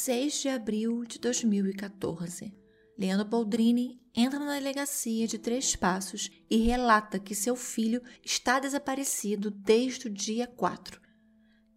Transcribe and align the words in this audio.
6 0.00 0.42
de 0.42 0.48
abril 0.48 1.04
de 1.04 1.18
2014. 1.18 2.54
Leandro 2.96 3.26
Boldrini 3.26 4.00
entra 4.14 4.38
na 4.38 4.54
delegacia 4.54 5.26
de 5.26 5.38
Três 5.38 5.74
Passos 5.74 6.30
e 6.48 6.58
relata 6.58 7.18
que 7.18 7.34
seu 7.34 7.56
filho 7.56 8.00
está 8.24 8.60
desaparecido 8.60 9.50
desde 9.50 10.06
o 10.06 10.10
dia 10.10 10.46
4. 10.46 11.00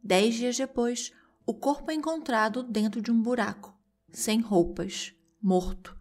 Dez 0.03 0.35
dias 0.35 0.55
depois, 0.55 1.11
o 1.47 1.53
corpo 1.55 1.89
é 1.89 1.95
encontrado 1.95 2.61
dentro 2.61 3.01
de 3.01 3.09
um 3.09 3.19
buraco, 3.19 3.75
sem 4.11 4.39
roupas, 4.39 5.15
morto. 5.41 5.97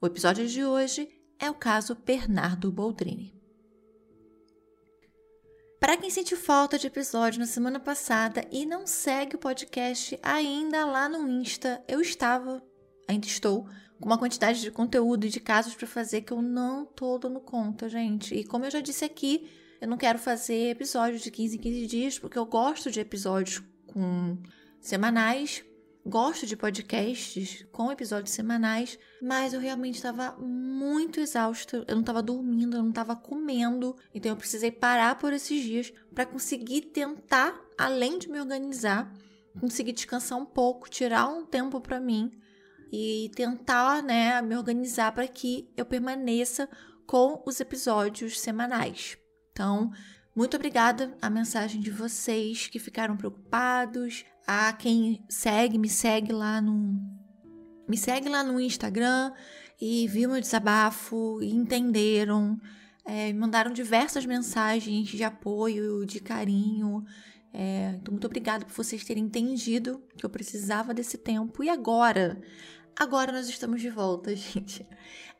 O 0.00 0.06
episódio 0.06 0.46
de 0.46 0.64
hoje 0.64 1.08
é 1.40 1.50
o 1.50 1.54
caso 1.54 1.96
Bernardo 1.96 2.70
Boldrini. 2.70 3.37
Para 5.80 5.96
quem 5.96 6.10
sentiu 6.10 6.36
falta 6.36 6.76
de 6.76 6.88
episódio 6.88 7.38
na 7.38 7.46
semana 7.46 7.78
passada 7.78 8.44
e 8.50 8.66
não 8.66 8.84
segue 8.84 9.36
o 9.36 9.38
podcast 9.38 10.18
ainda 10.24 10.84
lá 10.84 11.08
no 11.08 11.28
Insta, 11.28 11.82
eu 11.86 12.00
estava, 12.00 12.60
ainda 13.06 13.26
estou, 13.28 13.64
com 14.00 14.06
uma 14.06 14.18
quantidade 14.18 14.60
de 14.60 14.72
conteúdo 14.72 15.26
e 15.26 15.30
de 15.30 15.38
casos 15.38 15.76
para 15.76 15.86
fazer 15.86 16.22
que 16.22 16.32
eu 16.32 16.42
não 16.42 16.84
tô 16.84 17.16
dando 17.16 17.38
conta, 17.38 17.88
gente. 17.88 18.34
E 18.34 18.42
como 18.42 18.64
eu 18.64 18.70
já 18.72 18.80
disse 18.80 19.04
aqui, 19.04 19.48
eu 19.80 19.86
não 19.86 19.96
quero 19.96 20.18
fazer 20.18 20.70
episódios 20.70 21.22
de 21.22 21.30
15 21.30 21.56
em 21.56 21.60
15 21.60 21.86
dias, 21.86 22.18
porque 22.18 22.38
eu 22.38 22.44
gosto 22.44 22.90
de 22.90 22.98
episódios 22.98 23.62
com 23.86 24.36
semanais, 24.80 25.64
gosto 26.08 26.46
de 26.46 26.56
podcasts 26.56 27.66
com 27.70 27.92
episódios 27.92 28.34
semanais, 28.34 28.98
mas 29.20 29.52
eu 29.52 29.60
realmente 29.60 29.96
estava 29.96 30.32
muito 30.38 31.20
exausta, 31.20 31.84
eu 31.86 31.94
não 31.94 32.00
estava 32.00 32.22
dormindo, 32.22 32.76
eu 32.76 32.82
não 32.82 32.88
estava 32.88 33.14
comendo, 33.14 33.94
então 34.14 34.32
eu 34.32 34.36
precisei 34.36 34.70
parar 34.70 35.18
por 35.18 35.32
esses 35.32 35.62
dias 35.62 35.92
para 36.14 36.24
conseguir 36.24 36.82
tentar, 36.92 37.60
além 37.76 38.18
de 38.18 38.28
me 38.28 38.40
organizar, 38.40 39.12
conseguir 39.60 39.92
descansar 39.92 40.38
um 40.38 40.46
pouco, 40.46 40.88
tirar 40.88 41.28
um 41.28 41.44
tempo 41.44 41.80
para 41.80 42.00
mim 42.00 42.32
e 42.90 43.30
tentar, 43.34 44.02
né, 44.02 44.40
me 44.40 44.56
organizar 44.56 45.12
para 45.12 45.28
que 45.28 45.70
eu 45.76 45.84
permaneça 45.84 46.68
com 47.06 47.42
os 47.46 47.60
episódios 47.60 48.40
semanais. 48.40 49.18
Então, 49.52 49.90
muito 50.34 50.56
obrigada. 50.56 51.16
A 51.20 51.28
mensagem 51.28 51.80
de 51.80 51.90
vocês 51.90 52.66
que 52.68 52.78
ficaram 52.78 53.16
preocupados, 53.16 54.24
a 54.48 54.72
quem 54.72 55.22
segue, 55.28 55.76
me 55.76 55.90
segue 55.90 56.32
lá 56.32 56.58
no 56.58 56.98
me 57.86 57.98
segue 57.98 58.30
lá 58.30 58.42
no 58.42 58.58
Instagram 58.58 59.30
e 59.78 60.08
viu 60.08 60.30
meu 60.30 60.40
desabafo 60.40 61.38
e 61.42 61.50
entenderam, 61.54 62.58
é, 63.04 63.32
mandaram 63.34 63.72
diversas 63.72 64.24
mensagens 64.24 65.08
de 65.08 65.22
apoio, 65.22 66.04
de 66.06 66.20
carinho. 66.20 67.04
É, 67.52 67.94
então, 67.96 68.12
muito 68.12 68.26
obrigada 68.26 68.64
por 68.64 68.74
vocês 68.74 69.04
terem 69.04 69.24
entendido 69.24 70.02
que 70.16 70.24
eu 70.24 70.30
precisava 70.30 70.92
desse 70.94 71.18
tempo. 71.18 71.62
E 71.62 71.68
agora? 71.68 72.40
Agora 72.96 73.32
nós 73.32 73.48
estamos 73.48 73.80
de 73.80 73.90
volta, 73.90 74.34
gente. 74.36 74.86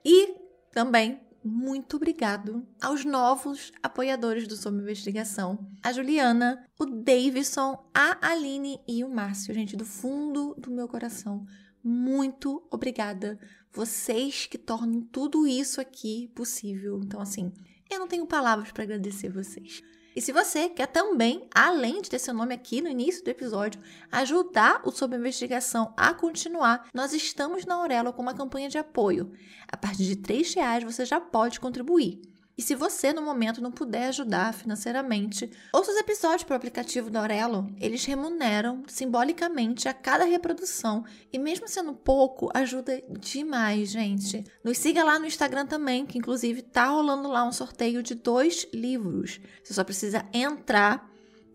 E 0.05 0.35
também 0.73 1.21
muito 1.49 1.97
obrigado 1.97 2.63
aos 2.81 3.05
novos 3.05 3.73
apoiadores 3.83 4.47
do 4.47 4.57
Sob 4.57 4.79
Investigação. 4.79 5.59
A 5.83 5.93
Juliana, 5.93 6.63
o 6.79 6.85
Davidson, 6.85 7.91
a 7.95 8.31
Aline 8.31 8.79
e 8.87 9.03
o 9.03 9.09
Márcio. 9.09 9.55
Gente, 9.55 9.77
do 9.77 9.85
fundo 9.85 10.55
do 10.59 10.71
meu 10.71 10.87
coração, 10.87 11.47
muito 11.83 12.63
obrigada. 12.71 13.39
Vocês 13.73 14.47
que 14.47 14.59
tornam 14.59 15.01
tudo 15.01 15.47
isso 15.47 15.81
aqui 15.81 16.29
possível. 16.35 17.01
Então, 17.03 17.21
assim, 17.21 17.53
eu 17.91 17.99
não 17.99 18.07
tenho 18.07 18.27
palavras 18.27 18.71
para 18.71 18.85
agradecer 18.85 19.31
vocês. 19.31 19.83
E 20.19 20.21
se 20.21 20.33
você 20.33 20.69
quer 20.69 20.89
também, 20.89 21.49
além 21.55 22.03
de 22.03 22.11
ter 22.11 22.19
seu 22.19 22.35
nome 22.35 22.53
aqui 22.53 22.81
no 22.81 22.89
início 22.89 23.23
do 23.23 23.29
episódio, 23.31 23.81
ajudar 24.11 24.83
o 24.85 24.91
Sob 24.91 25.15
Investigação 25.15 25.95
a 25.97 26.13
continuar, 26.13 26.89
nós 26.93 27.13
estamos 27.13 27.65
na 27.65 27.77
Aurelo 27.77 28.13
com 28.13 28.23
uma 28.23 28.35
campanha 28.35 28.69
de 28.69 28.77
apoio. 28.77 29.31
A 29.71 29.77
partir 29.77 30.17
de 30.17 30.33
R$ 30.33 30.43
reais 30.57 30.83
você 30.83 31.05
já 31.05 31.21
pode 31.21 31.61
contribuir. 31.61 32.21
E 32.59 32.63
se 32.63 32.75
você 32.75 33.13
no 33.13 33.23
momento 33.23 33.63
não 33.63 33.71
puder 33.71 34.09
ajudar 34.09 34.53
financeiramente, 34.53 35.49
ouça 35.73 35.93
os 35.93 35.97
episódios 35.97 36.43
para 36.43 36.55
o 36.55 36.57
aplicativo 36.57 37.09
da 37.09 37.21
Aurelo. 37.21 37.73
Eles 37.81 38.05
remuneram 38.05 38.83
simbolicamente 38.89 39.89
a 39.89 39.95
cada 39.95 40.25
reprodução 40.25 41.05
e 41.33 41.39
mesmo 41.39 41.69
sendo 41.69 41.95
pouco, 41.95 42.51
ajuda 42.53 43.01
demais, 43.09 43.91
gente. 43.91 44.43
Nos 44.65 44.77
siga 44.77 45.05
lá 45.05 45.21
no 45.21 45.27
Instagram 45.27 45.67
também, 45.67 46.05
que 46.05 46.19
inclusive 46.19 46.63
tá 46.63 46.87
rolando 46.87 47.29
lá 47.29 47.45
um 47.45 47.53
sorteio 47.53 48.03
de 48.03 48.17
dois 48.17 48.67
livros. 48.75 49.41
Você 49.63 49.73
só 49.73 49.85
precisa 49.85 50.27
entrar 50.35 51.09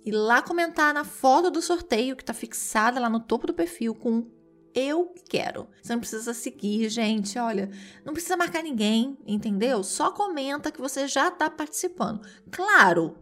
e 0.06 0.12
lá 0.12 0.42
comentar 0.42 0.94
na 0.94 1.04
foto 1.04 1.52
do 1.52 1.62
sorteio 1.62 2.16
que 2.16 2.24
está 2.24 2.34
fixada 2.34 3.00
lá 3.02 3.10
no 3.10 3.20
topo 3.20 3.48
do 3.48 3.54
perfil 3.54 3.94
com 3.94 4.26
eu 4.74 5.14
quero. 5.30 5.68
Você 5.82 5.94
não 5.94 6.00
precisa 6.00 6.34
seguir, 6.34 6.90
gente. 6.90 7.38
Olha, 7.38 7.70
não 8.04 8.14
precisa 8.14 8.38
marcar 8.38 8.64
ninguém, 8.64 9.18
entendeu? 9.26 9.84
Só 9.84 10.12
comenta 10.12 10.72
que 10.72 10.82
você 10.82 11.08
já 11.08 11.28
está 11.28 11.50
participando. 11.50 12.22
Claro, 12.52 13.18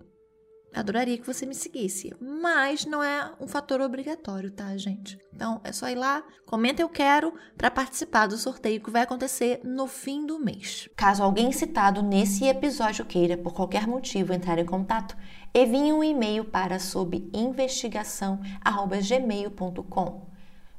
adoraria 0.73 1.17
que 1.17 1.27
você 1.27 1.45
me 1.45 1.53
seguisse, 1.53 2.15
mas 2.19 2.85
não 2.85 3.03
é 3.03 3.31
um 3.39 3.47
fator 3.47 3.79
obrigatório, 3.81 4.49
tá, 4.51 4.75
gente? 4.77 5.19
Então 5.33 5.61
é 5.63 5.71
só 5.71 5.87
ir 5.89 5.95
lá, 5.95 6.23
comenta 6.45 6.81
eu 6.81 6.89
quero 6.89 7.33
para 7.57 7.69
participar 7.69 8.27
do 8.27 8.37
sorteio 8.37 8.81
que 8.81 8.89
vai 8.89 9.01
acontecer 9.01 9.59
no 9.63 9.85
fim 9.87 10.25
do 10.25 10.39
mês. 10.39 10.87
Caso 10.95 11.21
alguém 11.23 11.51
citado 11.51 12.01
nesse 12.01 12.45
episódio 12.45 13.03
queira, 13.05 13.37
por 13.37 13.53
qualquer 13.53 13.85
motivo, 13.85 14.31
entrar 14.33 14.57
em 14.59 14.65
contato, 14.65 15.17
envie 15.53 15.91
um 15.91 16.01
e-mail 16.03 16.45
para 16.45 16.79
sob 16.79 17.29
investigação@gmail.com 17.33 20.30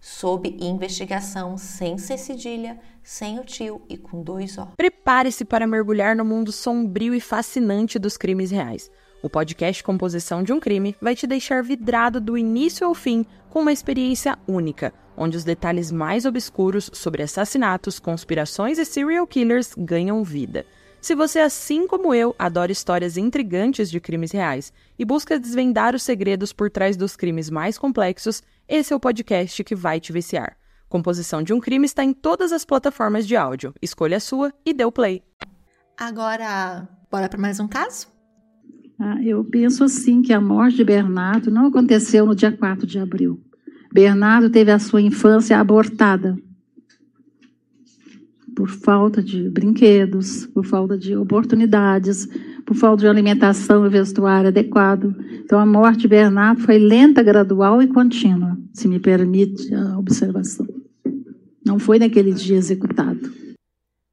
sob 0.03 0.57
investigação 0.61 1.57
sem 1.57 1.97
ser 1.97 2.19
cedilha, 2.19 2.77
sem 3.05 3.39
o 3.39 3.45
tio 3.45 3.81
e 3.89 3.97
com 3.97 4.21
dois 4.21 4.59
O. 4.59 4.67
Prepare-se 4.77 5.45
para 5.45 5.65
mergulhar 5.65 6.17
no 6.17 6.25
mundo 6.25 6.51
sombrio 6.51 7.15
e 7.15 7.21
fascinante 7.21 8.01
dos 8.01 8.17
crimes 8.17 8.51
reais. 8.51 8.91
O 9.23 9.31
podcast 9.31 9.85
Composição 9.85 10.43
de 10.43 10.53
um 10.53 10.59
Crime 10.59 10.97
vai 11.01 11.15
te 11.15 11.25
deixar 11.25 11.63
vidrado 11.63 12.21
do 12.21 12.37
início 12.37 12.85
ao 12.85 12.93
fim 12.93 13.25
com 13.49 13.61
uma 13.61 13.73
experiência 13.73 14.37
única, 14.49 14.93
onde 15.17 15.37
os 15.37 15.45
detalhes 15.45 15.93
mais 15.93 16.27
obscuros 16.27 16.91
sobre 16.93 17.23
assassinatos, 17.23 18.01
conspirações 18.01 18.79
e 18.79 18.85
serial 18.85 19.25
killers 19.25 19.73
ganham 19.79 20.25
vida. 20.25 20.67
Se 21.03 21.17
você, 21.17 21.41
assim 21.41 21.89
como 21.89 22.15
eu, 22.15 22.33
adora 22.39 22.71
histórias 22.71 23.17
intrigantes 23.17 23.91
de 23.91 23.99
crimes 23.99 24.31
reais 24.31 24.73
e 24.97 25.05
busca 25.05 25.37
desvendar 25.37 25.97
os 25.97 26.05
segredos 26.05 26.53
por 26.53 26.71
trás 26.71 26.97
dos 26.97 27.17
crimes 27.17 27.51
mais 27.51 27.77
complexos, 27.77 28.41
esse 28.69 28.93
é 28.93 28.97
o 28.97 29.01
podcast 29.01 29.65
que 29.65 29.75
vai 29.75 29.99
te 29.99 30.13
viciar. 30.13 30.57
Composição 30.89 31.43
de 31.43 31.53
um 31.53 31.59
crime 31.59 31.87
está 31.87 32.05
em 32.05 32.13
todas 32.13 32.53
as 32.53 32.65
plataformas 32.65 33.27
de 33.27 33.35
áudio. 33.35 33.75
Escolha 33.83 34.19
a 34.19 34.21
sua 34.21 34.55
e 34.65 34.73
dê 34.73 34.85
o 34.85 34.93
play. 34.93 35.25
Agora, 35.99 36.89
bora 37.11 37.29
para 37.29 37.41
mais 37.41 37.59
um 37.59 37.67
caso? 37.67 38.07
Ah, 38.97 39.21
eu 39.25 39.43
penso 39.43 39.83
assim 39.83 40.23
que 40.23 40.33
a 40.33 40.41
morte 40.41 40.77
de 40.77 40.85
Bernardo 40.85 41.51
não 41.51 41.67
aconteceu 41.67 42.25
no 42.25 42.37
dia 42.37 42.57
4 42.57 42.87
de 42.87 43.01
abril. 43.01 43.43
Bernardo 43.93 44.49
teve 44.49 44.71
a 44.71 44.79
sua 44.79 45.03
infância 45.03 45.59
abortada 45.59 46.37
por 48.55 48.69
falta 48.69 49.23
de 49.23 49.49
brinquedos, 49.49 50.47
por 50.47 50.65
falta 50.65 50.97
de 50.97 51.17
oportunidades, 51.17 52.29
por 52.65 52.77
falta 52.77 53.03
de 53.03 53.09
alimentação 53.09 53.87
e 53.87 53.89
vestuário 53.89 54.49
adequado. 54.49 55.15
Então, 55.45 55.59
a 55.59 55.67
morte 55.67 56.03
de 56.03 56.09
Bernardo 56.09 56.63
foi 56.63 56.79
lenta, 56.79 57.23
gradual 57.23 57.83
e 57.83 57.87
contínua, 57.87 58.59
se 58.73 58.89
me 58.89 58.99
permite 58.99 59.75
a 59.75 59.99
observação. 59.99 60.67
Não 61.65 61.79
foi 61.79 61.99
naquele 61.99 62.33
dia 62.33 62.57
executado. 62.57 63.33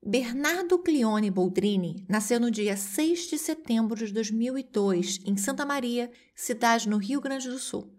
Bernardo 0.05 0.79
Clione 0.79 1.29
Boldrini 1.29 2.05
nasceu 2.07 2.39
no 2.39 2.49
dia 2.49 2.75
6 2.75 3.29
de 3.29 3.37
setembro 3.37 3.95
de 4.05 4.13
2002, 4.13 5.19
em 5.25 5.37
Santa 5.37 5.65
Maria, 5.65 6.09
cidade 6.35 6.89
no 6.89 6.97
Rio 6.97 7.21
Grande 7.21 7.49
do 7.49 7.59
Sul. 7.59 7.93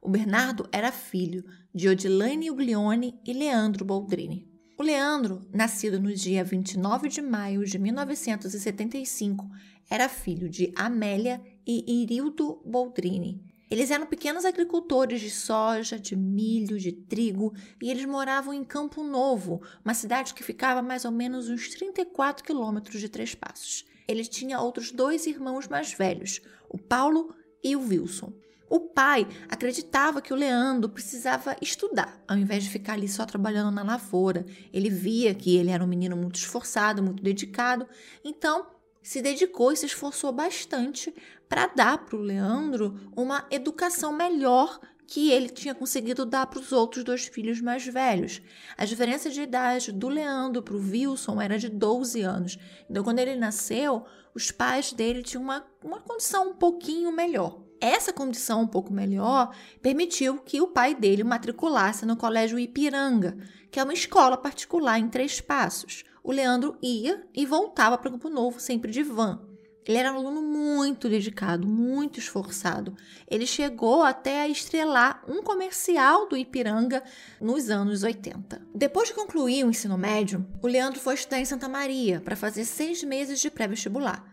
O 0.00 0.10
Bernardo 0.10 0.66
era 0.72 0.90
filho 0.90 1.44
de 1.72 1.88
Odilane 1.88 2.50
Uglione 2.50 3.14
e 3.24 3.32
Leandro 3.32 3.84
Boldrini. 3.84 4.51
O 4.82 4.84
Leandro, 4.84 5.46
nascido 5.54 6.00
no 6.00 6.12
dia 6.12 6.42
29 6.42 7.08
de 7.08 7.22
maio 7.22 7.64
de 7.64 7.78
1975, 7.78 9.48
era 9.88 10.08
filho 10.08 10.48
de 10.48 10.72
Amélia 10.74 11.40
e 11.64 12.02
Irildo 12.02 12.60
Boldrini. 12.66 13.40
Eles 13.70 13.92
eram 13.92 14.06
pequenos 14.06 14.44
agricultores 14.44 15.20
de 15.20 15.30
soja, 15.30 16.00
de 16.00 16.16
milho, 16.16 16.80
de 16.80 16.90
trigo 16.90 17.54
e 17.80 17.92
eles 17.92 18.04
moravam 18.04 18.52
em 18.52 18.64
Campo 18.64 19.04
Novo, 19.04 19.62
uma 19.84 19.94
cidade 19.94 20.34
que 20.34 20.42
ficava 20.42 20.80
a 20.80 20.82
mais 20.82 21.04
ou 21.04 21.12
menos 21.12 21.48
uns 21.48 21.68
34 21.68 22.42
quilômetros 22.42 23.00
de 23.00 23.08
Três 23.08 23.36
Passos. 23.36 23.84
Ele 24.08 24.24
tinha 24.24 24.60
outros 24.60 24.90
dois 24.90 25.28
irmãos 25.28 25.68
mais 25.68 25.92
velhos, 25.92 26.40
o 26.68 26.76
Paulo 26.76 27.32
e 27.62 27.76
o 27.76 27.86
Wilson. 27.86 28.32
O 28.72 28.80
pai 28.80 29.28
acreditava 29.50 30.22
que 30.22 30.32
o 30.32 30.36
Leandro 30.36 30.88
precisava 30.88 31.54
estudar, 31.60 32.24
ao 32.26 32.38
invés 32.38 32.64
de 32.64 32.70
ficar 32.70 32.94
ali 32.94 33.06
só 33.06 33.26
trabalhando 33.26 33.70
na 33.70 33.82
lavoura. 33.82 34.46
Ele 34.72 34.88
via 34.88 35.34
que 35.34 35.58
ele 35.58 35.70
era 35.70 35.84
um 35.84 35.86
menino 35.86 36.16
muito 36.16 36.36
esforçado, 36.36 37.02
muito 37.02 37.22
dedicado, 37.22 37.86
então 38.24 38.66
se 39.02 39.20
dedicou 39.20 39.72
e 39.72 39.76
se 39.76 39.84
esforçou 39.84 40.32
bastante 40.32 41.14
para 41.50 41.66
dar 41.66 41.98
para 41.98 42.16
o 42.16 42.22
Leandro 42.22 42.98
uma 43.14 43.46
educação 43.50 44.10
melhor 44.10 44.80
que 45.06 45.30
ele 45.30 45.50
tinha 45.50 45.74
conseguido 45.74 46.24
dar 46.24 46.46
para 46.46 46.58
os 46.58 46.72
outros 46.72 47.04
dois 47.04 47.26
filhos 47.26 47.60
mais 47.60 47.84
velhos. 47.86 48.40
A 48.78 48.86
diferença 48.86 49.28
de 49.28 49.42
idade 49.42 49.92
do 49.92 50.08
Leandro 50.08 50.62
para 50.62 50.74
o 50.74 50.80
Wilson 50.80 51.42
era 51.42 51.58
de 51.58 51.68
12 51.68 52.22
anos. 52.22 52.58
Então, 52.88 53.04
quando 53.04 53.18
ele 53.18 53.36
nasceu, 53.36 54.06
os 54.34 54.50
pais 54.50 54.94
dele 54.94 55.22
tinham 55.22 55.42
uma, 55.42 55.62
uma 55.84 56.00
condição 56.00 56.48
um 56.48 56.54
pouquinho 56.54 57.12
melhor. 57.12 57.60
Essa 57.82 58.12
condição 58.12 58.62
um 58.62 58.66
pouco 58.68 58.92
melhor 58.92 59.52
permitiu 59.82 60.38
que 60.38 60.60
o 60.60 60.68
pai 60.68 60.94
dele 60.94 61.24
matriculasse 61.24 62.06
no 62.06 62.16
Colégio 62.16 62.56
Ipiranga, 62.56 63.36
que 63.72 63.80
é 63.80 63.82
uma 63.82 63.92
escola 63.92 64.36
particular 64.36 65.00
em 65.00 65.08
Três 65.08 65.40
Passos. 65.40 66.04
O 66.22 66.30
Leandro 66.30 66.78
ia 66.80 67.26
e 67.34 67.44
voltava 67.44 67.98
para 67.98 68.12
Campo 68.12 68.28
Novo 68.28 68.60
sempre 68.60 68.92
de 68.92 69.02
van. 69.02 69.40
Ele 69.84 69.98
era 69.98 70.12
um 70.12 70.16
aluno 70.16 70.40
muito 70.40 71.08
dedicado, 71.08 71.66
muito 71.66 72.20
esforçado. 72.20 72.94
Ele 73.28 73.44
chegou 73.44 74.04
até 74.04 74.42
a 74.42 74.48
estrelar 74.48 75.24
um 75.26 75.42
comercial 75.42 76.28
do 76.28 76.36
Ipiranga 76.36 77.02
nos 77.40 77.68
anos 77.68 78.04
80. 78.04 78.62
Depois 78.72 79.08
de 79.08 79.14
concluir 79.14 79.64
o 79.64 79.70
ensino 79.70 79.98
médio, 79.98 80.46
o 80.62 80.68
Leandro 80.68 81.00
foi 81.00 81.14
estudar 81.14 81.40
em 81.40 81.44
Santa 81.44 81.68
Maria 81.68 82.20
para 82.20 82.36
fazer 82.36 82.64
seis 82.64 83.02
meses 83.02 83.40
de 83.40 83.50
pré-vestibular. 83.50 84.31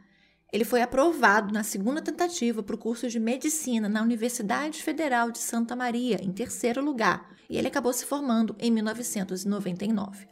Ele 0.51 0.65
foi 0.65 0.81
aprovado 0.81 1.53
na 1.53 1.63
segunda 1.63 2.01
tentativa 2.01 2.63
para 2.63 2.75
o 2.75 2.79
curso 2.79 3.07
de 3.07 3.19
medicina 3.19 3.87
na 3.87 4.01
Universidade 4.01 4.81
Federal 4.81 5.31
de 5.31 5.37
Santa 5.37 5.75
Maria, 5.75 6.19
em 6.23 6.31
terceiro 6.31 6.83
lugar, 6.83 7.29
e 7.49 7.57
ele 7.57 7.67
acabou 7.67 7.93
se 7.93 8.05
formando 8.05 8.55
em 8.59 8.71
1999. 8.71 10.27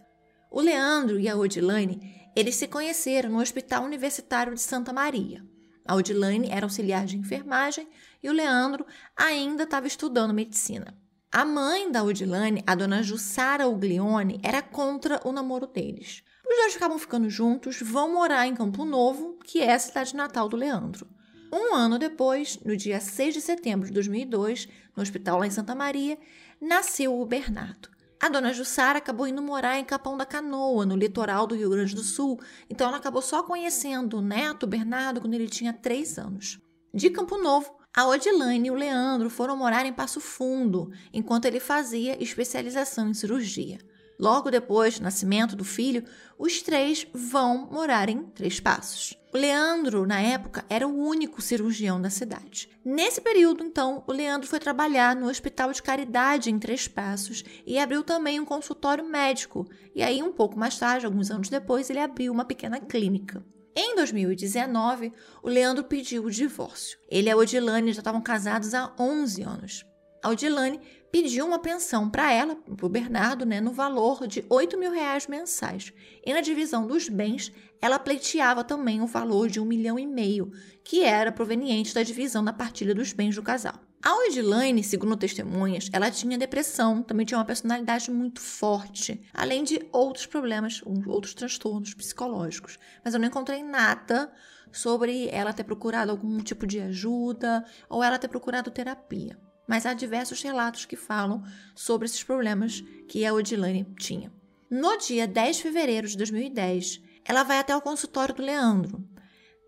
O 0.50 0.62
Leandro 0.62 1.20
e 1.20 1.30
a 1.30 1.36
Odilane 1.36 2.32
eles 2.36 2.56
se 2.56 2.68
conheceram 2.68 3.32
no 3.32 3.40
Hospital 3.40 3.84
Universitário 3.84 4.54
de 4.54 4.62
Santa 4.62 4.94
Maria. 4.94 5.44
A 5.84 5.96
Odilane 5.96 6.50
era 6.52 6.66
auxiliar 6.66 7.06
de 7.06 7.18
enfermagem 7.18 7.88
e 8.22 8.30
o 8.30 8.34
Leandro 8.34 8.86
ainda 9.16 9.64
estava 9.64 9.88
estudando 9.88 10.34
medicina. 10.34 10.96
A 11.32 11.44
mãe 11.44 11.92
da 11.92 12.04
Odilane, 12.04 12.64
a 12.66 12.76
dona 12.76 13.02
Jussara 13.02 13.68
Uglione, 13.68 14.40
era 14.44 14.62
contra 14.62 15.20
o 15.24 15.32
namoro 15.32 15.66
deles. 15.66 16.24
Os 16.50 16.56
dois 16.56 16.76
acabam 16.76 16.98
ficando 16.98 17.30
juntos, 17.30 17.82
vão 17.82 18.14
morar 18.14 18.48
em 18.48 18.56
Campo 18.56 18.86
Novo, 18.86 19.38
que 19.44 19.62
é 19.62 19.74
a 19.74 19.80
cidade 19.80 20.16
natal 20.16 20.48
do 20.48 20.56
Leandro. 20.56 21.08
Um 21.52 21.74
ano 21.76 22.00
depois, 22.00 22.60
no 22.64 22.76
dia 22.76 23.00
6 23.00 23.34
de 23.34 23.42
setembro 23.42 23.88
de 23.88 23.94
2002, 23.94 24.68
no 24.96 25.04
hospital 25.04 25.40
lá 25.40 25.48
em 25.48 25.52
Santa 25.52 25.76
Maria, 25.76 26.18
nasceu 26.60 27.20
o 27.20 27.26
Bernardo. 27.26 27.90
A 28.20 28.30
dona 28.30 28.52
Jussara 28.52 28.98
acabou 28.98 29.28
indo 29.28 29.42
morar 29.42 29.78
em 29.78 29.86
Capão 29.86 30.18
da 30.18 30.26
Canoa, 30.26 30.86
no 30.86 30.96
litoral 30.96 31.46
do 31.46 31.56
Rio 31.56 31.70
Grande 31.70 31.94
do 31.94 32.02
Sul, 32.02 32.40
então 32.70 32.88
ela 32.88 32.98
acabou 32.98 33.22
só 33.22 33.44
conhecendo 33.44 34.18
o 34.18 34.22
neto 34.22 34.66
Bernardo 34.66 35.22
quando 35.22 35.36
ele 35.36 35.48
tinha 35.48 35.72
três 35.72 36.18
anos. 36.18 36.60
De 36.94 37.10
Campo 37.10 37.38
Novo, 37.38 37.78
a 37.96 38.08
Odilane 38.08 38.68
e 38.68 38.72
o 38.72 38.76
Leandro 38.76 39.30
foram 39.30 39.56
morar 39.56 39.86
em 39.86 39.94
Passo 39.94 40.20
Fundo, 40.20 40.92
enquanto 41.14 41.46
ele 41.46 41.60
fazia 41.60 42.22
especialização 42.22 43.10
em 43.10 43.14
cirurgia. 43.14 43.78
Logo 44.20 44.50
depois 44.50 44.98
do 44.98 45.04
nascimento 45.04 45.56
do 45.56 45.64
filho, 45.64 46.04
os 46.40 46.62
três 46.62 47.06
vão 47.14 47.70
morar 47.72 48.10
em 48.10 48.24
Três 48.24 48.60
Passos. 48.60 49.16
O 49.34 49.38
Leandro, 49.38 50.08
na 50.08 50.20
época, 50.20 50.66
era 50.70 50.88
o 50.88 50.98
único 50.98 51.42
cirurgião 51.42 52.02
da 52.02 52.10
cidade. 52.10 52.70
Nesse 52.84 53.22
período, 53.22 53.64
então, 53.64 54.04
o 54.08 54.12
Leandro 54.12 54.48
foi 54.48 54.60
trabalhar 54.60 55.16
no 55.16 55.28
Hospital 55.28 55.72
de 55.72 55.84
Caridade 55.84 56.50
em 56.50 56.58
Três 56.58 56.88
Passos 56.88 57.44
e 57.66 57.78
abriu 57.78 58.04
também 58.04 58.40
um 58.40 58.46
consultório 58.46 59.08
médico. 59.08 59.68
E 59.94 60.02
aí, 60.02 60.24
um 60.24 60.32
pouco 60.32 60.58
mais 60.58 60.80
tarde, 60.80 61.06
alguns 61.06 61.30
anos 61.30 61.50
depois, 61.50 61.90
ele 61.90 62.00
abriu 62.00 62.32
uma 62.32 62.46
pequena 62.46 62.80
clínica. 62.80 63.46
Em 63.76 63.96
2019, 63.96 65.14
o 65.44 65.50
Leandro 65.50 65.84
pediu 65.84 66.26
o 66.26 66.32
divórcio. 66.32 66.98
Ele 67.08 67.30
e 67.30 67.32
a 67.32 67.38
Odilane 67.38 67.94
já 67.94 68.00
estavam 68.00 68.22
casados 68.22 68.74
há 68.74 68.92
11 69.00 69.44
anos. 69.44 69.86
A 70.24 70.30
Odilane 70.30 70.82
pediu 71.12 71.46
uma 71.46 71.60
pensão 71.60 72.10
para 72.10 72.32
ela, 72.32 72.56
para 72.56 72.86
o 72.86 72.90
Bernardo, 72.90 73.46
né, 73.46 73.62
no 73.62 73.72
valor 73.72 74.28
de 74.28 74.46
8 74.50 74.78
mil 74.78 74.92
reais 74.92 75.28
mensais. 75.28 75.94
E 76.26 76.34
na 76.34 76.42
divisão 76.42 76.86
dos 76.86 77.10
bens, 77.10 77.52
ela 77.82 78.00
pleiteava 78.00 78.64
também 78.64 79.02
o 79.02 79.08
valor 79.08 79.50
de 79.50 79.60
um 79.60 79.66
milhão 79.66 79.98
e 79.98 80.06
meio, 80.06 80.52
que 80.84 81.04
era 81.04 81.32
proveniente 81.32 81.94
da 81.94 82.04
divisão 82.04 82.44
da 82.44 82.54
partilha 82.54 82.94
dos 82.94 83.14
bens 83.14 83.36
do 83.36 83.44
casal. 83.44 83.80
A 84.04 84.16
Odilane, 84.16 84.84
segundo 84.84 85.18
testemunhas, 85.18 85.90
ela 85.92 86.12
tinha 86.12 86.38
depressão, 86.38 87.02
também 87.02 87.26
tinha 87.26 87.38
uma 87.38 87.46
personalidade 87.46 88.12
muito 88.12 88.40
forte, 88.40 89.22
além 89.34 89.64
de 89.64 89.88
outros 89.92 90.26
problemas, 90.26 90.82
outros 91.08 91.34
transtornos 91.34 91.94
psicológicos. 91.94 92.78
Mas 93.04 93.14
eu 93.14 93.20
não 93.20 93.28
encontrei 93.28 93.64
nada 93.64 94.32
sobre 94.72 95.28
ela 95.30 95.52
ter 95.52 95.64
procurado 95.64 96.12
algum 96.12 96.38
tipo 96.40 96.68
de 96.68 96.80
ajuda 96.80 97.66
ou 97.90 98.04
ela 98.04 98.20
ter 98.20 98.28
procurado 98.28 98.70
terapia 98.70 99.38
mas 99.68 99.86
há 99.86 99.94
diversos 99.94 100.42
relatos 100.42 100.86
que 100.86 100.96
falam 100.96 101.44
sobre 101.76 102.06
esses 102.06 102.24
problemas 102.24 102.82
que 103.08 103.26
a 103.26 103.34
Odilane 103.34 103.86
tinha. 104.00 104.32
No 104.70 104.98
dia 104.98 105.28
10 105.28 105.58
de 105.58 105.64
fevereiro 105.64 106.08
de 106.08 106.18
2010, 106.18 107.02
ela 107.26 107.44
vai 107.44 107.60
até 107.60 107.76
o 107.76 107.82
consultório 107.82 108.34
do 108.34 108.42
Leandro. 108.42 109.04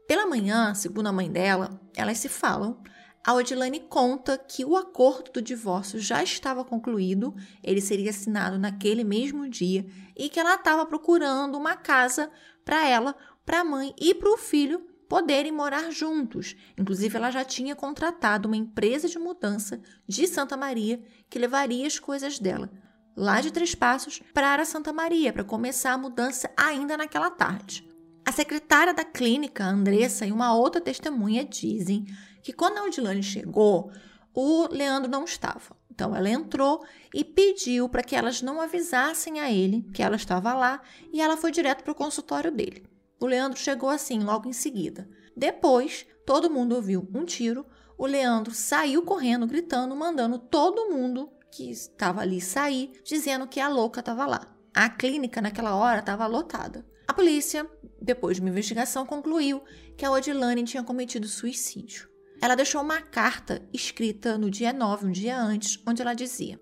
Pela 0.08 0.26
manhã, 0.26 0.74
segundo 0.74 1.08
a 1.08 1.12
mãe 1.12 1.30
dela, 1.30 1.80
elas 1.96 2.18
se 2.18 2.30
falam. 2.30 2.82
A 3.26 3.34
Odilane 3.34 3.82
conta 3.82 4.38
que 4.38 4.64
o 4.64 4.76
acordo 4.76 5.32
do 5.34 5.42
divórcio 5.42 6.00
já 6.00 6.24
estava 6.24 6.64
concluído, 6.64 7.36
ele 7.62 7.82
seria 7.82 8.10
assinado 8.10 8.58
naquele 8.58 9.04
mesmo 9.04 9.48
dia 9.48 9.86
e 10.18 10.30
que 10.30 10.40
ela 10.40 10.56
estava 10.56 10.86
procurando 10.86 11.58
uma 11.58 11.76
casa 11.76 12.32
para 12.64 12.88
ela, 12.88 13.16
para 13.46 13.60
a 13.60 13.66
mãe 13.66 13.94
e 14.00 14.14
para 14.16 14.34
o 14.34 14.38
filho 14.38 14.89
poderem 15.10 15.52
morar 15.52 15.92
juntos. 15.92 16.56
Inclusive, 16.78 17.18
ela 17.18 17.32
já 17.32 17.44
tinha 17.44 17.76
contratado 17.76 18.48
uma 18.48 18.56
empresa 18.56 19.10
de 19.10 19.20
mudança 19.20 19.82
de 20.08 20.28
Santa 20.28 20.56
Maria 20.56 21.02
que 21.30 21.40
levaria 21.40 21.86
as 21.86 22.00
coisas 22.00 22.40
dela 22.40 22.72
lá 23.20 23.42
de 23.42 23.52
Três 23.52 23.76
Passos 23.76 24.22
para 24.34 24.64
Santa 24.64 24.94
Maria 24.94 25.34
para 25.34 25.44
começar 25.44 25.92
a 25.92 25.98
mudança 25.98 26.50
ainda 26.56 26.96
naquela 26.96 27.30
tarde. 27.30 27.86
A 28.26 28.32
secretária 28.32 28.94
da 28.94 29.04
clínica, 29.04 29.66
Andressa, 29.66 30.26
e 30.26 30.32
uma 30.32 30.56
outra 30.56 30.80
testemunha 30.80 31.44
dizem 31.44 32.06
que 32.42 32.54
quando 32.54 32.78
a 32.78 32.84
Odilane 32.84 33.22
chegou, 33.22 33.92
o 34.34 34.68
Leandro 34.72 35.12
não 35.12 35.26
estava. 35.26 35.76
Então 35.92 36.16
ela 36.16 36.30
entrou 36.30 36.86
e 37.14 37.26
pediu 37.26 37.90
para 37.90 38.04
que 38.04 38.16
elas 38.16 38.42
não 38.42 38.62
avisassem 38.62 39.42
a 39.42 39.52
ele 39.52 39.82
que 39.94 40.02
ela 40.02 40.16
estava 40.16 40.54
lá 40.54 40.82
e 41.12 41.20
ela 41.20 41.36
foi 41.36 41.52
direto 41.52 41.84
para 41.84 41.92
o 41.92 41.96
consultório 41.96 42.52
dele. 42.52 42.89
O 43.20 43.26
Leandro 43.26 43.60
chegou 43.60 43.90
assim, 43.90 44.20
logo 44.20 44.48
em 44.48 44.54
seguida. 44.54 45.10
Depois, 45.36 46.06
todo 46.26 46.50
mundo 46.50 46.76
ouviu 46.76 47.08
um 47.14 47.26
tiro. 47.26 47.66
O 47.98 48.06
Leandro 48.06 48.54
saiu 48.54 49.04
correndo, 49.04 49.46
gritando, 49.46 49.96
mandando 49.96 50.40
todo 50.40 50.90
mundo 50.90 51.30
que 51.52 51.70
estava 51.70 52.22
ali 52.22 52.40
sair, 52.40 52.94
dizendo 53.04 53.48
que 53.48 53.60
a 53.60 53.68
louca 53.68 54.00
estava 54.00 54.26
lá. 54.26 54.56
A 54.74 54.90
clínica, 54.90 55.42
naquela 55.42 55.76
hora, 55.76 56.00
estava 56.00 56.28
lotada. 56.28 56.86
A 57.08 57.14
polícia, 57.14 57.70
depois 58.02 58.38
de 58.38 58.42
uma 58.42 58.50
investigação, 58.50 59.06
concluiu 59.06 59.62
que 59.98 60.06
a 60.06 60.12
Odilane 60.12 60.64
tinha 60.64 60.84
cometido 60.84 61.28
suicídio. 61.28 62.08
Ela 62.42 62.56
deixou 62.56 62.82
uma 62.82 63.02
carta 63.02 63.68
escrita 63.74 64.38
no 64.38 64.50
dia 64.50 64.72
9, 64.72 65.08
um 65.08 65.12
dia 65.12 65.38
antes, 65.38 65.82
onde 65.86 66.02
ela 66.02 66.14
dizia: 66.14 66.60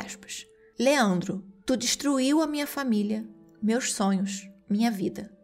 aspas, 0.00 0.46
Leandro, 0.78 1.44
tu 1.66 1.76
destruiu 1.76 2.40
a 2.40 2.46
minha 2.46 2.66
família, 2.66 3.28
meus 3.60 3.92
sonhos, 3.92 4.48
minha 4.70 4.90
vida. 4.90 5.35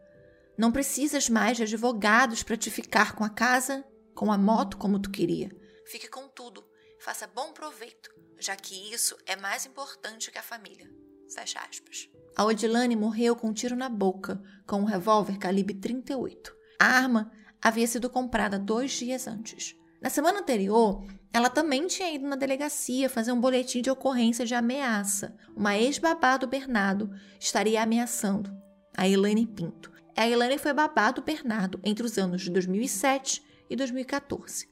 Não 0.56 0.70
precisas 0.70 1.28
mais 1.28 1.56
de 1.56 1.62
advogados 1.62 2.42
para 2.42 2.56
te 2.56 2.70
ficar 2.70 3.14
com 3.14 3.24
a 3.24 3.30
casa, 3.30 3.84
com 4.14 4.30
a 4.30 4.38
moto 4.38 4.76
como 4.76 4.98
tu 4.98 5.10
queria. 5.10 5.50
Fique 5.86 6.08
com 6.08 6.28
tudo, 6.28 6.64
faça 7.00 7.26
bom 7.26 7.52
proveito, 7.52 8.10
já 8.38 8.54
que 8.54 8.92
isso 8.92 9.16
é 9.26 9.36
mais 9.36 9.66
importante 9.66 10.30
que 10.30 10.38
a 10.38 10.42
família. 10.42 10.88
Fecha 11.34 11.60
aspas. 11.60 12.08
A 12.36 12.44
Odilane 12.44 12.96
morreu 12.96 13.34
com 13.34 13.48
um 13.48 13.52
tiro 13.52 13.76
na 13.76 13.88
boca, 13.88 14.42
com 14.66 14.80
um 14.80 14.84
revólver 14.84 15.38
calibre 15.38 15.74
38. 15.74 16.54
A 16.78 16.86
arma 16.86 17.30
havia 17.60 17.86
sido 17.86 18.10
comprada 18.10 18.58
dois 18.58 18.92
dias 18.92 19.26
antes. 19.26 19.76
Na 20.00 20.10
semana 20.10 20.40
anterior, 20.40 21.06
ela 21.32 21.48
também 21.48 21.86
tinha 21.86 22.12
ido 22.12 22.26
na 22.26 22.36
delegacia 22.36 23.08
fazer 23.08 23.32
um 23.32 23.40
boletim 23.40 23.80
de 23.80 23.90
ocorrência 23.90 24.44
de 24.44 24.54
ameaça. 24.54 25.36
Uma 25.56 25.78
ex-babá 25.78 26.36
do 26.36 26.46
Bernardo 26.46 27.10
estaria 27.38 27.82
ameaçando 27.82 28.50
a 28.96 29.08
Elaine 29.08 29.46
Pinto. 29.46 29.91
A 30.16 30.28
Elaine 30.28 30.58
foi 30.58 30.72
babá 30.72 31.10
do 31.10 31.22
Bernardo 31.22 31.80
entre 31.82 32.04
os 32.04 32.18
anos 32.18 32.42
de 32.42 32.50
2007 32.50 33.42
e 33.68 33.74
2014. 33.74 34.68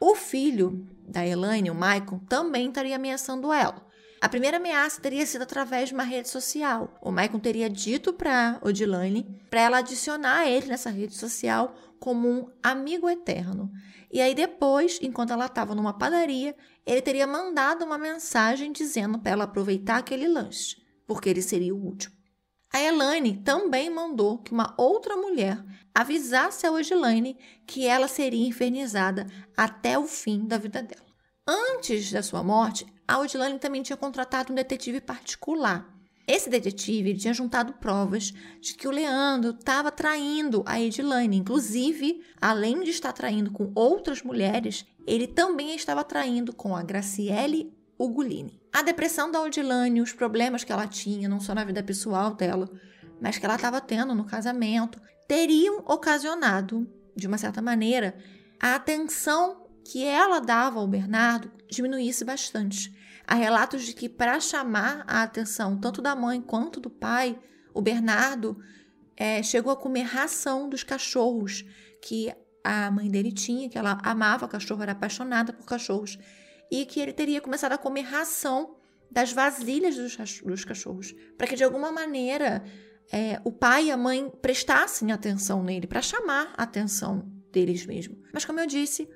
O 0.00 0.14
filho 0.14 0.86
da 1.06 1.26
Elaine, 1.26 1.70
o 1.70 1.74
Michael, 1.74 2.20
também 2.28 2.68
estaria 2.68 2.94
ameaçando 2.94 3.52
ela. 3.52 3.84
A 4.20 4.28
primeira 4.28 4.56
ameaça 4.56 5.00
teria 5.00 5.26
sido 5.26 5.42
através 5.42 5.88
de 5.88 5.94
uma 5.94 6.04
rede 6.04 6.28
social. 6.28 6.96
O 7.02 7.10
Michael 7.10 7.40
teria 7.40 7.68
dito 7.68 8.12
para 8.12 8.58
Odilane 8.62 9.26
para 9.50 9.60
ela 9.60 9.78
adicionar 9.78 10.46
ele 10.46 10.68
nessa 10.68 10.90
rede 10.90 11.14
social 11.14 11.74
como 11.98 12.28
um 12.28 12.48
amigo 12.62 13.08
eterno. 13.08 13.70
E 14.12 14.20
aí 14.20 14.34
depois, 14.34 14.98
enquanto 15.02 15.32
ela 15.32 15.46
estava 15.46 15.74
numa 15.74 15.92
padaria, 15.92 16.54
ele 16.86 17.02
teria 17.02 17.26
mandado 17.26 17.84
uma 17.84 17.98
mensagem 17.98 18.70
dizendo 18.70 19.18
para 19.18 19.32
ela 19.32 19.44
aproveitar 19.44 19.98
aquele 19.98 20.28
lanche, 20.28 20.76
porque 21.06 21.28
ele 21.28 21.42
seria 21.42 21.74
o 21.74 21.84
último. 21.84 22.13
A 22.74 22.82
Elaine 22.82 23.36
também 23.36 23.88
mandou 23.88 24.38
que 24.38 24.50
uma 24.50 24.74
outra 24.76 25.16
mulher 25.16 25.64
avisasse 25.94 26.66
a 26.66 26.72
Odilane 26.72 27.38
que 27.64 27.86
ela 27.86 28.08
seria 28.08 28.48
infernizada 28.48 29.28
até 29.56 29.96
o 29.96 30.08
fim 30.08 30.44
da 30.44 30.58
vida 30.58 30.82
dela. 30.82 31.06
Antes 31.46 32.10
da 32.10 32.20
sua 32.20 32.42
morte, 32.42 32.84
a 33.06 33.20
Odilane 33.20 33.60
também 33.60 33.80
tinha 33.80 33.96
contratado 33.96 34.52
um 34.52 34.56
detetive 34.56 35.00
particular. 35.00 35.88
Esse 36.26 36.50
detetive 36.50 37.16
tinha 37.16 37.32
juntado 37.32 37.74
provas 37.74 38.32
de 38.60 38.74
que 38.74 38.88
o 38.88 38.90
Leandro 38.90 39.50
estava 39.50 39.92
traindo 39.92 40.64
a 40.66 40.80
Edilane. 40.80 41.36
Inclusive, 41.36 42.24
além 42.40 42.82
de 42.82 42.90
estar 42.90 43.12
traindo 43.12 43.52
com 43.52 43.70
outras 43.72 44.20
mulheres, 44.20 44.84
ele 45.06 45.28
também 45.28 45.76
estava 45.76 46.02
traindo 46.02 46.52
com 46.52 46.74
a 46.74 46.82
Graciele 46.82 47.72
Ugolini. 47.98 48.60
A 48.72 48.82
depressão 48.82 49.30
da 49.30 49.40
Odilane, 49.40 50.00
os 50.00 50.12
problemas 50.12 50.64
que 50.64 50.72
ela 50.72 50.86
tinha, 50.86 51.28
não 51.28 51.40
só 51.40 51.54
na 51.54 51.64
vida 51.64 51.82
pessoal 51.82 52.34
dela, 52.34 52.70
mas 53.20 53.38
que 53.38 53.44
ela 53.44 53.56
estava 53.56 53.80
tendo 53.80 54.14
no 54.14 54.24
casamento, 54.24 55.00
teriam 55.28 55.78
ocasionado, 55.86 56.86
de 57.14 57.26
uma 57.26 57.38
certa 57.38 57.62
maneira, 57.62 58.16
a 58.60 58.74
atenção 58.74 59.66
que 59.84 60.04
ela 60.04 60.40
dava 60.40 60.80
ao 60.80 60.88
Bernardo 60.88 61.50
diminuísse 61.68 62.24
bastante. 62.24 62.92
Há 63.26 63.34
relatos 63.34 63.84
de 63.84 63.92
que, 63.94 64.08
para 64.08 64.40
chamar 64.40 65.04
a 65.06 65.22
atenção 65.22 65.78
tanto 65.78 66.02
da 66.02 66.14
mãe 66.14 66.40
quanto 66.40 66.80
do 66.80 66.90
pai, 66.90 67.38
o 67.72 67.80
Bernardo 67.80 68.58
é, 69.16 69.42
chegou 69.42 69.72
a 69.72 69.76
comer 69.76 70.02
ração 70.02 70.68
dos 70.68 70.82
cachorros 70.82 71.64
que 72.02 72.32
a 72.62 72.90
mãe 72.90 73.10
dele 73.10 73.32
tinha, 73.32 73.68
que 73.68 73.78
ela 73.78 73.98
amava 74.02 74.48
cachorro, 74.48 74.82
era 74.82 74.92
apaixonada 74.92 75.52
por 75.52 75.66
cachorros, 75.66 76.18
e 76.70 76.84
que 76.86 77.00
ele 77.00 77.12
teria 77.12 77.40
começado 77.40 77.72
a 77.72 77.78
comer 77.78 78.02
ração 78.02 78.76
das 79.10 79.32
vasilhas 79.32 79.96
dos, 79.96 80.16
dos 80.40 80.64
cachorros, 80.64 81.14
para 81.36 81.46
que 81.46 81.56
de 81.56 81.64
alguma 81.64 81.92
maneira 81.92 82.64
é, 83.12 83.40
o 83.44 83.52
pai 83.52 83.86
e 83.86 83.90
a 83.90 83.96
mãe 83.96 84.30
prestassem 84.42 85.12
atenção 85.12 85.62
nele, 85.62 85.86
para 85.86 86.02
chamar 86.02 86.52
a 86.56 86.64
atenção 86.64 87.30
deles 87.52 87.86
mesmo. 87.86 88.16
Mas 88.32 88.44
como 88.44 88.60
eu 88.60 88.66
disse, 88.66 89.08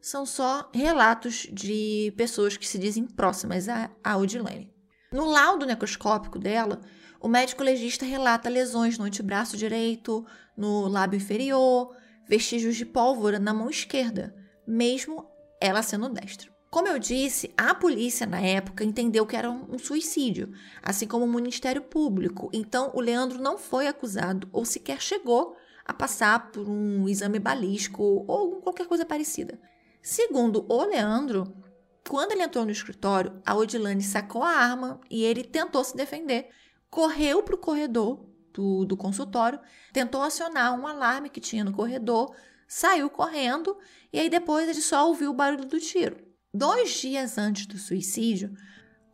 são 0.00 0.24
só 0.24 0.70
relatos 0.74 1.46
de 1.52 2.12
pessoas 2.16 2.56
que 2.56 2.66
se 2.66 2.78
dizem 2.78 3.06
próximas 3.06 3.68
a, 3.68 3.90
a 4.02 4.16
Odilene. 4.16 4.72
No 5.12 5.26
laudo 5.26 5.66
necroscópico 5.66 6.38
dela, 6.38 6.80
o 7.20 7.28
médico 7.28 7.62
legista 7.62 8.04
relata 8.04 8.48
lesões 8.48 8.98
no 8.98 9.04
antebraço 9.04 9.56
direito, 9.56 10.26
no 10.56 10.88
lábio 10.88 11.18
inferior, 11.18 11.94
vestígios 12.26 12.76
de 12.76 12.86
pólvora 12.86 13.38
na 13.38 13.52
mão 13.52 13.68
esquerda, 13.68 14.34
mesmo 14.66 15.28
ela 15.60 15.82
sendo 15.82 16.08
destra. 16.08 16.51
Como 16.72 16.88
eu 16.88 16.98
disse, 16.98 17.52
a 17.54 17.74
polícia 17.74 18.26
na 18.26 18.40
época 18.40 18.82
entendeu 18.82 19.26
que 19.26 19.36
era 19.36 19.50
um 19.50 19.78
suicídio, 19.78 20.54
assim 20.82 21.06
como 21.06 21.26
o 21.26 21.28
Ministério 21.28 21.82
Público. 21.82 22.48
Então, 22.50 22.90
o 22.94 23.00
Leandro 23.02 23.38
não 23.38 23.58
foi 23.58 23.86
acusado 23.86 24.48
ou 24.50 24.64
sequer 24.64 24.98
chegou 24.98 25.54
a 25.84 25.92
passar 25.92 26.50
por 26.50 26.66
um 26.66 27.06
exame 27.06 27.38
balístico 27.38 28.24
ou 28.26 28.62
qualquer 28.62 28.86
coisa 28.86 29.04
parecida. 29.04 29.60
Segundo 30.00 30.64
o 30.66 30.82
Leandro, 30.86 31.54
quando 32.08 32.32
ele 32.32 32.42
entrou 32.42 32.64
no 32.64 32.70
escritório, 32.70 33.38
a 33.44 33.54
Odilane 33.54 34.02
sacou 34.02 34.42
a 34.42 34.48
arma 34.48 34.98
e 35.10 35.22
ele 35.24 35.44
tentou 35.44 35.84
se 35.84 35.94
defender. 35.94 36.48
Correu 36.88 37.42
para 37.42 37.54
o 37.54 37.58
corredor 37.58 38.24
do, 38.50 38.86
do 38.86 38.96
consultório, 38.96 39.60
tentou 39.92 40.22
acionar 40.22 40.72
um 40.72 40.86
alarme 40.86 41.28
que 41.28 41.38
tinha 41.38 41.64
no 41.64 41.74
corredor, 41.74 42.34
saiu 42.66 43.10
correndo 43.10 43.76
e 44.10 44.18
aí 44.18 44.30
depois 44.30 44.66
ele 44.66 44.80
só 44.80 45.06
ouviu 45.06 45.32
o 45.32 45.34
barulho 45.34 45.66
do 45.66 45.78
tiro. 45.78 46.31
Dois 46.54 47.00
dias 47.00 47.38
antes 47.38 47.64
do 47.64 47.78
suicídio, 47.78 48.54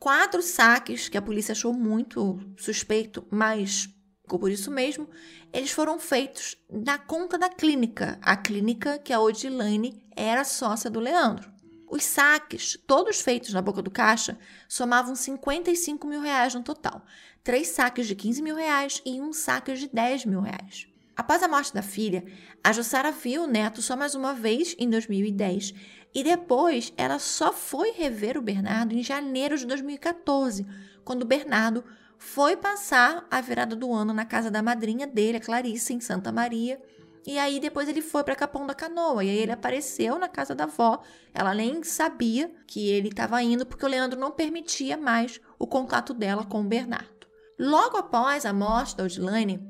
quatro 0.01 0.43
saques 0.43 1.09
que 1.09 1.17
a 1.17 1.23
polícia 1.23 1.53
achou 1.53 1.73
muito 1.73 2.41
suspeito, 2.57 3.25
mas 3.31 3.89
por 4.29 4.51
isso 4.51 4.73
mesmo, 4.73 5.09
eles 5.53 5.71
foram 5.71 6.01
feitos 6.01 6.57
na 6.69 6.99
conta 6.99 7.39
da 7.39 7.49
clínica, 7.49 8.19
a 8.21 8.37
clínica 8.37 8.99
que 8.99 9.13
a 9.13 9.21
Odilane 9.21 10.05
era 10.17 10.43
sócia 10.45 10.91
do 10.91 10.99
Leandro. 10.99 11.51
Os 11.89 12.03
saques, 12.03 12.77
todos 12.87 13.21
feitos 13.21 13.55
na 13.55 13.63
boca 13.63 13.81
do 13.81 13.91
caixa, 13.91 14.37
somavam 14.69 15.15
55 15.15 16.07
mil 16.09 16.21
reais 16.21 16.55
no 16.55 16.63
total. 16.63 17.03
Três 17.45 17.69
saques 17.69 18.09
de 18.09 18.17
15 18.17 18.43
mil 18.43 18.57
reais 18.57 19.01
e 19.07 19.21
um 19.21 19.33
saque 19.33 19.73
de 19.75 19.89
10 19.89 20.27
mil 20.27 20.41
reais. 20.41 20.89
Após 21.17 21.43
a 21.43 21.49
morte 21.49 21.75
da 21.75 21.83
filha, 21.83 22.25
a 22.63 22.73
Jussara 22.73 23.11
viu 23.11 23.43
o 23.43 23.47
neto 23.49 23.83
só 23.83 23.97
mais 23.97 24.15
uma 24.15 24.35
vez 24.35 24.77
em 24.79 24.89
2010 24.89 25.75
e 26.15 26.25
depois 26.25 26.93
ela 26.97 27.19
só 27.19 27.53
foi 27.53 27.93
rever 27.93 28.37
o 28.37 28.43
Bernardo 28.43 28.95
em 28.95 29.03
janeiro 29.03 29.57
de 29.57 29.67
2014, 29.67 30.67
quando 31.05 31.23
o 31.23 31.27
Bernardo 31.27 31.85
foi 32.19 32.57
passar 32.57 33.27
a 33.31 33.41
virada 33.41 33.77
do 33.77 33.93
ano 33.93 34.13
na 34.13 34.25
casa 34.25 34.51
da 34.51 34.63
madrinha 34.63 35.07
dele, 35.07 35.39
a 35.39 35.61
em 35.67 36.01
Santa 36.01 36.33
Maria. 36.33 36.81
E 37.27 37.39
aí 37.39 37.61
depois 37.61 37.89
ele 37.89 38.01
foi 38.01 38.25
para 38.25 38.35
Capão 38.35 38.67
da 38.67 38.75
Canoa. 38.75 39.23
E 39.23 39.31
aí 39.31 39.39
ele 39.39 39.53
apareceu 39.53 40.19
na 40.19 40.29
casa 40.29 40.55
da 40.55 40.65
avó. 40.65 41.01
Ela 41.33 41.55
nem 41.55 41.83
sabia 41.85 42.51
que 42.67 42.89
ele 42.89 43.09
estava 43.09 43.43
indo 43.43 43.65
porque 43.65 43.85
o 43.85 43.89
Leandro 43.89 44.19
não 44.19 44.31
permitia 44.31 44.97
mais 44.97 45.41
o 45.59 45.67
contato 45.67 46.13
dela 46.13 46.45
com 46.45 46.61
o 46.61 46.65
Bernardo. 46.65 47.27
Logo 47.59 47.97
após 47.97 48.45
a 48.45 48.53
morte 48.53 48.97
da 48.97 49.05
Odilane, 49.05 49.61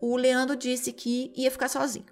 o 0.00 0.16
Leandro 0.16 0.54
disse 0.54 0.92
que 0.92 1.32
ia 1.34 1.50
ficar 1.50 1.68
sozinho. 1.68 2.06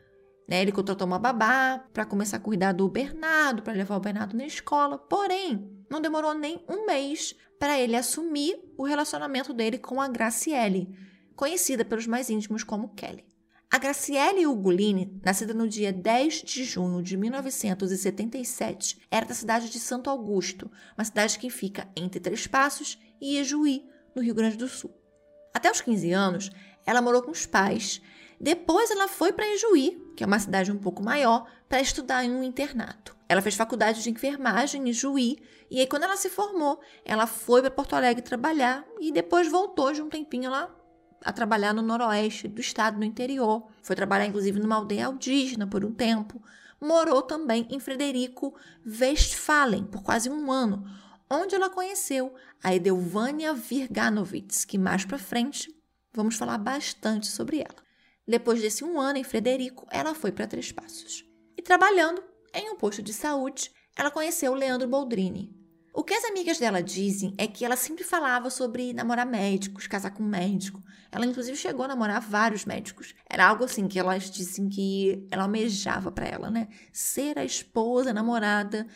Né? 0.49 0.63
Ele 0.63 0.73
contratou 0.73 1.07
uma 1.07 1.19
babá 1.19 1.85
para 1.93 2.07
começar 2.07 2.37
a 2.37 2.41
cuidar 2.41 2.73
do 2.73 2.89
Bernardo, 2.89 3.63
para 3.63 3.73
levar 3.73 3.97
o 3.97 4.01
Bernardo 4.01 4.37
na 4.37 4.47
escola. 4.47 4.99
Porém, 4.99 5.85
não 5.91 6.01
demorou 6.01 6.35
nem 6.35 6.65
um 6.69 6.87
mês 6.87 7.35
para 7.59 7.79
ele 7.79 7.97
assumir 7.97 8.59
o 8.77 8.85
relacionamento 8.85 9.53
dele 9.53 9.79
com 9.79 10.01
a 10.01 10.09
Graciele, 10.09 10.89
conhecida 11.35 11.85
pelos 11.85 12.07
mais 12.07 12.31
íntimos 12.31 12.63
como 12.63 12.95
Kelly. 12.95 13.25
A 13.69 13.79
Graciele 13.79 14.47
Ugolini, 14.47 15.21
nascida 15.25 15.53
no 15.53 15.69
dia 15.69 15.93
10 15.93 16.43
de 16.43 16.65
junho 16.65 17.03
de 17.03 17.17
1977, 17.17 19.01
era 19.11 19.27
da 19.27 19.35
cidade 19.35 19.69
de 19.69 19.81
Santo 19.81 20.09
Augusto, 20.09 20.71
uma 20.97 21.05
cidade 21.05 21.39
que 21.39 21.51
fica 21.51 21.89
entre 21.97 22.21
Três 22.21 22.47
Passos 22.47 22.99
e 23.21 23.39
Ijuí, 23.41 23.85
no 24.15 24.23
Rio 24.23 24.35
Grande 24.35 24.57
do 24.57 24.69
Sul. 24.69 24.95
Até 25.53 25.71
os 25.71 25.81
15 25.81 26.13
anos, 26.13 26.51
ela 26.87 27.03
morou 27.03 27.23
com 27.23 27.33
os 27.33 27.45
pais. 27.45 28.01
Depois 28.41 28.91
ela 28.91 29.09
foi 29.09 29.33
para 29.33 29.53
Ijuí, 29.55 30.01
que 30.17 30.25
é 30.25 30.27
uma 30.27 30.39
cidade 30.39 30.73
um 30.73 30.79
pouco 30.79 31.03
maior, 31.03 31.47
para 31.69 31.81
estudar 31.81 32.25
em 32.25 32.31
um 32.31 32.43
internato. 32.43 33.15
Ela 33.29 33.43
fez 33.43 33.55
faculdade 33.55 34.03
de 34.03 34.11
enfermagem 34.11 34.89
em 34.89 34.93
Juí, 34.93 35.39
e 35.71 35.81
aí 35.81 35.87
quando 35.87 36.05
ela 36.05 36.17
se 36.17 36.31
formou, 36.31 36.81
ela 37.05 37.27
foi 37.27 37.61
para 37.61 37.71
Porto 37.71 37.95
Alegre 37.95 38.23
trabalhar 38.23 38.85
e 39.01 39.13
depois 39.13 39.51
voltou 39.51 39.93
de 39.93 40.01
um 40.01 40.09
tempinho 40.09 40.51
lá 40.51 40.75
a 41.25 41.33
trabalhar 41.33 41.75
no 41.75 41.83
noroeste 41.83 42.47
do 42.47 42.61
estado, 42.61 42.99
no 42.99 43.05
interior. 43.05 43.67
Foi 43.83 43.97
trabalhar 43.97 44.27
inclusive 44.27 44.61
numa 44.61 44.77
aldeia 44.77 45.09
indígena 45.09 45.67
por 45.67 45.85
um 45.85 45.93
tempo. 45.93 46.41
Morou 46.81 47.23
também 47.23 47.67
em 47.71 47.81
Frederico 47.81 48.55
Westphalen 48.87 49.85
por 49.85 50.03
quase 50.03 50.31
um 50.31 50.53
ano, 50.53 50.85
onde 51.29 51.55
ela 51.55 51.71
conheceu 51.71 52.33
a 52.63 52.75
Edelvânia 52.75 53.53
Virganovitz, 53.53 54.65
que 54.65 54.79
mais 54.79 55.05
para 55.05 55.19
frente 55.19 55.75
vamos 56.13 56.37
falar 56.37 56.59
bastante 56.59 57.27
sobre 57.27 57.59
ela. 57.59 57.86
Depois 58.27 58.61
desse 58.61 58.85
um 58.85 59.01
ano 59.01 59.19
em 59.19 59.25
Frederico, 59.25 59.87
ela 59.91 60.15
foi 60.15 60.33
para 60.33 60.47
Três 60.47 60.73
Passos. 60.73 61.25
E 61.57 61.63
trabalhando 61.63 62.23
em 62.53 62.71
um 62.71 62.77
posto 62.77 63.03
de 63.03 63.13
saúde, 63.13 63.71
ela 63.97 64.11
conheceu 64.11 64.53
o 64.53 64.57
Leandro 64.57 64.89
Boldrini. 64.89 65.55
O 65.95 66.05
que 66.05 66.13
as 66.13 66.25
amigas 66.25 66.59
dela 66.59 66.83
dizem 66.83 67.33
é 67.39 67.47
que 67.47 67.65
ela 67.65 67.77
sempre 67.77 68.05
falava 68.05 68.51
sobre 68.51 68.93
namorar 68.93 69.25
médicos, 69.25 69.87
casar 69.87 70.11
com 70.11 70.23
médico. 70.23 70.83
Ela, 71.11 71.25
inclusive, 71.25 71.57
chegou 71.57 71.87
a 71.87 71.89
namorar 71.89 72.21
vários 72.21 72.67
médicos. 72.67 73.15
Era 73.31 73.47
algo 73.47 73.65
assim 73.65 73.89
que 73.89 73.99
elas 73.99 74.31
dizem 74.31 74.69
que 74.69 75.27
ela 75.31 75.45
almejava 75.45 76.13
para 76.13 76.27
ela, 76.27 76.51
né? 76.51 76.69
Ser 76.93 77.39
a 77.39 77.45
esposa, 77.47 78.11
a 78.11 78.13
namorada 78.13 78.87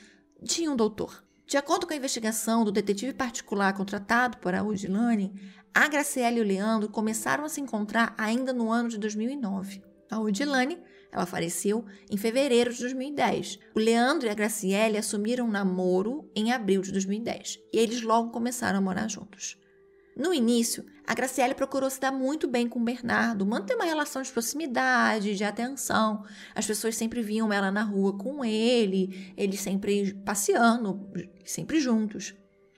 de 0.42 0.68
um 0.68 0.76
doutor. 0.76 1.24
De 1.50 1.56
acordo 1.56 1.84
com 1.84 1.92
a 1.92 1.96
investigação 1.96 2.64
do 2.64 2.70
detetive 2.70 3.12
particular 3.12 3.74
contratado 3.74 4.36
por 4.36 4.54
Audilane, 4.54 5.32
a 5.74 5.88
Graciela 5.88 6.38
e 6.38 6.40
o 6.40 6.44
Leandro 6.44 6.88
começaram 6.88 7.44
a 7.44 7.48
se 7.48 7.60
encontrar 7.60 8.14
ainda 8.16 8.52
no 8.52 8.70
ano 8.70 8.88
de 8.88 8.96
2009. 8.98 9.82
A 10.08 10.20
Odilane, 10.20 10.78
ela 11.10 11.26
faleceu 11.26 11.84
em 12.08 12.16
fevereiro 12.16 12.72
de 12.72 12.78
2010. 12.78 13.58
O 13.74 13.80
Leandro 13.80 14.28
e 14.28 14.30
a 14.30 14.34
Graciele 14.34 14.96
assumiram 14.96 15.44
um 15.44 15.50
namoro 15.50 16.30
em 16.36 16.52
abril 16.52 16.82
de 16.82 16.92
2010 16.92 17.58
e 17.72 17.78
eles 17.80 18.00
logo 18.00 18.30
começaram 18.30 18.78
a 18.78 18.80
morar 18.80 19.08
juntos. 19.08 19.58
No 20.16 20.34
início, 20.34 20.84
a 21.06 21.14
Graciele 21.14 21.54
procurou 21.54 21.88
se 21.88 22.00
dar 22.00 22.12
muito 22.12 22.48
bem 22.48 22.68
com 22.68 22.80
o 22.80 22.84
Bernardo, 22.84 23.46
manter 23.46 23.74
uma 23.74 23.84
relação 23.84 24.20
de 24.22 24.30
proximidade, 24.30 25.36
de 25.36 25.44
atenção. 25.44 26.24
As 26.54 26.66
pessoas 26.66 26.96
sempre 26.96 27.22
viam 27.22 27.52
ela 27.52 27.70
na 27.70 27.82
rua 27.82 28.16
com 28.16 28.44
ele, 28.44 29.32
eles 29.36 29.60
sempre 29.60 30.14
passeando, 30.24 31.08
sempre 31.44 31.80
juntos. 31.80 32.34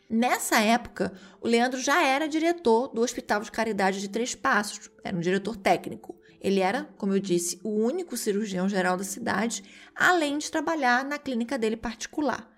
Nessa 0.08 0.60
época, 0.60 1.10
o 1.40 1.48
Leandro 1.48 1.80
já 1.80 2.02
era 2.02 2.28
diretor 2.28 2.88
do 2.88 3.00
Hospital 3.00 3.40
de 3.40 3.50
Caridade 3.50 3.98
de 3.98 4.10
Três 4.10 4.34
Passos, 4.34 4.90
era 5.02 5.16
um 5.16 5.20
diretor 5.20 5.56
técnico. 5.56 6.14
Ele 6.38 6.60
era, 6.60 6.84
como 6.98 7.14
eu 7.14 7.20
disse, 7.20 7.58
o 7.64 7.70
único 7.70 8.16
cirurgião 8.16 8.68
geral 8.68 8.96
da 8.96 9.04
cidade, 9.04 9.62
além 9.94 10.36
de 10.36 10.50
trabalhar 10.50 11.02
na 11.04 11.18
clínica 11.18 11.56
dele 11.56 11.76
particular. 11.78 12.51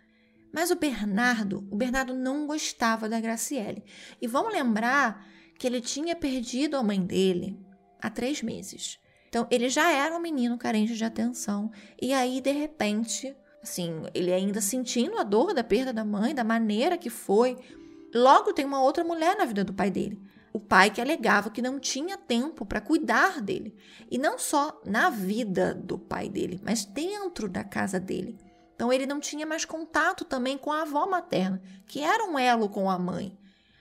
Mas 0.54 0.70
o 0.70 0.76
Bernardo, 0.76 1.66
o 1.68 1.76
Bernardo 1.76 2.14
não 2.14 2.46
gostava 2.46 3.08
da 3.08 3.20
Graciele. 3.20 3.82
E 4.22 4.28
vamos 4.28 4.52
lembrar 4.52 5.26
que 5.58 5.66
ele 5.66 5.80
tinha 5.80 6.14
perdido 6.14 6.76
a 6.76 6.82
mãe 6.82 7.04
dele 7.04 7.58
há 8.00 8.08
três 8.08 8.40
meses. 8.40 9.00
Então, 9.28 9.48
ele 9.50 9.68
já 9.68 9.90
era 9.90 10.16
um 10.16 10.20
menino 10.20 10.56
carente 10.56 10.94
de 10.94 11.04
atenção. 11.04 11.72
E 12.00 12.12
aí, 12.12 12.40
de 12.40 12.52
repente, 12.52 13.36
Assim, 13.64 14.02
ele 14.12 14.30
ainda 14.30 14.60
sentindo 14.60 15.18
a 15.18 15.22
dor 15.22 15.54
da 15.54 15.64
perda 15.64 15.90
da 15.90 16.04
mãe, 16.04 16.34
da 16.34 16.44
maneira 16.44 16.98
que 16.98 17.08
foi. 17.08 17.56
Logo 18.14 18.52
tem 18.52 18.62
uma 18.62 18.82
outra 18.82 19.02
mulher 19.02 19.38
na 19.38 19.46
vida 19.46 19.64
do 19.64 19.72
pai 19.72 19.90
dele. 19.90 20.20
O 20.52 20.60
pai 20.60 20.90
que 20.90 21.00
alegava 21.00 21.48
que 21.48 21.62
não 21.62 21.80
tinha 21.80 22.18
tempo 22.18 22.66
para 22.66 22.82
cuidar 22.82 23.40
dele. 23.40 23.74
E 24.10 24.18
não 24.18 24.38
só 24.38 24.82
na 24.84 25.08
vida 25.08 25.74
do 25.74 25.98
pai 25.98 26.28
dele, 26.28 26.60
mas 26.62 26.84
dentro 26.84 27.48
da 27.48 27.64
casa 27.64 27.98
dele. 27.98 28.38
Então 28.74 28.92
ele 28.92 29.06
não 29.06 29.20
tinha 29.20 29.46
mais 29.46 29.64
contato 29.64 30.24
também 30.24 30.58
com 30.58 30.72
a 30.72 30.82
avó 30.82 31.06
materna, 31.06 31.62
que 31.86 32.00
era 32.00 32.24
um 32.24 32.38
elo 32.38 32.68
com 32.68 32.90
a 32.90 32.98
mãe. 32.98 33.38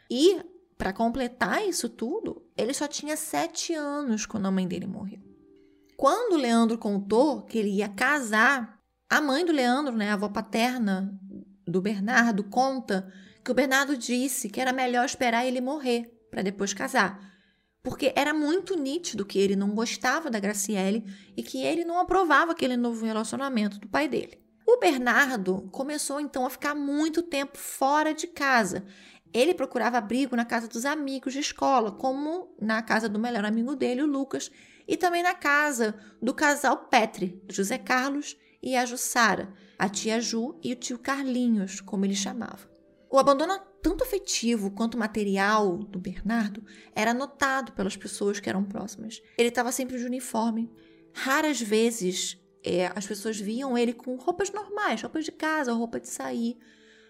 E, 0.10 0.40
para 0.78 0.94
completar 0.94 1.68
isso 1.68 1.90
tudo, 1.90 2.44
ele 2.56 2.74
só 2.74 2.88
tinha 2.88 3.18
sete 3.18 3.74
anos 3.74 4.26
quando 4.26 4.46
a 4.46 4.52
mãe 4.52 4.68
dele 4.68 4.86
morreu. 4.86 5.20
Quando 5.98 6.34
o 6.34 6.38
Leandro 6.38 6.78
contou 6.78 7.42
que 7.42 7.58
ele 7.58 7.70
ia 7.70 7.90
casar, 7.90 8.80
a 9.10 9.22
mãe 9.22 9.46
do 9.46 9.52
Leandro, 9.52 9.96
né, 9.96 10.10
a 10.10 10.14
avó 10.14 10.30
paterna 10.30 11.18
do 11.68 11.82
Bernardo, 11.82 12.44
conta 12.44 13.12
que 13.44 13.52
o 13.52 13.54
Bernardo 13.54 13.98
disse 13.98 14.50
que 14.50 14.62
era 14.62 14.74
melhor 14.74 15.06
esperar 15.06 15.46
ele 15.46 15.62
morrer 15.62 16.12
para 16.30 16.42
depois 16.42 16.74
casar, 16.74 17.20
porque 17.82 18.14
era 18.16 18.34
muito 18.34 18.76
nítido 18.76 19.26
que 19.26 19.38
ele 19.38 19.56
não 19.56 19.76
gostava 19.76 20.30
da 20.30 20.40
Graciele 20.40 21.04
e 21.36 21.44
que 21.44 21.64
ele 21.64 21.84
não 21.84 22.00
aprovava 22.00 22.52
aquele 22.54 22.78
novo 22.78 23.06
relacionamento 23.06 23.80
do 23.80 23.88
pai 23.88 24.08
dele. 24.08 24.43
O 24.66 24.78
Bernardo 24.80 25.68
começou 25.72 26.20
então 26.20 26.46
a 26.46 26.50
ficar 26.50 26.74
muito 26.74 27.22
tempo 27.22 27.58
fora 27.58 28.14
de 28.14 28.28
casa. 28.28 28.86
Ele 29.34 29.54
procurava 29.54 29.98
abrigo 29.98 30.36
na 30.36 30.46
casa 30.46 30.68
dos 30.68 30.86
amigos 30.86 31.34
de 31.34 31.40
escola, 31.40 31.92
como 31.92 32.56
na 32.62 32.82
casa 32.82 33.10
do 33.10 33.20
melhor 33.20 33.44
amigo 33.44 33.76
dele, 33.76 34.04
o 34.04 34.08
Lucas, 34.08 34.52
e 34.88 34.96
também 34.96 35.24
na 35.24 35.34
casa 35.34 35.96
do 36.22 36.34
casal 36.34 36.86
Petri, 36.88 37.42
José 37.50 37.78
Carlos 37.78 38.38
e 38.62 38.76
a 38.76 38.86
Jussara, 38.86 39.54
a 39.78 39.90
tia 39.90 40.22
Ju 40.22 40.58
e 40.64 40.72
o 40.72 40.76
tio 40.76 41.00
Carlinhos, 41.00 41.82
como 41.82 42.06
ele 42.06 42.16
chamava. 42.16 42.72
O 43.10 43.20
abandono 43.20 43.60
tanto 43.82 44.04
afetivo 44.04 44.72
quanto 44.72 44.98
material 44.98 45.78
do 45.78 46.00
Bernardo 46.00 46.64
era 46.96 47.14
notado 47.14 47.74
pelas 47.74 47.98
pessoas 47.98 48.40
que 48.40 48.50
eram 48.50 48.64
próximas. 48.64 49.22
Ele 49.38 49.50
estava 49.50 49.72
sempre 49.72 49.98
de 49.98 50.06
uniforme. 50.06 50.72
Raras 51.14 51.62
vezes 51.62 52.40
é, 52.64 52.92
as 52.96 53.06
pessoas 53.06 53.40
viam 53.40 53.78
ele 53.78 53.94
com 53.94 54.16
roupas 54.16 54.52
normais, 54.52 55.02
roupas 55.02 55.26
de 55.26 55.32
casa, 55.32 55.74
roupa 55.74 56.00
de 56.00 56.08
sair. 56.08 56.58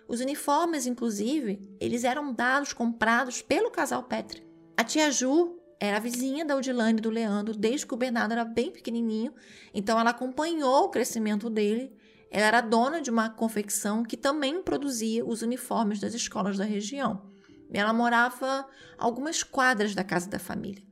Os 0.07 0.19
uniformes, 0.19 0.85
inclusive, 0.85 1.61
eles 1.79 2.03
eram 2.03 2.33
dados, 2.33 2.73
comprados 2.73 3.41
pelo 3.41 3.71
casal 3.71 4.03
Petri. 4.03 4.45
A 4.75 4.83
tia 4.83 5.11
Ju 5.11 5.59
era 5.79 5.99
vizinha 5.99 6.43
da 6.43 6.55
Odilane 6.55 6.97
e 6.97 7.01
do 7.01 7.09
Leandro 7.09 7.53
desde 7.53 7.85
que 7.85 7.93
o 7.93 7.97
Bernardo 7.97 8.31
era 8.31 8.43
bem 8.43 8.71
pequenininho, 8.71 9.33
então 9.73 9.99
ela 9.99 10.09
acompanhou 10.09 10.85
o 10.85 10.89
crescimento 10.89 11.49
dele. 11.49 11.95
Ela 12.31 12.47
era 12.47 12.61
dona 12.61 12.99
de 12.99 13.11
uma 13.11 13.29
confecção 13.29 14.03
que 14.03 14.17
também 14.17 14.63
produzia 14.63 15.23
os 15.23 15.43
uniformes 15.43 15.99
das 15.99 16.15
escolas 16.15 16.57
da 16.57 16.63
região. 16.63 17.31
Ela 17.71 17.93
morava 17.93 18.67
algumas 18.97 19.43
quadras 19.43 19.93
da 19.93 20.03
casa 20.03 20.29
da 20.29 20.39
família. 20.39 20.83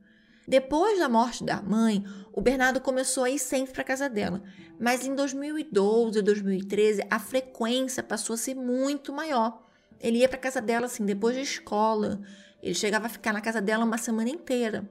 Depois 0.46 0.98
da 0.98 1.08
morte 1.08 1.44
da 1.44 1.62
mãe, 1.62 2.04
o 2.32 2.40
Bernardo 2.40 2.80
começou 2.80 3.24
a 3.24 3.30
ir 3.30 3.38
sempre 3.38 3.72
para 3.72 3.84
casa 3.84 4.08
dela, 4.08 4.42
mas 4.78 5.06
em 5.06 5.14
2012 5.14 6.18
e 6.18 6.22
2013 6.22 7.06
a 7.08 7.18
frequência 7.18 8.02
passou 8.02 8.34
a 8.34 8.36
ser 8.36 8.54
muito 8.54 9.12
maior. 9.12 9.62
Ele 10.00 10.18
ia 10.18 10.28
para 10.28 10.38
casa 10.38 10.60
dela 10.60 10.86
assim 10.86 11.04
depois 11.04 11.36
da 11.36 11.42
escola, 11.42 12.20
ele 12.62 12.74
chegava 12.74 13.06
a 13.06 13.10
ficar 13.10 13.32
na 13.32 13.40
casa 13.40 13.60
dela 13.60 13.84
uma 13.84 13.98
semana 13.98 14.30
inteira. 14.30 14.88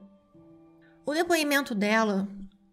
O 1.04 1.12
depoimento 1.12 1.74
dela 1.74 2.28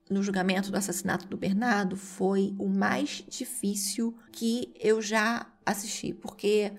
no 0.10 0.24
julgamento 0.24 0.72
do 0.72 0.78
assassinato 0.78 1.28
do 1.28 1.38
Bernardo 1.38 1.96
foi 1.96 2.56
o 2.58 2.68
mais 2.68 3.24
difícil 3.28 4.18
que 4.32 4.74
eu 4.80 5.02
já 5.02 5.46
assisti, 5.65 6.13
porque 6.13 6.72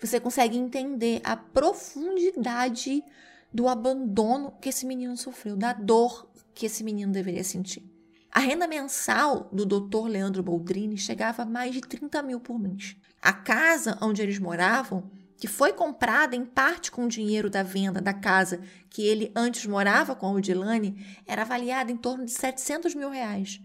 você 0.00 0.18
consegue 0.18 0.56
entender 0.56 1.20
a 1.22 1.36
profundidade 1.36 3.04
do 3.52 3.68
abandono 3.68 4.52
que 4.60 4.68
esse 4.68 4.86
menino 4.86 5.16
sofreu, 5.16 5.56
da 5.56 5.72
dor 5.72 6.30
que 6.54 6.66
esse 6.66 6.82
menino 6.82 7.12
deveria 7.12 7.44
sentir. 7.44 7.84
A 8.30 8.40
renda 8.40 8.66
mensal 8.66 9.50
do 9.52 9.66
Dr. 9.66 10.08
Leandro 10.08 10.42
Boldrini 10.42 10.96
chegava 10.96 11.42
a 11.42 11.46
mais 11.46 11.74
de 11.74 11.82
30 11.82 12.22
mil 12.22 12.40
por 12.40 12.58
mês. 12.58 12.96
A 13.20 13.32
casa 13.32 13.98
onde 14.00 14.22
eles 14.22 14.38
moravam 14.38 15.10
que 15.36 15.48
foi 15.48 15.72
comprada 15.72 16.36
em 16.36 16.44
parte 16.44 16.90
com 16.90 17.04
o 17.04 17.08
dinheiro 17.08 17.50
da 17.50 17.64
venda 17.64 18.00
da 18.00 18.14
casa 18.14 18.60
que 18.88 19.02
ele 19.02 19.32
antes 19.34 19.66
morava 19.66 20.14
com 20.14 20.26
a 20.26 20.30
Odilane, 20.30 21.04
era 21.26 21.42
avaliada 21.42 21.90
em 21.90 21.96
torno 21.96 22.24
de 22.24 22.30
700 22.30 22.94
mil 22.94 23.10
reais. 23.10 23.60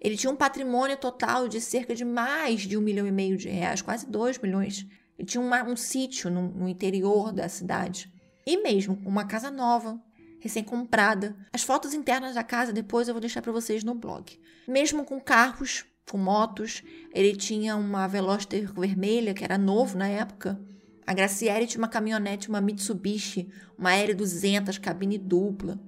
Ele 0.00 0.16
tinha 0.16 0.32
um 0.32 0.36
patrimônio 0.36 0.96
total 0.96 1.46
de 1.46 1.60
cerca 1.60 1.94
de 1.94 2.04
mais 2.04 2.62
de 2.62 2.76
um 2.76 2.80
milhão 2.80 3.06
e 3.06 3.12
meio 3.12 3.36
de 3.36 3.48
reais, 3.48 3.80
quase 3.80 4.04
dois 4.04 4.36
milhões. 4.36 4.84
Ele 5.16 5.28
tinha 5.28 5.40
uma, 5.40 5.62
um 5.62 5.76
sítio 5.76 6.28
no, 6.28 6.48
no 6.48 6.68
interior 6.68 7.32
da 7.32 7.48
cidade. 7.48 8.11
E 8.46 8.62
mesmo 8.62 9.00
uma 9.04 9.24
casa 9.24 9.50
nova, 9.50 10.00
recém-comprada. 10.40 11.36
As 11.52 11.62
fotos 11.62 11.94
internas 11.94 12.34
da 12.34 12.42
casa 12.42 12.72
depois 12.72 13.08
eu 13.08 13.14
vou 13.14 13.20
deixar 13.20 13.42
para 13.42 13.52
vocês 13.52 13.84
no 13.84 13.94
blog. 13.94 14.38
Mesmo 14.66 15.04
com 15.04 15.20
carros, 15.20 15.84
com 16.10 16.18
motos, 16.18 16.82
ele 17.14 17.36
tinha 17.36 17.76
uma 17.76 18.06
Veloster 18.06 18.72
vermelha, 18.72 19.34
que 19.34 19.44
era 19.44 19.56
novo 19.56 19.96
na 19.96 20.08
época, 20.08 20.60
a 21.06 21.14
Graciele 21.14 21.66
tinha 21.66 21.80
uma 21.80 21.88
caminhonete, 21.88 22.48
uma 22.48 22.60
Mitsubishi, 22.60 23.50
uma 23.76 23.90
L200, 23.90 24.80
cabine 24.80 25.18
dupla. 25.18 25.78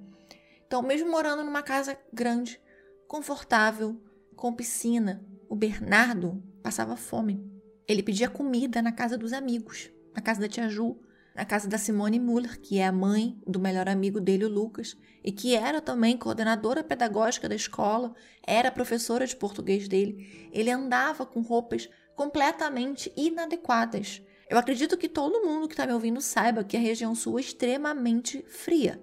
Então, 0.67 0.81
mesmo 0.81 1.09
morando 1.09 1.43
numa 1.43 1.61
casa 1.61 1.97
grande, 2.11 2.59
confortável, 3.07 4.01
com 4.35 4.53
piscina, 4.53 5.23
o 5.47 5.55
Bernardo 5.55 6.43
passava 6.61 6.97
fome. 6.97 7.43
Ele 7.87 8.03
pedia 8.03 8.29
comida 8.29 8.81
na 8.81 8.91
casa 8.91 9.17
dos 9.17 9.31
amigos, 9.31 9.89
na 10.13 10.21
casa 10.21 10.41
da 10.41 10.49
tia 10.49 10.67
Ju, 10.67 10.99
na 11.35 11.45
casa 11.45 11.67
da 11.67 11.77
Simone 11.77 12.19
Muller, 12.19 12.59
que 12.59 12.79
é 12.79 12.87
a 12.87 12.91
mãe 12.91 13.37
do 13.45 13.59
melhor 13.59 13.89
amigo 13.89 14.21
dele, 14.21 14.45
o 14.45 14.49
Lucas, 14.49 14.97
e 15.23 15.31
que 15.31 15.53
era 15.53 15.81
também 15.81 16.17
coordenadora 16.17 16.83
pedagógica 16.83 17.49
da 17.49 17.55
escola, 17.55 18.15
era 18.41 18.71
professora 18.71 19.27
de 19.27 19.35
português 19.35 19.87
dele. 19.87 20.49
Ele 20.51 20.71
andava 20.71 21.25
com 21.25 21.41
roupas 21.41 21.89
completamente 22.15 23.11
inadequadas 23.17 24.21
eu 24.47 24.57
acredito 24.57 24.97
que 24.97 25.09
todo 25.09 25.43
mundo 25.45 25.67
que 25.67 25.73
está 25.73 25.87
me 25.87 25.93
ouvindo 25.93 26.21
saiba 26.21 26.63
que 26.63 26.77
a 26.77 26.79
região 26.79 27.15
sul 27.15 27.39
é 27.39 27.41
extremamente 27.41 28.45
fria. 28.47 29.01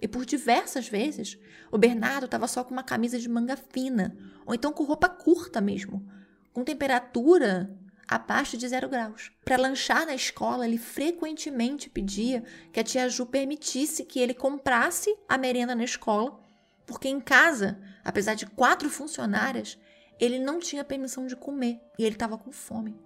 E 0.00 0.06
por 0.06 0.24
diversas 0.26 0.88
vezes, 0.88 1.38
o 1.70 1.78
Bernardo 1.78 2.26
estava 2.26 2.46
só 2.46 2.62
com 2.62 2.72
uma 2.72 2.82
camisa 2.82 3.18
de 3.18 3.28
manga 3.28 3.56
fina, 3.56 4.16
ou 4.44 4.54
então 4.54 4.72
com 4.72 4.84
roupa 4.84 5.08
curta 5.08 5.60
mesmo, 5.60 6.06
com 6.52 6.64
temperatura 6.64 7.74
abaixo 8.08 8.56
de 8.56 8.68
zero 8.68 8.88
graus. 8.88 9.30
Para 9.44 9.56
lanchar 9.56 10.06
na 10.06 10.14
escola, 10.14 10.66
ele 10.66 10.78
frequentemente 10.78 11.88
pedia 11.88 12.44
que 12.72 12.80
a 12.80 12.84
tia 12.84 13.08
Ju 13.08 13.26
permitisse 13.26 14.04
que 14.04 14.20
ele 14.20 14.34
comprasse 14.34 15.16
a 15.28 15.38
merenda 15.38 15.74
na 15.74 15.84
escola, 15.84 16.38
porque 16.86 17.08
em 17.08 17.20
casa, 17.20 17.80
apesar 18.04 18.34
de 18.34 18.46
quatro 18.46 18.90
funcionárias, 18.90 19.78
ele 20.20 20.38
não 20.38 20.58
tinha 20.58 20.84
permissão 20.84 21.26
de 21.26 21.36
comer 21.36 21.80
e 21.98 22.04
ele 22.04 22.14
estava 22.14 22.38
com 22.38 22.52
fome. 22.52 23.00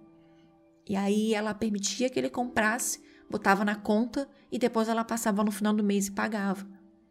E 0.87 0.95
aí 0.95 1.33
ela 1.33 1.53
permitia 1.53 2.09
que 2.09 2.19
ele 2.19 2.29
comprasse, 2.29 3.01
botava 3.29 3.65
na 3.65 3.75
conta 3.75 4.27
e 4.51 4.57
depois 4.57 4.87
ela 4.87 5.03
passava 5.03 5.43
no 5.43 5.51
final 5.51 5.73
do 5.73 5.83
mês 5.83 6.07
e 6.07 6.11
pagava. 6.11 6.67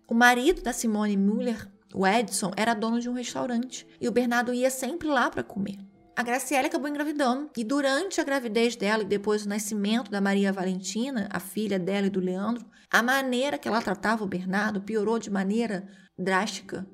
O 0.09 0.15
marido 0.15 0.63
da 0.63 0.73
Simone 0.73 1.17
Müller, 1.17 1.69
o 1.93 2.07
Edson, 2.07 2.53
era 2.57 2.75
dono 2.75 3.01
de 3.01 3.09
um 3.09 3.13
restaurante 3.13 3.87
e 4.01 4.09
o 4.09 4.13
Bernardo 4.13 4.55
ia 4.55 4.71
sempre 4.71 5.09
lá 5.09 5.31
para 5.31 5.43
comer. 5.43 5.79
A 6.17 6.23
Graciela 6.23 6.67
acabou 6.67 6.89
engravidando 6.89 7.51
e 7.55 7.63
durante 7.63 8.23
a 8.23 8.25
gravidez 8.25 8.75
dela 8.75 9.03
e 9.03 9.07
depois 9.07 9.45
o 9.45 9.49
nascimento 9.51 10.11
da 10.11 10.19
Maria 10.19 10.51
Valentina, 10.51 11.29
a 11.31 11.39
filha 11.39 11.79
dela 11.79 12.07
e 12.07 12.11
do 12.11 12.21
Leandro, 12.21 12.65
a 12.91 13.03
maneira 13.03 13.59
que 13.59 13.69
ela 13.69 13.83
tratava 13.83 14.25
o 14.25 14.27
Bernardo 14.27 14.81
piorou 14.81 15.19
de 15.19 15.31
maneira 15.31 15.87
drástica, 16.19 16.87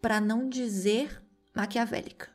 para 0.00 0.20
não 0.20 0.48
dizer 0.48 1.20
maquiavélica. 1.52 2.28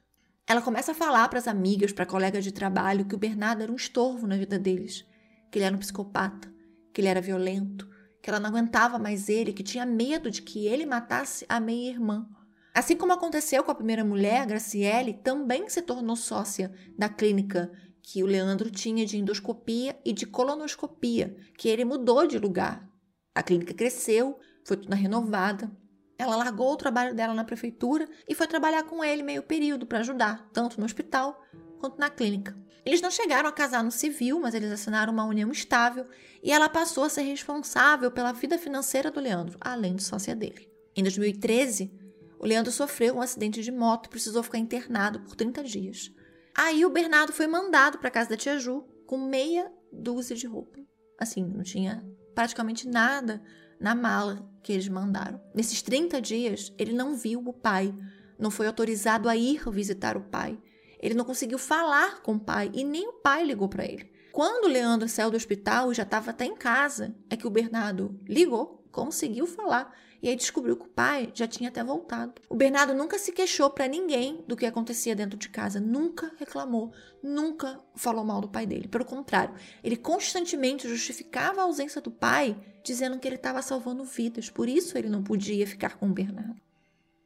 Ela 0.45 0.61
começa 0.61 0.91
a 0.91 0.95
falar 0.95 1.25
para 1.29 1.39
as 1.39 1.47
amigas, 1.47 1.93
para 1.93 2.05
colegas 2.05 2.43
de 2.43 2.51
trabalho, 2.51 3.05
que 3.05 3.15
o 3.15 3.19
Bernardo 3.19 3.63
era 3.63 3.71
um 3.71 3.77
estorvo 3.77 4.27
na 4.27 4.35
vida 4.35 4.59
deles, 4.59 5.05
que 5.49 5.57
ele 5.57 5.65
era 5.65 5.75
um 5.75 5.79
psicopata, 5.79 6.53
que 6.93 6.99
ele 6.99 7.07
era 7.07 7.21
violento, 7.21 7.89
que 8.21 8.29
ela 8.29 8.41
não 8.41 8.49
aguentava 8.49 8.99
mais 8.99 9.29
ele, 9.29 9.53
que 9.53 9.63
tinha 9.63 9.85
medo 9.85 10.29
de 10.29 10.41
que 10.41 10.67
ele 10.67 10.85
matasse 10.85 11.45
a 11.47 11.61
meia-irmã. 11.61 12.27
Assim 12.75 12.97
como 12.97 13.13
aconteceu 13.13 13.63
com 13.63 13.71
a 13.71 13.75
primeira 13.75 14.03
mulher, 14.03 14.45
Graciele 14.45 15.13
também 15.13 15.69
se 15.69 15.81
tornou 15.81 16.17
sócia 16.17 16.73
da 16.97 17.07
clínica 17.07 17.71
que 18.03 18.21
o 18.21 18.25
Leandro 18.25 18.69
tinha 18.69 19.05
de 19.05 19.17
endoscopia 19.17 19.97
e 20.03 20.11
de 20.11 20.25
colonoscopia, 20.25 21.37
que 21.57 21.69
ele 21.69 21.85
mudou 21.85 22.27
de 22.27 22.37
lugar. 22.37 22.85
A 23.33 23.41
clínica 23.41 23.73
cresceu, 23.73 24.37
foi 24.65 24.75
toda 24.75 24.93
renovada, 24.93 25.71
ela 26.17 26.35
largou 26.35 26.73
o 26.73 26.75
trabalho 26.75 27.15
dela 27.15 27.33
na 27.33 27.45
prefeitura 27.45 28.09
e 28.27 28.35
foi 28.35 28.45
trabalhar 28.45 28.83
com 28.83 29.01
ele 29.01 29.23
meio 29.23 29.41
período 29.41 29.85
para 29.85 29.99
ajudar, 29.99 30.49
tanto 30.51 30.77
no 30.77 30.85
hospital 30.85 31.41
quanto 31.79 31.97
na 31.97 32.09
clínica. 32.09 32.57
Eles 32.85 33.01
não 33.01 33.09
chegaram 33.09 33.47
a 33.47 33.53
casar 33.53 33.85
no 33.85 33.91
civil, 33.91 34.37
mas 34.41 34.53
eles 34.53 34.69
assinaram 34.69 35.13
uma 35.13 35.23
união 35.23 35.49
estável 35.49 36.05
e 36.43 36.51
ela 36.51 36.67
passou 36.67 37.05
a 37.05 37.09
ser 37.09 37.21
responsável 37.21 38.11
pela 38.11 38.33
vida 38.33 38.57
financeira 38.57 39.09
do 39.09 39.21
Leandro, 39.21 39.57
além 39.61 39.95
de 39.95 40.03
sócia 40.03 40.35
dele. 40.35 40.69
Em 40.93 41.01
2013, 41.01 42.04
o 42.39 42.45
Leandro 42.45 42.71
sofreu 42.71 43.15
um 43.15 43.21
acidente 43.21 43.61
de 43.61 43.71
moto 43.71 44.07
e 44.07 44.09
precisou 44.09 44.43
ficar 44.43 44.57
internado 44.57 45.19
por 45.21 45.35
30 45.35 45.63
dias. 45.63 46.11
Aí 46.55 46.85
o 46.85 46.89
Bernardo 46.89 47.33
foi 47.33 47.47
mandado 47.47 47.97
para 47.97 48.11
casa 48.11 48.29
da 48.29 48.37
tia 48.37 48.57
Ju 48.57 48.85
com 49.05 49.17
meia 49.17 49.71
dúzia 49.91 50.35
de 50.35 50.47
roupa. 50.47 50.79
Assim, 51.19 51.43
não 51.43 51.63
tinha 51.63 52.05
praticamente 52.33 52.87
nada 52.87 53.41
na 53.79 53.93
mala 53.93 54.49
que 54.63 54.73
eles 54.73 54.87
mandaram. 54.87 55.41
Nesses 55.53 55.81
30 55.81 56.21
dias, 56.21 56.73
ele 56.77 56.93
não 56.93 57.15
viu 57.15 57.39
o 57.45 57.53
pai, 57.53 57.93
não 58.37 58.49
foi 58.49 58.67
autorizado 58.67 59.29
a 59.29 59.35
ir 59.35 59.69
visitar 59.69 60.17
o 60.17 60.23
pai. 60.23 60.57
Ele 60.99 61.13
não 61.13 61.25
conseguiu 61.25 61.57
falar 61.57 62.21
com 62.21 62.35
o 62.35 62.39
pai 62.39 62.71
e 62.73 62.83
nem 62.83 63.07
o 63.07 63.13
pai 63.13 63.43
ligou 63.43 63.69
para 63.69 63.85
ele. 63.85 64.11
Quando 64.31 64.65
o 64.65 64.69
Leandro 64.69 65.07
saiu 65.07 65.31
do 65.31 65.37
hospital 65.37 65.91
e 65.91 65.95
já 65.95 66.03
estava 66.03 66.31
até 66.31 66.45
em 66.45 66.55
casa, 66.55 67.15
é 67.29 67.37
que 67.37 67.47
o 67.47 67.49
Bernardo 67.49 68.19
ligou, 68.27 68.85
conseguiu 68.91 69.45
falar 69.45 69.93
e 70.25 70.29
aí 70.29 70.35
descobriu 70.35 70.75
que 70.75 70.85
o 70.85 70.89
pai 70.89 71.29
já 71.35 71.47
tinha 71.47 71.69
até 71.69 71.83
voltado. 71.83 72.33
O 72.49 72.55
Bernardo 72.55 72.95
nunca 72.95 73.19
se 73.19 73.31
queixou 73.31 73.69
para 73.69 73.87
ninguém 73.87 74.43
do 74.47 74.55
que 74.55 74.65
acontecia 74.65 75.15
dentro 75.15 75.37
de 75.37 75.49
casa, 75.49 75.79
nunca 75.79 76.31
reclamou, 76.39 76.91
nunca 77.21 77.79
falou 77.95 78.25
mal 78.25 78.41
do 78.41 78.49
pai 78.49 78.65
dele. 78.65 78.87
Pelo 78.87 79.05
contrário, 79.05 79.53
ele 79.83 79.95
constantemente 79.95 80.89
justificava 80.89 81.61
a 81.61 81.65
ausência 81.65 82.01
do 82.01 82.09
pai, 82.09 82.57
dizendo 82.83 83.19
que 83.19 83.27
ele 83.27 83.35
estava 83.35 83.61
salvando 83.61 84.03
vidas, 84.03 84.49
por 84.49 84.67
isso 84.67 84.97
ele 84.97 85.09
não 85.09 85.21
podia 85.21 85.67
ficar 85.67 85.95
com 85.95 86.07
o 86.07 86.13
Bernardo. 86.13 86.59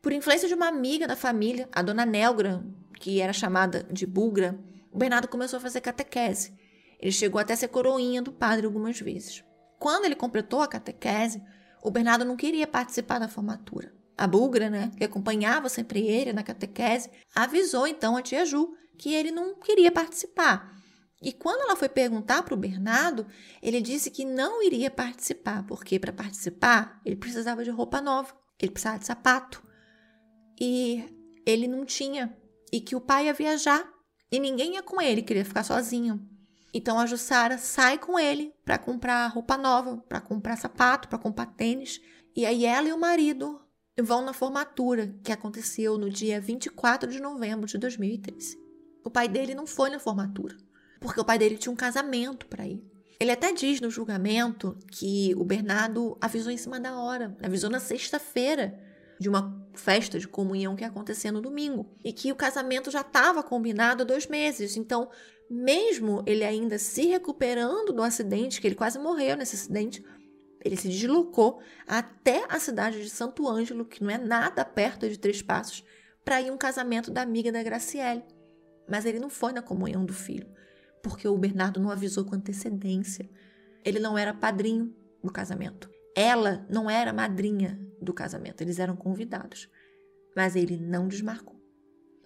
Por 0.02 0.12
influência 0.12 0.50
de 0.50 0.54
uma 0.54 0.68
amiga 0.68 1.08
da 1.08 1.16
família, 1.16 1.70
a 1.72 1.82
dona 1.82 2.06
Nelgra, 2.06 2.62
que 3.00 3.22
era 3.22 3.32
chamada 3.32 3.82
de 3.90 4.06
Bugra, 4.06 4.60
o 4.92 4.98
Bernardo 4.98 5.30
começou 5.30 5.56
a 5.56 5.62
fazer 5.62 5.80
catequese. 5.80 6.54
Ele 7.00 7.14
chegou 7.14 7.40
até 7.40 7.56
ser 7.56 7.70
coroinha 7.70 8.22
do 8.22 8.34
padre 8.34 8.66
algumas 8.66 9.00
vezes. 9.00 9.42
Quando 9.80 10.04
ele 10.04 10.16
completou 10.16 10.62
a 10.62 10.68
catequese, 10.68 11.42
o 11.82 11.92
Bernardo 11.92 12.26
não 12.26 12.36
queria 12.36 12.68
participar 12.68 13.20
da 13.20 13.28
formatura. 13.28 13.94
A 14.18 14.28
Bugra, 14.28 14.70
né, 14.70 14.92
que 14.98 15.04
acompanhava 15.04 15.70
sempre 15.70 16.06
ele 16.06 16.34
na 16.34 16.44
catequese, 16.44 17.10
avisou 17.34 17.88
então 17.88 18.18
a 18.18 18.22
tia 18.22 18.46
Ju 18.46 18.74
que 18.98 19.14
ele 19.14 19.32
não 19.32 19.56
queria 19.56 19.92
participar. 19.92 20.78
E 21.22 21.34
quando 21.34 21.62
ela 21.62 21.76
foi 21.76 21.90
perguntar 21.90 22.44
para 22.44 22.54
o 22.54 22.58
Bernardo, 22.58 23.26
ele 23.62 23.82
disse 23.82 24.12
que 24.12 24.26
não 24.26 24.64
iria 24.64 24.92
participar, 24.92 25.66
porque 25.66 26.00
para 26.00 26.14
participar 26.14 27.00
ele 27.06 27.16
precisava 27.16 27.64
de 27.64 27.70
roupa 27.70 28.02
nova, 28.02 28.34
ele 28.60 28.72
precisava 28.72 29.00
de 29.00 29.06
sapato 29.06 29.64
e 30.60 31.04
ele 31.46 31.68
não 31.68 31.86
tinha, 31.86 32.38
e 32.72 32.80
que 32.80 32.96
o 32.96 33.02
pai 33.02 33.26
ia 33.26 33.34
viajar 33.34 33.90
e 34.32 34.40
ninguém 34.40 34.76
ia 34.76 34.84
com 34.84 35.02
ele, 35.02 35.22
queria 35.22 35.46
ficar 35.46 35.64
sozinho. 35.64 36.26
Então 36.74 37.00
a 37.00 37.06
Jussara 37.06 37.58
sai 37.58 37.98
com 37.98 38.20
ele 38.20 38.54
para 38.64 38.78
comprar 38.78 39.28
roupa 39.28 39.58
nova, 39.58 39.98
para 40.08 40.22
comprar 40.22 40.56
sapato, 40.56 41.08
para 41.08 41.18
comprar 41.18 41.48
tênis. 41.48 42.02
E 42.36 42.46
aí 42.46 42.66
ela 42.66 42.88
e 42.88 42.94
o 42.94 43.00
marido 43.00 43.60
vão 44.02 44.24
na 44.24 44.34
formatura, 44.34 45.14
que 45.24 45.32
aconteceu 45.32 45.98
no 45.98 46.10
dia 46.10 46.40
24 46.40 47.12
de 47.12 47.20
novembro 47.20 47.68
de 47.68 47.78
2013. 47.78 48.58
O 49.04 49.10
pai 49.10 49.28
dele 49.28 49.56
não 49.56 49.66
foi 49.66 49.90
na 49.90 50.00
formatura, 50.00 50.56
porque 51.00 51.20
o 51.20 51.26
pai 51.26 51.38
dele 51.38 51.58
tinha 51.58 51.72
um 51.72 51.76
casamento 51.76 52.46
para 52.48 52.68
ir. 52.68 52.84
Ele 53.20 53.32
até 53.32 53.52
diz 53.52 53.82
no 53.82 53.90
julgamento 53.90 54.78
que 54.88 55.34
o 55.36 55.44
Bernardo 55.44 56.18
avisou 56.22 56.52
em 56.52 56.58
cima 56.58 56.80
da 56.80 56.98
hora, 56.98 57.36
avisou 57.44 57.70
na 57.70 57.80
sexta-feira 57.80 58.80
de 59.20 59.28
uma 59.28 59.68
festa 59.74 60.18
de 60.18 60.28
comunhão 60.28 60.76
que 60.76 60.84
ia 60.84 60.88
acontecer 60.88 61.30
no 61.30 61.42
domingo. 61.42 61.86
E 62.04 62.14
que 62.14 62.32
o 62.32 62.36
casamento 62.36 62.90
já 62.90 63.02
estava 63.02 63.44
combinado 63.44 64.04
há 64.04 64.06
dois 64.06 64.26
meses. 64.28 64.78
Então, 64.78 65.10
mesmo 65.50 66.24
ele 66.26 66.44
ainda 66.44 66.78
se 66.78 67.08
recuperando 67.08 67.92
do 67.92 68.04
acidente, 68.04 68.62
que 68.62 68.68
ele 68.68 68.76
quase 68.76 69.00
morreu 69.00 69.36
nesse 69.36 69.56
acidente, 69.56 70.04
ele 70.64 70.76
se 70.76 70.88
deslocou 70.88 71.62
até 71.88 72.46
a 72.50 72.60
cidade 72.60 73.02
de 73.02 73.10
Santo 73.10 73.48
Ângelo, 73.48 73.86
que 73.86 74.04
não 74.04 74.12
é 74.12 74.18
nada 74.18 74.64
perto 74.64 75.10
de 75.10 75.18
Três 75.18 75.42
Passos, 75.42 75.84
para 76.24 76.42
ir 76.42 76.52
um 76.52 76.58
casamento 76.58 77.10
da 77.10 77.22
amiga 77.22 77.52
da 77.52 77.64
Graciele. 77.64 78.24
Mas 78.88 79.06
ele 79.06 79.20
não 79.20 79.30
foi 79.30 79.54
na 79.54 79.62
comunhão 79.62 80.06
do 80.06 80.14
filho, 80.14 80.48
porque 81.02 81.28
o 81.28 81.38
Bernardo 81.38 81.80
não 81.80 81.90
avisou 81.90 82.26
com 82.26 82.36
antecedência. 82.36 83.30
Ele 83.84 84.00
não 84.00 84.18
era 84.18 84.34
padrinho 84.34 84.94
do 85.24 85.32
casamento. 85.32 85.90
Ela 86.16 86.66
não 86.70 86.90
era 86.90 87.14
madrinha 87.14 87.80
do 88.02 88.14
casamento, 88.14 88.62
eles 88.62 88.80
eram 88.80 88.96
convidados. 88.96 89.70
Mas 90.36 90.56
ele 90.56 90.78
não 90.78 91.08
desmarcou. 91.08 91.59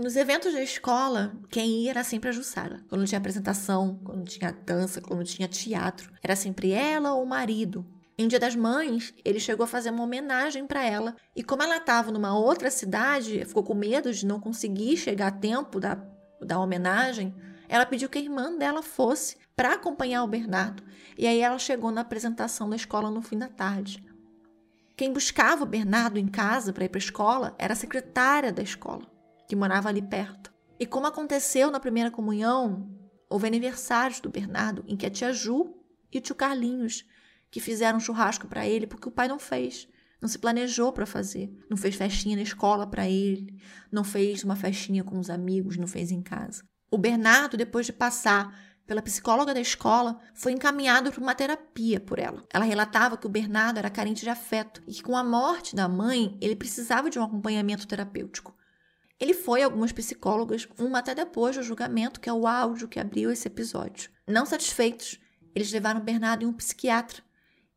Nos 0.03 0.17
eventos 0.17 0.51
da 0.51 0.61
escola, 0.61 1.31
quem 1.49 1.83
ia 1.83 1.91
era 1.91 2.03
sempre 2.03 2.27
a 2.27 2.33
Jussara. 2.33 2.83
Quando 2.89 3.05
tinha 3.05 3.17
apresentação, 3.17 3.97
quando 4.03 4.25
tinha 4.25 4.51
dança, 4.51 4.99
quando 4.99 5.23
tinha 5.23 5.47
teatro, 5.47 6.11
era 6.21 6.35
sempre 6.35 6.73
ela 6.73 7.13
ou 7.13 7.23
o 7.23 7.25
marido. 7.25 7.85
Em 8.17 8.27
Dia 8.27 8.37
das 8.37 8.53
Mães, 8.53 9.13
ele 9.23 9.39
chegou 9.39 9.63
a 9.63 9.67
fazer 9.67 9.91
uma 9.91 10.03
homenagem 10.03 10.67
para 10.67 10.83
ela. 10.83 11.15
E 11.33 11.41
como 11.41 11.63
ela 11.63 11.77
estava 11.77 12.11
numa 12.11 12.37
outra 12.37 12.69
cidade, 12.69 13.45
ficou 13.45 13.63
com 13.63 13.73
medo 13.73 14.11
de 14.11 14.25
não 14.25 14.41
conseguir 14.41 14.97
chegar 14.97 15.27
a 15.27 15.31
tempo 15.31 15.79
da, 15.79 15.97
da 16.41 16.59
homenagem, 16.59 17.33
ela 17.69 17.85
pediu 17.85 18.09
que 18.09 18.17
a 18.17 18.21
irmã 18.21 18.57
dela 18.57 18.83
fosse 18.83 19.37
para 19.55 19.71
acompanhar 19.71 20.25
o 20.25 20.27
Bernardo. 20.27 20.83
E 21.17 21.25
aí 21.25 21.39
ela 21.39 21.57
chegou 21.57 21.91
na 21.91 22.01
apresentação 22.01 22.69
da 22.69 22.75
escola 22.75 23.09
no 23.09 23.21
fim 23.21 23.37
da 23.37 23.47
tarde. 23.47 24.03
Quem 24.97 25.13
buscava 25.13 25.63
o 25.63 25.67
Bernardo 25.67 26.19
em 26.19 26.27
casa 26.27 26.73
para 26.73 26.83
ir 26.83 26.89
para 26.89 26.97
a 26.97 27.05
escola 27.05 27.55
era 27.57 27.71
a 27.71 27.77
secretária 27.77 28.51
da 28.51 28.61
escola, 28.61 29.12
que 29.53 29.55
morava 29.55 29.87
ali 29.87 30.01
perto. 30.01 30.51
E 30.79 30.85
como 30.87 31.05
aconteceu 31.05 31.69
na 31.69 31.79
primeira 31.79 32.09
comunhão, 32.09 32.89
houve 33.29 33.45
aniversários 33.45 34.19
do 34.19 34.31
Bernardo 34.31 34.83
em 34.87 34.97
que 34.97 35.05
a 35.05 35.11
tia 35.11 35.31
Ju 35.31 35.75
e 36.11 36.17
o 36.17 36.21
tio 36.21 36.33
Carlinhos 36.33 37.05
que 37.51 37.59
fizeram 37.59 37.97
um 37.97 38.01
churrasco 38.01 38.47
para 38.47 38.65
ele 38.65 38.87
porque 38.87 39.07
o 39.07 39.11
pai 39.11 39.27
não 39.27 39.37
fez, 39.37 39.87
não 40.19 40.27
se 40.27 40.39
planejou 40.39 40.91
para 40.91 41.05
fazer, 41.05 41.55
não 41.69 41.77
fez 41.77 41.93
festinha 41.93 42.35
na 42.35 42.41
escola 42.41 42.87
para 42.87 43.07
ele, 43.07 43.55
não 43.91 44.03
fez 44.03 44.43
uma 44.43 44.55
festinha 44.55 45.03
com 45.03 45.19
os 45.19 45.29
amigos, 45.29 45.77
não 45.77 45.85
fez 45.85 46.09
em 46.09 46.23
casa. 46.23 46.63
O 46.89 46.97
Bernardo, 46.97 47.55
depois 47.55 47.85
de 47.85 47.93
passar 47.93 48.57
pela 48.87 49.03
psicóloga 49.03 49.53
da 49.53 49.61
escola, 49.61 50.19
foi 50.33 50.51
encaminhado 50.51 51.11
para 51.11 51.21
uma 51.21 51.35
terapia 51.35 51.99
por 51.99 52.17
ela. 52.17 52.43
Ela 52.51 52.65
relatava 52.65 53.17
que 53.17 53.27
o 53.27 53.29
Bernardo 53.29 53.77
era 53.77 53.91
carente 53.91 54.23
de 54.23 54.29
afeto 54.31 54.81
e 54.87 54.93
que 54.93 55.03
com 55.03 55.15
a 55.15 55.23
morte 55.23 55.75
da 55.75 55.87
mãe, 55.87 56.39
ele 56.41 56.55
precisava 56.55 57.07
de 57.07 57.19
um 57.19 57.23
acompanhamento 57.23 57.87
terapêutico. 57.87 58.55
Ele 59.23 59.33
foi 59.33 59.61
a 59.61 59.65
algumas 59.65 59.93
psicólogas, 59.93 60.67
uma 60.77 60.99
até 60.99 61.15
depois 61.15 61.55
do 61.55 61.63
julgamento, 61.63 62.19
que 62.19 62.27
é 62.27 62.33
o 62.33 62.45
áudio 62.45 62.89
que 62.89 62.99
abriu 62.99 63.31
esse 63.31 63.47
episódio. 63.47 64.11
Não 64.27 64.45
satisfeitos, 64.45 65.17
eles 65.55 65.71
levaram 65.71 66.01
Bernardo 66.01 66.43
em 66.43 66.45
um 66.45 66.51
psiquiatra. 66.51 67.23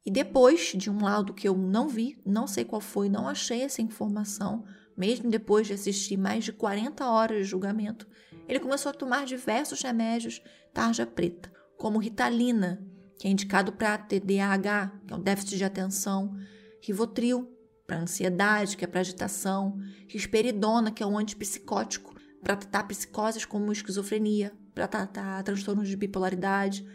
E 0.05 0.11
depois 0.11 0.73
de 0.75 0.91
um 0.91 1.05
laudo 1.05 1.33
que 1.33 1.47
eu 1.47 1.57
não 1.57 1.87
vi, 1.87 2.21
não 2.27 2.49
sei 2.49 2.65
qual 2.65 2.81
foi, 2.81 3.09
não 3.09 3.29
achei 3.29 3.63
essa 3.63 3.81
informação, 3.81 4.65
mesmo 4.97 5.31
depois 5.31 5.69
de 5.69 5.75
assistir 5.75 6.17
mais 6.17 6.43
de 6.43 6.53
40 6.53 7.09
horas 7.09 7.39
de 7.39 7.45
julgamento, 7.45 8.09
ele 8.49 8.59
começou 8.59 8.91
a 8.91 8.95
tomar 8.95 9.25
diversos 9.25 9.81
remédios 9.81 10.43
tarja 10.75 11.07
preta, 11.07 11.49
como 11.79 12.01
Ritalina, 12.01 12.85
que 13.21 13.29
é 13.29 13.31
indicado 13.31 13.71
para 13.71 13.99
TDAH, 13.99 15.01
que 15.07 15.15
é 15.15 15.17
um 15.17 15.23
déficit 15.23 15.59
de 15.59 15.65
atenção, 15.65 16.37
Rivotril, 16.81 17.56
para 17.87 18.01
ansiedade, 18.01 18.77
que 18.77 18.85
é 18.85 18.89
para 18.89 19.01
agitação, 19.01 19.79
Risperidona, 20.09 20.91
que 20.91 21.03
é 21.03 21.07
um 21.07 21.19
antipsicótico, 21.19 22.15
para 22.43 22.57
tratar 22.57 22.85
psicoses 22.85 23.45
como 23.45 23.73
esquizofrenia, 23.73 24.53
para 24.75 24.89
tratar 24.89 25.43
transtornos 25.43 25.89
de 25.89 25.97
bipolaridade, 25.97 26.87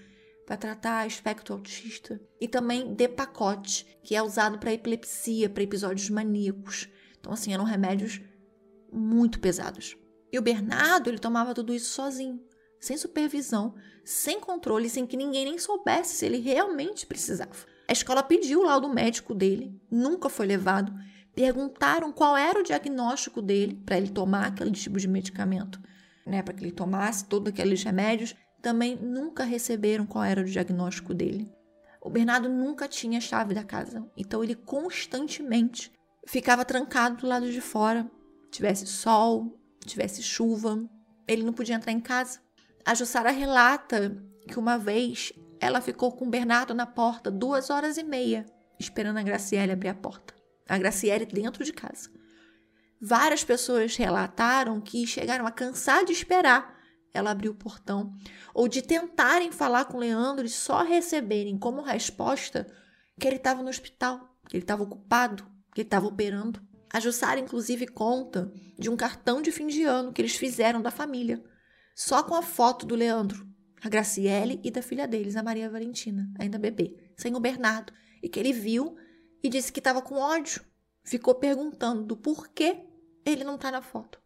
para 0.46 0.58
tratar 0.58 1.08
espectro 1.08 1.56
autista, 1.56 2.20
e 2.40 2.48
também 2.48 2.94
Depakote, 2.94 3.86
que 4.04 4.16
é 4.16 4.22
usado 4.22 4.60
para 4.60 4.74
epilepsia, 4.74 5.50
para 5.50 5.64
episódios 5.64 6.10
maníacos. 6.10 6.90
Então, 7.20 7.32
assim, 7.32 7.54
eram 7.54 7.64
remédios 7.64 8.22
muito 8.92 9.40
pesados. 9.40 9.96
E 10.32 10.38
o 10.38 10.42
Bernardo, 10.42 11.10
ele 11.10 11.20
tomava 11.20 11.54
tudo 11.54 11.74
isso 11.74 11.92
sozinho, 11.92 12.42
sem 12.80 12.98
supervisão, 12.98 13.76
sem 14.04 14.40
controle, 14.40 14.90
sem 14.90 15.06
que 15.06 15.16
ninguém 15.18 15.46
nem 15.46 15.58
soubesse 15.58 16.16
se 16.16 16.26
ele 16.26 16.40
realmente 16.40 17.06
precisava. 17.06 17.56
A 17.92 17.94
escola 17.94 18.24
pediu 18.24 18.62
o 18.62 18.64
laudo 18.64 18.88
médico 18.88 19.36
dele, 19.36 19.78
nunca 19.92 20.30
foi 20.30 20.46
levado. 20.46 20.94
Perguntaram 21.36 22.14
qual 22.14 22.38
era 22.38 22.58
o 22.58 22.64
diagnóstico 22.64 23.42
dele 23.42 23.76
para 23.86 23.98
ele 23.98 24.08
tomar 24.08 24.46
aquele 24.46 24.72
tipo 24.72 24.98
de 24.98 25.10
medicamento, 25.10 25.78
né, 26.26 26.42
para 26.42 26.54
que 26.54 26.64
ele 26.64 26.72
tomasse 26.72 27.26
todos 27.26 27.52
aqueles 27.52 27.84
remédios. 27.84 28.34
Também 28.62 28.96
nunca 28.96 29.44
receberam 29.44 30.06
qual 30.06 30.24
era 30.24 30.40
o 30.40 30.46
diagnóstico 30.46 31.14
dele. 31.14 31.52
O 32.02 32.10
Bernardo 32.10 32.48
nunca 32.48 32.88
tinha 32.88 33.18
a 33.18 33.22
chave 33.22 33.54
da 33.54 33.62
casa, 33.66 34.10
então 34.16 34.42
ele 34.42 34.56
constantemente 34.56 35.92
ficava 36.26 36.64
trancado 36.64 37.18
do 37.18 37.28
lado 37.28 37.52
de 37.52 37.60
fora, 37.60 38.10
tivesse 38.50 38.88
sol, 38.88 39.60
tivesse 39.86 40.24
chuva, 40.24 40.82
ele 41.28 41.44
não 41.44 41.52
podia 41.52 41.76
entrar 41.76 41.92
em 41.92 42.00
casa. 42.00 42.40
A 42.86 42.94
Jussara 42.94 43.32
relata 43.32 44.18
que 44.48 44.58
uma 44.58 44.78
vez 44.78 45.34
ela 45.62 45.80
ficou 45.80 46.12
com 46.12 46.26
o 46.26 46.30
Bernardo 46.30 46.74
na 46.74 46.86
porta 46.86 47.30
duas 47.30 47.70
horas 47.70 47.98
e 47.98 48.04
meia, 48.04 48.46
esperando 48.80 49.18
a 49.18 49.24
Graciele 49.24 49.72
abrir 49.72 49.90
a 49.90 49.94
porta. 49.94 50.34
A 50.68 50.78
Graciele 50.78 51.26
dentro 51.26 51.64
de 51.64 51.72
casa. 51.72 52.10
Várias 53.00 53.44
pessoas 53.44 53.96
relataram 53.96 54.82
que 54.82 55.06
chegaram 55.06 55.46
a 55.46 55.52
cansar 55.52 56.04
de 56.04 56.12
esperar 56.12 56.82
ela 57.14 57.32
abrir 57.32 57.50
o 57.50 57.56
portão, 57.56 58.14
ou 58.54 58.68
de 58.68 58.82
tentarem 58.82 59.52
falar 59.52 59.86
com 59.86 59.98
Leandro 59.98 60.46
e 60.46 60.50
só 60.50 60.82
receberem 60.82 61.58
como 61.58 61.82
resposta 61.82 62.68
que 63.20 63.28
ele 63.28 63.36
estava 63.36 63.62
no 63.62 63.70
hospital, 63.70 64.38
que 64.48 64.56
ele 64.56 64.64
estava 64.64 64.84
ocupado, 64.84 65.44
que 65.74 65.82
ele 65.82 65.88
estava 65.88 66.08
operando. 66.08 66.62
A 66.92 67.00
Jussara, 67.00 67.40
inclusive, 67.40 67.88
conta 67.88 68.52
de 68.78 68.90
um 68.90 68.96
cartão 68.96 69.42
de 69.42 69.52
fim 69.52 69.68
de 69.68 69.84
ano 69.84 70.12
que 70.12 70.22
eles 70.22 70.36
fizeram 70.36 70.82
da 70.82 70.92
família. 70.92 71.44
só 71.94 72.24
com 72.24 72.34
a 72.34 72.42
foto 72.42 72.86
do 72.86 72.96
Leandro, 72.96 73.46
a 73.84 73.90
Graciele 73.90 74.60
e 74.64 74.70
da 74.70 74.82
filha 74.82 75.08
deles, 75.08 75.36
a 75.36 75.44
Maria 75.44 75.70
Valentina, 75.70 76.30
ainda 76.40 76.60
bebê, 76.60 76.96
sem 77.18 77.36
o 77.36 77.40
Bernardo, 77.40 77.92
e 78.22 78.30
que 78.30 78.40
ele 78.40 78.54
viu 78.54 78.96
e 79.44 79.50
disse 79.50 79.72
que 79.72 79.80
estava 79.80 80.02
com 80.02 80.16
ódio. 80.16 80.62
Ficou 81.04 81.34
perguntando 81.36 82.04
do 82.04 82.16
porquê 82.16 82.86
ele 83.26 83.44
não 83.44 83.56
está 83.56 83.72
na 83.72 83.82
foto. 83.82 84.22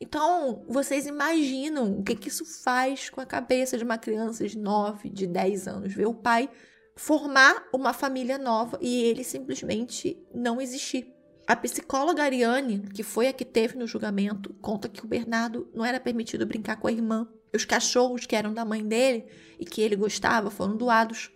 Então, 0.00 0.64
vocês 0.68 1.06
imaginam 1.06 1.98
o 1.98 2.02
que, 2.02 2.16
que 2.16 2.28
isso 2.28 2.44
faz 2.62 3.08
com 3.10 3.20
a 3.20 3.26
cabeça 3.26 3.78
de 3.78 3.84
uma 3.84 3.98
criança 3.98 4.46
de 4.46 4.58
9, 4.58 5.08
de 5.10 5.26
10 5.26 5.68
anos, 5.68 5.92
ver 5.92 6.06
o 6.06 6.14
pai 6.14 6.50
formar 6.96 7.66
uma 7.72 7.92
família 7.92 8.38
nova 8.38 8.78
e 8.80 9.02
ele 9.02 9.24
simplesmente 9.24 10.16
não 10.32 10.60
existir. 10.60 11.12
A 11.46 11.54
psicóloga 11.54 12.22
Ariane, 12.22 12.80
que 12.94 13.02
foi 13.02 13.28
a 13.28 13.32
que 13.32 13.44
teve 13.44 13.76
no 13.76 13.86
julgamento, 13.86 14.54
conta 14.62 14.88
que 14.88 15.04
o 15.04 15.08
Bernardo 15.08 15.68
não 15.74 15.84
era 15.84 16.00
permitido 16.00 16.46
brincar 16.46 16.76
com 16.76 16.88
a 16.88 16.92
irmã. 16.92 17.28
Os 17.54 17.64
cachorros 17.64 18.26
que 18.26 18.34
eram 18.34 18.52
da 18.52 18.64
mãe 18.64 18.84
dele 18.84 19.26
e 19.58 19.64
que 19.64 19.80
ele 19.80 19.96
gostava 19.96 20.50
foram 20.50 20.76
doados. 20.76 21.30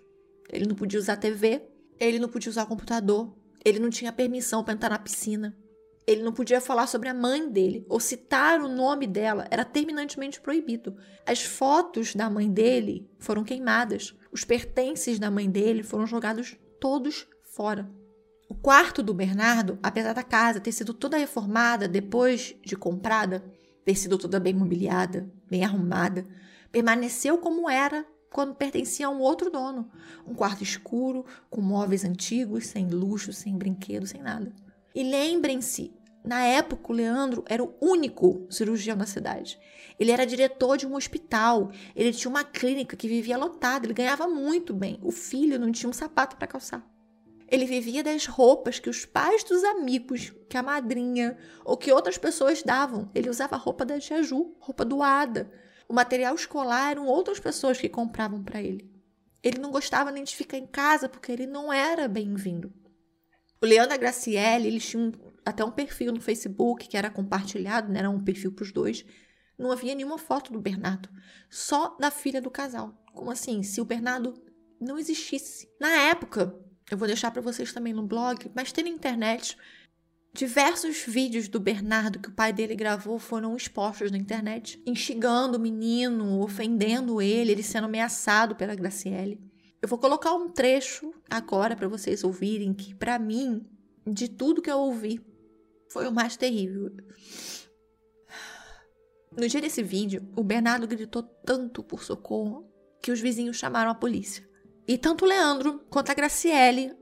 Ele 0.51 0.67
não 0.67 0.75
podia 0.75 0.99
usar 0.99 1.17
TV, 1.17 1.63
ele 1.99 2.19
não 2.19 2.29
podia 2.29 2.51
usar 2.51 2.67
computador, 2.67 3.33
ele 3.65 3.79
não 3.79 3.91
tinha 3.91 4.13
permissão 4.13 4.65
para 4.65 4.75
entrar 4.75 4.91
na 4.91 4.99
piscina. 4.99 5.57
Ele 6.07 6.23
não 6.23 6.33
podia 6.33 6.59
falar 6.59 6.87
sobre 6.87 7.09
a 7.11 7.15
mãe 7.15 7.51
dele 7.51 7.85
ou 7.87 8.01
citar 8.01 8.61
o 8.61 8.69
nome 8.69 9.07
dela, 9.07 9.47
era 9.51 9.65
terminantemente 9.65 10.41
proibido. 10.41 10.97
As 11.27 11.43
fotos 11.43 12.15
da 12.15 12.31
mãe 12.31 12.51
dele 12.51 13.07
foram 13.19 13.45
queimadas. 13.45 14.17
Os 14.33 14.43
pertences 14.43 15.19
da 15.19 15.31
mãe 15.31 15.51
dele 15.51 15.83
foram 15.83 16.07
jogados 16.07 16.57
todos 16.81 17.29
fora. 17.45 17.91
O 18.49 18.55
quarto 18.55 19.03
do 19.03 19.13
Bernardo, 19.13 19.79
apesar 19.83 20.15
da 20.15 20.23
casa 20.23 20.59
ter 20.59 20.73
sido 20.73 20.95
toda 20.95 21.19
reformada 21.19 21.87
depois 21.87 22.57
de 22.65 22.75
comprada, 22.75 23.45
ter 23.89 23.95
sido 23.95 24.19
toda 24.19 24.39
bem 24.39 24.53
mobiliada, 24.53 25.27
bem 25.49 25.65
arrumada, 25.65 26.27
permaneceu 26.71 27.39
como 27.39 27.71
era 27.71 28.05
quando 28.31 28.55
pertencia 28.55 29.07
a 29.07 29.11
um 29.11 29.19
outro 29.19 29.51
dono. 29.51 29.91
Um 30.27 30.35
quarto 30.35 30.63
escuro, 30.63 31.25
com 31.49 31.63
móveis 31.63 32.05
antigos, 32.05 32.67
sem 32.67 32.87
luxo, 32.87 33.33
sem 33.33 33.57
brinquedo, 33.57 34.07
sem 34.07 34.21
nada. 34.21 34.53
E 34.95 35.03
lembrem-se, 35.03 35.91
na 36.23 36.45
época 36.45 36.93
o 36.93 36.95
Leandro 36.95 37.43
era 37.49 37.65
o 37.65 37.75
único 37.81 38.47
cirurgião 38.51 38.95
na 38.95 39.07
cidade. 39.07 39.59
Ele 39.99 40.11
era 40.11 40.27
diretor 40.27 40.77
de 40.77 40.87
um 40.87 40.95
hospital, 40.95 41.71
ele 41.97 42.13
tinha 42.13 42.29
uma 42.29 42.45
clínica 42.45 42.95
que 42.95 43.09
vivia 43.09 43.39
lotada, 43.39 43.87
ele 43.87 43.95
ganhava 43.95 44.29
muito 44.29 44.75
bem. 44.75 44.99
O 45.03 45.11
filho 45.11 45.59
não 45.59 45.73
tinha 45.73 45.89
um 45.89 45.95
sapato 45.95 46.37
para 46.37 46.47
calçar. 46.47 46.87
Ele 47.51 47.65
vivia 47.65 48.03
das 48.03 48.27
roupas 48.27 48.79
que 48.79 48.91
os 48.91 49.07
pais 49.07 49.43
dos 49.43 49.65
amigos, 49.65 50.33
que 50.51 50.57
a 50.57 50.63
madrinha 50.63 51.39
ou 51.65 51.79
que 51.79 51.91
outras 51.91 52.19
pessoas 52.19 52.63
davam. 52.63 53.11
Ele 53.15 53.31
usava 53.31 53.57
roupa 53.57 53.87
da 53.87 53.99
Jaju, 53.99 54.55
roupa 54.61 54.85
doada. 54.85 55.51
O 55.89 55.95
material 55.95 56.35
escolar 56.35 56.91
eram 56.91 57.07
outras 57.07 57.41
pessoas 57.41 57.79
que 57.79 57.89
compravam 57.89 58.45
para 58.45 58.63
ele. 58.63 58.93
Ele 59.43 59.59
não 59.59 59.71
gostava 59.71 60.13
nem 60.13 60.25
de 60.25 60.37
ficar 60.37 60.59
em 60.59 60.67
casa 60.67 61.09
porque 61.09 61.33
ele 61.33 61.47
não 61.47 61.73
era 61.73 62.07
bem-vindo. 62.07 62.71
O 63.63 63.67
Leandro 63.67 63.99
Graciele, 63.99 64.69
eles 64.69 64.87
tinham 64.87 65.13
até 65.45 65.65
um 65.65 65.71
perfil 65.71 66.13
no 66.13 66.21
Facebook 66.21 66.87
que 66.87 66.97
era 66.97 67.11
compartilhado, 67.11 67.91
né? 67.91 68.01
era 68.01 68.11
um 68.11 68.23
perfil 68.23 68.53
para 68.53 68.63
os 68.63 68.73
dois. 68.73 69.07
Não 69.59 69.73
havia 69.73 69.95
nenhuma 69.95 70.19
foto 70.19 70.53
do 70.53 70.61
Bernardo, 70.61 71.09
só 71.51 71.97
da 71.99 72.11
filha 72.11 72.43
do 72.43 72.51
casal. 72.51 72.95
Como 73.15 73.31
assim? 73.31 73.63
Se 73.63 73.81
o 73.81 73.85
Bernardo 73.85 74.35
não 74.81 74.99
existisse. 74.99 75.69
Na 75.81 75.91
época, 76.03 76.55
eu 76.91 76.97
vou 76.97 77.07
deixar 77.07 77.31
para 77.31 77.43
vocês 77.43 77.73
também 77.73 77.93
no 77.93 78.07
blog, 78.07 78.51
mas 78.55 78.73
tem 78.73 78.85
na 78.85 78.91
internet 78.91 79.57
diversos 80.33 81.05
vídeos 81.07 81.49
do 81.49 81.59
Bernardo 81.59 82.19
que 82.19 82.29
o 82.29 82.35
pai 82.35 82.53
dele 82.53 82.75
gravou 82.75 83.19
foram 83.19 83.57
expostos 83.57 84.11
na 84.11 84.19
internet, 84.19 84.81
instigando 84.87 85.59
o 85.59 85.61
menino, 85.61 86.41
ofendendo 86.41 87.21
ele, 87.21 87.53
ele 87.53 87.63
sendo 87.63 87.85
ameaçado 87.85 88.55
pela 88.55 88.75
Graciele. 88.75 89.41
Eu 89.81 89.89
vou 89.89 89.99
colocar 89.99 90.35
um 90.35 90.49
trecho 90.49 91.13
agora 91.29 91.77
para 91.77 91.89
vocês 91.89 92.25
ouvirem 92.25 92.73
que 92.73 92.95
para 92.95 93.19
mim, 93.19 93.67
de 94.07 94.29
tudo 94.29 94.63
que 94.63 94.71
eu 94.71 94.79
ouvi, 94.79 95.21
foi 95.91 96.07
o 96.09 96.13
mais 96.13 96.37
terrível. 96.37 96.91
No 99.37 99.47
dia 99.47 99.61
desse 99.61 99.83
vídeo, 99.83 100.27
o 100.37 100.43
Bernardo 100.43 100.87
gritou 100.87 101.23
tanto 101.23 101.83
por 101.83 102.03
socorro 102.03 102.69
que 103.01 103.13
os 103.13 103.21
vizinhos 103.21 103.57
chamaram 103.57 103.91
a 103.91 103.95
polícia. 103.95 104.48
E 104.89 104.97
tanto 104.97 105.27
o 105.27 105.29
Leandro 105.29 105.81
quanto 105.91 106.11
a 106.11 106.15
Graciele 106.15 106.97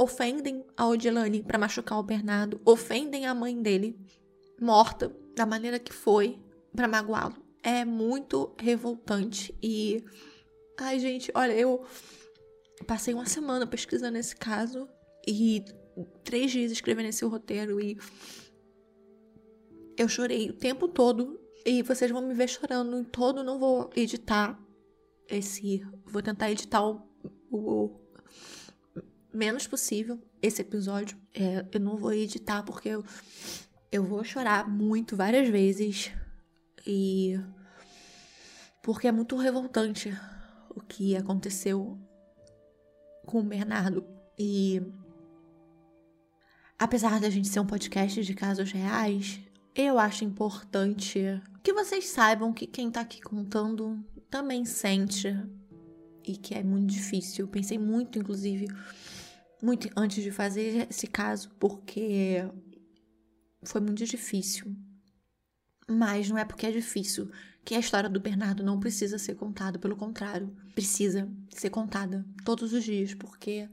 ofendem 0.00 0.64
a 0.74 0.88
Odilane 0.88 1.42
para 1.42 1.58
machucar 1.58 1.98
o 1.98 2.02
Bernardo, 2.02 2.58
ofendem 2.64 3.26
a 3.26 3.34
mãe 3.34 3.60
dele, 3.60 4.00
morta 4.58 5.14
da 5.36 5.44
maneira 5.44 5.78
que 5.78 5.92
foi, 5.92 6.40
para 6.74 6.88
magoá-lo. 6.88 7.36
É 7.62 7.84
muito 7.84 8.54
revoltante 8.58 9.54
e. 9.62 10.02
Ai, 10.78 10.98
gente, 10.98 11.30
olha, 11.34 11.52
eu 11.52 11.84
passei 12.86 13.12
uma 13.12 13.26
semana 13.26 13.66
pesquisando 13.66 14.16
esse 14.16 14.34
caso 14.34 14.88
e 15.26 15.62
três 16.24 16.50
dias 16.50 16.72
escrevendo 16.72 17.08
esse 17.08 17.24
roteiro 17.24 17.80
e 17.80 17.98
eu 19.98 20.08
chorei 20.08 20.48
o 20.48 20.54
tempo 20.54 20.86
todo 20.86 21.38
e 21.66 21.82
vocês 21.82 22.10
vão 22.10 22.22
me 22.22 22.32
ver 22.32 22.48
chorando 22.48 22.96
em 22.96 23.04
todo. 23.04 23.42
Não 23.42 23.58
vou 23.58 23.90
editar 23.96 24.58
esse. 25.28 25.84
Vou 26.06 26.22
tentar 26.22 26.50
editar 26.52 26.86
o 26.86 27.07
o 27.50 27.98
menos 29.32 29.66
possível 29.66 30.20
esse 30.42 30.62
episódio. 30.62 31.16
É, 31.34 31.66
eu 31.72 31.80
não 31.80 31.96
vou 31.96 32.12
editar 32.12 32.62
porque 32.62 32.88
eu, 32.88 33.04
eu 33.90 34.04
vou 34.04 34.24
chorar 34.24 34.68
muito, 34.68 35.16
várias 35.16 35.48
vezes. 35.48 36.10
E. 36.86 37.38
Porque 38.82 39.06
é 39.06 39.12
muito 39.12 39.36
revoltante 39.36 40.16
o 40.70 40.80
que 40.80 41.16
aconteceu 41.16 41.98
com 43.26 43.40
o 43.40 43.44
Bernardo. 43.44 44.04
E. 44.38 44.82
Apesar 46.78 47.20
da 47.20 47.28
gente 47.28 47.48
ser 47.48 47.60
um 47.60 47.66
podcast 47.66 48.22
de 48.22 48.34
casos 48.34 48.70
reais, 48.70 49.40
eu 49.74 49.98
acho 49.98 50.24
importante 50.24 51.20
que 51.62 51.72
vocês 51.72 52.08
saibam 52.08 52.52
que 52.52 52.66
quem 52.66 52.90
tá 52.90 53.00
aqui 53.00 53.20
contando 53.20 54.02
também 54.30 54.64
sente 54.64 55.36
e 56.28 56.36
que 56.36 56.54
é 56.54 56.62
muito 56.62 56.92
difícil. 56.92 57.44
Eu 57.44 57.48
pensei 57.48 57.78
muito, 57.78 58.18
inclusive, 58.18 58.68
muito 59.62 59.88
antes 59.96 60.22
de 60.22 60.30
fazer 60.30 60.86
esse 60.90 61.06
caso, 61.06 61.50
porque 61.58 62.44
foi 63.62 63.80
muito 63.80 64.04
difícil. 64.04 64.76
Mas 65.88 66.28
não 66.28 66.36
é 66.36 66.44
porque 66.44 66.66
é 66.66 66.70
difícil 66.70 67.30
que 67.64 67.74
a 67.74 67.78
história 67.78 68.08
do 68.08 68.20
Bernardo 68.20 68.62
não 68.62 68.78
precisa 68.78 69.18
ser 69.18 69.34
contada, 69.34 69.78
pelo 69.78 69.96
contrário, 69.96 70.54
precisa 70.74 71.30
ser 71.50 71.70
contada 71.70 72.26
todos 72.44 72.72
os 72.72 72.84
dias, 72.84 73.14
porque 73.14 73.68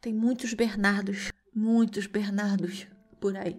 tem 0.00 0.12
muitos 0.12 0.52
Bernardos, 0.52 1.30
muitos 1.54 2.06
Bernardos 2.06 2.86
por 3.20 3.36
aí. 3.36 3.56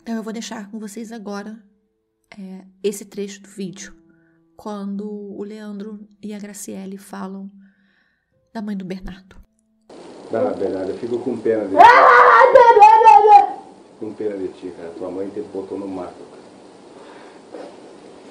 Então 0.00 0.16
eu 0.16 0.22
vou 0.22 0.32
deixar 0.32 0.70
com 0.70 0.78
vocês 0.78 1.12
agora 1.12 1.62
é, 2.36 2.66
esse 2.82 3.04
trecho 3.04 3.42
do 3.42 3.48
vídeo 3.48 4.01
quando 4.62 5.10
o 5.10 5.42
Leandro 5.42 5.98
e 6.22 6.32
a 6.32 6.38
Graciele 6.38 6.96
falam 6.96 7.50
da 8.54 8.62
mãe 8.62 8.76
do 8.76 8.84
Bernardo. 8.84 9.34
Ah, 10.32 10.54
Bernardo, 10.56 10.90
eu 10.90 10.98
fico 10.98 11.18
com 11.18 11.36
pena 11.36 11.64
de 11.64 11.70
ti. 11.70 11.82
com 13.98 14.12
pena 14.12 14.36
de 14.36 14.46
ti, 14.50 14.72
cara. 14.76 14.90
Tua 14.96 15.10
mãe 15.10 15.28
te 15.30 15.40
botou 15.40 15.76
no 15.76 15.88
mato, 15.88 16.14
cara. 16.30 17.64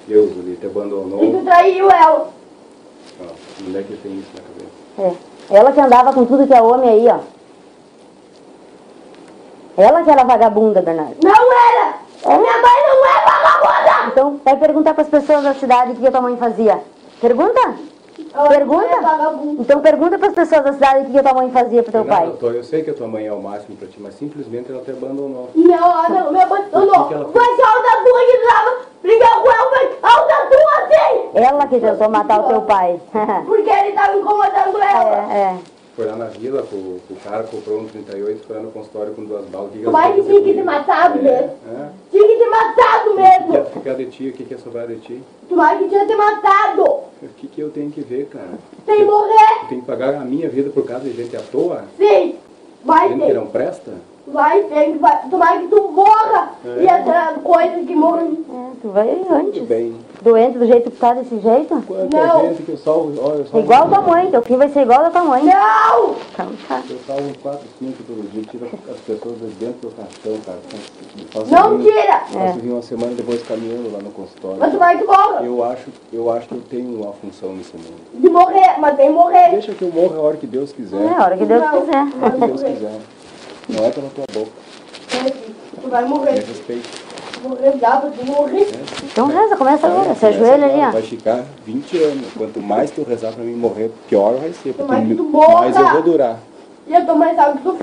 Deus, 0.08 0.30
ele 0.30 0.56
te 0.56 0.64
abandonou. 0.64 1.22
E 1.22 1.32
tu 1.32 1.44
traiu 1.44 1.90
ela. 1.90 2.32
Ó, 3.20 3.62
mulher 3.64 3.84
que 3.84 3.94
tem 3.98 4.18
isso 4.18 4.30
na 4.34 4.40
cabeça. 4.40 5.18
É. 5.50 5.54
Ela 5.54 5.70
que 5.70 5.80
andava 5.80 6.14
com 6.14 6.24
tudo 6.24 6.46
que 6.46 6.54
é 6.54 6.62
homem 6.62 6.88
aí, 6.88 7.08
ó. 7.08 7.20
Ela 9.76 10.02
que 10.02 10.10
era 10.10 10.24
vagabunda, 10.24 10.80
Bernardo. 10.80 11.18
Não 11.22 11.52
era! 11.52 12.00
Minha 12.24 12.62
mãe 12.62 12.82
não 12.88 13.06
é 13.06 13.22
vai 14.44 14.56
perguntar 14.56 14.94
para 14.94 15.02
as 15.02 15.08
pessoas 15.08 15.42
da 15.42 15.54
cidade 15.54 15.92
o 15.92 15.96
que 15.96 16.06
a 16.06 16.10
tua 16.10 16.20
mãe 16.20 16.36
fazia. 16.36 16.80
Pergunta? 17.20 17.74
pergunta? 18.48 18.86
então 19.58 19.80
pergunta 19.80 20.18
para 20.18 20.28
as 20.28 20.34
pessoas 20.34 20.64
da 20.64 20.72
cidade 20.72 21.06
o 21.06 21.10
que 21.10 21.18
a 21.18 21.22
tua 21.22 21.34
mãe 21.34 21.50
fazia 21.50 21.82
pro 21.82 21.92
teu 21.92 22.04
pai. 22.04 22.32
Não, 22.40 22.50
eu 22.50 22.64
sei 22.64 22.82
que 22.82 22.90
a 22.90 22.94
tua 22.94 23.06
mãe 23.06 23.26
é 23.26 23.32
o 23.32 23.40
máximo 23.40 23.76
pra 23.76 23.88
ti, 23.88 24.00
mas 24.00 24.14
simplesmente 24.14 24.70
ela 24.70 24.82
te 24.82 24.90
abandonou. 24.90 25.50
Não, 25.54 25.74
ela 25.74 26.08
não 26.08 26.32
me 26.32 26.40
abandonou. 26.40 27.08
que 27.08 27.14
ela 27.14 27.24
fez? 27.28 27.32
Foi 27.32 27.56
só 27.56 27.82
da 27.82 28.02
tua 28.02 28.20
que 28.20 28.38
tava 28.46 28.76
brigando 29.02 29.42
com 29.42 29.50
ela, 29.50 29.70
foi 29.70 29.98
a 30.02 30.24
da 30.24 30.46
tua 30.46 30.88
sim! 30.88 31.30
Ela 31.34 31.66
que 31.66 31.80
tentou 31.80 32.08
matar 32.08 32.40
o 32.40 32.48
teu 32.48 32.62
pai. 32.62 33.00
Porque 33.46 33.70
ele 33.70 33.92
tava 33.92 34.16
incomodando 34.16 34.78
ela. 34.82 35.32
É, 35.32 35.38
é. 35.38 35.56
Foi 35.94 36.06
lá 36.06 36.16
na 36.16 36.24
vila, 36.26 36.62
o, 36.72 37.00
o 37.10 37.16
cara 37.22 37.42
comprou 37.44 37.80
um 37.80 37.86
38, 37.86 38.46
foi 38.46 38.56
lá 38.56 38.62
no 38.62 38.70
consultório 38.70 39.12
com 39.12 39.24
duas 39.24 39.44
balas. 39.46 39.68
O 39.68 39.72
que 39.72 39.78
que 39.80 39.84
que 39.84 40.22
tinha 40.26 40.42
que 40.42 40.54
ter 40.54 40.64
matado 40.64 41.18
É, 41.18 41.22
mesmo. 41.22 41.50
é. 41.68 41.88
Tinha 42.10 42.28
que 42.28 42.36
ter 42.36 42.48
matado 42.48 43.10
O 43.10 43.14
que 43.14 43.20
mesmo. 43.22 43.64
ficar 43.66 43.94
de 43.94 44.06
ti? 44.06 44.28
O 44.28 44.32
que 44.32 44.44
que 44.44 44.54
ia 44.54 44.58
sobrar 44.58 44.86
de 44.86 44.96
ti? 45.00 45.22
Tu 45.48 45.54
vai 45.54 45.78
que 45.78 45.88
tinha 45.88 46.00
que 46.00 46.06
ter 46.06 46.16
matado. 46.16 46.82
O 46.82 47.28
que 47.36 47.46
que 47.46 47.60
eu 47.60 47.68
tenho 47.70 47.90
que 47.90 48.00
ver, 48.00 48.26
cara? 48.26 48.58
Sem 48.86 49.04
morrer. 49.04 49.62
Eu 49.64 49.68
tenho 49.68 49.80
que 49.82 49.86
pagar 49.86 50.14
a 50.14 50.20
minha 50.24 50.48
vida 50.48 50.70
por 50.70 50.84
causa 50.86 51.04
de 51.04 51.12
gente 51.14 51.36
à 51.36 51.40
toa? 51.40 51.84
Sim. 51.98 52.36
Vai 52.84 53.10
Gente 53.10 53.26
que 53.26 53.32
não 53.34 53.46
presta? 53.46 53.92
Vai 54.32 54.62
ter 54.64 54.92
que 54.92 54.98
vai, 54.98 55.18
tomara 55.30 55.58
que 55.60 55.68
tu 55.68 55.88
morra. 55.90 56.50
É. 56.64 56.82
E 56.82 56.86
essa 56.86 57.34
coisa 57.42 57.78
que 57.86 57.94
morre. 57.94 58.24
É, 58.50 58.70
tu 58.80 58.88
vai 58.88 59.08
antes. 59.30 59.62
bem. 59.64 59.96
Doente 60.22 60.56
do 60.56 60.66
jeito 60.66 60.88
que 60.88 60.96
tá 60.98 61.14
desse 61.14 61.36
jeito? 61.40 61.82
Quanta 61.84 62.16
Não. 62.26 62.40
gente 62.42 62.62
que 62.62 62.70
eu 62.70 62.76
salvo, 62.78 63.12
olha, 63.20 63.38
eu 63.38 63.46
salvo, 63.46 63.58
Igual 63.58 63.88
tua 63.88 64.00
mãe, 64.02 64.30
teu 64.30 64.40
filho 64.42 64.58
vai 64.58 64.68
ser 64.68 64.82
igual 64.82 65.00
da 65.02 65.10
tua 65.10 65.24
mãe. 65.24 65.42
Não! 65.42 66.14
Então 66.32 66.46
tá. 66.68 66.80
eu 66.88 66.98
salvo 67.04 67.36
4, 67.42 67.60
5 67.80 68.02
todo 68.04 68.30
dia, 68.30 68.42
tiro 68.44 68.66
as 68.88 69.00
pessoas 69.00 69.36
de 69.40 69.46
dentro 69.58 69.88
do 69.88 69.96
caixão, 69.96 70.40
cara. 70.46 70.58
Faço 71.32 71.50
Não 71.52 71.78
vir- 71.78 71.92
tira! 71.92 72.18
Faço 72.20 72.58
vir 72.60 72.70
uma 72.70 72.82
semana 72.82 73.12
depois 73.14 73.42
caminhando 73.42 73.92
lá 73.92 73.98
no 73.98 74.10
consultório. 74.10 74.58
Mas 74.60 74.72
tomara 74.72 74.96
que 74.98 75.04
morra. 75.04 75.42
Eu 75.42 75.64
acho, 75.64 75.84
eu 76.12 76.30
acho 76.30 76.46
que 76.48 76.54
eu 76.54 76.62
tenho 76.70 77.02
uma 77.02 77.12
função 77.14 77.52
nesse 77.54 77.76
mundo. 77.76 78.00
De 78.14 78.30
morrer, 78.30 78.78
mas 78.78 78.96
tem 78.96 79.08
que 79.08 79.12
morrer. 79.14 79.50
Deixa 79.50 79.72
que 79.74 79.82
eu 79.82 79.90
morra 79.90 80.16
a 80.18 80.20
hora 80.20 80.36
que 80.36 80.46
Deus 80.46 80.72
quiser. 80.72 81.02
É 81.02 81.14
a 81.20 81.24
hora 81.24 81.36
que 81.36 81.44
Deus 81.44 81.60
Não. 81.62 81.80
quiser. 81.80 81.96
A 81.98 82.24
hora 82.26 82.30
que 82.38 82.46
Deus 82.46 82.62
quiser. 82.62 83.00
Não 83.68 83.84
é 83.84 83.90
pela 83.90 84.08
tua 84.10 84.24
boca. 84.32 84.50
Tu 85.80 85.88
vai 85.88 86.02
Me 86.02 86.08
morrer. 86.08 86.32
respeita. 86.32 86.88
Morrer 87.42 87.76
já, 87.78 88.00
mas 88.04 88.14
tu 88.14 88.24
morrer. 88.24 88.68
Então 89.04 89.26
reza, 89.26 89.56
começa 89.56 89.86
agora. 89.86 90.14
Se 90.14 90.26
ajoelha 90.26 90.66
ali, 90.66 90.80
ó. 90.80 90.90
Vai 90.92 91.02
ficar 91.02 91.44
20 91.66 91.98
anos. 92.02 92.26
Quanto 92.36 92.60
mais 92.60 92.90
tu 92.90 93.02
rezar 93.02 93.32
pra 93.32 93.42
mim 93.42 93.54
morrer, 93.54 93.90
pior 94.08 94.34
vai 94.36 94.52
ser. 94.52 94.72
Porque 94.74 94.92
Mas 94.92 95.16
tu 95.16 95.24
mais 95.24 95.76
eu 95.76 95.88
vou 95.88 96.02
durar. 96.02 96.38
E 96.86 96.94
a 96.94 97.04
tua 97.04 97.14
mãe 97.14 97.34
sabe 97.34 97.58
que 97.58 97.64
tu. 97.64 97.76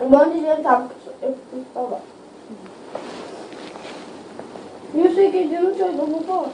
Um 0.00 0.08
monte 0.08 0.32
de 0.34 0.40
gente 0.40 0.62
sabe 0.62 0.88
que 0.88 1.24
eu 1.24 1.34
fui 1.50 1.62
salvar. 1.72 2.00
E 4.94 5.00
eu 5.00 5.14
sei 5.14 5.30
que 5.30 5.44
não 5.46 5.74
sei, 5.74 5.92
não 5.92 6.06
vou 6.06 6.22
falar. 6.22 6.50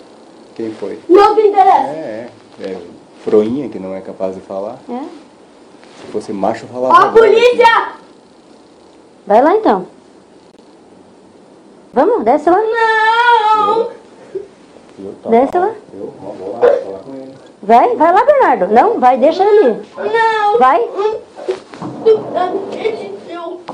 Quem 0.54 0.70
foi? 0.72 0.98
Não 1.08 1.34
te 1.34 1.40
interessa. 1.42 1.88
É, 1.88 2.28
é. 2.60 2.64
É 2.64 2.76
froinha 3.24 3.68
que 3.68 3.78
não 3.78 3.94
é 3.94 4.00
capaz 4.00 4.34
de 4.34 4.40
falar. 4.40 4.78
É. 4.88 5.00
Se 6.00 6.06
fosse 6.12 6.32
macho, 6.32 6.66
falava. 6.66 6.94
Ó 6.94 6.96
a 6.96 7.00
agora. 7.08 7.12
polícia! 7.26 7.92
Vai 9.26 9.42
lá 9.42 9.54
então. 9.56 9.86
Vamos, 11.92 12.24
desce 12.24 12.48
lá. 12.50 12.56
Não! 12.56 13.90
Eu, 14.98 15.14
tá 15.22 15.30
Desce 15.30 15.58
lá. 15.58 15.70
Eu 15.94 16.14
vou 16.20 16.52
lá 16.52 16.60
falar 16.60 16.98
com 17.00 17.14
ele. 17.14 17.34
Vai, 17.62 17.96
vai 17.96 18.12
lá, 18.12 18.24
Bernardo. 18.24 18.66
Não, 18.68 18.98
vai, 19.00 19.16
deixa 19.18 19.44
ele. 19.44 19.82
Não! 19.96 20.58
Vai, 20.58 20.88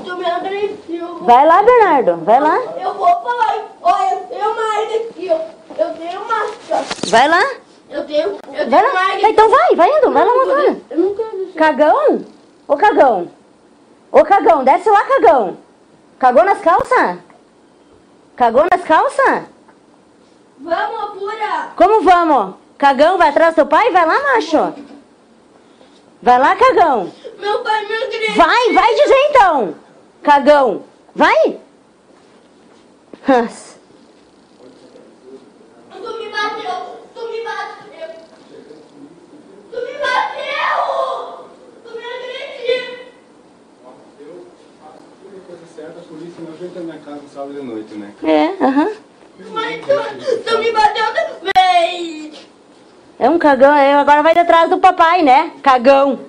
Tu 0.03 0.17
me 0.17 0.25
agradeceu. 0.25 1.17
vai 1.21 1.45
lá, 1.45 1.63
Bernardo. 1.63 2.17
Vai 2.25 2.39
lá. 2.39 2.57
Eu 2.81 2.93
vou 2.93 3.07
falar. 3.07 3.65
Olha, 3.81 4.13
eu 4.13 4.19
tenho 4.27 4.55
mais 4.55 4.95
aqui, 4.95 5.29
ó. 5.31 5.39
Eu 5.81 5.93
tenho 5.93 6.19
máscara. 6.27 6.85
Vai 7.07 7.27
lá. 7.27 7.43
Eu 7.89 8.05
tenho. 8.05 8.37
Eu 8.53 8.69
Vai 8.69 8.81
tenho 8.81 8.93
lá. 8.93 9.29
Então 9.29 9.49
vai, 9.49 9.75
vai 9.75 9.97
indo. 9.97 10.11
Vai 10.11 10.25
lá 10.25 10.35
montando. 10.35 10.85
Eu 10.89 10.97
não 10.97 11.15
quero 11.15 11.37
deixar. 11.37 11.59
Cagão? 11.59 12.25
Ô 12.67 12.75
cagão. 12.75 13.31
Ô 14.11 14.23
cagão, 14.23 14.63
desce 14.63 14.89
lá, 14.89 15.03
cagão. 15.05 15.57
Cagou 16.19 16.43
nas 16.43 16.59
calças? 16.59 17.17
Cagou 18.35 18.65
nas 18.71 18.83
calças? 18.83 19.43
Vamos, 20.59 21.03
apura! 21.03 21.71
Como 21.75 22.01
vamos? 22.01 22.55
Cagão 22.77 23.17
vai 23.17 23.29
atrás 23.29 23.53
do 23.53 23.55
teu 23.55 23.65
pai? 23.67 23.91
Vai 23.91 24.05
lá, 24.05 24.19
macho. 24.33 24.73
Vai 26.21 26.39
lá, 26.39 26.55
cagão. 26.55 27.11
Meu 27.37 27.59
pai 27.63 27.85
me 27.85 27.93
agrediu. 27.95 28.35
Vai, 28.35 28.73
vai 28.73 28.95
dizer 28.95 29.27
então. 29.29 29.75
Cagão. 30.23 30.83
Vai. 31.15 31.59
Nossa. 33.27 33.77
Tu 35.91 36.17
me 36.17 36.29
bateu! 36.29 36.97
Tu 37.13 37.21
me 37.27 37.43
bateu! 37.43 38.09
Tu 39.71 39.77
me 39.77 39.93
bateu! 39.99 41.47
Tu 41.83 41.89
me 41.91 42.03
agrediu! 42.05 43.07
Tudo 45.21 45.41
coisa 45.47 45.65
certa, 46.37 46.51
a 46.51 46.55
polícia 46.55 46.57
não 46.59 46.67
entra 46.67 46.79
na 46.81 46.85
minha 46.85 46.99
casa 46.99 47.21
no 47.21 47.29
sábado 47.29 47.53
de 47.53 47.61
noite, 47.61 47.93
né? 47.95 48.13
É, 48.23 48.63
aham. 48.63 48.91
Mas 49.53 49.81
tu, 49.81 50.37
tu 50.45 50.57
me 50.59 50.71
bateu 50.71 51.05
também! 51.13 52.33
É 53.19 53.29
um 53.29 53.39
cagão, 53.39 53.75
é, 53.75 53.95
agora 53.95 54.21
vai 54.23 54.33
atrás 54.37 54.69
do 54.69 54.77
papai, 54.77 55.21
né? 55.23 55.51
Cagão. 55.63 56.19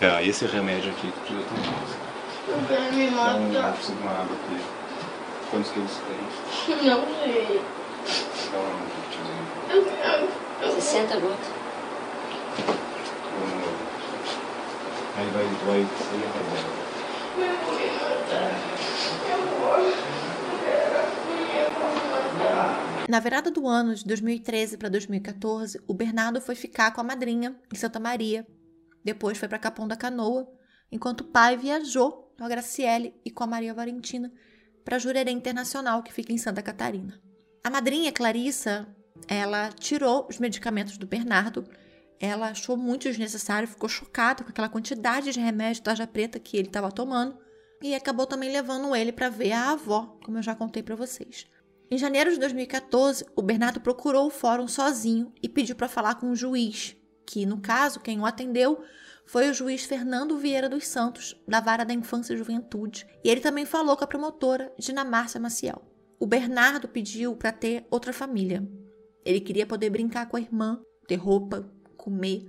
É, 0.00 0.26
esse 0.26 0.46
remédio 0.46 0.90
aqui 0.92 1.12
que 1.12 1.20
tu 1.26 1.34
já 1.34 1.42
tomou. 1.46 2.66
Quer 2.68 2.92
me 2.92 3.10
Dá 3.10 3.36
um, 3.36 3.52
matar? 3.52 3.68
eu 3.68 3.72
preciso 3.74 3.96
de 3.96 4.02
uma 4.02 4.12
água 4.12 4.24
aqui. 4.24 4.60
Quantos 5.50 5.70
quilos 5.72 5.90
você 5.90 6.00
tem? 6.76 6.90
Não 6.90 7.04
sei. 7.22 7.60
Dá. 8.52 9.74
Eu 9.74 9.84
quero. 9.84 10.28
Eu 10.62 10.72
60 10.72 11.16
gotas. 11.20 11.60
Aí 15.16 15.28
vai. 15.30 15.44
Na 23.08 23.18
virada 23.18 23.50
do 23.50 23.66
ano 23.66 23.94
de 23.94 24.04
2013 24.04 24.76
para 24.76 24.88
2014, 24.88 25.80
o 25.88 25.92
Bernardo 25.94 26.40
foi 26.40 26.54
ficar 26.54 26.92
com 26.92 27.00
a 27.00 27.04
madrinha 27.04 27.56
em 27.72 27.76
Santa 27.76 27.98
Maria. 27.98 28.46
Depois 29.04 29.36
foi 29.36 29.48
para 29.48 29.58
Capão 29.58 29.88
da 29.88 29.96
Canoa, 29.96 30.48
enquanto 30.92 31.22
o 31.22 31.24
pai 31.24 31.56
viajou 31.56 32.32
com 32.38 32.44
a 32.44 32.48
Graciele 32.48 33.14
e 33.24 33.30
com 33.30 33.42
a 33.42 33.46
Maria 33.48 33.74
Valentina 33.74 34.32
para 34.84 34.98
Jurerê 34.98 35.30
Internacional, 35.30 36.02
que 36.02 36.12
fica 36.12 36.32
em 36.32 36.38
Santa 36.38 36.62
Catarina. 36.62 37.20
A 37.64 37.68
madrinha, 37.68 38.12
Clarissa, 38.12 38.86
ela 39.28 39.70
tirou 39.70 40.26
os 40.28 40.38
medicamentos 40.38 40.96
do 40.96 41.06
Bernardo. 41.06 41.64
Ela 42.20 42.50
achou 42.50 42.76
muito 42.76 43.04
desnecessário, 43.04 43.66
ficou 43.66 43.88
chocada 43.88 44.44
com 44.44 44.50
aquela 44.50 44.68
quantidade 44.68 45.32
de 45.32 45.40
remédio 45.40 45.82
tarja 45.82 46.06
preta 46.06 46.38
que 46.38 46.58
ele 46.58 46.68
estava 46.68 46.92
tomando 46.92 47.38
e 47.82 47.94
acabou 47.94 48.26
também 48.26 48.52
levando 48.52 48.94
ele 48.94 49.10
para 49.10 49.30
ver 49.30 49.52
a 49.52 49.70
avó, 49.70 50.18
como 50.22 50.36
eu 50.36 50.42
já 50.42 50.54
contei 50.54 50.82
para 50.82 50.94
vocês. 50.94 51.46
Em 51.90 51.96
janeiro 51.96 52.30
de 52.30 52.38
2014, 52.38 53.24
o 53.34 53.42
Bernardo 53.42 53.80
procurou 53.80 54.26
o 54.26 54.30
fórum 54.30 54.68
sozinho 54.68 55.32
e 55.42 55.48
pediu 55.48 55.74
para 55.74 55.88
falar 55.88 56.16
com 56.16 56.30
o 56.30 56.36
juiz, 56.36 56.94
que 57.26 57.46
no 57.46 57.58
caso 57.58 58.00
quem 58.00 58.20
o 58.20 58.26
atendeu 58.26 58.82
foi 59.24 59.48
o 59.48 59.54
juiz 59.54 59.84
Fernando 59.84 60.36
Vieira 60.36 60.68
dos 60.68 60.86
Santos, 60.86 61.34
da 61.48 61.60
Vara 61.60 61.84
da 61.84 61.94
Infância 61.94 62.34
e 62.34 62.36
Juventude, 62.36 63.06
e 63.24 63.30
ele 63.30 63.40
também 63.40 63.64
falou 63.64 63.96
com 63.96 64.04
a 64.04 64.06
promotora 64.06 64.72
Dinamárcia 64.78 65.40
Maciel. 65.40 65.82
O 66.18 66.26
Bernardo 66.26 66.86
pediu 66.86 67.34
para 67.34 67.50
ter 67.50 67.86
outra 67.90 68.12
família. 68.12 68.62
Ele 69.24 69.40
queria 69.40 69.66
poder 69.66 69.88
brincar 69.88 70.28
com 70.28 70.36
a 70.36 70.40
irmã, 70.40 70.80
ter 71.08 71.16
roupa, 71.16 71.68
comer 72.00 72.46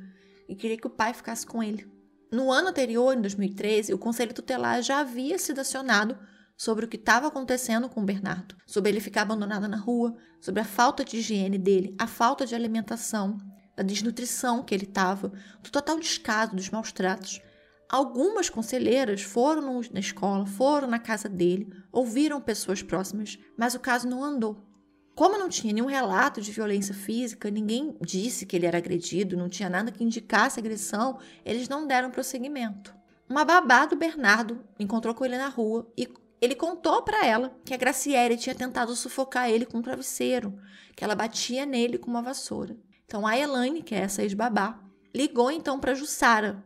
e 0.48 0.56
queria 0.56 0.78
que 0.78 0.88
o 0.88 0.90
pai 0.90 1.14
ficasse 1.14 1.46
com 1.46 1.62
ele. 1.62 1.90
No 2.32 2.52
ano 2.52 2.70
anterior, 2.70 3.16
em 3.16 3.22
2013, 3.22 3.94
o 3.94 3.98
Conselho 3.98 4.34
Tutelar 4.34 4.82
já 4.82 5.00
havia 5.02 5.38
sido 5.38 5.60
acionado 5.60 6.18
sobre 6.58 6.86
o 6.86 6.88
que 6.88 6.96
estava 6.96 7.28
acontecendo 7.28 7.90
com 7.90 8.02
o 8.02 8.06
Bernardo, 8.06 8.56
sobre 8.66 8.92
ele 8.92 9.00
ficar 9.02 9.24
abandonado 9.24 9.68
na 9.68 9.78
rua, 9.78 10.16
sobre 10.40 10.62
a 10.62 10.66
falta 10.66 11.04
de 11.04 11.18
higiene 11.18 11.58
dele, 11.58 11.96
a 12.00 12.08
falta 12.08 12.46
de 12.46 12.56
alimentação, 12.56 13.38
da 13.76 13.84
desnutrição 13.84 14.64
que 14.64 14.74
ele 14.74 14.86
estava, 14.86 15.34
do 15.62 15.70
total 15.70 16.00
descaso, 16.00 16.56
dos 16.56 16.70
maus 16.70 16.92
tratos. 16.92 17.42
Algumas 17.90 18.50
conselheiras 18.50 19.22
foram 19.22 19.82
na 19.92 20.00
escola, 20.00 20.46
foram 20.46 20.88
na 20.88 21.00
casa 21.00 21.28
dele, 21.28 21.68
ouviram 21.92 22.40
pessoas 22.40 22.82
próximas, 22.82 23.38
mas 23.58 23.76
o 23.76 23.80
caso 23.80 24.08
não 24.08 24.24
andou. 24.24 24.71
Como 25.16 25.38
não 25.38 25.50
tinha 25.50 25.74
nenhum 25.74 25.88
relato 25.88 26.42
de 26.42 26.52
violência 26.52 26.94
física, 26.94 27.52
ninguém 27.52 27.96
disse 28.02 28.46
que 28.46 28.56
ele 28.56 28.66
era 28.66 28.78
agredido, 28.78 29.38
não 29.38 29.50
tinha 29.50 29.70
nada 29.70 29.92
que 29.92 30.04
indicasse 30.04 30.60
agressão, 30.60 31.20
eles 31.46 31.68
não 31.68 31.86
deram 31.86 32.10
prosseguimento. 32.10 32.96
Uma 33.30 33.46
babá 33.46 33.86
do 33.86 33.96
Bernardo 33.96 34.64
encontrou 34.80 35.14
com 35.14 35.24
ele 35.26 35.38
na 35.38 35.48
rua 35.48 35.90
e 35.98 36.08
ele 36.42 36.56
contou 36.56 37.04
para 37.04 37.26
ela 37.26 37.56
que 37.64 37.74
a 37.74 37.78
Graciele 37.78 38.36
tinha 38.36 38.56
tentado 38.56 38.96
sufocar 38.96 39.50
ele 39.50 39.66
com 39.66 39.78
um 39.78 39.82
travesseiro, 39.82 40.58
que 40.96 41.04
ela 41.04 41.16
batia 41.16 41.66
nele 41.66 41.98
com 41.98 42.10
uma 42.10 42.22
vassoura. 42.22 42.76
Então 43.06 43.28
a 43.28 43.38
Elaine, 43.38 43.84
que 43.84 43.94
é 43.94 44.00
essa 44.00 44.24
ex-babá, 44.24 44.80
ligou 45.14 45.52
então 45.52 45.80
para 45.80 45.94
Jussara, 45.94 46.64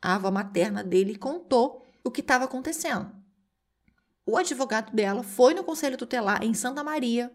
a 0.00 0.14
avó 0.14 0.30
materna 0.30 0.82
dele, 0.82 1.12
e 1.12 1.18
contou 1.18 1.84
o 2.02 2.10
que 2.10 2.20
estava 2.20 2.46
acontecendo. 2.46 3.12
O 4.24 4.36
advogado 4.36 4.94
dela 4.94 5.22
foi 5.22 5.54
no 5.54 5.64
conselho 5.64 5.96
tutelar 5.96 6.42
em 6.42 6.54
Santa 6.54 6.82
Maria, 6.82 7.32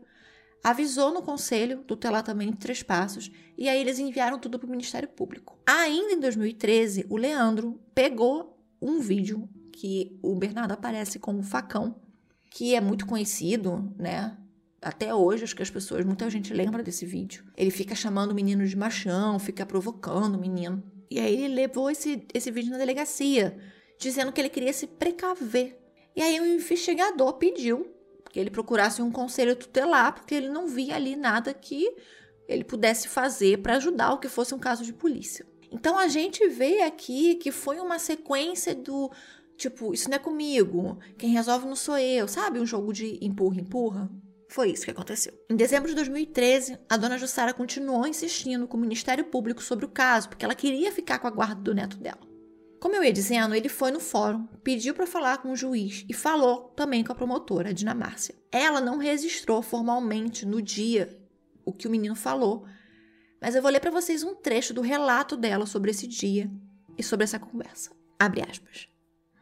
avisou 0.63 1.13
no 1.13 1.21
conselho 1.21 1.83
também 2.23 2.49
em 2.49 2.53
Três 2.53 2.81
Passos, 2.81 3.29
e 3.57 3.67
aí 3.67 3.79
eles 3.79 3.99
enviaram 3.99 4.39
tudo 4.39 4.57
para 4.57 4.67
o 4.67 4.71
Ministério 4.71 5.09
Público. 5.09 5.59
Ainda 5.65 6.13
em 6.13 6.19
2013, 6.19 7.05
o 7.09 7.17
Leandro 7.17 7.79
pegou 7.93 8.57
um 8.81 8.99
vídeo 8.99 9.49
que 9.71 10.17
o 10.21 10.35
Bernardo 10.35 10.71
aparece 10.71 11.19
com 11.19 11.33
um 11.33 11.43
facão, 11.43 11.95
que 12.49 12.75
é 12.75 12.79
muito 12.79 13.05
conhecido, 13.05 13.93
né? 13.97 14.37
Até 14.81 15.13
hoje, 15.13 15.43
acho 15.43 15.55
que 15.55 15.63
as 15.63 15.69
pessoas, 15.69 16.05
muita 16.05 16.29
gente 16.29 16.53
lembra 16.53 16.83
desse 16.83 17.05
vídeo. 17.05 17.45
Ele 17.57 17.71
fica 17.71 17.95
chamando 17.95 18.31
o 18.31 18.35
menino 18.35 18.65
de 18.65 18.75
machão, 18.75 19.39
fica 19.39 19.65
provocando 19.65 20.35
o 20.35 20.39
menino. 20.39 20.83
E 21.09 21.19
aí 21.19 21.43
ele 21.43 21.55
levou 21.55 21.89
esse, 21.89 22.25
esse 22.33 22.51
vídeo 22.51 22.71
na 22.71 22.77
delegacia, 22.77 23.57
dizendo 23.97 24.31
que 24.31 24.41
ele 24.41 24.49
queria 24.49 24.73
se 24.73 24.87
precaver. 24.87 25.79
E 26.15 26.21
aí 26.21 26.39
o 26.39 26.45
investigador 26.45 27.33
pediu 27.33 27.92
que 28.33 28.39
ele 28.39 28.49
procurasse 28.49 28.99
um 28.99 29.11
conselho 29.11 29.55
tutelar, 29.55 30.11
porque 30.15 30.33
ele 30.33 30.49
não 30.49 30.67
via 30.67 30.95
ali 30.95 31.15
nada 31.15 31.53
que 31.53 31.87
ele 32.47 32.63
pudesse 32.63 33.07
fazer 33.07 33.59
para 33.59 33.75
ajudar 33.75 34.11
o 34.11 34.17
que 34.17 34.27
fosse 34.27 34.55
um 34.55 34.59
caso 34.59 34.83
de 34.83 34.91
polícia. 34.91 35.45
Então 35.71 35.99
a 35.99 36.07
gente 36.07 36.47
vê 36.49 36.81
aqui 36.81 37.35
que 37.35 37.51
foi 37.51 37.79
uma 37.79 37.99
sequência 37.99 38.73
do 38.73 39.11
tipo, 39.55 39.93
isso 39.93 40.09
não 40.09 40.15
é 40.15 40.19
comigo, 40.19 40.97
quem 41.15 41.29
resolve 41.29 41.67
não 41.67 41.75
sou 41.75 41.95
eu, 41.99 42.27
sabe? 42.27 42.59
Um 42.59 42.65
jogo 42.65 42.91
de 42.91 43.23
empurra, 43.23 43.61
empurra. 43.61 44.11
Foi 44.49 44.71
isso 44.71 44.85
que 44.85 44.91
aconteceu. 44.91 45.33
Em 45.47 45.55
dezembro 45.55 45.87
de 45.87 45.95
2013, 45.95 46.79
a 46.89 46.97
dona 46.97 47.19
Jussara 47.19 47.53
continuou 47.53 48.07
insistindo 48.07 48.67
com 48.67 48.77
o 48.77 48.79
Ministério 48.79 49.25
Público 49.25 49.61
sobre 49.61 49.85
o 49.85 49.89
caso, 49.89 50.29
porque 50.29 50.43
ela 50.43 50.55
queria 50.55 50.91
ficar 50.91 51.19
com 51.19 51.27
a 51.27 51.31
guarda 51.31 51.61
do 51.61 51.73
neto 51.75 51.97
dela. 51.97 52.32
Como 52.83 52.97
eu 52.97 53.03
ia 53.05 53.13
dizendo, 53.13 53.55
ele 53.55 53.69
foi 53.69 53.91
no 53.91 53.99
fórum, 54.01 54.45
pediu 54.61 54.93
para 54.93 55.07
falar 55.07 55.37
com 55.37 55.53
o 55.53 55.55
juiz 55.55 56.03
e 56.09 56.13
falou 56.13 56.73
também 56.75 57.01
com 57.01 57.13
a 57.13 57.15
promotora, 57.15 57.69
a 57.69 57.71
Dina 57.71 57.93
Márcia. 57.93 58.35
Ela 58.51 58.81
não 58.81 58.97
registrou 58.97 59.61
formalmente 59.61 60.45
no 60.45 60.61
dia 60.61 61.17
o 61.63 61.71
que 61.71 61.87
o 61.87 61.89
menino 61.89 62.13
falou, 62.13 62.65
mas 63.41 63.55
eu 63.55 63.61
vou 63.61 63.71
ler 63.71 63.79
para 63.79 63.89
vocês 63.89 64.21
um 64.21 64.35
trecho 64.35 64.73
do 64.73 64.81
relato 64.81 65.37
dela 65.37 65.65
sobre 65.65 65.91
esse 65.91 66.05
dia 66.05 66.51
e 66.97 67.01
sobre 67.01 67.23
essa 67.23 67.39
conversa. 67.39 67.89
Abre 68.19 68.41
aspas. 68.41 68.89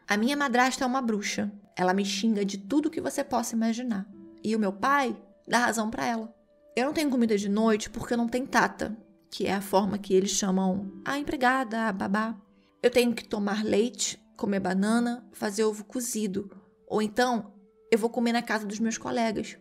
A 0.06 0.16
minha 0.16 0.36
madrasta 0.36 0.84
é 0.84 0.86
uma 0.86 1.02
bruxa. 1.02 1.50
Ela 1.76 1.92
me 1.92 2.04
xinga 2.04 2.44
de 2.44 2.58
tudo 2.58 2.92
que 2.92 3.00
você 3.00 3.24
possa 3.24 3.56
imaginar. 3.56 4.06
E 4.40 4.54
o 4.54 4.60
meu 4.60 4.72
pai 4.72 5.20
dá 5.48 5.66
razão 5.66 5.90
para 5.90 6.06
ela. 6.06 6.32
Eu 6.76 6.86
não 6.86 6.92
tenho 6.92 7.10
comida 7.10 7.36
de 7.36 7.48
noite 7.48 7.90
porque 7.90 8.14
não 8.14 8.28
tem 8.28 8.46
tata, 8.46 8.96
que 9.28 9.48
é 9.48 9.52
a 9.52 9.60
forma 9.60 9.98
que 9.98 10.14
eles 10.14 10.30
chamam 10.30 10.92
a 11.04 11.18
empregada, 11.18 11.88
a 11.88 11.92
babá. 11.92 12.40
Eu 12.82 12.90
tenho 12.90 13.14
que 13.14 13.24
tomar 13.24 13.64
leite, 13.64 14.20
comer 14.36 14.58
banana, 14.58 15.24
fazer 15.32 15.64
ovo 15.64 15.84
cozido. 15.84 16.50
Ou 16.88 17.00
então, 17.00 17.54
eu 17.90 17.98
vou 17.98 18.10
comer 18.10 18.32
na 18.32 18.42
casa 18.42 18.66
dos 18.66 18.80
meus 18.80 18.98
colegas. 18.98 19.56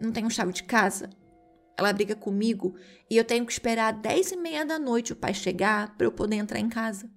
Não 0.00 0.10
tenho 0.10 0.30
chave 0.30 0.52
de 0.52 0.64
casa. 0.64 1.08
Ela 1.78 1.92
briga 1.92 2.16
comigo 2.16 2.74
e 3.08 3.16
eu 3.16 3.24
tenho 3.24 3.46
que 3.46 3.52
esperar 3.52 3.92
dez 3.92 4.32
e 4.32 4.36
meia 4.36 4.66
da 4.66 4.78
noite 4.78 5.12
o 5.12 5.16
pai 5.16 5.32
chegar 5.32 5.96
para 5.96 6.06
eu 6.06 6.10
poder 6.10 6.36
entrar 6.36 6.58
em 6.58 6.68
casa. 6.68 7.08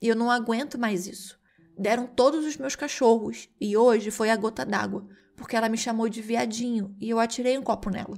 E 0.00 0.08
eu 0.08 0.14
não 0.14 0.30
aguento 0.30 0.78
mais 0.78 1.06
isso. 1.06 1.40
Deram 1.78 2.06
todos 2.06 2.44
os 2.44 2.58
meus 2.58 2.76
cachorros 2.76 3.48
e 3.58 3.74
hoje 3.74 4.10
foi 4.10 4.28
a 4.28 4.36
gota 4.36 4.66
d'água 4.66 5.08
porque 5.36 5.56
ela 5.56 5.68
me 5.68 5.78
chamou 5.78 6.08
de 6.08 6.20
viadinho 6.20 6.94
e 7.00 7.08
eu 7.08 7.18
atirei 7.18 7.56
um 7.56 7.62
copo 7.62 7.88
nela. 7.88 8.16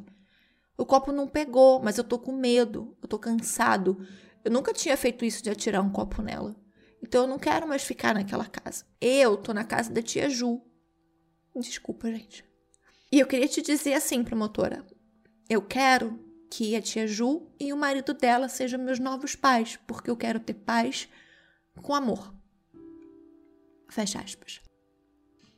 O 0.77 0.85
copo 0.85 1.12
não 1.12 1.29
pegou, 1.29 1.81
mas 1.81 1.97
eu 1.97 2.05
tô 2.05 2.18
com 2.18 2.33
medo, 2.33 2.97
eu 3.01 3.09
tô 3.09 3.18
cansado. 3.18 4.05
Eu 4.45 4.51
nunca 4.51 4.72
tinha 4.72 4.97
feito 4.97 5.25
isso 5.25 5.43
de 5.43 5.51
atirar 5.51 5.81
um 5.81 5.91
copo 5.91 6.20
nela. 6.20 6.64
Então 7.05 7.25
eu 7.25 7.29
não 7.29 7.39
quero 7.39 7.69
mais 7.69 7.85
ficar 7.85 8.15
naquela 8.15 8.47
casa. 8.47 8.87
Eu 8.99 9.37
tô 9.37 9.53
na 9.53 9.63
casa 9.63 9.93
da 9.93 10.01
tia 10.01 10.31
Ju. 10.31 10.63
Desculpa, 11.55 12.11
gente. 12.11 12.43
E 13.13 13.21
eu 13.21 13.27
queria 13.27 13.47
te 13.47 13.61
dizer 13.61 13.93
assim, 13.93 14.25
promotora. 14.25 14.83
Eu 15.47 15.61
quero 15.61 16.19
que 16.51 16.75
a 16.75 16.81
tia 16.81 17.07
Ju 17.07 17.53
e 17.61 17.75
o 17.75 17.77
marido 17.77 18.15
dela 18.15 18.49
sejam 18.49 18.81
meus 18.81 18.99
novos 18.99 19.37
pais, 19.37 19.79
porque 19.87 20.11
eu 20.11 20.17
quero 20.17 20.41
ter 20.41 20.55
paz 20.55 21.07
com 21.83 21.95
amor. 21.95 22.35
Fecha 23.91 24.19
aspas. 24.19 24.63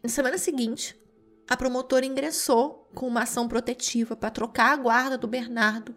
Na 0.03 0.09
semana 0.09 0.39
seguinte, 0.39 1.01
a 1.49 1.57
promotora 1.57 2.05
ingressou 2.05 2.91
com 2.93 3.07
uma 3.07 3.23
ação 3.23 3.47
protetiva 3.47 4.17
para 4.17 4.33
trocar 4.33 4.73
a 4.73 4.77
guarda 4.77 5.17
do 5.17 5.29
Bernardo 5.29 5.95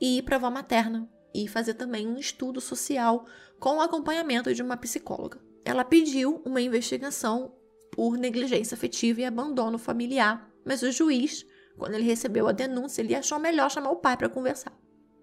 e 0.00 0.18
ir 0.18 0.22
para 0.22 0.36
a 0.36 0.38
avó 0.38 0.50
materna 0.50 1.06
e 1.44 1.48
fazer 1.48 1.74
também 1.74 2.06
um 2.06 2.18
estudo 2.18 2.60
social 2.60 3.26
com 3.60 3.76
o 3.76 3.80
acompanhamento 3.80 4.54
de 4.54 4.62
uma 4.62 4.76
psicóloga. 4.76 5.38
Ela 5.64 5.84
pediu 5.84 6.40
uma 6.44 6.60
investigação 6.60 7.54
por 7.92 8.16
negligência 8.16 8.74
afetiva 8.74 9.20
e 9.20 9.24
abandono 9.24 9.78
familiar, 9.78 10.50
mas 10.64 10.82
o 10.82 10.90
juiz, 10.90 11.44
quando 11.76 11.94
ele 11.94 12.04
recebeu 12.04 12.48
a 12.48 12.52
denúncia, 12.52 13.02
ele 13.02 13.14
achou 13.14 13.38
melhor 13.38 13.70
chamar 13.70 13.90
o 13.90 13.96
pai 13.96 14.16
para 14.16 14.28
conversar. 14.28 14.72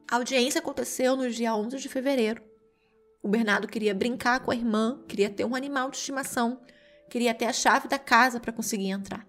A 0.10 0.18
audiência 0.18 0.60
aconteceu 0.60 1.16
no 1.16 1.30
dia 1.30 1.56
11 1.56 1.78
de 1.78 1.90
fevereiro. 1.90 2.44
O 3.22 3.28
Bernardo 3.28 3.68
queria 3.68 3.96
brincar 3.96 4.42
com 4.42 4.52
a 4.52 4.56
irmã, 4.56 5.02
queria 5.08 5.30
ter 5.30 5.46
um 5.46 5.56
animal 5.56 5.90
de 5.90 5.98
estimação, 5.98 6.62
queria 7.10 7.34
ter 7.34 7.46
a 7.46 7.54
chave 7.54 7.88
da 7.88 7.98
casa 7.98 8.40
para 8.40 8.52
conseguir 8.52 8.90
entrar. 8.90 9.26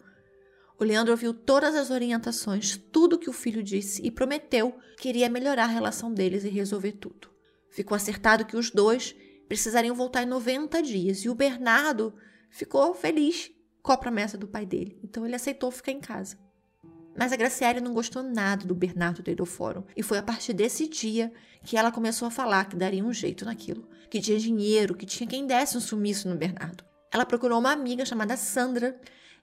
O 0.79 0.85
Leandro 0.85 1.13
ouviu 1.13 1.33
todas 1.33 1.75
as 1.77 1.91
orientações, 1.91 2.77
tudo 2.91 3.19
que 3.19 3.31
o 3.31 3.33
filho 3.33 3.63
disse 3.63 4.03
e 4.05 4.11
prometeu 4.11 4.77
que 4.99 5.09
iria 5.09 5.29
melhorar 5.29 5.65
a 5.65 5.69
relação 5.69 6.13
deles 6.13 6.45
e 6.45 6.49
resolver 6.49 6.93
tudo. 6.93 7.29
Ficou 7.71 7.95
acertado 7.95 8.45
que 8.45 8.57
os 8.57 8.71
dois 8.71 9.15
precisariam 9.49 9.95
voltar 9.95 10.23
em 10.23 10.27
90 10.27 10.83
dias 10.83 11.19
e 11.19 11.29
o 11.29 11.35
Bernardo 11.35 12.13
ficou 12.51 12.93
feliz 12.95 13.53
com 13.83 13.93
a 13.93 13.97
promessa 13.97 14.37
do 14.37 14.49
pai 14.49 14.67
dele, 14.67 14.99
então 15.05 15.25
ele 15.25 15.35
aceitou 15.35 15.71
ficar 15.71 15.93
em 15.93 16.01
casa. 16.01 16.39
Mas 17.17 17.33
a 17.33 17.37
Graciele 17.37 17.81
não 17.81 17.95
gostou 17.95 18.23
nada 18.23 18.67
do 18.67 18.75
Bernardo 18.75 19.23
do 19.23 19.31
Edofórum 19.31 19.85
e 19.97 20.03
foi 20.03 20.19
a 20.19 20.23
partir 20.23 20.53
desse 20.53 20.89
dia 20.89 21.33
que 21.63 21.77
ela 21.77 21.93
começou 21.93 22.27
a 22.27 22.31
falar 22.31 22.69
que 22.69 22.77
daria 22.77 23.05
um 23.05 23.13
jeito 23.13 23.45
naquilo, 23.45 23.89
que 24.11 24.21
tinha 24.21 24.39
dinheiro, 24.39 24.97
que 24.97 25.07
tinha 25.07 25.29
quem 25.29 25.47
desse 25.47 25.77
um 25.77 25.81
sumiço 25.81 26.29
no 26.29 26.35
Bernardo. 26.35 26.83
Ela 27.13 27.25
procurou 27.25 27.61
uma 27.61 27.71
amiga 27.71 28.05
chamada 28.05 28.37
Sandra 28.37 28.99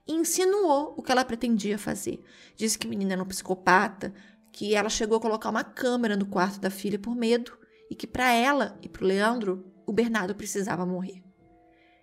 e 0.06 0.12
insinuou 0.12 0.94
o 0.96 1.02
que 1.02 1.12
ela 1.12 1.24
pretendia 1.24 1.78
fazer. 1.78 2.22
Disse 2.56 2.78
que 2.78 2.86
a 2.86 2.90
menina 2.90 3.14
era 3.14 3.22
um 3.22 3.26
psicopata, 3.26 4.12
que 4.52 4.74
ela 4.74 4.88
chegou 4.88 5.18
a 5.18 5.20
colocar 5.20 5.50
uma 5.50 5.64
câmera 5.64 6.16
no 6.16 6.26
quarto 6.26 6.60
da 6.60 6.70
filha 6.70 6.98
por 6.98 7.14
medo 7.14 7.56
e 7.90 7.94
que 7.94 8.06
para 8.06 8.32
ela 8.32 8.78
e 8.82 8.88
para 8.88 9.04
o 9.04 9.06
Leandro 9.06 9.64
o 9.86 9.92
Bernardo 9.92 10.34
precisava 10.34 10.86
morrer. 10.86 11.22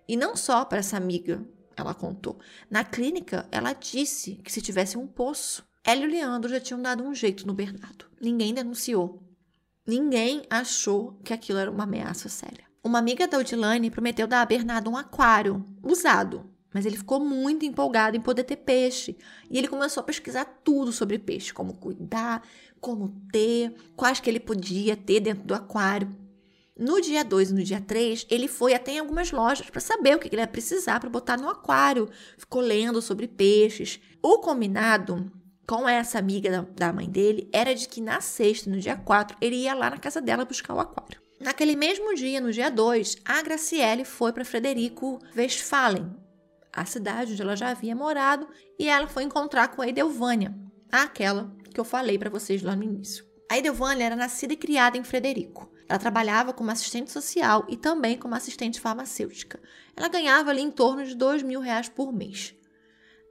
E 0.08 0.16
não 0.16 0.34
só 0.34 0.64
para 0.64 0.78
essa 0.78 0.96
amiga, 0.96 1.46
ela 1.76 1.94
contou. 1.94 2.38
Na 2.68 2.84
clínica, 2.84 3.48
ela 3.52 3.72
disse 3.72 4.36
que 4.36 4.52
se 4.52 4.60
tivesse 4.60 4.98
um 4.98 5.06
poço, 5.06 5.64
ela 5.84 6.02
e 6.02 6.06
o 6.06 6.10
Leandro 6.10 6.50
já 6.50 6.60
tinham 6.60 6.82
dado 6.82 7.04
um 7.04 7.14
jeito 7.14 7.46
no 7.46 7.54
Bernardo. 7.54 8.06
Ninguém 8.20 8.52
denunciou. 8.52 9.22
Ninguém 9.86 10.42
achou 10.50 11.18
que 11.24 11.32
aquilo 11.32 11.58
era 11.58 11.70
uma 11.70 11.84
ameaça 11.84 12.28
séria. 12.28 12.64
Uma 12.82 12.98
amiga 12.98 13.28
da 13.28 13.38
Odilane 13.38 13.90
prometeu 13.90 14.26
dar 14.26 14.42
a 14.42 14.46
Bernardo 14.46 14.90
um 14.90 14.96
aquário 14.96 15.64
usado 15.82 16.49
mas 16.72 16.86
ele 16.86 16.96
ficou 16.96 17.20
muito 17.20 17.64
empolgado 17.64 18.16
em 18.16 18.20
poder 18.20 18.44
ter 18.44 18.56
peixe. 18.56 19.16
E 19.50 19.58
ele 19.58 19.68
começou 19.68 20.00
a 20.00 20.04
pesquisar 20.04 20.44
tudo 20.64 20.92
sobre 20.92 21.18
peixe, 21.18 21.52
como 21.52 21.74
cuidar, 21.74 22.42
como 22.80 23.14
ter, 23.32 23.74
quais 23.96 24.20
que 24.20 24.30
ele 24.30 24.40
podia 24.40 24.96
ter 24.96 25.20
dentro 25.20 25.44
do 25.44 25.54
aquário. 25.54 26.14
No 26.78 27.00
dia 27.00 27.22
2 27.22 27.50
e 27.50 27.54
no 27.54 27.62
dia 27.62 27.80
3, 27.80 28.26
ele 28.30 28.48
foi 28.48 28.72
até 28.72 28.92
em 28.92 29.00
algumas 29.00 29.30
lojas 29.30 29.68
para 29.68 29.80
saber 29.80 30.16
o 30.16 30.18
que 30.18 30.28
ele 30.28 30.40
ia 30.40 30.46
precisar 30.46 30.98
para 30.98 31.10
botar 31.10 31.36
no 31.36 31.50
aquário. 31.50 32.08
Ficou 32.38 32.62
lendo 32.62 33.02
sobre 33.02 33.28
peixes. 33.28 34.00
O 34.22 34.38
combinado 34.38 35.30
com 35.66 35.88
essa 35.88 36.18
amiga 36.18 36.66
da 36.74 36.92
mãe 36.92 37.08
dele 37.08 37.50
era 37.52 37.74
de 37.74 37.86
que 37.86 38.00
na 38.00 38.20
sexta, 38.20 38.70
no 38.70 38.80
dia 38.80 38.96
4, 38.96 39.36
ele 39.40 39.56
ia 39.56 39.74
lá 39.74 39.90
na 39.90 39.98
casa 39.98 40.20
dela 40.20 40.44
buscar 40.44 40.74
o 40.74 40.80
aquário. 40.80 41.20
Naquele 41.38 41.76
mesmo 41.76 42.14
dia, 42.14 42.40
no 42.40 42.52
dia 42.52 42.70
2, 42.70 43.18
a 43.24 43.40
Graciele 43.42 44.04
foi 44.04 44.32
para 44.32 44.44
Frederico 44.44 45.18
Westphalen, 45.36 46.10
a 46.72 46.84
cidade 46.84 47.32
onde 47.32 47.42
ela 47.42 47.56
já 47.56 47.70
havia 47.70 47.94
morado, 47.94 48.48
e 48.78 48.88
ela 48.88 49.06
foi 49.06 49.22
encontrar 49.22 49.68
com 49.68 49.82
a 49.82 49.88
Edelvânia, 49.88 50.54
aquela 50.90 51.54
que 51.72 51.78
eu 51.78 51.84
falei 51.84 52.18
para 52.18 52.30
vocês 52.30 52.62
lá 52.62 52.74
no 52.74 52.82
início. 52.82 53.24
A 53.50 53.58
Edelvânia 53.58 54.04
era 54.04 54.16
nascida 54.16 54.52
e 54.52 54.56
criada 54.56 54.96
em 54.96 55.02
Frederico. 55.02 55.70
Ela 55.88 55.98
trabalhava 55.98 56.52
como 56.52 56.70
assistente 56.70 57.10
social 57.10 57.66
e 57.68 57.76
também 57.76 58.16
como 58.16 58.34
assistente 58.34 58.80
farmacêutica. 58.80 59.60
Ela 59.96 60.08
ganhava 60.08 60.50
ali 60.50 60.62
em 60.62 60.70
torno 60.70 61.04
de 61.04 61.16
dois 61.16 61.42
mil 61.42 61.60
reais 61.60 61.88
por 61.88 62.12
mês. 62.12 62.54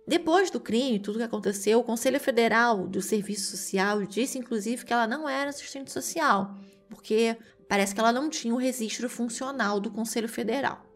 Depois 0.06 0.50
do 0.50 0.60
crime, 0.60 1.00
tudo 1.00 1.20
que 1.20 1.24
aconteceu, 1.24 1.80
o 1.80 1.84
Conselho 1.84 2.20
Federal 2.20 2.88
do 2.88 3.02
Serviço 3.02 3.56
Social 3.56 4.04
disse, 4.06 4.38
inclusive, 4.38 4.84
que 4.84 4.92
ela 4.92 5.08
não 5.08 5.30
era 5.30 5.52
assistente 5.52 5.92
social, 5.92 6.56
porque 6.90 7.38
parece 7.70 7.94
que 7.94 8.00
ela 8.02 8.12
não 8.12 8.30
tinha 8.30 8.54
o 8.54 8.58
registro 8.58 9.08
funcional 9.08 9.80
do 9.80 9.92
Conselho 9.92 10.28
Federal. 10.28 10.89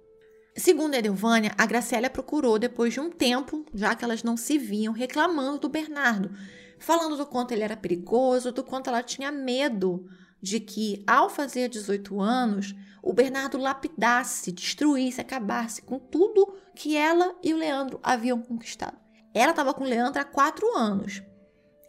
Segundo 0.56 0.94
Edelvânia, 0.94 1.52
a 1.58 1.66
Gracélia 1.66 2.10
procurou 2.10 2.60
depois 2.60 2.94
de 2.94 3.00
um 3.00 3.10
tempo, 3.10 3.66
já 3.74 3.96
que 3.96 4.06
elas 4.06 4.22
não 4.22 4.38
se 4.38 4.58
viam, 4.58 4.94
reclamando 4.94 5.58
do 5.58 5.70
Bernardo, 5.70 6.32
falando 6.78 7.18
do 7.18 7.26
quanto 7.26 7.52
ele 7.52 7.64
era 7.64 7.76
perigoso, 7.76 8.52
do 8.52 8.64
quanto 8.64 8.88
ela 8.88 9.02
tinha 9.02 9.32
medo 9.32 10.08
de 10.40 10.60
que, 10.60 11.04
ao 11.08 11.28
fazer 11.28 11.70
18 11.70 12.22
anos, 12.22 12.76
o 13.02 13.14
Bernardo 13.14 13.58
lapidasse, 13.58 14.52
destruísse, 14.52 15.20
acabasse 15.20 15.82
com 15.82 15.98
tudo 15.98 16.56
que 16.76 16.96
ela 16.96 17.36
e 17.42 17.54
o 17.54 17.58
Leandro 17.58 18.00
haviam 18.04 18.42
conquistado. 18.42 18.98
Ela 19.34 19.52
estava 19.52 19.74
com 19.74 19.84
o 19.84 19.88
Leandro 19.88 20.22
há 20.22 20.26
quatro 20.26 20.78
anos. 20.78 21.24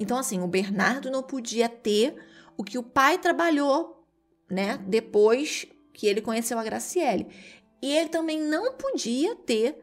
Então, 0.00 0.16
assim, 0.16 0.40
o 0.40 0.48
Bernardo 0.48 1.10
não 1.10 1.22
podia 1.22 1.68
ter 1.68 2.16
o 2.56 2.64
que 2.64 2.78
o 2.78 2.82
pai 2.82 3.18
trabalhou, 3.18 4.06
né, 4.50 4.78
depois 4.86 5.66
que 5.92 6.06
ele 6.06 6.22
conheceu 6.22 6.58
a 6.58 6.64
Graciele. 6.64 7.28
E 7.84 7.92
ele 7.92 8.08
também 8.08 8.40
não 8.40 8.72
podia 8.72 9.36
ter 9.36 9.78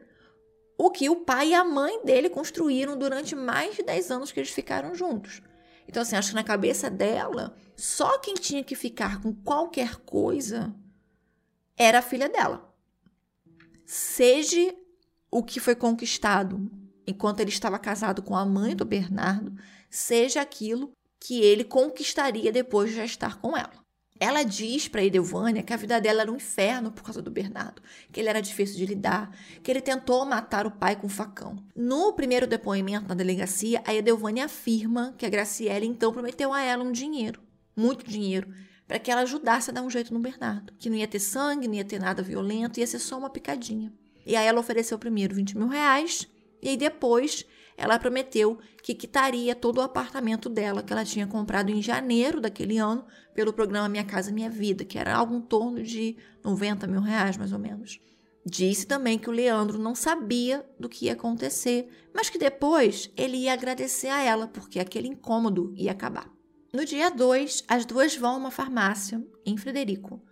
o 0.76 0.90
que 0.90 1.08
o 1.08 1.20
pai 1.20 1.50
e 1.50 1.54
a 1.54 1.62
mãe 1.62 2.04
dele 2.04 2.28
construíram 2.28 2.98
durante 2.98 3.36
mais 3.36 3.76
de 3.76 3.84
10 3.84 4.10
anos 4.10 4.32
que 4.32 4.40
eles 4.40 4.50
ficaram 4.50 4.92
juntos. 4.92 5.40
Então, 5.86 6.02
assim, 6.02 6.16
acho 6.16 6.30
que 6.30 6.34
na 6.34 6.42
cabeça 6.42 6.90
dela, 6.90 7.54
só 7.76 8.18
quem 8.18 8.34
tinha 8.34 8.64
que 8.64 8.74
ficar 8.74 9.22
com 9.22 9.32
qualquer 9.32 9.98
coisa 9.98 10.74
era 11.76 12.00
a 12.00 12.02
filha 12.02 12.28
dela. 12.28 12.74
Seja 13.86 14.74
o 15.30 15.40
que 15.40 15.60
foi 15.60 15.76
conquistado 15.76 16.68
enquanto 17.06 17.38
ele 17.38 17.50
estava 17.50 17.78
casado 17.78 18.20
com 18.20 18.34
a 18.34 18.44
mãe 18.44 18.74
do 18.74 18.84
Bernardo, 18.84 19.54
seja 19.88 20.40
aquilo 20.40 20.92
que 21.20 21.40
ele 21.40 21.62
conquistaria 21.62 22.50
depois 22.50 22.90
de 22.90 22.96
já 22.96 23.04
estar 23.04 23.40
com 23.40 23.56
ela. 23.56 23.81
Ela 24.22 24.44
diz 24.44 24.86
para 24.86 25.02
Edelvânia 25.02 25.64
que 25.64 25.72
a 25.72 25.76
vida 25.76 26.00
dela 26.00 26.22
era 26.22 26.30
um 26.30 26.36
inferno 26.36 26.92
por 26.92 27.02
causa 27.02 27.20
do 27.20 27.28
Bernardo, 27.28 27.82
que 28.12 28.20
ele 28.20 28.28
era 28.28 28.40
difícil 28.40 28.76
de 28.76 28.86
lidar, 28.86 29.36
que 29.64 29.68
ele 29.68 29.80
tentou 29.80 30.24
matar 30.24 30.64
o 30.64 30.70
pai 30.70 30.94
com 30.94 31.08
um 31.08 31.10
facão. 31.10 31.56
No 31.74 32.12
primeiro 32.12 32.46
depoimento 32.46 33.08
na 33.08 33.16
delegacia, 33.16 33.82
a 33.84 33.92
Edelvânia 33.92 34.44
afirma 34.44 35.12
que 35.18 35.26
a 35.26 35.28
Graciele 35.28 35.86
então 35.86 36.12
prometeu 36.12 36.52
a 36.52 36.62
ela 36.62 36.84
um 36.84 36.92
dinheiro, 36.92 37.42
muito 37.74 38.08
dinheiro, 38.08 38.48
para 38.86 39.00
que 39.00 39.10
ela 39.10 39.22
ajudasse 39.22 39.70
a 39.70 39.72
dar 39.72 39.82
um 39.82 39.90
jeito 39.90 40.14
no 40.14 40.20
Bernardo, 40.20 40.72
que 40.78 40.88
não 40.88 40.96
ia 40.96 41.08
ter 41.08 41.18
sangue, 41.18 41.66
não 41.66 41.74
ia 41.74 41.84
ter 41.84 41.98
nada 41.98 42.22
violento, 42.22 42.78
ia 42.78 42.86
ser 42.86 43.00
só 43.00 43.18
uma 43.18 43.28
picadinha. 43.28 43.92
E 44.24 44.36
aí 44.36 44.46
ela 44.46 44.60
ofereceu 44.60 44.96
primeiro 45.00 45.34
20 45.34 45.58
mil 45.58 45.66
reais, 45.66 46.28
e 46.62 46.68
aí 46.68 46.76
depois 46.76 47.44
ela 47.82 47.98
prometeu 47.98 48.60
que 48.80 48.94
quitaria 48.94 49.56
todo 49.56 49.78
o 49.78 49.80
apartamento 49.80 50.48
dela 50.48 50.84
que 50.84 50.92
ela 50.92 51.04
tinha 51.04 51.26
comprado 51.26 51.68
em 51.68 51.82
janeiro 51.82 52.40
daquele 52.40 52.78
ano 52.78 53.04
pelo 53.34 53.52
programa 53.52 53.88
Minha 53.88 54.04
Casa 54.04 54.30
Minha 54.30 54.48
Vida, 54.48 54.84
que 54.84 54.96
era 54.96 55.16
algo 55.16 55.34
em 55.34 55.40
torno 55.40 55.82
de 55.82 56.16
90 56.44 56.86
mil 56.86 57.00
reais, 57.00 57.36
mais 57.36 57.52
ou 57.52 57.58
menos. 57.58 57.98
Disse 58.46 58.86
também 58.86 59.18
que 59.18 59.28
o 59.28 59.32
Leandro 59.32 59.78
não 59.78 59.96
sabia 59.96 60.64
do 60.78 60.88
que 60.88 61.06
ia 61.06 61.14
acontecer, 61.14 61.88
mas 62.14 62.30
que 62.30 62.38
depois 62.38 63.10
ele 63.16 63.36
ia 63.36 63.52
agradecer 63.52 64.08
a 64.08 64.22
ela, 64.22 64.46
porque 64.46 64.78
aquele 64.78 65.08
incômodo 65.08 65.74
ia 65.76 65.90
acabar. 65.90 66.30
No 66.72 66.84
dia 66.84 67.10
2, 67.10 67.64
as 67.66 67.84
duas 67.84 68.14
vão 68.14 68.34
a 68.34 68.36
uma 68.36 68.50
farmácia, 68.52 69.20
em 69.44 69.56
Frederico, 69.56 70.22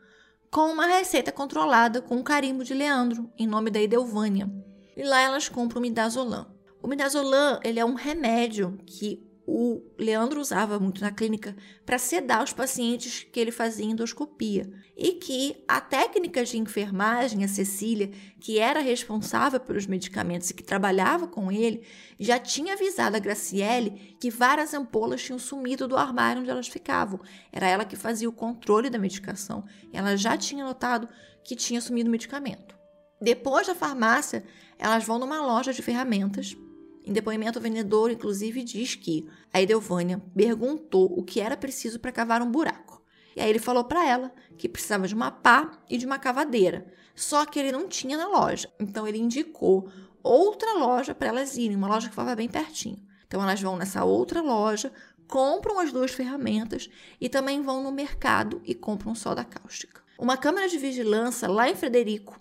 com 0.52 0.70
uma 0.70 0.86
receita 0.86 1.32
controlada 1.32 2.00
com 2.00 2.14
um 2.14 2.22
carimbo 2.22 2.62
de 2.62 2.74
Leandro, 2.74 3.28
em 3.36 3.46
nome 3.46 3.72
da 3.72 3.82
Edelvânia. 3.82 4.48
E 4.96 5.02
lá 5.02 5.20
elas 5.20 5.48
compram 5.48 5.82
midazolam. 5.82 6.59
O 6.82 6.88
midazolam 6.88 7.60
ele 7.62 7.78
é 7.78 7.84
um 7.84 7.94
remédio 7.94 8.78
que 8.86 9.30
o 9.52 9.82
Leandro 9.98 10.40
usava 10.40 10.78
muito 10.78 11.00
na 11.00 11.10
clínica 11.10 11.56
para 11.84 11.98
sedar 11.98 12.44
os 12.44 12.52
pacientes 12.52 13.26
que 13.32 13.40
ele 13.40 13.50
fazia 13.50 13.84
endoscopia. 13.84 14.70
E 14.96 15.14
que 15.14 15.64
a 15.66 15.80
técnica 15.80 16.44
de 16.44 16.56
enfermagem, 16.56 17.42
a 17.42 17.48
Cecília, 17.48 18.12
que 18.40 18.60
era 18.60 18.78
responsável 18.78 19.58
pelos 19.58 19.88
medicamentos 19.88 20.50
e 20.50 20.54
que 20.54 20.62
trabalhava 20.62 21.26
com 21.26 21.50
ele, 21.50 21.84
já 22.18 22.38
tinha 22.38 22.74
avisado 22.74 23.16
a 23.16 23.18
Graciele 23.18 24.16
que 24.20 24.30
várias 24.30 24.72
ampolas 24.72 25.22
tinham 25.22 25.38
sumido 25.38 25.88
do 25.88 25.96
armário 25.96 26.42
onde 26.42 26.50
elas 26.50 26.68
ficavam. 26.68 27.20
Era 27.52 27.66
ela 27.66 27.84
que 27.84 27.96
fazia 27.96 28.28
o 28.28 28.32
controle 28.32 28.88
da 28.88 28.98
medicação. 28.98 29.64
Ela 29.92 30.16
já 30.16 30.36
tinha 30.36 30.64
notado 30.64 31.08
que 31.42 31.56
tinha 31.56 31.80
sumido 31.80 32.08
o 32.08 32.12
medicamento. 32.12 32.78
Depois 33.20 33.66
da 33.66 33.74
farmácia, 33.74 34.44
elas 34.78 35.04
vão 35.04 35.18
numa 35.18 35.44
loja 35.44 35.72
de 35.72 35.82
ferramentas 35.82 36.56
em 37.04 37.12
depoimento, 37.12 37.58
o 37.58 37.62
vendedor, 37.62 38.10
inclusive, 38.10 38.62
diz 38.62 38.94
que 38.94 39.28
a 39.52 39.60
Edelvânia 39.60 40.22
perguntou 40.34 41.06
o 41.18 41.22
que 41.22 41.40
era 41.40 41.56
preciso 41.56 41.98
para 41.98 42.12
cavar 42.12 42.42
um 42.42 42.50
buraco. 42.50 43.02
E 43.34 43.40
aí 43.40 43.48
ele 43.48 43.58
falou 43.58 43.84
para 43.84 44.06
ela 44.06 44.32
que 44.58 44.68
precisava 44.68 45.08
de 45.08 45.14
uma 45.14 45.30
pá 45.30 45.78
e 45.88 45.96
de 45.96 46.04
uma 46.04 46.18
cavadeira. 46.18 46.92
Só 47.14 47.46
que 47.46 47.58
ele 47.58 47.72
não 47.72 47.88
tinha 47.88 48.16
na 48.16 48.28
loja. 48.28 48.70
Então 48.78 49.06
ele 49.06 49.18
indicou 49.18 49.90
outra 50.22 50.74
loja 50.74 51.14
para 51.14 51.28
elas 51.28 51.56
irem, 51.56 51.76
uma 51.76 51.88
loja 51.88 52.08
que 52.08 52.14
ficava 52.14 52.36
bem 52.36 52.48
pertinho. 52.48 52.98
Então 53.26 53.42
elas 53.42 53.60
vão 53.60 53.76
nessa 53.76 54.04
outra 54.04 54.42
loja, 54.42 54.92
compram 55.26 55.78
as 55.78 55.92
duas 55.92 56.10
ferramentas 56.10 56.90
e 57.20 57.28
também 57.28 57.62
vão 57.62 57.82
no 57.82 57.92
mercado 57.92 58.60
e 58.64 58.74
compram 58.74 59.14
soda 59.14 59.44
cáustica. 59.44 60.02
Uma 60.18 60.36
câmera 60.36 60.68
de 60.68 60.76
vigilância 60.76 61.48
lá 61.48 61.70
em 61.70 61.76
Frederico 61.76 62.38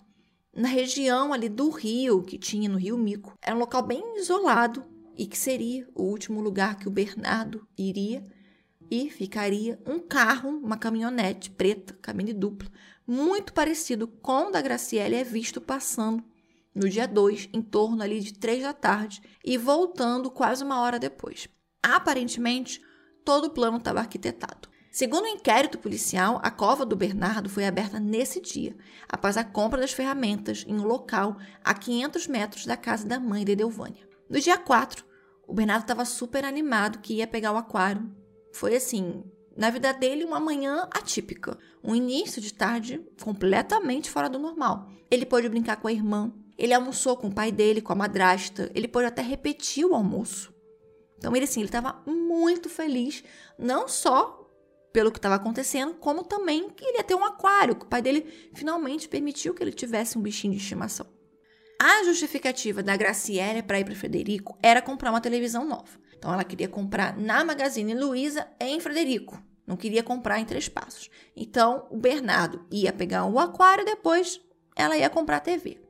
na 0.54 0.68
região 0.68 1.32
ali 1.32 1.48
do 1.48 1.70
rio, 1.70 2.22
que 2.22 2.38
tinha 2.38 2.68
no 2.68 2.78
Rio 2.78 2.98
Mico. 2.98 3.36
Era 3.42 3.56
um 3.56 3.60
local 3.60 3.82
bem 3.82 4.16
isolado 4.16 4.84
e 5.16 5.26
que 5.26 5.38
seria 5.38 5.88
o 5.94 6.04
último 6.04 6.40
lugar 6.40 6.78
que 6.78 6.88
o 6.88 6.90
Bernardo 6.90 7.66
iria 7.76 8.26
e 8.90 9.08
ficaria 9.08 9.80
um 9.86 10.00
carro, 10.00 10.48
uma 10.48 10.76
caminhonete 10.76 11.50
preta, 11.50 11.96
cabine 12.02 12.32
dupla, 12.32 12.68
muito 13.06 13.52
parecido 13.52 14.08
com 14.08 14.48
o 14.48 14.50
da 14.50 14.60
Graciele, 14.60 15.14
é 15.14 15.24
visto 15.24 15.60
passando 15.60 16.24
no 16.74 16.88
dia 16.88 17.06
2, 17.06 17.50
em 17.52 17.62
torno 17.62 18.02
ali 18.02 18.20
de 18.20 18.32
3 18.34 18.62
da 18.62 18.72
tarde, 18.72 19.20
e 19.44 19.58
voltando 19.58 20.30
quase 20.30 20.62
uma 20.62 20.80
hora 20.80 20.98
depois. 20.98 21.48
Aparentemente, 21.82 22.80
todo 23.24 23.46
o 23.46 23.50
plano 23.50 23.78
estava 23.78 24.00
arquitetado. 24.00 24.68
Segundo 24.90 25.22
o 25.22 25.26
um 25.26 25.34
inquérito 25.34 25.78
policial, 25.78 26.40
a 26.42 26.50
cova 26.50 26.84
do 26.84 26.96
Bernardo 26.96 27.48
foi 27.48 27.64
aberta 27.64 28.00
nesse 28.00 28.40
dia, 28.40 28.76
após 29.08 29.36
a 29.36 29.44
compra 29.44 29.80
das 29.80 29.92
ferramentas 29.92 30.64
em 30.66 30.80
um 30.80 30.84
local 30.84 31.36
a 31.62 31.72
500 31.72 32.26
metros 32.26 32.66
da 32.66 32.76
casa 32.76 33.06
da 33.06 33.20
mãe 33.20 33.44
de 33.44 33.52
Edelvânia. 33.52 34.08
No 34.28 34.40
dia 34.40 34.58
4, 34.58 35.04
o 35.46 35.54
Bernardo 35.54 35.82
estava 35.82 36.04
super 36.04 36.44
animado 36.44 36.98
que 36.98 37.14
ia 37.14 37.26
pegar 37.26 37.52
o 37.52 37.56
aquário. 37.56 38.10
Foi 38.52 38.74
assim, 38.74 39.22
na 39.56 39.70
vida 39.70 39.92
dele, 39.92 40.24
uma 40.24 40.40
manhã 40.40 40.88
atípica, 40.90 41.56
um 41.84 41.94
início 41.94 42.42
de 42.42 42.52
tarde 42.52 43.00
completamente 43.22 44.10
fora 44.10 44.28
do 44.28 44.40
normal. 44.40 44.88
Ele 45.08 45.24
pôde 45.24 45.48
brincar 45.48 45.76
com 45.76 45.86
a 45.86 45.92
irmã, 45.92 46.32
ele 46.58 46.74
almoçou 46.74 47.16
com 47.16 47.28
o 47.28 47.34
pai 47.34 47.52
dele, 47.52 47.80
com 47.80 47.92
a 47.92 47.96
madrasta, 47.96 48.72
ele 48.74 48.88
pôde 48.88 49.06
até 49.06 49.22
repetir 49.22 49.84
o 49.84 49.94
almoço. 49.94 50.52
Então 51.16 51.36
ele 51.36 51.44
assim, 51.44 51.60
ele 51.60 51.68
estava 51.68 52.02
muito 52.06 52.68
feliz, 52.68 53.22
não 53.58 53.86
só 53.86 54.39
pelo 54.92 55.10
que 55.10 55.18
estava 55.18 55.36
acontecendo, 55.36 55.94
como 55.94 56.24
também 56.24 56.68
que 56.70 56.84
ele 56.84 56.98
ia 56.98 57.04
ter 57.04 57.14
um 57.14 57.24
aquário, 57.24 57.76
que 57.76 57.84
o 57.84 57.88
pai 57.88 58.02
dele 58.02 58.26
finalmente 58.54 59.08
permitiu 59.08 59.54
que 59.54 59.62
ele 59.62 59.72
tivesse 59.72 60.18
um 60.18 60.22
bichinho 60.22 60.54
de 60.54 60.60
estimação. 60.60 61.06
A 61.80 62.04
justificativa 62.04 62.82
da 62.82 62.96
Graciela 62.96 63.62
para 63.62 63.80
ir 63.80 63.84
para 63.84 63.94
Frederico 63.94 64.58
era 64.62 64.82
comprar 64.82 65.10
uma 65.10 65.20
televisão 65.20 65.64
nova. 65.64 65.98
Então 66.16 66.32
ela 66.32 66.44
queria 66.44 66.68
comprar 66.68 67.16
na 67.16 67.42
Magazine 67.42 67.94
Luiza 67.94 68.46
em 68.60 68.78
Frederico, 68.80 69.42
não 69.66 69.76
queria 69.76 70.02
comprar 70.02 70.38
em 70.38 70.44
Três 70.44 70.68
Passos. 70.68 71.08
Então 71.34 71.86
o 71.90 71.96
Bernardo 71.96 72.66
ia 72.70 72.92
pegar 72.92 73.24
o 73.24 73.38
aquário 73.38 73.82
e 73.82 73.86
depois 73.86 74.40
ela 74.76 74.96
ia 74.96 75.08
comprar 75.08 75.36
a 75.36 75.40
TV. 75.40 75.80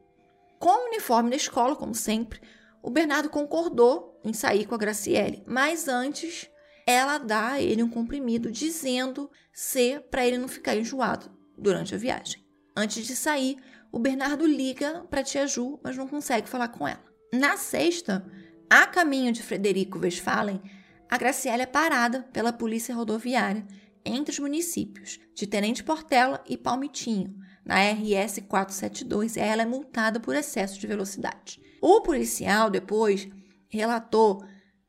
Com 0.61 0.68
o 0.68 0.88
uniforme 0.88 1.30
da 1.30 1.36
escola, 1.36 1.74
como 1.74 1.94
sempre, 1.94 2.40
o 2.82 2.90
Bernardo 2.90 3.28
concordou 3.28 4.20
em 4.22 4.32
sair 4.32 4.66
com 4.66 4.74
a 4.74 4.78
Graciele, 4.78 5.42
mas 5.46 5.88
antes 5.88 6.48
ela 6.91 7.18
dá 7.18 7.53
a 7.53 7.61
ele 7.61 7.82
um 7.82 7.88
comprimido 7.88 8.51
dizendo 8.51 9.30
ser 9.53 10.01
para 10.03 10.26
ele 10.26 10.38
não 10.38 10.49
ficar 10.49 10.76
enjoado 10.76 11.30
durante 11.57 11.95
a 11.95 11.99
viagem. 11.99 12.45
Antes 12.76 13.07
de 13.07 13.14
sair, 13.14 13.57
o 13.93 13.99
Bernardo 13.99 14.47
liga 14.47 15.05
para 15.11 15.22
tia 15.22 15.47
Ju, 15.47 15.78
mas 15.82 15.97
não 15.97 16.09
consegue 16.09 16.49
falar 16.49 16.68
com 16.68 16.86
ela. 16.86 17.03
Na 17.32 17.57
sexta, 17.57 18.24
a 18.68 18.86
caminho 18.86 19.32
de 19.32 19.43
Frederico 19.43 19.99
Westphalen, 19.99 20.61
a 21.09 21.18
Graciela 21.18 21.62
é 21.62 21.66
parada 21.66 22.22
pela 22.32 22.53
polícia 22.53 22.95
rodoviária 22.95 23.66
entre 24.05 24.32
os 24.32 24.38
municípios 24.38 25.18
de 25.34 25.47
Tenente 25.47 25.82
Portela 25.82 26.43
e 26.49 26.57
Palmitinho, 26.57 27.36
na 27.64 27.76
RS 27.91 28.41
472, 28.49 29.36
e 29.36 29.41
ela 29.41 29.62
é 29.62 29.66
multada 29.66 30.18
por 30.18 30.34
excesso 30.34 30.78
de 30.78 30.86
velocidade. 30.86 31.61
O 31.80 32.01
policial 32.01 32.70
depois 32.70 33.28
relatou 33.68 34.43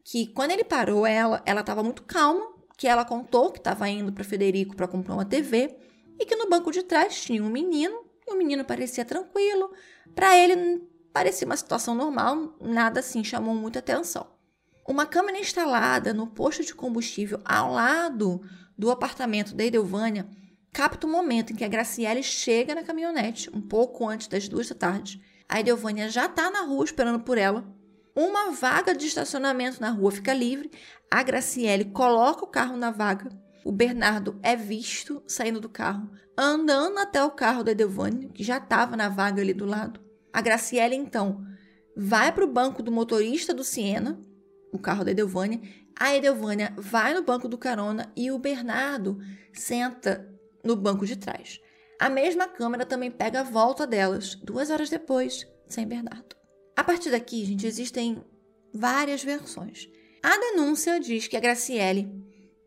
que 0.03 0.27
quando 0.27 0.51
ele 0.51 0.63
parou 0.63 1.05
ela, 1.05 1.41
ela 1.45 1.61
estava 1.61 1.83
muito 1.83 2.03
calma, 2.03 2.51
que 2.77 2.87
ela 2.87 3.05
contou 3.05 3.51
que 3.51 3.59
estava 3.59 3.87
indo 3.87 4.11
para 4.11 4.23
Federico 4.23 4.75
para 4.75 4.87
comprar 4.87 5.13
uma 5.13 5.25
TV 5.25 5.75
e 6.19 6.25
que 6.25 6.35
no 6.35 6.49
banco 6.49 6.71
de 6.71 6.83
trás 6.83 7.21
tinha 7.21 7.43
um 7.43 7.49
menino 7.49 8.03
e 8.27 8.33
o 8.33 8.37
menino 8.37 8.65
parecia 8.65 9.05
tranquilo. 9.05 9.71
Para 10.15 10.35
ele 10.35 10.81
parecia 11.13 11.45
uma 11.45 11.57
situação 11.57 11.93
normal, 11.93 12.55
nada 12.59 12.99
assim 12.99 13.23
chamou 13.23 13.53
muita 13.53 13.79
atenção. 13.79 14.27
Uma 14.87 15.05
câmera 15.05 15.39
instalada 15.39 16.13
no 16.13 16.27
posto 16.27 16.63
de 16.63 16.73
combustível 16.73 17.39
ao 17.45 17.71
lado 17.71 18.41
do 18.77 18.89
apartamento 18.89 19.53
da 19.53 19.63
Edelvânia 19.63 20.27
capta 20.73 21.05
o 21.05 21.09
momento 21.09 21.53
em 21.53 21.55
que 21.55 21.63
a 21.63 21.67
Graciele 21.67 22.23
chega 22.23 22.73
na 22.73 22.83
caminhonete, 22.83 23.49
um 23.53 23.61
pouco 23.61 24.07
antes 24.07 24.27
das 24.27 24.47
duas 24.47 24.67
da 24.69 24.75
tarde. 24.75 25.21
A 25.47 25.59
Edelvânia 25.59 26.09
já 26.09 26.25
está 26.25 26.49
na 26.49 26.61
rua 26.61 26.85
esperando 26.85 27.19
por 27.19 27.37
ela 27.37 27.63
uma 28.15 28.51
vaga 28.51 28.93
de 28.93 29.07
estacionamento 29.07 29.81
na 29.81 29.89
rua 29.89 30.11
fica 30.11 30.33
livre. 30.33 30.71
A 31.09 31.23
Graciele 31.23 31.85
coloca 31.85 32.43
o 32.43 32.47
carro 32.47 32.77
na 32.77 32.91
vaga. 32.91 33.29
O 33.63 33.71
Bernardo 33.71 34.39
é 34.41 34.55
visto 34.55 35.21
saindo 35.27 35.59
do 35.59 35.69
carro, 35.69 36.09
andando 36.37 36.97
até 36.97 37.23
o 37.23 37.31
carro 37.31 37.63
da 37.63 37.71
Edelvânia, 37.71 38.29
que 38.29 38.43
já 38.43 38.57
estava 38.57 38.97
na 38.97 39.07
vaga 39.07 39.41
ali 39.41 39.53
do 39.53 39.65
lado. 39.65 39.99
A 40.33 40.41
Graciele, 40.41 40.95
então, 40.95 41.45
vai 41.95 42.31
para 42.31 42.43
o 42.43 42.51
banco 42.51 42.81
do 42.81 42.91
motorista 42.91 43.53
do 43.53 43.63
Siena, 43.63 44.19
o 44.71 44.79
carro 44.79 45.03
da 45.03 45.11
Edelvânia. 45.11 45.61
A 45.99 46.15
Edelvânia 46.15 46.73
vai 46.77 47.13
no 47.13 47.21
banco 47.21 47.47
do 47.47 47.57
carona 47.57 48.11
e 48.15 48.31
o 48.31 48.39
Bernardo 48.39 49.19
senta 49.53 50.27
no 50.63 50.75
banco 50.75 51.05
de 51.05 51.15
trás. 51.15 51.59
A 51.99 52.09
mesma 52.09 52.47
câmera 52.47 52.85
também 52.85 53.11
pega 53.11 53.41
a 53.41 53.43
volta 53.43 53.85
delas, 53.85 54.33
duas 54.35 54.71
horas 54.71 54.89
depois, 54.89 55.47
sem 55.67 55.85
Bernardo. 55.85 56.40
A 56.75 56.83
partir 56.83 57.11
daqui, 57.11 57.45
gente, 57.45 57.67
existem 57.67 58.23
várias 58.73 59.23
versões. 59.23 59.89
A 60.23 60.37
denúncia 60.37 60.99
diz 60.99 61.27
que 61.27 61.35
a 61.35 61.39
Graciele, 61.39 62.09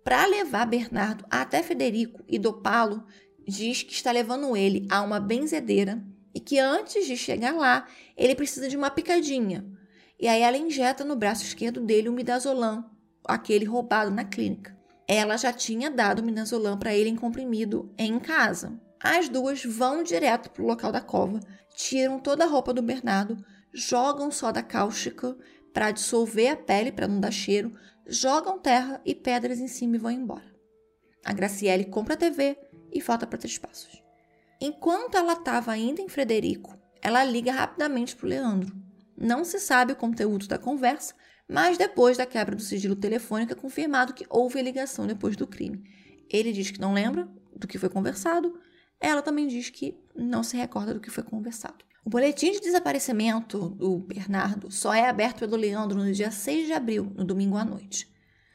para 0.02 0.26
levar 0.26 0.66
Bernardo 0.66 1.24
até 1.30 1.62
Federico 1.62 2.22
e 2.28 2.38
dopá-lo, 2.38 3.04
diz 3.46 3.82
que 3.82 3.92
está 3.92 4.10
levando 4.10 4.56
ele 4.56 4.86
a 4.90 5.02
uma 5.02 5.20
benzedeira 5.20 6.04
e 6.34 6.40
que 6.40 6.58
antes 6.58 7.06
de 7.06 7.16
chegar 7.16 7.54
lá, 7.54 7.86
ele 8.16 8.34
precisa 8.34 8.68
de 8.68 8.76
uma 8.76 8.90
picadinha. 8.90 9.64
E 10.18 10.26
aí 10.26 10.42
ela 10.42 10.56
injeta 10.56 11.04
no 11.04 11.16
braço 11.16 11.44
esquerdo 11.44 11.80
dele 11.80 12.08
o 12.08 12.12
midazolam, 12.12 12.90
aquele 13.26 13.64
roubado 13.64 14.10
na 14.10 14.24
clínica. 14.24 14.74
ela 15.06 15.36
já 15.36 15.52
tinha 15.52 15.90
dado 15.90 16.22
midazolam 16.22 16.78
para 16.78 16.94
ele 16.94 17.10
em 17.10 17.16
comprimido 17.16 17.92
em 17.98 18.18
casa. 18.18 18.80
As 18.98 19.28
duas 19.28 19.62
vão 19.62 20.02
direto 20.02 20.50
para 20.50 20.62
o 20.62 20.66
local 20.66 20.90
da 20.90 21.00
cova, 21.00 21.40
tiram 21.76 22.18
toda 22.18 22.44
a 22.44 22.46
roupa 22.46 22.72
do 22.72 22.80
Bernardo, 22.80 23.36
jogam 23.74 24.30
soda 24.30 24.62
cáustica 24.62 25.36
para 25.72 25.90
dissolver 25.90 26.52
a 26.52 26.56
pele 26.56 26.92
para 26.92 27.08
não 27.08 27.18
dar 27.18 27.32
cheiro, 27.32 27.72
jogam 28.06 28.58
terra 28.58 29.02
e 29.04 29.14
pedras 29.14 29.58
em 29.58 29.66
cima 29.66 29.96
e 29.96 29.98
vão 29.98 30.10
embora. 30.10 30.54
A 31.24 31.32
Graciele 31.32 31.84
compra 31.84 32.14
a 32.14 32.16
TV 32.16 32.56
e 32.92 33.00
volta 33.00 33.26
para 33.26 33.38
Três 33.38 33.58
Passos. 33.58 34.00
Enquanto 34.60 35.16
ela 35.16 35.32
estava 35.32 35.72
ainda 35.72 36.00
em 36.00 36.08
Frederico, 36.08 36.78
ela 37.02 37.24
liga 37.24 37.50
rapidamente 37.50 38.14
para 38.14 38.26
o 38.26 38.28
Leandro. 38.28 38.74
Não 39.16 39.44
se 39.44 39.58
sabe 39.58 39.92
o 39.92 39.96
conteúdo 39.96 40.46
da 40.46 40.58
conversa, 40.58 41.14
mas 41.48 41.76
depois 41.76 42.16
da 42.16 42.24
quebra 42.24 42.54
do 42.54 42.62
sigilo 42.62 42.94
telefônico 42.94 43.52
é 43.52 43.56
confirmado 43.56 44.14
que 44.14 44.26
houve 44.30 44.58
a 44.58 44.62
ligação 44.62 45.06
depois 45.06 45.36
do 45.36 45.46
crime. 45.46 45.82
Ele 46.30 46.52
diz 46.52 46.70
que 46.70 46.80
não 46.80 46.94
lembra 46.94 47.28
do 47.54 47.66
que 47.66 47.78
foi 47.78 47.88
conversado, 47.88 48.58
ela 49.00 49.22
também 49.22 49.46
diz 49.46 49.68
que 49.70 49.98
não 50.14 50.42
se 50.42 50.56
recorda 50.56 50.94
do 50.94 51.00
que 51.00 51.10
foi 51.10 51.22
conversado. 51.22 51.84
O 52.06 52.10
boletim 52.10 52.52
de 52.52 52.60
desaparecimento 52.60 53.70
do 53.70 53.96
Bernardo 53.96 54.70
só 54.70 54.92
é 54.92 55.08
aberto 55.08 55.38
pelo 55.38 55.56
Leandro 55.56 55.96
no 55.96 56.12
dia 56.12 56.30
6 56.30 56.66
de 56.66 56.74
abril, 56.74 57.10
no 57.16 57.24
domingo 57.24 57.56
à 57.56 57.64
noite. 57.64 58.06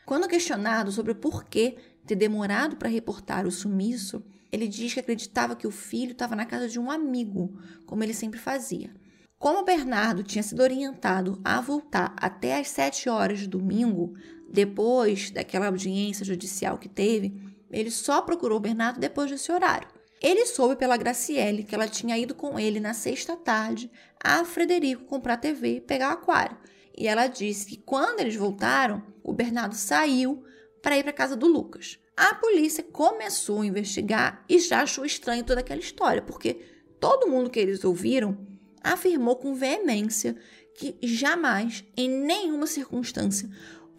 Quando 0.05 0.27
questionado 0.27 0.91
sobre 0.91 1.13
o 1.13 1.15
porquê 1.15 1.75
ter 2.05 2.15
demorado 2.15 2.75
para 2.75 2.87
reportar 2.87 3.47
o 3.47 3.51
sumiço, 3.51 4.23
ele 4.51 4.67
diz 4.67 4.93
que 4.93 4.99
acreditava 4.99 5.55
que 5.55 5.65
o 5.65 5.71
filho 5.71 6.11
estava 6.11 6.35
na 6.35 6.45
casa 6.45 6.69
de 6.69 6.79
um 6.79 6.91
amigo, 6.91 7.59
como 7.87 8.03
ele 8.03 8.13
sempre 8.13 8.39
fazia. 8.39 8.93
Como 9.39 9.65
Bernardo 9.65 10.21
tinha 10.21 10.43
sido 10.43 10.61
orientado 10.61 11.41
a 11.43 11.59
voltar 11.59 12.13
até 12.17 12.59
às 12.59 12.67
7 12.67 13.09
horas 13.09 13.39
de 13.39 13.47
domingo, 13.47 14.13
depois 14.47 15.31
daquela 15.31 15.65
audiência 15.67 16.23
judicial 16.23 16.77
que 16.77 16.87
teve, 16.87 17.33
ele 17.71 17.89
só 17.89 18.21
procurou 18.21 18.59
Bernardo 18.59 18.99
depois 18.99 19.31
desse 19.31 19.51
horário. 19.51 19.98
Ele 20.21 20.45
soube 20.45 20.75
pela 20.75 20.97
Graciele 20.97 21.63
que 21.63 21.73
ela 21.73 21.87
tinha 21.87 22.17
ido 22.17 22.35
com 22.35 22.59
ele 22.59 22.79
na 22.79 22.93
sexta 22.93 23.35
tarde 23.35 23.89
a 24.21 24.43
Frederico 24.43 25.05
comprar 25.05 25.37
TV 25.37 25.75
e 25.75 25.81
pegar 25.81 26.11
aquário. 26.11 26.57
E 26.97 27.07
ela 27.07 27.27
disse 27.27 27.65
que 27.65 27.77
quando 27.77 28.19
eles 28.19 28.35
voltaram, 28.35 29.01
o 29.23 29.31
Bernardo 29.31 29.75
saiu 29.75 30.43
para 30.81 30.97
ir 30.97 31.03
para 31.03 31.13
casa 31.13 31.35
do 31.35 31.47
Lucas. 31.47 31.97
A 32.17 32.35
polícia 32.35 32.83
começou 32.83 33.61
a 33.61 33.65
investigar 33.65 34.43
e 34.49 34.59
já 34.59 34.81
achou 34.81 35.05
estranho 35.05 35.45
toda 35.45 35.61
aquela 35.61 35.79
história, 35.79 36.21
porque 36.21 36.55
todo 36.99 37.29
mundo 37.29 37.49
que 37.49 37.59
eles 37.59 37.85
ouviram 37.85 38.37
afirmou 38.83 39.37
com 39.37 39.55
veemência 39.55 40.35
que 40.75 40.97
jamais, 41.01 41.83
em 41.95 42.09
nenhuma 42.09 42.67
circunstância, 42.67 43.49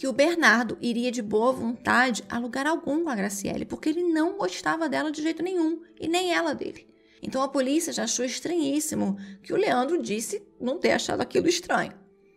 que 0.00 0.08
o 0.08 0.14
Bernardo 0.14 0.78
iria 0.80 1.12
de 1.12 1.20
boa 1.20 1.52
vontade 1.52 2.24
a 2.26 2.38
lugar 2.38 2.66
algum 2.66 3.04
com 3.04 3.10
a 3.10 3.14
Graciele, 3.14 3.66
porque 3.66 3.90
ele 3.90 4.02
não 4.02 4.38
gostava 4.38 4.88
dela 4.88 5.12
de 5.12 5.20
jeito 5.20 5.42
nenhum, 5.42 5.82
e 6.00 6.08
nem 6.08 6.32
ela 6.32 6.54
dele. 6.54 6.88
Então 7.22 7.42
a 7.42 7.48
polícia 7.48 7.92
já 7.92 8.04
achou 8.04 8.24
estranhíssimo 8.24 9.18
que 9.42 9.52
o 9.52 9.58
Leandro 9.58 10.00
disse 10.00 10.42
não 10.58 10.78
ter 10.78 10.92
achado 10.92 11.20
aquilo 11.20 11.48
estranho. 11.48 11.92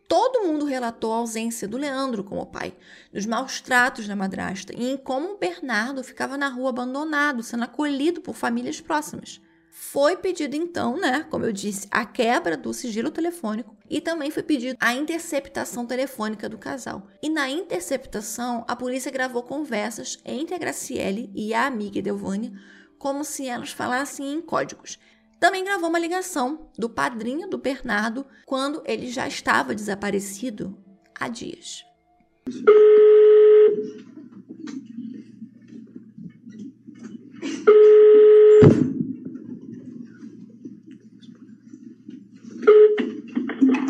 Todo 0.09 0.45
mundo 0.45 0.65
relatou 0.65 1.13
a 1.13 1.19
ausência 1.19 1.65
do 1.65 1.77
Leandro 1.77 2.21
como 2.21 2.45
pai, 2.45 2.75
dos 3.13 3.25
maus 3.25 3.61
tratos 3.61 4.09
da 4.09 4.13
madrasta 4.13 4.73
e 4.75 4.91
em 4.91 4.97
como 4.97 5.29
o 5.29 5.37
Bernardo 5.37 6.03
ficava 6.03 6.35
na 6.35 6.49
rua 6.49 6.69
abandonado, 6.69 7.41
sendo 7.43 7.63
acolhido 7.63 8.19
por 8.19 8.35
famílias 8.35 8.81
próximas. 8.81 9.39
Foi 9.75 10.15
pedido 10.15 10.55
então, 10.55 10.97
né, 10.97 11.25
como 11.31 11.45
eu 11.45 11.51
disse, 11.51 11.87
a 11.89 12.05
quebra 12.05 12.55
do 12.55 12.71
sigilo 12.71 13.09
telefônico 13.09 13.75
e 13.89 13.99
também 13.99 14.29
foi 14.29 14.43
pedido 14.43 14.77
a 14.79 14.93
interceptação 14.93 15.83
telefônica 15.87 16.47
do 16.47 16.59
casal. 16.59 17.07
E 17.23 17.27
na 17.27 17.49
interceptação, 17.49 18.63
a 18.67 18.75
polícia 18.75 19.11
gravou 19.11 19.41
conversas 19.41 20.19
entre 20.23 20.53
a 20.53 20.59
Graciele 20.59 21.31
e 21.33 21.55
a 21.55 21.65
amiga 21.65 22.03
Delvânia, 22.03 22.53
como 22.99 23.25
se 23.25 23.47
elas 23.47 23.71
falassem 23.71 24.31
em 24.31 24.41
códigos. 24.41 24.99
Também 25.39 25.63
gravou 25.63 25.89
uma 25.89 25.97
ligação 25.97 26.69
do 26.77 26.87
padrinho 26.87 27.49
do 27.49 27.57
Bernardo 27.57 28.27
quando 28.45 28.83
ele 28.85 29.07
já 29.07 29.27
estava 29.27 29.73
desaparecido 29.73 30.77
há 31.19 31.27
dias. 31.27 31.83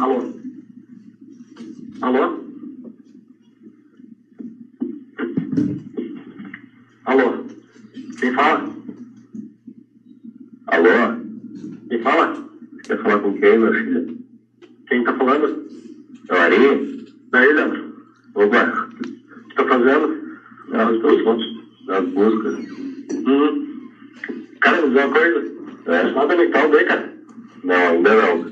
Alô? 0.04 0.20
Alô? 2.02 2.44
Alô? 7.06 7.46
Quem 8.20 8.34
fala? 8.34 8.66
Alô? 10.68 10.90
Quem 11.88 12.02
fala? 12.02 12.34
Quer 12.84 13.02
falar 13.02 13.20
com 13.20 13.34
quem, 13.36 13.58
meu 13.58 13.72
filho? 13.72 14.20
Quem 14.88 15.06
tá 15.06 15.14
falando? 15.14 15.66
É 16.28 16.34
o 16.34 16.38
Ari? 16.38 17.06
Daí, 17.32 17.54
Leandro? 17.54 18.04
Opa, 18.36 18.90
o 18.90 19.48
que 19.48 19.56
tá 19.56 19.64
fazendo? 19.64 20.22
Ah, 20.74 20.92
fontes 21.24 21.48
das 21.88 22.04
buscas. 22.10 22.56
Uhum. 23.26 23.90
Cara, 24.60 24.82
me 24.82 24.90
diz 24.90 24.98
uma 24.98 25.10
coisa. 25.10 25.46
É, 25.86 26.12
nada 26.12 26.36
mental 26.36 26.70
daí, 26.70 26.84
cara? 26.84 27.18
Não, 27.64 27.88
ainda 27.88 28.16
não. 28.16 28.46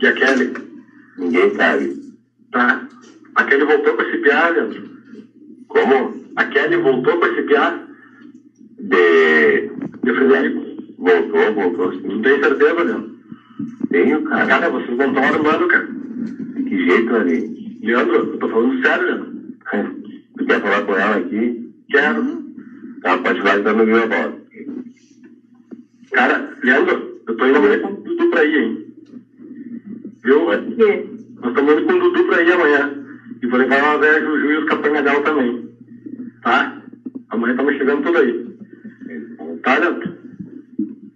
E 0.00 0.06
a 0.08 0.12
Kelly? 0.12 0.66
Ninguém 1.48 1.54
sabe. 1.56 1.96
Tá. 2.52 2.88
A 3.34 3.44
Kelly 3.44 3.64
voltou 3.64 3.94
com 3.94 4.02
esse 4.02 4.18
piá, 4.18 4.48
Leandro? 4.48 4.90
Como? 5.68 6.24
A 6.36 6.44
Kelly 6.46 6.76
voltou 6.76 7.18
com 7.18 7.26
esse 7.26 7.42
piá? 7.42 7.78
De... 8.78 9.70
De 10.02 10.14
Frederico? 10.14 10.64
Voltou, 10.98 11.54
voltou. 11.54 11.92
Não 12.02 12.22
tem 12.22 12.42
certeza, 12.42 12.82
Leandro? 12.82 13.18
Tenho, 13.90 14.22
cara. 14.24 14.46
Cara, 14.46 14.70
vocês 14.70 14.96
não 14.96 15.08
estão 15.08 15.24
armando, 15.24 15.68
cara. 15.68 15.86
De 15.86 16.62
que 16.64 16.84
jeito, 16.84 17.16
ali? 17.16 17.78
Leandro, 17.82 18.16
eu 18.16 18.38
tô 18.38 18.48
falando 18.48 18.82
sério, 18.82 19.06
Leandro. 19.06 19.38
Tu 20.36 20.44
quer 20.46 20.60
falar 20.60 20.82
com 20.82 20.96
ela 20.96 21.16
aqui? 21.16 21.70
Quero. 21.90 22.48
Ela 23.04 23.18
pode 23.18 23.42
falar 23.42 23.58
dando 23.58 23.84
minha 23.86 24.06
bola. 24.06 24.38
Cara, 26.12 26.50
Leandro, 26.62 27.20
eu 27.26 27.36
tô 27.36 27.46
indo 27.46 27.58
amanhã 27.58 27.78
com 27.80 27.92
o 27.92 27.96
Dudu 27.96 28.30
pra 28.30 28.44
ir, 28.44 28.56
hein? 28.56 28.86
Viu? 30.24 30.46
Nós 30.46 31.50
estamos 31.50 31.72
indo 31.74 31.84
com 31.86 31.92
o 31.92 31.98
Dudu 32.00 32.24
pra 32.24 32.42
ir 32.42 32.52
amanhã. 32.52 33.04
E 33.40 33.46
vou 33.46 33.58
levar 33.58 33.82
uma 33.82 33.98
velha 33.98 34.20
Juju 34.20 34.50
e 34.50 34.56
os 34.58 34.64
capanha 34.68 35.02
dela 35.02 35.22
também. 35.22 35.68
Tá? 36.42 36.82
Amanhã 37.30 37.52
estamos 37.52 37.76
chegando 37.76 38.02
tudo 38.02 38.18
aí. 38.18 38.48
Tá, 39.62 39.78
Leandro? 39.78 40.18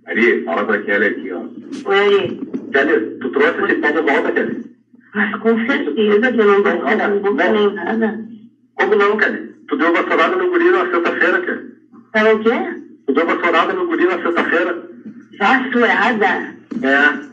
Ari, 0.07 0.45
fala 0.45 0.64
pra 0.64 0.83
Kelly 0.83 1.07
aqui, 1.07 1.33
ó. 1.33 1.41
Oi, 1.41 1.99
Ari. 1.99 2.41
Kelly, 2.72 3.18
tu 3.18 3.30
trouxe 3.30 3.64
esse 3.64 3.74
pau 3.76 3.93
de 3.93 4.01
volta, 4.01 4.33
Kelly? 4.33 4.72
Mas 5.14 5.37
com 5.41 5.66
certeza 5.66 6.33
que 6.33 6.41
eu 6.41 6.47
não 6.47 6.62
vou 7.33 7.37
fazer 7.37 7.53
nunca 7.53 7.53
nem 7.53 7.74
nada. 7.74 8.24
Como 8.74 8.97
não, 8.97 9.16
Kelly? 9.16 9.55
Tu 9.68 9.76
deu 9.76 9.93
vassourada 9.93 10.37
no 10.37 10.51
guri 10.51 10.70
na 10.70 10.91
sexta-feira, 10.91 11.41
Kelly. 11.41 11.72
Para 12.12 12.35
o 12.35 12.39
quê? 12.41 12.83
Tu 13.07 13.14
deu 13.14 13.26
vassourada 13.26 13.72
no 13.72 13.87
guri 13.87 14.05
na 14.05 14.22
sexta-feira. 14.22 14.91
Vassourada? 15.39 16.26
É. 16.83 17.33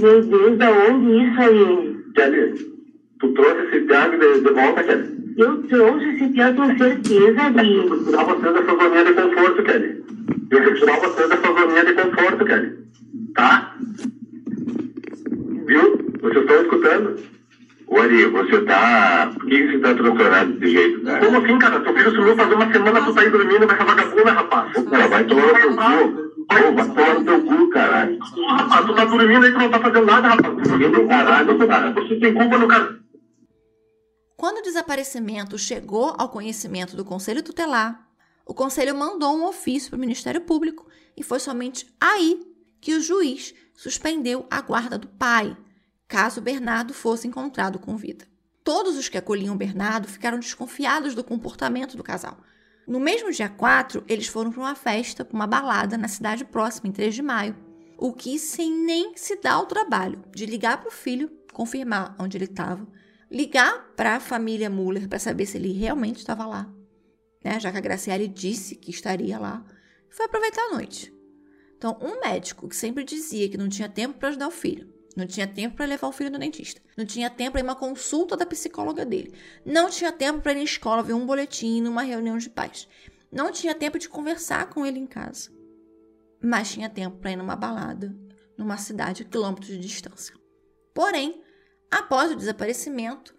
Meu 0.00 0.22
Deus, 0.22 0.58
da 0.58 0.70
onde 0.70 1.24
isso 1.24 1.40
aí? 1.40 1.96
Kelly, 2.14 2.72
tu 3.20 3.28
trouxe 3.34 3.66
esse 3.66 3.80
piado 3.80 4.18
de, 4.18 4.40
de 4.40 4.50
volta, 4.50 4.82
Kelly? 4.84 5.20
Eu 5.36 5.62
trouxe 5.64 6.08
esse 6.08 6.28
pior 6.28 6.54
com 6.54 6.76
certeza, 6.76 7.42
Ari. 7.42 7.76
Eu 7.76 8.04
tirar 8.04 8.24
você 8.24 8.52
dessa 8.52 8.76
zoninha 8.76 9.04
de 9.04 9.12
conforto, 9.14 9.62
Kelly. 9.62 10.04
Eu 10.50 10.64
vou 10.64 10.74
tirar 10.74 11.00
você 11.00 11.28
dessa 11.28 11.52
zoninha 11.52 11.84
de 11.84 11.92
conforto, 11.94 12.44
Kelly. 12.44 12.78
Tá? 13.34 13.74
Viu? 15.66 16.10
Vocês 16.20 16.44
estão 16.44 16.62
escutando? 16.62 17.39
Ô, 17.90 17.98
Ari, 17.98 18.24
você 18.26 18.60
tá... 18.62 19.32
Por 19.34 19.46
que 19.46 19.66
você 19.66 19.78
tá 19.80 19.94
transtornado 19.94 20.52
desse 20.52 20.72
jeito, 20.72 21.02
cara? 21.02 21.26
Como 21.26 21.44
assim, 21.44 21.58
cara? 21.58 21.80
Teu 21.80 21.92
filho 21.92 22.10
sumiu 22.14 22.36
faz 22.36 22.52
uma 22.52 22.72
semana, 22.72 23.04
tu 23.04 23.12
tá 23.12 23.20
aí 23.20 23.30
dormindo 23.30 23.66
com 23.66 23.72
essa 23.72 23.84
vagabunda, 23.84 24.32
rapaz. 24.32 24.76
Ô, 24.76 24.84
cara, 24.84 25.08
vai 25.08 25.24
tomar 25.24 25.46
no 25.46 25.54
teu 25.54 25.76
cu. 25.76 26.30
Ô, 26.50 26.72
vai 26.72 26.88
tomar 26.88 27.14
no 27.14 27.24
teu 27.24 27.42
cu, 27.42 27.70
caralho. 27.70 28.18
Ô, 28.36 28.46
rapaz, 28.46 28.86
tu 28.86 28.94
tá 28.94 29.04
dormindo 29.04 29.44
aí, 29.44 29.52
tu 29.52 29.58
não 29.58 29.70
tá 29.70 29.80
fazendo 29.80 30.06
nada, 30.06 30.28
rapaz. 30.28 30.68
Dormindo, 30.68 31.08
caralho, 31.08 31.66
cara. 31.66 31.92
Você 31.92 32.20
tem 32.20 32.32
culpa 32.32 32.58
no 32.58 32.68
cara. 32.68 33.00
Quando 34.36 34.58
o 34.58 34.62
desaparecimento 34.62 35.58
chegou 35.58 36.14
ao 36.16 36.28
conhecimento 36.28 36.96
do 36.96 37.04
Conselho 37.04 37.42
Tutelar, 37.42 38.08
o 38.46 38.54
Conselho 38.54 38.94
mandou 38.94 39.36
um 39.36 39.44
ofício 39.44 39.90
para 39.90 39.96
o 39.96 40.00
Ministério 40.00 40.40
Público 40.40 40.86
e 41.16 41.24
foi 41.24 41.40
somente 41.40 41.92
aí 42.00 42.40
que 42.80 42.94
o 42.94 43.00
juiz 43.00 43.52
suspendeu 43.74 44.46
a 44.48 44.60
guarda 44.60 44.96
do 44.96 45.08
pai, 45.08 45.56
caso 46.10 46.40
Bernardo 46.40 46.92
fosse 46.92 47.28
encontrado 47.28 47.78
com 47.78 47.96
vida. 47.96 48.26
Todos 48.64 48.96
os 48.96 49.08
que 49.08 49.16
acolhiam 49.16 49.56
Bernardo 49.56 50.08
ficaram 50.08 50.40
desconfiados 50.40 51.14
do 51.14 51.22
comportamento 51.22 51.96
do 51.96 52.02
casal. 52.02 52.36
No 52.84 52.98
mesmo 52.98 53.30
dia 53.30 53.48
4, 53.48 54.02
eles 54.08 54.26
foram 54.26 54.50
para 54.50 54.60
uma 54.60 54.74
festa, 54.74 55.24
para 55.24 55.36
uma 55.36 55.46
balada 55.46 55.96
na 55.96 56.08
cidade 56.08 56.44
próxima, 56.44 56.88
em 56.88 56.92
3 56.92 57.14
de 57.14 57.22
maio, 57.22 57.56
o 57.96 58.12
que 58.12 58.40
sem 58.40 58.72
nem 58.72 59.16
se 59.16 59.36
dar 59.36 59.60
o 59.60 59.66
trabalho 59.66 60.20
de 60.34 60.46
ligar 60.46 60.80
para 60.80 60.88
o 60.88 60.92
filho, 60.92 61.30
confirmar 61.52 62.16
onde 62.18 62.36
ele 62.36 62.46
estava, 62.46 62.84
ligar 63.30 63.92
para 63.94 64.16
a 64.16 64.20
família 64.20 64.68
Muller 64.68 65.08
para 65.08 65.20
saber 65.20 65.46
se 65.46 65.58
ele 65.58 65.72
realmente 65.72 66.18
estava 66.18 66.44
lá. 66.44 66.68
né, 67.44 67.60
já 67.60 67.70
que 67.70 67.78
a 67.78 67.80
Graciele 67.80 68.26
disse 68.26 68.74
que 68.74 68.90
estaria 68.90 69.38
lá, 69.38 69.64
foi 70.10 70.26
aproveitar 70.26 70.62
a 70.62 70.74
noite. 70.74 71.14
Então, 71.76 71.96
um 72.02 72.20
médico 72.20 72.68
que 72.68 72.74
sempre 72.74 73.04
dizia 73.04 73.48
que 73.48 73.56
não 73.56 73.68
tinha 73.68 73.88
tempo 73.88 74.18
para 74.18 74.30
ajudar 74.30 74.48
o 74.48 74.50
filho, 74.50 74.89
não 75.16 75.26
tinha 75.26 75.46
tempo 75.46 75.76
para 75.76 75.86
levar 75.86 76.08
o 76.08 76.12
filho 76.12 76.30
no 76.30 76.38
dentista, 76.38 76.80
não 76.96 77.04
tinha 77.04 77.28
tempo 77.28 77.52
para 77.52 77.60
ir 77.60 77.64
uma 77.64 77.76
consulta 77.76 78.36
da 78.36 78.46
psicóloga 78.46 79.04
dele, 79.04 79.34
não 79.64 79.90
tinha 79.90 80.12
tempo 80.12 80.40
para 80.40 80.52
ir 80.52 80.56
na 80.56 80.62
escola 80.62 81.02
ver 81.02 81.14
um 81.14 81.26
boletim 81.26 81.80
numa 81.80 82.02
reunião 82.02 82.38
de 82.38 82.48
pais, 82.48 82.88
não 83.30 83.50
tinha 83.50 83.74
tempo 83.74 83.98
de 83.98 84.08
conversar 84.08 84.68
com 84.70 84.86
ele 84.86 84.98
em 84.98 85.06
casa, 85.06 85.50
mas 86.42 86.72
tinha 86.72 86.88
tempo 86.88 87.18
para 87.18 87.32
ir 87.32 87.36
numa 87.36 87.56
balada 87.56 88.14
numa 88.60 88.76
cidade 88.76 89.22
a 89.22 89.24
quilômetros 89.24 89.68
de 89.68 89.78
distância. 89.78 90.34
Porém, 90.94 91.42
após 91.90 92.30
o 92.30 92.36
desaparecimento, 92.36 93.34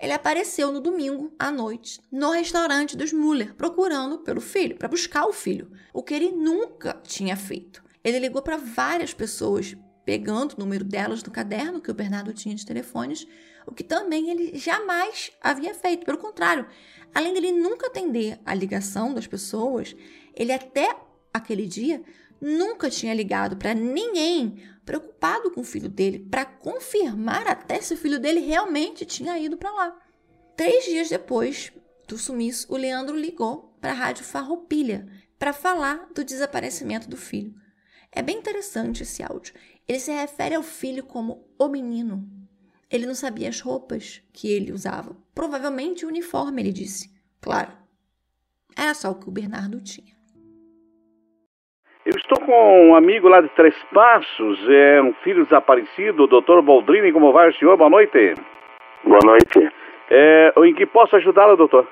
ele 0.00 0.12
apareceu 0.12 0.72
no 0.72 0.80
domingo 0.80 1.32
à 1.38 1.50
noite 1.50 2.00
no 2.10 2.30
restaurante 2.32 2.96
dos 2.96 3.12
Muller, 3.12 3.54
procurando 3.54 4.18
pelo 4.18 4.40
filho, 4.40 4.76
para 4.76 4.88
buscar 4.88 5.26
o 5.26 5.32
filho, 5.32 5.70
o 5.92 6.02
que 6.02 6.12
ele 6.12 6.32
nunca 6.32 7.00
tinha 7.04 7.36
feito. 7.36 7.82
Ele 8.02 8.18
ligou 8.18 8.42
para 8.42 8.56
várias 8.56 9.14
pessoas, 9.14 9.76
pegando 10.04 10.52
o 10.52 10.60
número 10.60 10.84
delas 10.84 11.22
no 11.22 11.30
caderno 11.30 11.80
que 11.80 11.90
o 11.90 11.94
Bernardo 11.94 12.32
tinha 12.32 12.54
de 12.54 12.66
telefones, 12.66 13.26
o 13.66 13.74
que 13.74 13.82
também 13.82 14.30
ele 14.30 14.58
jamais 14.58 15.32
havia 15.40 15.74
feito. 15.74 16.04
Pelo 16.04 16.18
contrário, 16.18 16.66
além 17.14 17.32
dele 17.32 17.52
nunca 17.52 17.86
atender 17.86 18.38
a 18.44 18.54
ligação 18.54 19.14
das 19.14 19.26
pessoas, 19.26 19.96
ele 20.34 20.52
até 20.52 20.94
aquele 21.32 21.66
dia 21.66 22.02
nunca 22.40 22.90
tinha 22.90 23.14
ligado 23.14 23.56
para 23.56 23.74
ninguém 23.74 24.62
preocupado 24.84 25.50
com 25.50 25.62
o 25.62 25.64
filho 25.64 25.88
dele, 25.88 26.18
para 26.30 26.44
confirmar 26.44 27.46
até 27.46 27.80
se 27.80 27.94
o 27.94 27.96
filho 27.96 28.18
dele 28.18 28.40
realmente 28.40 29.06
tinha 29.06 29.38
ido 29.38 29.56
para 29.56 29.72
lá. 29.72 29.98
Três 30.56 30.84
dias 30.84 31.08
depois 31.08 31.72
do 32.06 32.18
sumiço, 32.18 32.72
o 32.72 32.76
Leandro 32.76 33.16
ligou 33.16 33.74
para 33.80 33.92
a 33.92 33.94
Rádio 33.94 34.24
Farroupilha 34.24 35.08
para 35.38 35.52
falar 35.52 36.08
do 36.14 36.22
desaparecimento 36.22 37.08
do 37.08 37.16
filho. 37.16 37.54
É 38.12 38.22
bem 38.22 38.38
interessante 38.38 39.02
esse 39.02 39.22
áudio. 39.22 39.54
Ele 39.86 39.98
se 39.98 40.12
refere 40.12 40.54
ao 40.54 40.62
filho 40.62 41.04
como 41.04 41.44
o 41.58 41.68
menino. 41.68 42.24
Ele 42.90 43.06
não 43.06 43.14
sabia 43.14 43.48
as 43.48 43.60
roupas 43.60 44.22
que 44.32 44.50
ele 44.50 44.72
usava. 44.72 45.16
Provavelmente 45.34 46.04
o 46.04 46.08
uniforme, 46.08 46.62
ele 46.62 46.72
disse. 46.72 47.10
Claro, 47.40 47.72
era 48.76 48.94
só 48.94 49.10
o 49.10 49.20
que 49.20 49.28
o 49.28 49.32
Bernardo 49.32 49.82
tinha. 49.82 50.14
Eu 52.06 52.12
estou 52.16 52.38
com 52.44 52.90
um 52.90 52.94
amigo 52.94 53.28
lá 53.28 53.40
de 53.40 53.48
Três 53.50 53.74
Passos, 53.92 54.58
é 54.68 55.02
um 55.02 55.14
filho 55.24 55.44
desaparecido, 55.44 56.24
o 56.24 56.26
doutor 56.26 56.62
Boldrini. 56.62 57.12
Como 57.12 57.32
vai 57.32 57.50
o 57.50 57.54
senhor? 57.54 57.76
Boa 57.76 57.90
noite. 57.90 58.34
Boa 59.04 59.20
noite. 59.24 59.70
É, 60.10 60.52
em 60.64 60.74
que 60.74 60.86
posso 60.86 61.16
ajudá-lo, 61.16 61.56
doutor? 61.56 61.88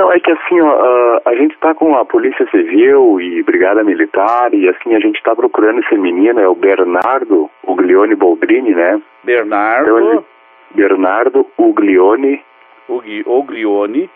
Não, 0.00 0.10
é 0.10 0.18
que 0.18 0.32
assim, 0.32 0.58
ó, 0.62 1.20
a 1.26 1.34
gente 1.34 1.52
está 1.52 1.74
com 1.74 1.94
a 1.94 2.06
Polícia 2.06 2.48
Civil 2.50 3.20
e 3.20 3.42
Brigada 3.42 3.84
Militar 3.84 4.48
e 4.54 4.66
assim, 4.66 4.94
a 4.94 4.98
gente 4.98 5.16
está 5.16 5.36
procurando 5.36 5.80
esse 5.80 5.94
menino, 5.94 6.40
é 6.40 6.48
o 6.48 6.54
Bernardo 6.54 7.50
Uglione 7.62 8.14
Boldrini, 8.14 8.74
né? 8.74 9.02
Bernardo. 9.22 9.98
Então, 9.98 9.98
ele, 9.98 10.24
Bernardo 10.70 11.46
Uglione. 11.58 12.42
Ugli, 12.88 13.22
Uglione. 13.26 14.08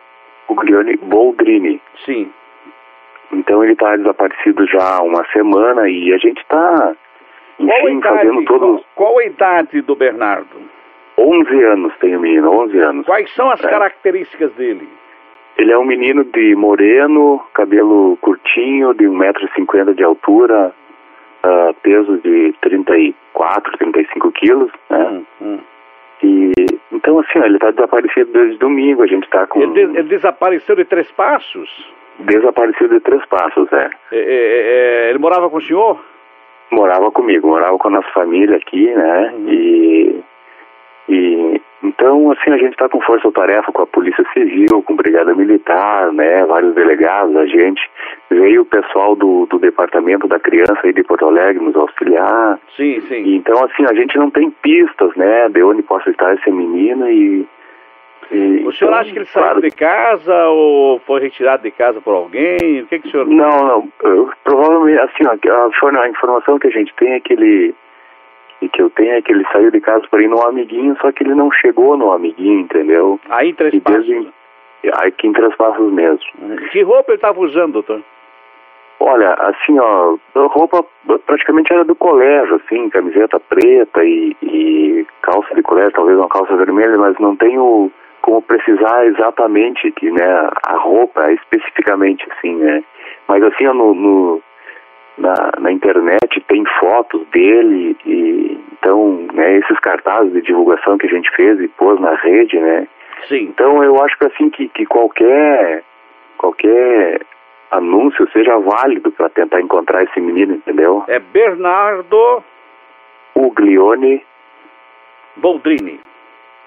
Uglione 0.49 0.97
Boldrini. 0.97 1.78
Sim. 2.07 2.32
Então 3.30 3.62
ele 3.62 3.74
está 3.74 3.95
desaparecido 3.95 4.66
já 4.66 4.97
há 4.97 5.03
uma 5.03 5.22
semana 5.35 5.87
e 5.87 6.14
a 6.14 6.16
gente 6.16 6.41
está, 6.41 6.95
enfim, 7.59 7.99
idade, 7.99 8.16
fazendo 8.16 8.45
todos. 8.47 8.82
Qual, 8.95 9.12
qual, 9.12 9.18
a 9.18 9.24
idade 9.26 9.82
do 9.82 9.95
Bernardo? 9.95 10.62
11 11.18 11.62
anos 11.62 11.93
tem 11.99 12.16
o 12.16 12.20
menino, 12.20 12.51
11 12.51 12.78
anos. 12.78 13.07
Quais 13.07 13.30
são 13.35 13.51
as 13.51 13.62
é. 13.62 13.68
características 13.68 14.51
dele? 14.55 14.89
Ele 15.57 15.73
é 15.73 15.79
um 15.79 15.85
menino 15.85 16.25
de 16.25 16.55
moreno, 16.57 17.41
cabelo 17.55 18.17
curtinho, 18.21 18.93
de 18.95 19.05
1,50m 19.05 19.95
de 19.95 20.03
altura, 20.03 20.75
uh, 21.45 21.75
peso 21.83 22.19
de 22.19 22.53
34, 22.61 23.79
35 23.79 24.33
quilos, 24.33 24.73
né? 24.91 25.05
Hum, 25.07 25.25
hum. 25.41 25.59
E, 26.23 26.53
então, 26.91 27.19
assim, 27.19 27.39
ó, 27.39 27.45
ele 27.45 27.57
está 27.57 27.71
desaparecido 27.71 28.33
desde 28.33 28.59
domingo, 28.59 29.03
a 29.03 29.07
gente 29.07 29.25
está 29.25 29.47
com... 29.47 29.61
Ele, 29.61 29.81
ele 29.81 30.05
desapareceu 30.05 30.75
de 30.75 30.85
Três 30.85 31.11
Passos? 31.13 31.69
Desaparecido 32.19 32.95
de 32.95 33.01
Três 33.01 33.25
Passos, 33.27 33.71
é. 33.73 33.91
É, 34.13 35.07
é. 35.07 35.11
Ele 35.11 35.19
morava 35.19 35.51
com 35.51 35.59
o 35.59 35.63
senhor? 35.63 36.03
Morava 36.71 37.11
comigo, 37.11 37.49
morava 37.49 37.77
com 37.79 37.89
a 37.89 37.91
nossa 37.91 38.09
família 38.11 38.57
aqui, 38.57 38.87
né? 38.87 39.35
Uhum. 39.35 39.49
E, 39.49 40.25
e 41.09 41.63
então, 41.85 42.32
assim, 42.32 42.51
a 42.51 42.57
gente 42.57 42.72
está 42.72 42.89
com 42.89 43.01
força-tarefa 43.03 43.70
com 43.70 43.82
a 43.82 43.87
Polícia 43.87 44.24
Civil, 44.32 44.82
com 44.82 44.97
Brigada 44.97 45.35
Militar, 45.35 46.12
né? 46.12 46.45
Vários 46.47 46.74
delegados, 46.74 47.37
a 47.37 47.47
gente. 47.47 47.82
Veio 48.30 48.62
o 48.62 48.66
pessoal 48.66 49.14
do, 49.14 49.47
do 49.47 49.59
Departamento 49.59 50.26
da 50.26 50.41
Criança 50.41 50.80
aí 50.82 50.93
de 50.93 51.03
Porto 51.03 51.26
Alegre 51.26 51.62
nos 51.62 51.76
auxiliar. 51.76 52.59
Sim, 52.76 53.01
sim. 53.03 53.22
E, 53.22 53.37
então, 53.37 53.62
assim, 53.64 53.85
a 53.85 53.95
gente 53.95 54.16
não 54.16 54.30
tem 54.30 54.51
pistas, 54.51 55.14
né? 55.14 55.49
De 55.51 55.62
onde 55.62 55.82
possa 55.82 56.11
estar 56.11 56.35
esse 56.35 56.51
menino 56.51 57.09
e 57.09 57.47
e, 58.30 58.64
o 58.66 58.72
senhor 58.72 58.91
então, 58.91 58.95
acha 58.95 59.12
que 59.12 59.18
ele 59.18 59.26
saiu 59.26 59.45
claro, 59.45 59.61
de 59.61 59.70
casa 59.70 60.47
ou 60.47 60.99
foi 61.01 61.20
retirado 61.20 61.62
de 61.62 61.70
casa 61.70 62.01
por 62.01 62.14
alguém? 62.14 62.82
O 62.82 62.87
que, 62.87 62.99
que 62.99 63.09
o 63.09 63.11
senhor. 63.11 63.26
Não, 63.26 63.66
não. 63.66 63.89
Eu, 64.03 64.30
provavelmente, 64.43 64.99
assim, 65.01 65.24
a, 65.26 66.01
a, 66.01 66.09
informação 66.09 66.59
que 66.59 66.68
a 66.68 66.70
gente 66.70 66.95
tem 66.95 67.12
é 67.12 67.20
que 67.20 67.32
ele. 67.32 67.74
E 68.63 68.69
que 68.69 68.81
eu 68.81 68.91
tenho 68.91 69.13
é 69.13 69.23
que 69.23 69.33
ele 69.33 69.45
saiu 69.53 69.71
de 69.71 69.81
casa 69.81 70.07
para 70.11 70.23
ir 70.23 70.29
no 70.29 70.41
amiguinho, 70.47 70.97
só 71.01 71.13
que 71.13 71.23
ele 71.23 71.35
não 71.35 71.51
chegou 71.53 71.97
no 71.97 72.13
amiguinho, 72.13 72.61
entendeu? 72.61 73.21
Aí 73.29 73.51
em 73.51 73.55
Três 73.55 73.83
Passos? 73.83 74.07
Desde, 74.07 74.33
aqui 74.95 75.27
em 75.27 75.33
Três 75.33 75.55
Passos 75.57 75.93
mesmo. 75.93 76.21
Que 76.71 76.83
roupa 76.83 77.11
ele 77.11 77.17
estava 77.17 77.41
usando, 77.41 77.73
doutor? 77.73 78.03
Olha, 79.01 79.35
assim, 79.35 79.79
ó, 79.79 80.17
a 80.35 80.47
roupa 80.47 80.85
praticamente 81.27 81.73
era 81.73 81.85
do 81.85 81.95
colégio, 81.95 82.57
assim, 82.57 82.89
camiseta 82.89 83.41
preta 83.41 84.05
e, 84.05 84.37
e 84.43 85.07
calça 85.21 85.55
de 85.55 85.63
colégio, 85.63 85.93
talvez 85.93 86.17
uma 86.17 86.29
calça 86.29 86.57
vermelha, 86.57 86.97
mas 86.97 87.19
não 87.19 87.37
tenho 87.37 87.91
como 88.23 88.41
precisar 88.41 89.05
exatamente 89.05 89.93
que, 89.93 90.11
né, 90.11 90.49
a 90.67 90.77
roupa 90.79 91.31
especificamente 91.33 92.27
assim, 92.33 92.55
né? 92.55 92.83
Mas 93.29 93.43
assim, 93.43 93.65
no, 93.65 93.95
no 93.95 94.43
na, 95.19 95.53
na, 95.61 95.73
internet 95.73 96.41
tem 96.49 96.65
fotos 96.81 97.27
dele 97.29 97.97
e 98.05 98.59
então, 98.73 99.27
né, 99.33 99.57
esses 99.57 99.79
cartazes 99.81 100.33
de 100.33 100.43
divulgação 100.43 100.99
que 100.99 101.07
a 101.07 101.11
gente 101.11 101.31
fez 101.35 101.59
e 101.61 101.69
pôs 101.69 101.99
na 102.01 102.15
rede, 102.15 102.59
né? 102.59 102.87
Sim. 103.29 103.45
Então 103.45 103.83
eu 103.83 104.03
acho 104.03 104.19
que 104.19 104.27
assim 104.27 104.51
que, 104.51 104.69
que 104.69 104.85
qualquer 104.85 105.83
qualquer 106.37 107.21
anúncio 107.71 108.29
seja 108.31 108.59
válido 108.59 109.11
para 109.12 109.29
tentar 109.29 109.61
encontrar 109.61 110.03
esse 110.05 110.21
menino, 110.21 110.55
entendeu? 110.55 111.05
É 111.09 111.19
Bernardo 111.19 112.43
Uglione 113.35 114.23
Boldrini. 115.37 116.01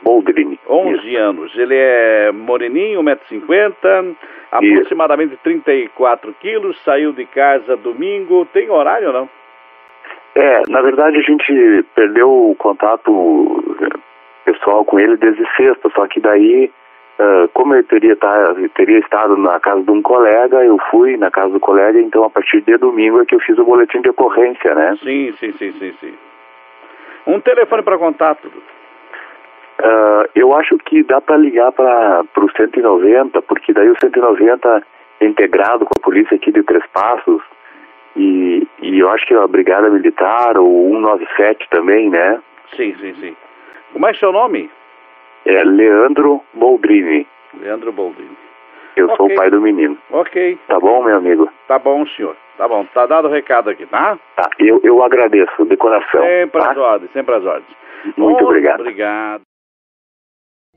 Boldrini. 0.01 0.59
11 0.67 1.07
Isso. 1.07 1.17
anos. 1.17 1.57
Ele 1.57 1.75
é 1.75 2.31
moreninho, 2.31 3.01
1,50m, 3.01 4.15
aproximadamente 4.51 5.33
Isso. 5.33 5.43
34 5.43 6.33
quilos, 6.39 6.81
saiu 6.83 7.13
de 7.13 7.25
casa 7.25 7.75
domingo. 7.77 8.45
Tem 8.45 8.69
horário 8.69 9.07
ou 9.07 9.13
não? 9.13 9.29
É, 10.35 10.61
na 10.69 10.81
verdade 10.81 11.17
a 11.17 11.21
gente 11.21 11.83
perdeu 11.95 12.29
o 12.29 12.55
contato 12.55 13.63
pessoal 14.45 14.85
com 14.85 14.99
ele 14.99 15.17
desde 15.17 15.43
sexta, 15.55 15.89
só 15.89 16.07
que 16.07 16.19
daí, 16.19 16.71
uh, 17.19 17.47
como 17.53 17.73
eu 17.73 17.83
teria, 17.83 18.15
tá, 18.15 18.55
teria 18.75 18.99
estado 18.99 19.35
na 19.35 19.59
casa 19.59 19.81
de 19.81 19.91
um 19.91 20.01
colega, 20.01 20.63
eu 20.63 20.77
fui 20.91 21.17
na 21.17 21.31
casa 21.31 21.51
do 21.51 21.59
colega, 21.59 21.99
então 21.99 22.23
a 22.23 22.29
partir 22.29 22.61
de 22.61 22.77
domingo 22.77 23.19
é 23.19 23.25
que 23.25 23.33
eu 23.33 23.39
fiz 23.39 23.57
o 23.57 23.65
boletim 23.65 23.99
de 24.01 24.09
ocorrência, 24.09 24.75
né? 24.75 24.95
Sim, 25.03 25.33
sim, 25.39 25.51
sim, 25.53 25.71
sim, 25.71 25.93
sim. 25.99 26.13
Um 27.25 27.41
telefone 27.41 27.83
para 27.83 27.97
contato. 27.97 28.49
Uh, 29.79 30.27
eu 30.33 30.55
acho 30.55 30.75
que 30.79 31.03
dá 31.03 31.21
para 31.21 31.37
ligar 31.37 31.71
para 31.71 32.23
o 32.37 32.51
190, 32.57 33.41
porque 33.43 33.73
daí 33.73 33.89
o 33.89 33.95
190 34.01 34.83
é 35.19 35.25
integrado 35.25 35.85
com 35.85 35.91
a 35.97 36.03
polícia 36.03 36.35
aqui 36.35 36.51
de 36.51 36.63
Três 36.63 36.85
Passos, 36.87 37.41
e, 38.15 38.67
e 38.81 38.99
eu 38.99 39.09
acho 39.11 39.25
que 39.27 39.35
a 39.35 39.45
Brigada 39.45 39.89
Militar, 39.89 40.57
ou 40.57 40.89
197 40.89 41.69
também, 41.69 42.09
né? 42.09 42.41
Sim, 42.75 42.95
sim, 42.99 43.13
sim. 43.15 43.35
Como 43.93 44.07
é 44.07 44.13
seu 44.15 44.31
nome? 44.31 44.69
É 45.45 45.63
Leandro 45.63 46.41
Boldrini. 46.55 47.27
Leandro 47.61 47.91
Boldrini. 47.91 48.35
Eu 48.95 49.05
okay. 49.05 49.15
sou 49.15 49.27
o 49.27 49.35
pai 49.35 49.51
do 49.51 49.61
menino. 49.61 49.95
Ok. 50.09 50.57
Tá 50.67 50.79
bom, 50.79 51.03
meu 51.03 51.17
amigo? 51.17 51.47
Tá 51.67 51.77
bom, 51.77 52.05
senhor. 52.07 52.35
Tá 52.57 52.67
bom. 52.67 52.83
Tá 52.85 53.05
dado 53.05 53.27
o 53.27 53.31
recado 53.31 53.69
aqui, 53.69 53.85
tá? 53.85 54.17
Tá. 54.35 54.49
Eu, 54.57 54.81
eu 54.83 55.03
agradeço, 55.03 55.65
de 55.65 55.77
coração. 55.77 56.21
Sempre 56.21 56.59
tá? 56.59 56.71
as 56.71 56.77
ordens, 56.77 57.11
sempre 57.11 57.35
as 57.35 57.45
ordens. 57.45 57.77
Muito 58.17 58.43
obrigado. 58.43 58.81
Obrigado. 58.81 59.41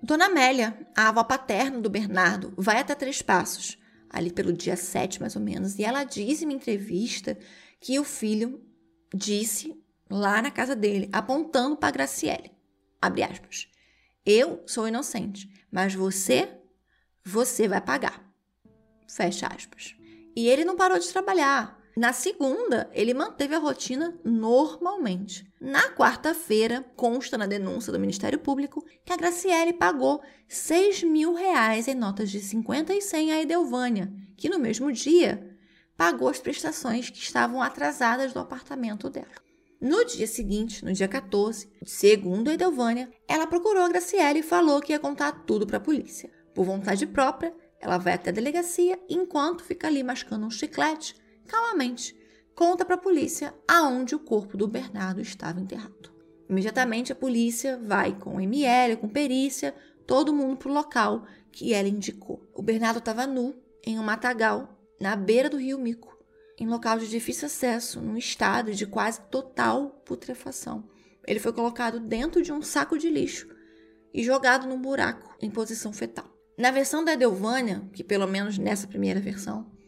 Dona 0.03 0.26
Amélia, 0.26 0.76
a 0.96 1.09
avó 1.09 1.22
paterna 1.22 1.78
do 1.78 1.90
Bernardo, 1.90 2.53
vai 2.57 2.78
até 2.78 2.94
Três 2.94 3.20
Passos, 3.20 3.78
ali 4.09 4.32
pelo 4.32 4.53
dia 4.53 4.76
7 4.76 5.20
mais 5.20 5.36
ou 5.36 5.42
menos, 5.42 5.78
e 5.78 5.84
ela 5.84 6.05
diz 6.05 6.40
em 6.40 6.46
uma 6.46 6.55
entrevista 6.55 7.38
que 7.78 7.98
o 7.98 8.05
filho 8.05 8.64
disse 9.14 9.78
lá 10.09 10.40
na 10.40 10.51
casa 10.51 10.74
dele, 10.74 11.09
apontando 11.12 11.76
para 11.76 11.90
Graciele, 11.90 12.51
abre 13.01 13.22
aspas, 13.22 13.68
eu 14.24 14.62
sou 14.66 14.88
inocente, 14.88 15.51
mas 15.70 15.94
você, 15.94 16.48
você 17.24 17.68
vai 17.68 17.80
pagar. 17.80 18.24
Fecha 19.07 19.48
aspas. 19.48 19.96
E 20.36 20.48
ele 20.48 20.64
não 20.64 20.76
parou 20.76 20.98
de 20.98 21.09
trabalhar. 21.09 21.80
Na 21.96 22.12
segunda, 22.12 22.88
ele 22.92 23.12
manteve 23.12 23.55
a 23.55 23.59
rotina 23.59 24.18
normalmente. 24.24 25.49
Na 25.61 25.91
quarta-feira, 25.91 26.83
consta 26.97 27.37
na 27.37 27.45
denúncia 27.45 27.93
do 27.93 28.01
Ministério 28.01 28.39
Público 28.39 28.83
que 29.05 29.13
a 29.13 29.17
Graciele 29.17 29.75
pagou 29.75 30.23
6 30.49 31.03
mil 31.03 31.35
reais 31.35 31.87
em 31.87 31.95
notas 31.95 32.31
de 32.31 32.41
50 32.41 32.95
e 32.95 33.03
100 33.03 33.33
a 33.33 33.43
Edelvânia, 33.43 34.11
que 34.39 34.49
no 34.49 34.59
mesmo 34.59 34.91
dia 34.91 35.55
pagou 35.99 36.29
as 36.29 36.39
prestações 36.39 37.11
que 37.11 37.19
estavam 37.19 37.61
atrasadas 37.61 38.33
do 38.33 38.39
apartamento 38.39 39.11
dela. 39.11 39.29
No 39.79 40.03
dia 40.07 40.27
seguinte, 40.27 40.83
no 40.83 40.95
dia 40.95 41.07
14, 41.07 41.71
segundo 41.85 42.49
a 42.49 42.55
Edelvânia, 42.55 43.11
ela 43.29 43.47
procurou 43.47 43.83
a 43.83 43.89
Graciele 43.89 44.39
e 44.39 44.43
falou 44.43 44.81
que 44.81 44.93
ia 44.93 44.99
contar 44.99 45.45
tudo 45.45 45.67
para 45.67 45.77
a 45.77 45.81
polícia. 45.81 46.31
Por 46.55 46.65
vontade 46.65 47.07
própria, 47.07 47.55
ela 47.79 47.99
vai 47.99 48.15
até 48.15 48.31
a 48.31 48.33
delegacia 48.33 48.99
enquanto 49.11 49.63
fica 49.63 49.89
ali 49.89 50.03
mascando 50.03 50.47
um 50.47 50.51
chiclete, 50.51 51.15
calmamente, 51.47 52.15
conta 52.61 52.85
para 52.85 52.97
a 52.97 52.99
polícia 52.99 53.55
aonde 53.67 54.15
o 54.15 54.19
corpo 54.19 54.55
do 54.55 54.69
Bernardo 54.69 55.23
estava 55.23 55.59
enterrado. 55.59 56.13
Imediatamente 56.47 57.11
a 57.11 57.15
polícia 57.15 57.81
vai 57.83 58.13
com 58.13 58.39
ML, 58.39 58.99
com 58.99 59.09
perícia, 59.09 59.75
todo 60.07 60.35
mundo 60.35 60.59
para 60.59 60.71
o 60.71 60.75
local 60.75 61.25
que 61.51 61.73
ela 61.73 61.89
indicou. 61.89 62.47
O 62.55 62.61
Bernardo 62.61 62.99
estava 62.99 63.27
nu 63.27 63.55
em 63.83 63.99
um 63.99 64.03
matagal 64.03 64.79
na 65.01 65.17
beira 65.17 65.49
do 65.49 65.57
rio 65.57 65.79
Mico, 65.79 66.15
em 66.59 66.69
local 66.69 66.99
de 66.99 67.09
difícil 67.09 67.47
acesso, 67.47 67.99
num 67.99 68.19
estado 68.19 68.75
de 68.75 68.87
quase 68.87 69.23
total 69.31 70.03
putrefação. 70.05 70.85
Ele 71.27 71.41
foi 71.41 71.55
colocado 71.55 71.99
dentro 71.99 72.43
de 72.43 72.53
um 72.53 72.61
saco 72.61 72.99
de 72.99 73.09
lixo 73.09 73.49
e 74.13 74.23
jogado 74.23 74.69
num 74.69 74.79
buraco 74.79 75.35
em 75.41 75.51
posição 75.51 75.95
fetal. 75.95 76.31
Na 76.59 76.71
versão 76.71 77.03
da 77.03 77.15
Edelvânia, 77.15 77.89
que 77.95 78.05
pelo 78.05 78.27
menos 78.27 78.59
nessa 78.59 78.87
primeira 78.87 79.19
versão, 79.19 79.80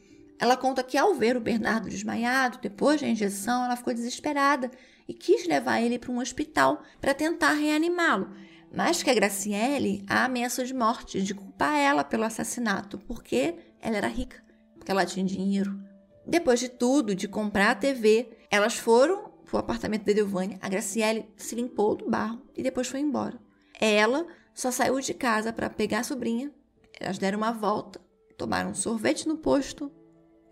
ela 0.43 0.57
conta 0.57 0.83
que 0.83 0.99
ao 0.99 1.15
ver 1.15 1.37
o 1.37 1.41
Bernardo 1.41 1.89
desmaiado, 1.89 2.59
depois 2.61 3.01
da 3.01 3.07
injeção, 3.07 3.65
ela 3.65 3.77
ficou 3.77 3.95
desesperada 3.95 4.73
e 5.07 5.15
quis 5.15 5.47
levar 5.47 5.81
ele 5.81 6.01
para 6.01 6.11
um 6.11 6.19
hospital 6.19 6.83
para 7.01 7.15
tentar 7.15 7.53
reanimá-lo, 7.53 8.29
mas 8.75 9.05
que 9.05 9.11
a 9.11 9.15
Graciele 9.15 10.05
a 10.09 10.25
ameaçou 10.25 10.65
de 10.65 10.75
morte, 10.75 11.23
de 11.23 11.33
culpar 11.33 11.77
ela 11.77 12.03
pelo 12.03 12.25
assassinato, 12.25 12.99
porque 13.07 13.55
ela 13.81 13.99
era 13.99 14.09
rica, 14.09 14.43
porque 14.75 14.91
ela 14.91 15.07
tinha 15.07 15.25
dinheiro. 15.25 15.79
Depois 16.27 16.59
de 16.59 16.69
tudo, 16.69 17.15
de 17.15 17.29
comprar 17.29 17.71
a 17.71 17.77
TV, 17.77 18.29
elas 18.51 18.75
foram 18.75 19.31
para 19.45 19.57
o 19.59 19.61
apartamento 19.61 20.07
de 20.07 20.15
Delvânia. 20.15 20.59
A 20.61 20.69
Graciele 20.69 21.25
se 21.37 21.55
limpou 21.55 21.95
do 21.95 22.11
barro 22.11 22.43
e 22.57 22.65
depois 22.65 22.89
foi 22.89 22.99
embora. 22.99 23.39
Ela 23.81 24.27
só 24.53 24.73
saiu 24.73 24.99
de 24.99 25.15
casa 25.15 25.53
para 25.53 25.71
pegar 25.71 26.01
a 26.01 26.05
sobrinha. 26.05 26.51
Elas 26.99 27.17
deram 27.17 27.39
uma 27.39 27.53
volta, 27.53 28.01
tomaram 28.37 28.71
um 28.71 28.75
sorvete 28.75 29.29
no 29.29 29.37
posto 29.37 30.02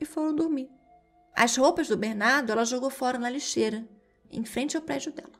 e 0.00 0.04
foram 0.04 0.34
dormir. 0.34 0.70
As 1.36 1.56
roupas 1.56 1.88
do 1.88 1.96
Bernardo 1.96 2.50
ela 2.50 2.64
jogou 2.64 2.90
fora 2.90 3.18
na 3.18 3.30
lixeira, 3.30 3.86
em 4.30 4.44
frente 4.44 4.76
ao 4.76 4.82
prédio 4.82 5.12
dela. 5.12 5.32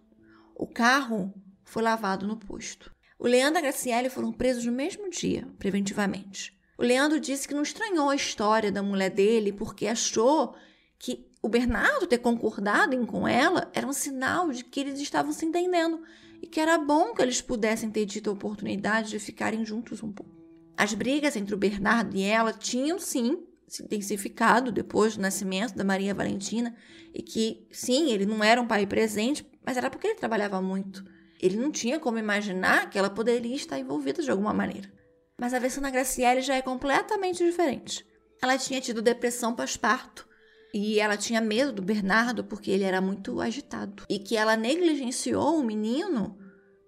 O 0.54 0.66
carro 0.66 1.32
foi 1.64 1.82
lavado 1.82 2.26
no 2.26 2.36
posto. 2.36 2.94
O 3.18 3.26
Leandro 3.26 3.58
e 3.58 3.60
a 3.60 3.62
Graciele 3.62 4.08
foram 4.08 4.32
presos 4.32 4.64
no 4.64 4.72
mesmo 4.72 5.10
dia, 5.10 5.46
preventivamente. 5.58 6.58
O 6.78 6.82
Leandro 6.82 7.20
disse 7.20 7.46
que 7.46 7.54
não 7.54 7.62
estranhou 7.62 8.08
a 8.08 8.16
história 8.16 8.72
da 8.72 8.82
mulher 8.82 9.10
dele 9.10 9.52
porque 9.52 9.86
achou 9.86 10.54
que 10.98 11.30
o 11.42 11.48
Bernardo 11.48 12.06
ter 12.06 12.18
concordado 12.18 12.94
em 12.94 13.04
com 13.04 13.26
ela 13.26 13.70
era 13.74 13.86
um 13.86 13.92
sinal 13.92 14.50
de 14.50 14.64
que 14.64 14.80
eles 14.80 14.98
estavam 15.00 15.32
se 15.32 15.44
entendendo 15.44 16.02
e 16.42 16.46
que 16.46 16.60
era 16.60 16.78
bom 16.78 17.14
que 17.14 17.22
eles 17.22 17.40
pudessem 17.40 17.90
ter 17.90 18.06
tido 18.06 18.30
a 18.30 18.32
oportunidade 18.32 19.10
de 19.10 19.18
ficarem 19.18 19.64
juntos 19.64 20.02
um 20.02 20.12
pouco. 20.12 20.34
As 20.76 20.94
brigas 20.94 21.36
entre 21.36 21.54
o 21.54 21.58
Bernardo 21.58 22.16
e 22.16 22.22
ela 22.22 22.52
tinham 22.52 22.98
sim 22.98 23.46
se 23.70 23.84
intensificado 23.84 24.72
depois 24.72 25.16
do 25.16 25.22
nascimento 25.22 25.76
da 25.76 25.84
Maria 25.84 26.12
Valentina 26.12 26.74
e 27.14 27.22
que 27.22 27.68
sim, 27.70 28.10
ele 28.10 28.26
não 28.26 28.42
era 28.42 28.60
um 28.60 28.66
pai 28.66 28.84
presente, 28.84 29.48
mas 29.64 29.76
era 29.76 29.88
porque 29.88 30.08
ele 30.08 30.16
trabalhava 30.16 30.60
muito. 30.60 31.04
Ele 31.40 31.56
não 31.56 31.70
tinha 31.70 32.00
como 32.00 32.18
imaginar 32.18 32.90
que 32.90 32.98
ela 32.98 33.08
poderia 33.08 33.54
estar 33.54 33.78
envolvida 33.78 34.22
de 34.22 34.30
alguma 34.30 34.52
maneira. 34.52 34.92
Mas 35.38 35.54
a 35.54 35.60
versão 35.60 35.82
da 35.82 35.88
Graciele 35.88 36.42
já 36.42 36.56
é 36.56 36.62
completamente 36.62 37.44
diferente. 37.44 38.04
Ela 38.42 38.58
tinha 38.58 38.80
tido 38.80 39.00
depressão 39.00 39.54
pós-parto 39.54 40.28
e 40.74 40.98
ela 40.98 41.16
tinha 41.16 41.40
medo 41.40 41.72
do 41.72 41.80
Bernardo 41.80 42.42
porque 42.42 42.72
ele 42.72 42.84
era 42.84 43.00
muito 43.00 43.40
agitado 43.40 44.04
e 44.08 44.18
que 44.18 44.36
ela 44.36 44.56
negligenciou 44.56 45.58
o 45.58 45.64
menino 45.64 46.36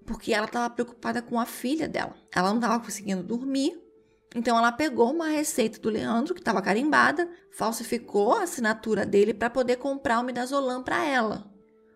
porque 0.05 0.35
ela 0.35 0.47
estava 0.47 0.69
preocupada 0.69 1.23
com 1.23 1.39
a 1.39 1.47
filha 1.47 1.89
dela. 1.89 2.17
Ela 2.35 2.49
não 2.49 2.57
estava 2.57 2.83
conseguindo 2.83 3.23
dormir, 3.23 3.81
então 4.35 4.57
ela 4.57 4.73
pegou 4.73 5.13
uma 5.13 5.29
receita 5.29 5.79
do 5.79 5.91
Leandro 5.91 6.35
que 6.35 6.41
estava 6.41 6.63
carimbada, 6.63 7.29
falsificou 7.51 8.33
a 8.33 8.45
assinatura 8.45 9.05
dele 9.05 9.35
para 9.35 9.51
poder 9.51 9.77
comprar 9.77 10.21
o 10.21 10.25
midazolam 10.25 10.83
para 10.83 11.05
ela. 11.05 11.51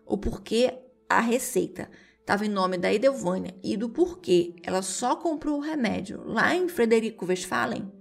O 0.05 0.17
porquê 0.17 0.77
a 1.09 1.19
receita 1.19 1.89
estava 2.19 2.45
em 2.45 2.49
nome 2.49 2.77
da 2.77 2.93
Edelvânia 2.93 3.55
e 3.63 3.75
do 3.75 3.89
porquê 3.89 4.55
ela 4.61 4.81
só 4.81 5.15
comprou 5.15 5.57
o 5.57 5.61
remédio 5.61 6.21
lá 6.25 6.53
em 6.53 6.67
Frederico 6.67 7.25
Westphalen, 7.25 7.91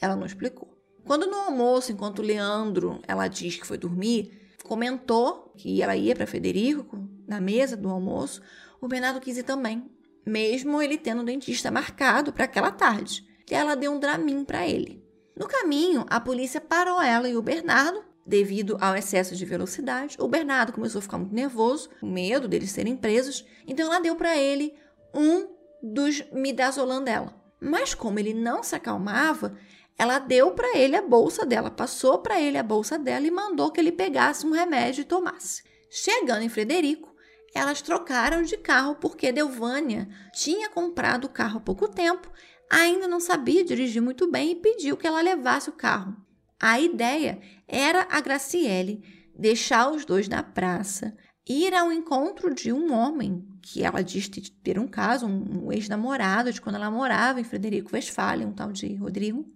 ela 0.00 0.16
não 0.16 0.26
explicou. 0.26 0.76
Quando 1.04 1.26
no 1.26 1.36
almoço, 1.36 1.92
enquanto 1.92 2.20
Leandro, 2.20 3.00
ela 3.06 3.28
diz 3.28 3.56
que 3.56 3.66
foi 3.66 3.78
dormir, 3.78 4.56
comentou 4.64 5.52
que 5.56 5.80
ela 5.80 5.96
ia 5.96 6.14
para 6.14 6.26
Frederico, 6.26 6.98
na 7.26 7.40
mesa 7.40 7.76
do 7.76 7.88
almoço, 7.88 8.42
o 8.80 8.88
Bernardo 8.88 9.20
quis 9.20 9.38
ir 9.38 9.44
também, 9.44 9.88
mesmo 10.26 10.82
ele 10.82 10.98
tendo 10.98 11.22
o 11.22 11.24
dentista 11.24 11.70
marcado 11.70 12.32
para 12.32 12.44
aquela 12.44 12.72
tarde. 12.72 13.25
Ela 13.50 13.74
deu 13.74 13.92
um 13.92 13.98
Dramin 13.98 14.44
para 14.44 14.66
ele. 14.66 15.04
No 15.36 15.46
caminho, 15.46 16.04
a 16.08 16.18
polícia 16.18 16.60
parou 16.60 17.00
ela 17.00 17.28
e 17.28 17.36
o 17.36 17.42
Bernardo 17.42 18.04
devido 18.26 18.76
ao 18.80 18.96
excesso 18.96 19.36
de 19.36 19.44
velocidade. 19.44 20.16
O 20.18 20.26
Bernardo 20.26 20.72
começou 20.72 20.98
a 20.98 21.02
ficar 21.02 21.18
muito 21.18 21.34
nervoso, 21.34 21.88
com 22.00 22.10
medo 22.10 22.48
deles 22.48 22.72
serem 22.72 22.96
presos, 22.96 23.46
então 23.66 23.86
ela 23.86 24.00
deu 24.00 24.16
para 24.16 24.36
ele 24.36 24.74
um 25.14 25.46
dos 25.80 26.24
midazolam 26.32 27.02
dela. 27.02 27.34
Mas 27.60 27.94
como 27.94 28.18
ele 28.18 28.34
não 28.34 28.62
se 28.62 28.74
acalmava, 28.74 29.56
ela 29.98 30.18
deu 30.18 30.50
para 30.50 30.76
ele 30.76 30.96
a 30.96 31.02
bolsa 31.02 31.46
dela, 31.46 31.70
passou 31.70 32.18
para 32.18 32.40
ele 32.40 32.58
a 32.58 32.62
bolsa 32.62 32.98
dela 32.98 33.26
e 33.26 33.30
mandou 33.30 33.70
que 33.70 33.80
ele 33.80 33.92
pegasse 33.92 34.46
um 34.46 34.50
remédio 34.50 35.02
e 35.02 35.04
tomasse. 35.04 35.62
Chegando 35.88 36.42
em 36.42 36.48
Frederico, 36.48 37.14
elas 37.54 37.80
trocaram 37.80 38.42
de 38.42 38.58
carro 38.58 38.96
porque 38.96 39.32
Delvânia 39.32 40.06
tinha 40.34 40.68
comprado 40.68 41.24
o 41.24 41.30
carro 41.30 41.58
há 41.58 41.60
pouco 41.60 41.88
tempo, 41.88 42.30
ainda 42.70 43.06
não 43.06 43.20
sabia 43.20 43.64
dirigir 43.64 44.02
muito 44.02 44.30
bem 44.30 44.52
e 44.52 44.56
pediu 44.56 44.96
que 44.96 45.06
ela 45.06 45.20
levasse 45.20 45.68
o 45.68 45.74
carro. 45.74 46.16
A 46.60 46.80
ideia 46.80 47.40
era 47.68 48.06
a 48.10 48.20
Graciele 48.20 49.02
deixar 49.34 49.90
os 49.90 50.04
dois 50.04 50.28
na 50.28 50.42
praça, 50.42 51.14
ir 51.46 51.74
ao 51.74 51.92
encontro 51.92 52.54
de 52.54 52.72
um 52.72 52.92
homem 52.92 53.46
que 53.62 53.82
ela 53.82 54.02
diz 54.02 54.28
ter 54.28 54.78
um 54.78 54.88
caso, 54.88 55.26
um 55.26 55.70
ex-namorado 55.70 56.52
de 56.52 56.60
quando 56.60 56.76
ela 56.76 56.90
morava 56.90 57.40
em 57.40 57.44
Frederico 57.44 57.90
Westphalen, 57.94 58.46
um 58.46 58.52
tal 58.52 58.72
de 58.72 58.94
Rodrigo, 58.94 59.46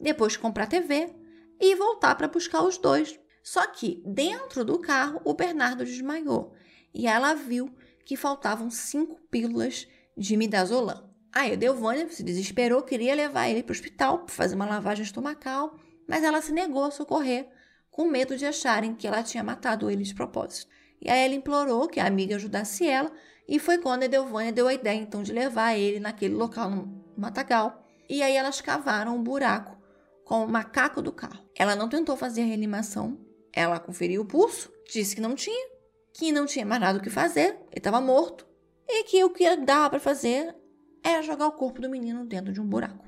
depois 0.00 0.36
comprar 0.36 0.66
TV 0.66 1.14
e 1.58 1.74
voltar 1.74 2.14
para 2.14 2.28
buscar 2.28 2.62
os 2.62 2.78
dois. 2.78 3.18
Só 3.42 3.66
que 3.66 4.02
dentro 4.06 4.64
do 4.64 4.78
carro 4.78 5.20
o 5.24 5.34
Bernardo 5.34 5.84
desmaiou 5.84 6.52
e 6.92 7.06
ela 7.06 7.34
viu 7.34 7.74
que 8.04 8.16
faltavam 8.16 8.70
cinco 8.70 9.20
pílulas 9.30 9.86
de 10.16 10.36
midazolam. 10.36 11.09
Aí 11.32 11.52
a 11.52 11.56
Delvânia 11.56 12.08
se 12.08 12.22
desesperou, 12.22 12.82
queria 12.82 13.14
levar 13.14 13.48
ele 13.48 13.62
para 13.62 13.72
o 13.72 13.76
hospital 13.76 14.18
para 14.20 14.34
fazer 14.34 14.54
uma 14.54 14.66
lavagem 14.66 15.04
estomacal 15.04 15.76
mas 16.10 16.24
ela 16.24 16.42
se 16.42 16.52
negou 16.52 16.82
a 16.82 16.90
socorrer, 16.90 17.48
com 17.88 18.04
medo 18.08 18.36
de 18.36 18.44
acharem 18.44 18.96
que 18.96 19.06
ela 19.06 19.22
tinha 19.22 19.44
matado 19.44 19.88
ele 19.88 20.02
de 20.02 20.12
propósito. 20.12 20.66
E 21.00 21.08
aí 21.08 21.24
ela 21.24 21.36
implorou 21.36 21.86
que 21.86 22.00
a 22.00 22.06
amiga 22.06 22.34
ajudasse 22.34 22.84
ela, 22.84 23.12
e 23.46 23.60
foi 23.60 23.78
quando 23.78 24.02
a 24.02 24.06
Edelvânia 24.06 24.50
deu 24.50 24.66
a 24.66 24.74
ideia 24.74 24.98
então 24.98 25.22
de 25.22 25.32
levar 25.32 25.78
ele 25.78 26.00
naquele 26.00 26.34
local 26.34 26.68
no 26.68 27.04
matagal. 27.16 27.86
E 28.08 28.24
aí 28.24 28.34
elas 28.34 28.60
cavaram 28.60 29.14
um 29.14 29.22
buraco 29.22 29.78
com 30.24 30.44
o 30.44 30.48
macaco 30.48 31.00
do 31.00 31.12
carro. 31.12 31.48
Ela 31.56 31.76
não 31.76 31.88
tentou 31.88 32.16
fazer 32.16 32.42
a 32.42 32.46
reanimação, 32.46 33.16
ela 33.52 33.78
conferiu 33.78 34.22
o 34.22 34.26
pulso, 34.26 34.68
disse 34.90 35.14
que 35.14 35.20
não 35.20 35.36
tinha, 35.36 35.68
que 36.12 36.32
não 36.32 36.44
tinha 36.44 36.66
mais 36.66 36.80
nada 36.80 36.98
o 36.98 37.02
que 37.02 37.08
fazer, 37.08 37.50
ele 37.70 37.76
estava 37.76 38.00
morto, 38.00 38.44
e 38.88 39.04
que 39.04 39.22
o 39.22 39.30
que 39.30 39.56
dava 39.58 39.90
para 39.90 40.00
fazer 40.00 40.56
era 41.02 41.22
jogar 41.22 41.46
o 41.46 41.52
corpo 41.52 41.80
do 41.80 41.90
menino 41.90 42.24
dentro 42.24 42.52
de 42.52 42.60
um 42.60 42.66
buraco. 42.66 43.04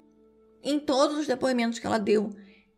Em 0.63 0.79
todos 0.79 1.19
os 1.19 1.27
depoimentos 1.27 1.79
que 1.79 1.87
ela 1.87 1.99
deu, 1.99 2.31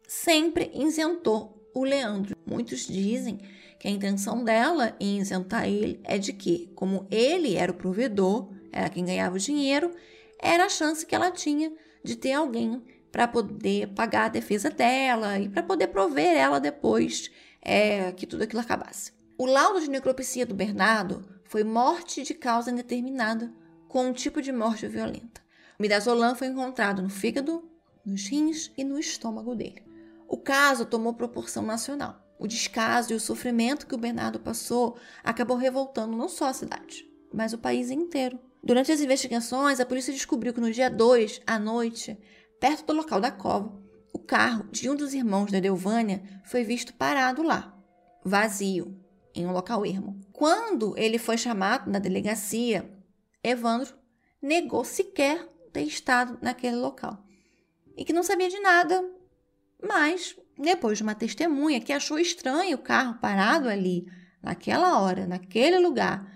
sempre 0.06 0.70
isentou 0.74 1.70
o 1.74 1.84
Leandro. 1.84 2.36
Muitos 2.46 2.86
dizem 2.86 3.38
que 3.78 3.88
a 3.88 3.90
intenção 3.90 4.42
dela 4.42 4.96
em 4.98 5.18
isentar 5.18 5.68
ele 5.68 6.00
é 6.04 6.16
de 6.16 6.32
que, 6.32 6.72
como 6.74 7.06
ele 7.10 7.56
era 7.56 7.70
o 7.70 7.76
provedor, 7.76 8.50
era 8.72 8.88
quem 8.88 9.04
ganhava 9.04 9.36
o 9.36 9.38
dinheiro, 9.38 9.90
era 10.40 10.64
a 10.64 10.68
chance 10.68 11.04
que 11.04 11.14
ela 11.14 11.30
tinha 11.30 11.72
de 12.02 12.16
ter 12.16 12.32
alguém 12.32 12.82
para 13.10 13.28
poder 13.28 13.88
pagar 13.88 14.26
a 14.26 14.28
defesa 14.28 14.70
dela 14.70 15.38
e 15.38 15.48
para 15.48 15.62
poder 15.62 15.88
prover 15.88 16.36
ela 16.36 16.58
depois 16.58 17.30
é, 17.62 18.12
que 18.12 18.26
tudo 18.26 18.42
aquilo 18.42 18.60
acabasse. 18.60 19.12
O 19.38 19.46
laudo 19.46 19.80
de 19.80 19.90
necropsia 19.90 20.46
do 20.46 20.54
Bernardo 20.54 21.24
foi 21.44 21.62
morte 21.64 22.22
de 22.22 22.34
causa 22.34 22.70
indeterminada 22.70 23.52
com 23.94 24.08
um 24.08 24.12
tipo 24.12 24.42
de 24.42 24.50
morte 24.50 24.88
violenta. 24.88 25.40
O 25.78 25.82
midazolam 25.82 26.34
foi 26.34 26.48
encontrado 26.48 27.00
no 27.00 27.08
fígado, 27.08 27.62
nos 28.04 28.26
rins 28.26 28.72
e 28.76 28.82
no 28.82 28.98
estômago 28.98 29.54
dele. 29.54 29.84
O 30.26 30.36
caso 30.36 30.84
tomou 30.84 31.14
proporção 31.14 31.62
nacional. 31.62 32.20
O 32.36 32.48
descaso 32.48 33.12
e 33.12 33.14
o 33.14 33.20
sofrimento 33.20 33.86
que 33.86 33.94
o 33.94 33.98
Bernardo 33.98 34.40
passou 34.40 34.96
acabou 35.22 35.56
revoltando 35.56 36.16
não 36.16 36.28
só 36.28 36.46
a 36.46 36.52
cidade, 36.52 37.08
mas 37.32 37.52
o 37.52 37.58
país 37.58 37.88
inteiro. 37.88 38.36
Durante 38.64 38.90
as 38.90 39.00
investigações, 39.00 39.78
a 39.78 39.86
polícia 39.86 40.12
descobriu 40.12 40.52
que 40.52 40.60
no 40.60 40.72
dia 40.72 40.90
2, 40.90 41.42
à 41.46 41.56
noite, 41.56 42.18
perto 42.58 42.86
do 42.86 42.94
local 42.94 43.20
da 43.20 43.30
cova, 43.30 43.80
o 44.12 44.18
carro 44.18 44.66
de 44.72 44.90
um 44.90 44.96
dos 44.96 45.14
irmãos 45.14 45.52
da 45.52 45.60
Delvânia 45.60 46.20
foi 46.44 46.64
visto 46.64 46.92
parado 46.94 47.44
lá, 47.44 47.78
vazio, 48.24 48.98
em 49.32 49.46
um 49.46 49.52
local 49.52 49.86
ermo. 49.86 50.18
Quando 50.32 50.98
ele 50.98 51.16
foi 51.16 51.38
chamado 51.38 51.88
na 51.88 52.00
delegacia, 52.00 52.92
Evandro 53.44 53.94
negou 54.40 54.84
sequer 54.84 55.46
ter 55.72 55.82
estado 55.82 56.38
naquele 56.40 56.76
local 56.76 57.22
e 57.96 58.04
que 58.04 58.12
não 58.12 58.22
sabia 58.22 58.48
de 58.48 58.58
nada, 58.58 59.04
mas 59.82 60.34
depois 60.58 60.98
de 60.98 61.04
uma 61.04 61.14
testemunha 61.14 61.80
que 61.80 61.92
achou 61.92 62.18
estranho 62.18 62.76
o 62.76 62.82
carro 62.82 63.18
parado 63.20 63.68
ali, 63.68 64.06
naquela 64.42 65.00
hora, 65.00 65.26
naquele 65.26 65.78
lugar, 65.78 66.26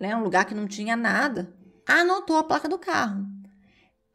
né, 0.00 0.16
um 0.16 0.22
lugar 0.22 0.44
que 0.44 0.54
não 0.54 0.66
tinha 0.66 0.96
nada, 0.96 1.54
anotou 1.86 2.36
a 2.36 2.44
placa 2.44 2.68
do 2.68 2.78
carro. 2.78 3.26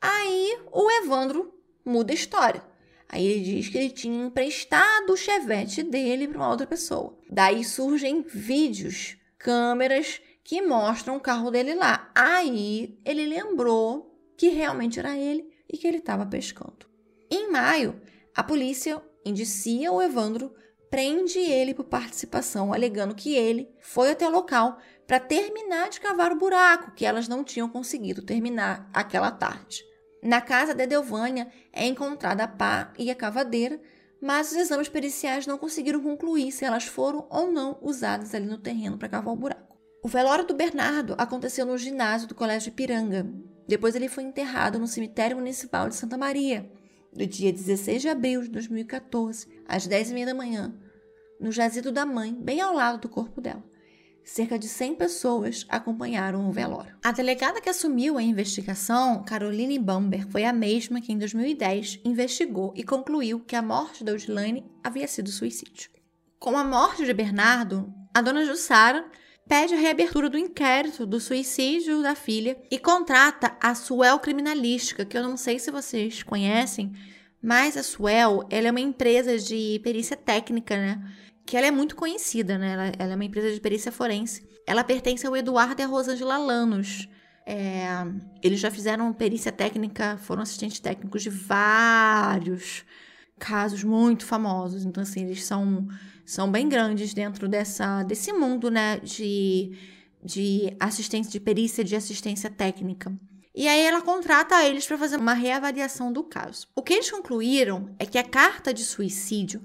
Aí 0.02 0.60
o 0.72 0.90
Evandro 0.92 1.54
muda 1.86 2.12
a 2.12 2.16
história. 2.16 2.64
Aí 3.08 3.26
ele 3.26 3.44
diz 3.44 3.70
que 3.70 3.78
ele 3.78 3.90
tinha 3.92 4.26
emprestado 4.26 5.14
o 5.14 5.18
chevette 5.18 5.84
dele 5.84 6.28
para 6.28 6.38
uma 6.38 6.50
outra 6.50 6.66
pessoa. 6.66 7.18
Daí 7.30 7.64
surgem 7.64 8.24
vídeos, 8.24 9.18
câmeras 9.38 10.20
que 10.44 10.62
mostram 10.62 11.16
o 11.16 11.20
carro 11.20 11.50
dele 11.50 11.74
lá. 11.74 12.12
Aí 12.14 13.00
ele 13.06 13.26
lembrou 13.26 14.14
que 14.38 14.50
realmente 14.50 15.00
era 15.00 15.18
ele 15.18 15.50
e 15.72 15.78
que 15.78 15.88
ele 15.88 15.98
estava 15.98 16.26
pescando. 16.26 16.88
Em 17.30 17.50
maio, 17.50 18.02
a 18.36 18.44
polícia 18.44 19.02
indicia 19.26 19.92
o 19.92 20.02
Evandro, 20.02 20.54
prende 20.90 21.40
ele 21.40 21.74
por 21.74 21.86
participação, 21.86 22.72
alegando 22.72 23.16
que 23.16 23.34
ele 23.34 23.68
foi 23.82 24.12
até 24.12 24.28
o 24.28 24.32
local 24.32 24.78
para 25.08 25.20
terminar 25.20 25.90
de 25.90 26.00
cavar 26.00 26.32
o 26.32 26.38
buraco 26.38 26.92
que 26.92 27.06
elas 27.06 27.28
não 27.28 27.44
tinham 27.44 27.68
conseguido 27.68 28.22
terminar 28.22 28.90
aquela 28.94 29.32
tarde. 29.32 29.84
Na 30.22 30.40
casa 30.40 30.74
de 30.74 30.86
Delvânia 30.86 31.52
é 31.72 31.86
encontrada 31.86 32.44
a 32.44 32.48
pá 32.48 32.94
e 32.98 33.10
a 33.10 33.16
cavadeira, 33.16 33.82
mas 34.22 34.52
os 34.52 34.58
exames 34.58 34.88
periciais 34.88 35.48
não 35.48 35.58
conseguiram 35.58 36.02
concluir 36.02 36.52
se 36.52 36.64
elas 36.64 36.86
foram 36.86 37.28
ou 37.30 37.52
não 37.52 37.78
usadas 37.82 38.34
ali 38.34 38.46
no 38.46 38.58
terreno 38.58 38.98
para 38.98 39.10
cavar 39.10 39.34
o 39.34 39.38
buraco. 39.38 39.73
O 40.04 40.08
velório 40.10 40.46
do 40.46 40.54
Bernardo 40.54 41.16
aconteceu 41.18 41.66
no 41.66 41.78
ginásio 41.78 42.28
do 42.28 42.36
Colégio 42.36 42.68
Ipiranga. 42.68 43.26
Depois 43.66 43.96
ele 43.96 44.10
foi 44.10 44.26
enterrado 44.26 44.78
no 44.78 44.86
cemitério 44.86 45.38
municipal 45.38 45.88
de 45.88 45.96
Santa 45.96 46.18
Maria, 46.18 46.70
do 47.14 47.26
dia 47.26 47.54
16 47.54 48.02
de 48.02 48.10
abril 48.10 48.42
de 48.42 48.50
2014, 48.50 49.48
às 49.66 49.88
10h30 49.88 50.26
da 50.26 50.34
manhã, 50.34 50.76
no 51.40 51.54
jazido 51.54 51.90
da 51.90 52.06
mãe, 52.06 52.36
bem 52.36 52.60
ao 52.60 52.74
lado 52.74 53.00
do 53.00 53.08
corpo 53.08 53.40
dela. 53.40 53.64
Cerca 54.26 54.60
de 54.60 54.68
100 54.68 54.96
pessoas 54.96 55.66
acompanharam 55.70 56.50
o 56.50 56.52
velório. 56.52 56.98
A 57.02 57.14
delegada 57.14 57.62
que 57.62 57.70
assumiu 57.70 58.18
a 58.18 58.22
investigação, 58.22 59.24
Caroline 59.24 59.80
Bamber, 59.80 60.28
foi 60.28 60.44
a 60.44 60.52
mesma 60.52 61.00
que 61.00 61.14
em 61.14 61.18
2010 61.18 62.02
investigou 62.04 62.74
e 62.76 62.84
concluiu 62.84 63.40
que 63.40 63.56
a 63.56 63.62
morte 63.62 64.04
da 64.04 64.12
Odilane 64.12 64.70
havia 64.84 65.08
sido 65.08 65.30
suicídio. 65.30 65.90
Com 66.38 66.58
a 66.58 66.64
morte 66.66 67.06
de 67.06 67.14
Bernardo, 67.14 67.90
a 68.14 68.22
dona 68.22 68.44
Jussara 68.44 69.10
pede 69.54 69.76
a 69.76 69.78
reabertura 69.78 70.32
do 70.32 70.38
inquérito 70.40 71.06
do 71.06 71.20
suicídio 71.20 72.02
da 72.02 72.16
filha 72.16 72.58
e 72.72 72.80
contrata 72.80 73.56
a 73.62 73.76
Suel 73.76 74.18
Criminalística, 74.18 75.06
que 75.06 75.16
eu 75.16 75.22
não 75.22 75.38
sei 75.38 75.60
se 75.60 75.70
vocês 75.70 76.24
conhecem, 76.24 76.92
mas 77.40 77.78
a 77.78 77.84
Suel 77.84 78.48
ela 78.50 78.70
é 78.70 78.72
uma 78.72 78.80
empresa 78.80 79.38
de 79.38 79.80
perícia 79.84 80.18
técnica, 80.18 80.76
né? 80.76 81.08
Que 81.46 81.56
ela 81.56 81.68
é 81.68 81.72
muito 81.72 81.96
conhecida, 81.96 82.58
né? 82.58 82.74
Ela, 82.74 82.92
ela 82.98 83.12
é 83.12 83.16
uma 83.16 83.26
empresa 83.26 83.54
de 83.54 83.62
perícia 83.62 83.92
forense. 83.92 84.44
Ela 84.66 84.84
pertence 84.84 85.28
ao 85.28 85.38
Eduardo 85.38 85.80
e 85.80 85.86
a 85.86 85.88
Rosângela 85.88 86.36
Lanos. 86.36 87.08
É, 87.46 87.86
eles 88.42 88.60
já 88.60 88.72
fizeram 88.72 89.14
perícia 89.14 89.52
técnica, 89.52 90.18
foram 90.18 90.42
assistentes 90.42 90.80
técnicos 90.80 91.22
de 91.22 91.30
vários 91.30 92.84
casos 93.38 93.84
muito 93.84 94.26
famosos. 94.26 94.84
Então, 94.84 95.04
assim, 95.04 95.26
eles 95.26 95.44
são 95.44 95.88
são 96.26 96.52
bem 96.52 96.70
grandes 96.70 97.14
dentro 97.14 97.48
dessa, 97.48 98.04
desse 98.04 98.32
mundo 98.32 98.72
né, 98.72 99.00
de, 99.00 99.78
de 100.24 100.76
assistência, 100.80 101.32
de 101.32 101.40
perícia, 101.40 101.84
de 101.84 101.96
assistência 101.96 102.50
técnica. 102.50 103.12
E 103.56 103.68
aí 103.68 103.82
ela 103.82 104.02
contrata 104.02 104.64
eles 104.64 104.88
para 104.88 104.98
fazer 104.98 105.18
uma 105.18 105.34
reavaliação 105.34 106.12
do 106.12 106.24
caso. 106.24 106.68
O 106.76 106.82
que 106.82 106.94
eles 106.94 107.12
concluíram 107.12 107.94
é 108.00 108.06
que 108.06 108.18
a 108.18 108.24
carta 108.24 108.74
de 108.74 108.84
suicídio 108.84 109.62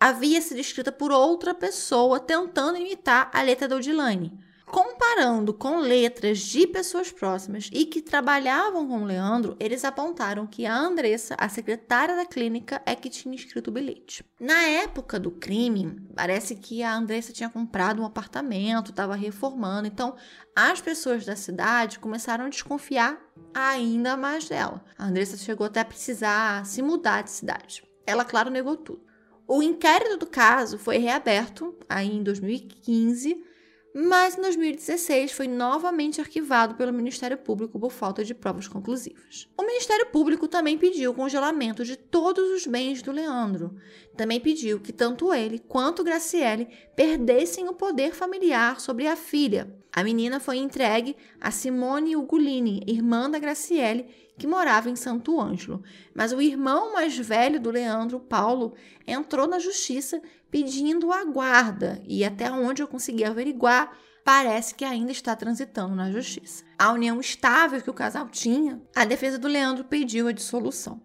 havia 0.00 0.40
sido 0.40 0.58
escrita 0.58 0.90
por 0.90 1.12
outra 1.12 1.54
pessoa 1.54 2.18
tentando 2.18 2.78
imitar 2.78 3.30
a 3.32 3.42
letra 3.42 3.68
da 3.68 3.76
Odilane. 3.76 4.38
Comparando 4.70 5.54
com 5.54 5.78
letras 5.78 6.40
de 6.40 6.66
pessoas 6.66 7.10
próximas 7.10 7.70
e 7.72 7.86
que 7.86 8.02
trabalhavam 8.02 8.86
com 8.86 9.02
o 9.02 9.04
Leandro, 9.04 9.56
eles 9.58 9.84
apontaram 9.84 10.46
que 10.46 10.66
a 10.66 10.76
Andressa, 10.76 11.34
a 11.38 11.48
secretária 11.48 12.14
da 12.14 12.26
clínica, 12.26 12.82
é 12.84 12.94
que 12.94 13.08
tinha 13.08 13.34
escrito 13.34 13.68
o 13.68 13.72
bilhete. 13.72 14.24
Na 14.38 14.62
época 14.62 15.18
do 15.18 15.30
crime, 15.30 16.06
parece 16.14 16.54
que 16.54 16.82
a 16.82 16.94
Andressa 16.94 17.32
tinha 17.32 17.48
comprado 17.48 18.02
um 18.02 18.04
apartamento, 18.04 18.90
estava 18.90 19.16
reformando, 19.16 19.88
então 19.88 20.14
as 20.54 20.80
pessoas 20.80 21.24
da 21.24 21.34
cidade 21.34 21.98
começaram 21.98 22.44
a 22.44 22.50
desconfiar 22.50 23.18
ainda 23.54 24.16
mais 24.16 24.48
dela. 24.48 24.84
A 24.98 25.06
Andressa 25.06 25.36
chegou 25.38 25.66
até 25.66 25.80
a 25.80 25.84
precisar 25.84 26.66
se 26.66 26.82
mudar 26.82 27.22
de 27.22 27.30
cidade. 27.30 27.82
Ela, 28.06 28.24
claro, 28.24 28.50
negou 28.50 28.76
tudo. 28.76 29.02
O 29.46 29.62
inquérito 29.62 30.18
do 30.18 30.26
caso 30.26 30.78
foi 30.78 30.98
reaberto 30.98 31.74
aí 31.88 32.14
em 32.14 32.22
2015 32.22 33.47
mas 33.94 34.36
em 34.36 34.42
2016 34.42 35.32
foi 35.32 35.48
novamente 35.48 36.20
arquivado 36.20 36.74
pelo 36.74 36.92
Ministério 36.92 37.36
Público 37.36 37.78
por 37.78 37.90
falta 37.90 38.22
de 38.22 38.34
provas 38.34 38.68
conclusivas. 38.68 39.48
O 39.56 39.62
Ministério 39.62 40.06
Público 40.06 40.46
também 40.46 40.76
pediu 40.76 41.10
o 41.10 41.14
congelamento 41.14 41.84
de 41.84 41.96
todos 41.96 42.50
os 42.50 42.66
bens 42.66 43.02
do 43.02 43.10
Leandro. 43.10 43.74
Também 44.16 44.40
pediu 44.40 44.80
que 44.80 44.92
tanto 44.92 45.32
ele 45.32 45.58
quanto 45.58 46.04
Graciele 46.04 46.68
perdessem 46.94 47.68
o 47.68 47.74
poder 47.74 48.14
familiar 48.14 48.80
sobre 48.80 49.06
a 49.06 49.16
filha. 49.16 49.74
A 49.92 50.04
menina 50.04 50.38
foi 50.38 50.58
entregue 50.58 51.16
a 51.40 51.50
Simone 51.50 52.14
Ugolini, 52.14 52.84
irmã 52.86 53.28
da 53.28 53.38
Graciele, 53.38 54.06
que 54.38 54.46
morava 54.46 54.88
em 54.88 54.94
Santo 54.94 55.40
Ângelo. 55.40 55.82
Mas 56.14 56.32
o 56.32 56.40
irmão 56.40 56.92
mais 56.92 57.18
velho 57.18 57.58
do 57.58 57.70
Leandro, 57.70 58.20
Paulo, 58.20 58.74
entrou 59.06 59.48
na 59.48 59.58
justiça 59.58 60.22
pedindo 60.50 61.12
a 61.12 61.24
guarda 61.24 62.02
e 62.06 62.24
até 62.24 62.50
onde 62.50 62.82
eu 62.82 62.88
consegui 62.88 63.24
averiguar, 63.24 63.96
parece 64.24 64.74
que 64.74 64.84
ainda 64.84 65.12
está 65.12 65.34
transitando 65.34 65.94
na 65.94 66.10
justiça. 66.10 66.64
A 66.78 66.92
união 66.92 67.20
estável 67.20 67.80
que 67.80 67.90
o 67.90 67.94
casal 67.94 68.28
tinha, 68.28 68.80
a 68.94 69.04
defesa 69.04 69.38
do 69.38 69.48
Leandro 69.48 69.84
pediu 69.84 70.28
a 70.28 70.32
dissolução. 70.32 71.02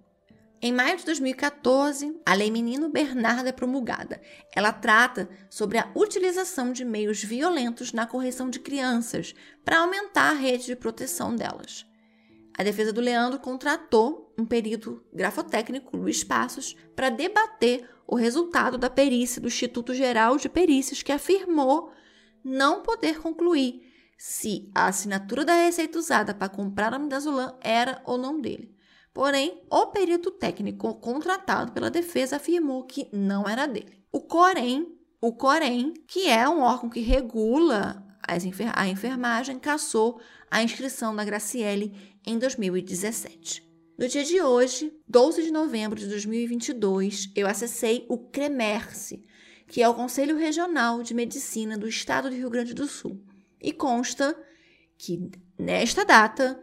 Em 0.62 0.72
maio 0.72 0.98
de 0.98 1.04
2014, 1.04 2.22
a 2.26 2.34
Lei 2.34 2.50
Menino 2.50 2.88
Bernardo 2.88 3.50
é 3.50 3.52
promulgada. 3.52 4.22
Ela 4.56 4.72
trata 4.72 5.30
sobre 5.50 5.78
a 5.78 5.91
utilização 5.94 6.72
de 6.72 6.86
meios 6.86 7.22
violentos 7.22 7.91
na 7.91 8.08
correção 8.08 8.50
de 8.50 8.62
crianças 8.62 9.36
para 9.66 9.80
aumentar 9.80 10.30
a 10.30 10.34
rede 10.34 10.68
de 10.68 10.76
proteção 10.78 11.36
delas. 11.36 11.86
A 12.58 12.64
defesa 12.64 12.94
do 12.94 13.02
Leandro 13.02 13.39
contratou 13.39 14.34
um 14.38 14.46
perito 14.46 15.04
grafotécnico, 15.12 15.98
Luiz 15.98 16.24
Passos, 16.24 16.76
para 16.96 17.10
debater 17.10 17.89
o 18.08 18.16
resultado 18.16 18.78
da 18.78 18.89
perícia 18.89 19.41
do 19.41 19.47
Instituto 19.47 19.93
Geral 19.93 20.38
de 20.38 20.49
Perícias, 20.49 21.01
que 21.01 21.12
afirmou 21.12 21.91
não 22.43 22.82
poder 22.82 23.20
concluir 23.20 23.82
se 24.18 24.70
a 24.74 24.88
assinatura 24.88 25.43
da 25.43 25.54
receita 25.54 25.97
usada 25.97 26.34
para 26.34 26.49
comprar 26.49 26.93
a 26.93 26.99
midazolam 26.99 27.58
era 27.62 28.01
ou 28.06 28.18
não 28.18 28.39
dele. 28.39 28.74
Porém, 29.14 29.62
o 29.70 29.88
perito 29.88 30.32
técnico 30.32 30.95
contratado 30.95 31.72
pela 31.72 31.89
defesa 31.89 32.38
afirmou 32.38 32.84
que 32.84 33.08
não 33.12 33.47
era 33.47 33.68
dele. 33.68 34.04
O 34.12 34.22
Corém, 34.22 34.88
o 35.22 35.34
Corém, 35.34 35.93
que 36.08 36.28
é 36.28 36.47
um 36.49 36.62
órgão 36.62 36.89
que 36.89 36.99
regula 36.99 38.04
a 38.76 38.88
enfermagem, 38.88 39.60
cassou 39.60 40.20
a 40.49 40.64
inscrição 40.64 41.16
da 41.16 41.24
Graciele 41.24 41.93
em 42.26 42.39
2017. 42.39 43.72
No 43.96 44.08
dia 44.08 44.24
de 44.24 44.41
hoje, 44.41 44.91
12 45.08 45.44
de 45.44 45.52
novembro 45.52 46.00
de 46.00 46.08
2022, 46.08 47.32
eu 47.36 47.46
acessei 47.46 48.08
o 48.10 48.18
CREMERSE, 48.18 49.24
que 49.68 49.84
é 49.84 49.88
o 49.88 49.94
Conselho 49.94 50.36
Regional 50.36 51.04
de 51.04 51.14
Medicina 51.14 51.78
do 51.78 51.88
Estado 51.88 52.28
do 52.28 52.36
Rio 52.36 52.50
Grande 52.50 52.74
do 52.74 52.88
Sul, 52.88 53.24
e 53.62 53.72
consta 53.72 54.36
que 54.98 55.30
nesta 55.60 56.04
data 56.04 56.60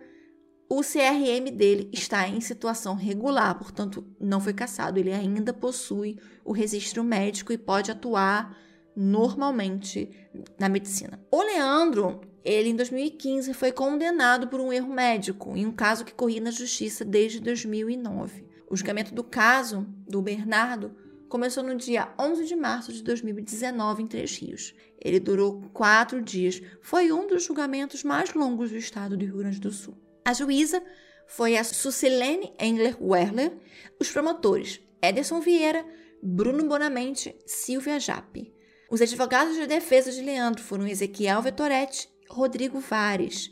o 0.68 0.82
CRM 0.82 1.56
dele 1.56 1.88
está 1.92 2.26
em 2.28 2.40
situação 2.40 2.96
regular, 2.96 3.56
portanto, 3.56 4.04
não 4.20 4.40
foi 4.40 4.52
cassado. 4.52 4.98
Ele 4.98 5.12
ainda 5.12 5.52
possui 5.52 6.18
o 6.44 6.52
registro 6.52 7.04
médico 7.04 7.52
e 7.52 7.58
pode 7.58 7.92
atuar 7.92 8.56
normalmente 8.96 10.10
na 10.58 10.68
medicina. 10.68 11.24
O 11.30 11.42
Leandro, 11.42 12.20
ele, 12.44 12.70
em 12.70 12.76
2015, 12.76 13.52
foi 13.54 13.72
condenado 13.72 14.48
por 14.48 14.60
um 14.60 14.72
erro 14.72 14.92
médico 14.92 15.56
em 15.56 15.66
um 15.66 15.72
caso 15.72 16.04
que 16.04 16.14
corria 16.14 16.40
na 16.40 16.50
justiça 16.50 17.04
desde 17.04 17.40
2009. 17.40 18.44
O 18.68 18.76
julgamento 18.76 19.14
do 19.14 19.24
caso 19.24 19.86
do 20.08 20.22
Bernardo 20.22 20.94
começou 21.28 21.62
no 21.62 21.76
dia 21.76 22.12
11 22.18 22.44
de 22.44 22.56
março 22.56 22.92
de 22.92 23.02
2019 23.02 24.02
em 24.02 24.06
Três 24.06 24.36
Rios. 24.36 24.74
Ele 25.00 25.20
durou 25.20 25.62
quatro 25.72 26.20
dias. 26.20 26.60
Foi 26.82 27.12
um 27.12 27.26
dos 27.26 27.44
julgamentos 27.44 28.02
mais 28.02 28.34
longos 28.34 28.70
do 28.70 28.76
estado 28.76 29.16
do 29.16 29.24
Rio 29.24 29.38
Grande 29.38 29.60
do 29.60 29.70
Sul. 29.70 29.96
A 30.24 30.32
juíza 30.32 30.82
foi 31.26 31.56
a 31.56 31.64
Sucilene 31.64 32.52
Engler 32.58 32.96
Werler, 33.00 33.52
os 33.98 34.10
promotores 34.10 34.80
Ederson 35.00 35.40
Vieira, 35.40 35.86
Bruno 36.22 36.64
Bonamente, 36.64 37.34
Silvia 37.46 37.98
Jape. 37.98 38.52
Os 38.90 39.00
advogados 39.00 39.54
de 39.54 39.66
defesa 39.66 40.10
de 40.10 40.20
Leandro 40.20 40.62
foram 40.62 40.86
Ezequiel 40.86 41.40
Vettoretti 41.40 42.09
Rodrigo 42.30 42.78
Vares. 42.78 43.50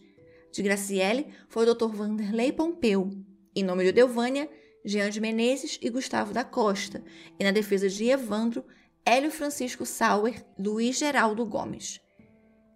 De 0.53 0.62
Graciele 0.62 1.26
foi 1.49 1.68
o 1.68 1.74
Dr. 1.74 1.89
Vanderlei 1.89 2.53
Pompeu. 2.53 3.11
Em 3.55 3.64
nome 3.64 3.85
de 3.85 3.93
Delvânia, 3.93 4.49
Jean 4.85 5.11
de 5.11 5.20
Menezes 5.20 5.79
e 5.83 5.91
Gustavo 5.91 6.33
da 6.33 6.45
Costa. 6.45 7.03
E 7.39 7.45
na 7.45 7.51
defesa 7.51 7.89
de 7.89 8.09
Evandro, 8.09 8.64
Hélio 9.05 9.31
Francisco 9.31 9.85
Sauer, 9.85 10.45
Luiz 10.59 10.99
Geraldo 10.99 11.45
Gomes. 11.45 12.01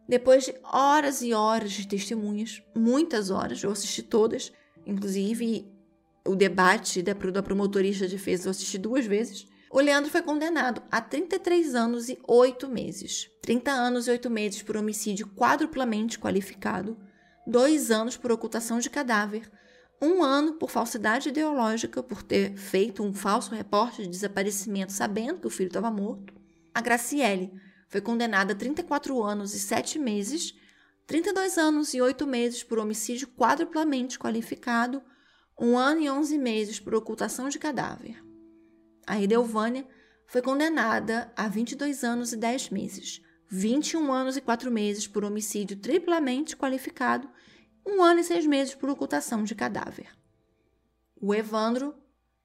Depois 0.09 0.45
de 0.45 0.55
horas 0.65 1.23
e 1.23 1.33
horas 1.33 1.73
de 1.73 1.87
testemunhas, 1.87 2.63
muitas 2.77 3.31
horas, 3.31 3.63
eu 3.63 3.71
assisti 3.71 4.03
todas, 4.03 4.53
inclusive 4.85 5.73
o 6.27 6.35
debate 6.35 7.01
da, 7.01 7.13
da 7.13 7.43
promotorista 7.43 8.07
de 8.07 8.17
defesa 8.17 8.49
eu 8.49 8.51
assisti 8.51 8.77
duas 8.77 9.07
vezes. 9.07 9.47
O 9.75 9.81
Leandro 9.81 10.11
foi 10.11 10.21
condenado 10.21 10.83
a 10.91 11.01
33 11.01 11.75
anos 11.75 12.11
e 12.11 12.19
8 12.29 12.69
meses. 12.69 13.31
30 13.41 13.71
anos 13.71 14.07
e 14.07 14.11
8 14.11 14.29
meses 14.29 14.63
por 14.63 14.77
homicídio 14.77 15.27
quadruplamente 15.29 16.19
qualificado, 16.19 16.95
2 17.47 17.91
anos 17.91 18.15
por 18.15 18.31
ocultação 18.31 18.79
de 18.79 18.91
cadáver, 18.91 19.51
um 19.99 20.23
ano 20.23 20.53
por 20.59 20.69
falsidade 20.69 21.31
ideológica, 21.31 22.03
por 22.03 22.23
ter 22.23 22.55
feito 22.55 23.03
um 23.03 23.15
falso 23.15 23.55
reporte 23.55 24.03
de 24.03 24.09
desaparecimento 24.09 24.93
sabendo 24.93 25.41
que 25.41 25.47
o 25.47 25.51
filho 25.51 25.69
estava 25.69 25.91
morto. 25.91 26.35
A 26.75 26.83
Graciele 26.83 27.51
foi 27.89 28.03
condenada 28.03 28.53
a 28.53 28.57
34 28.57 29.23
anos 29.23 29.55
e 29.55 29.59
7 29.59 29.99
meses, 29.99 30.55
32 31.07 31.57
anos 31.57 31.95
e 31.95 32.03
8 32.03 32.27
meses 32.27 32.63
por 32.63 32.79
homicídio 32.79 33.27
quadruplamente 33.29 34.19
qualificado, 34.19 35.03
um 35.59 35.79
ano 35.79 36.03
e 36.03 36.11
11 36.11 36.37
meses 36.37 36.79
por 36.79 36.95
ocultação 36.95 37.49
de 37.49 37.59
cadáver. 37.59 38.23
A 39.07 39.21
Idelvânia 39.21 39.87
foi 40.27 40.41
condenada 40.41 41.33
a 41.37 41.49
22 41.49 42.05
anos 42.05 42.33
e 42.33 42.37
10 42.37 42.71
meses, 42.71 43.23
21 43.49 44.13
anos 44.13 44.37
e 44.37 44.41
4 44.41 44.71
meses 44.71 45.07
por 45.07 45.25
homicídio 45.25 45.77
triplamente 45.77 46.57
qualificado 46.57 47.29
um 47.87 48.03
ano 48.03 48.21
e 48.21 48.25
seis 48.25 48.47
meses 48.47 48.75
por 48.75 48.89
ocultação 48.89 49.43
de 49.43 49.55
cadáver. 49.55 50.09
O 51.21 51.35
Evandro 51.35 51.95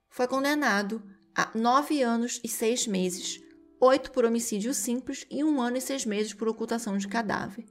foi 0.10 0.28
condenado 0.28 1.02
a 1.36 1.52
nove 1.56 2.02
anos 2.02 2.42
e 2.44 2.48
seis 2.48 2.88
meses, 2.88 3.40
oito 3.80 4.12
por 4.12 4.26
homicídio 4.26 4.74
simples 4.74 5.26
e 5.30 5.44
um 5.44 5.62
ano 5.62 5.78
e 5.78 5.82
seis 5.82 6.06
meses 6.06 6.34
por 6.34 6.48
ocultação 6.48 6.98
de 6.98 7.08
cadáver. 7.08 7.66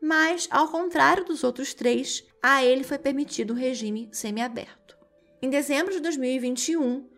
Mas, 0.00 0.46
ao 0.50 0.68
contrário 0.68 1.24
dos 1.24 1.42
outros 1.42 1.74
três, 1.74 2.24
a 2.40 2.64
ele 2.64 2.84
foi 2.84 2.98
permitido 2.98 3.50
o 3.50 3.56
regime 3.56 4.08
semiaberto. 4.12 4.96
Em 5.42 5.50
dezembro 5.50 5.92
de 5.92 6.00
2021, 6.00 7.08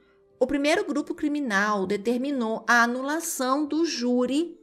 o 0.40 0.46
primeiro 0.46 0.86
grupo 0.86 1.14
criminal 1.14 1.86
determinou 1.86 2.64
a 2.66 2.82
anulação 2.84 3.66
do 3.66 3.84
júri 3.84 4.58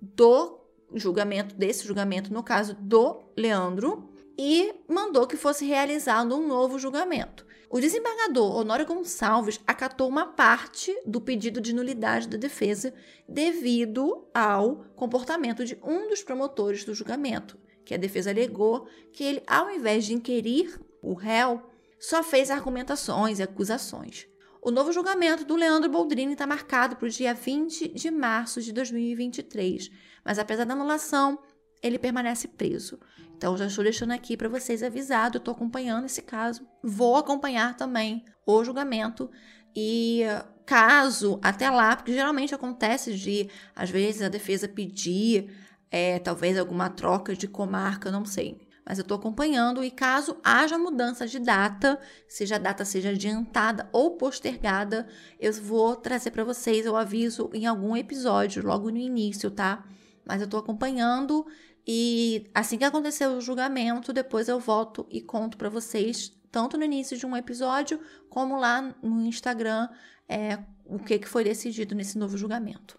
do 0.00 0.60
julgamento, 0.94 1.52
desse 1.56 1.84
julgamento, 1.84 2.32
no 2.32 2.44
caso 2.44 2.74
do 2.74 3.24
Leandro, 3.36 4.08
e 4.38 4.72
mandou 4.88 5.26
que 5.26 5.36
fosse 5.36 5.64
realizado 5.64 6.36
um 6.36 6.46
novo 6.46 6.78
julgamento. 6.78 7.44
O 7.68 7.80
desembargador 7.80 8.54
Honório 8.54 8.86
Gonçalves 8.86 9.58
acatou 9.66 10.08
uma 10.08 10.26
parte 10.26 10.96
do 11.04 11.20
pedido 11.20 11.60
de 11.60 11.74
nulidade 11.74 12.28
da 12.28 12.38
defesa 12.38 12.94
devido 13.28 14.28
ao 14.32 14.84
comportamento 14.94 15.64
de 15.64 15.76
um 15.82 16.08
dos 16.08 16.22
promotores 16.22 16.84
do 16.84 16.94
julgamento, 16.94 17.58
que 17.84 17.94
a 17.94 17.98
defesa 17.98 18.30
alegou 18.30 18.86
que 19.12 19.24
ele, 19.24 19.42
ao 19.44 19.68
invés 19.70 20.04
de 20.04 20.14
inquirir 20.14 20.80
o 21.02 21.14
réu, 21.14 21.68
só 21.98 22.22
fez 22.22 22.48
argumentações 22.48 23.40
e 23.40 23.42
acusações. 23.42 24.28
O 24.66 24.72
novo 24.72 24.92
julgamento 24.92 25.44
do 25.44 25.54
Leandro 25.54 25.88
Boldrini 25.88 26.32
está 26.32 26.44
marcado 26.44 26.96
para 26.96 27.06
o 27.06 27.08
dia 27.08 27.32
20 27.32 27.90
de 27.90 28.10
março 28.10 28.60
de 28.60 28.72
2023, 28.72 29.88
mas 30.24 30.40
apesar 30.40 30.64
da 30.64 30.74
anulação, 30.74 31.38
ele 31.80 32.00
permanece 32.00 32.48
preso. 32.48 32.98
Então, 33.36 33.56
já 33.56 33.66
estou 33.66 33.84
deixando 33.84 34.10
aqui 34.10 34.36
para 34.36 34.48
vocês 34.48 34.82
avisado, 34.82 35.36
eu 35.36 35.38
estou 35.38 35.54
acompanhando 35.54 36.06
esse 36.06 36.20
caso. 36.20 36.66
Vou 36.82 37.14
acompanhar 37.14 37.76
também 37.76 38.24
o 38.44 38.64
julgamento 38.64 39.30
e 39.72 40.22
caso 40.66 41.38
até 41.44 41.70
lá, 41.70 41.94
porque 41.94 42.12
geralmente 42.12 42.52
acontece 42.52 43.14
de, 43.14 43.48
às 43.72 43.88
vezes, 43.88 44.20
a 44.20 44.28
defesa 44.28 44.66
pedir 44.66 45.48
é, 45.92 46.18
talvez 46.18 46.58
alguma 46.58 46.90
troca 46.90 47.36
de 47.36 47.46
comarca, 47.46 48.10
não 48.10 48.24
sei. 48.24 48.65
Mas 48.86 48.98
eu 48.98 49.02
estou 49.02 49.16
acompanhando 49.16 49.82
e 49.82 49.90
caso 49.90 50.36
haja 50.44 50.78
mudança 50.78 51.26
de 51.26 51.40
data, 51.40 51.98
seja 52.28 52.54
a 52.54 52.58
data 52.58 52.84
seja 52.84 53.10
adiantada 53.10 53.88
ou 53.92 54.16
postergada, 54.16 55.08
eu 55.40 55.52
vou 55.54 55.96
trazer 55.96 56.30
para 56.30 56.44
vocês 56.44 56.86
o 56.86 56.94
aviso 56.94 57.50
em 57.52 57.66
algum 57.66 57.96
episódio, 57.96 58.64
logo 58.64 58.88
no 58.90 58.98
início, 58.98 59.50
tá? 59.50 59.84
Mas 60.24 60.40
eu 60.40 60.44
estou 60.44 60.60
acompanhando 60.60 61.44
e 61.84 62.48
assim 62.54 62.78
que 62.78 62.84
acontecer 62.84 63.26
o 63.26 63.40
julgamento, 63.40 64.12
depois 64.12 64.48
eu 64.48 64.60
volto 64.60 65.04
e 65.10 65.20
conto 65.20 65.56
para 65.56 65.68
vocês, 65.68 66.32
tanto 66.52 66.78
no 66.78 66.84
início 66.84 67.18
de 67.18 67.26
um 67.26 67.36
episódio, 67.36 67.98
como 68.28 68.56
lá 68.56 68.94
no 69.02 69.26
Instagram, 69.26 69.88
é, 70.28 70.60
o 70.84 70.98
que, 71.00 71.18
que 71.18 71.28
foi 71.28 71.42
decidido 71.42 71.94
nesse 71.94 72.16
novo 72.16 72.38
julgamento. 72.38 72.98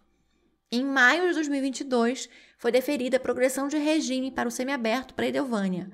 Em 0.69 0.83
maio 0.83 1.29
de 1.29 1.33
2022, 1.35 2.29
foi 2.57 2.71
deferida 2.71 3.17
a 3.17 3.19
progressão 3.19 3.67
de 3.67 3.77
regime 3.77 4.31
para 4.31 4.47
o 4.47 4.51
semiaberto 4.51 5.13
para 5.13 5.27
Edelvânia. 5.27 5.89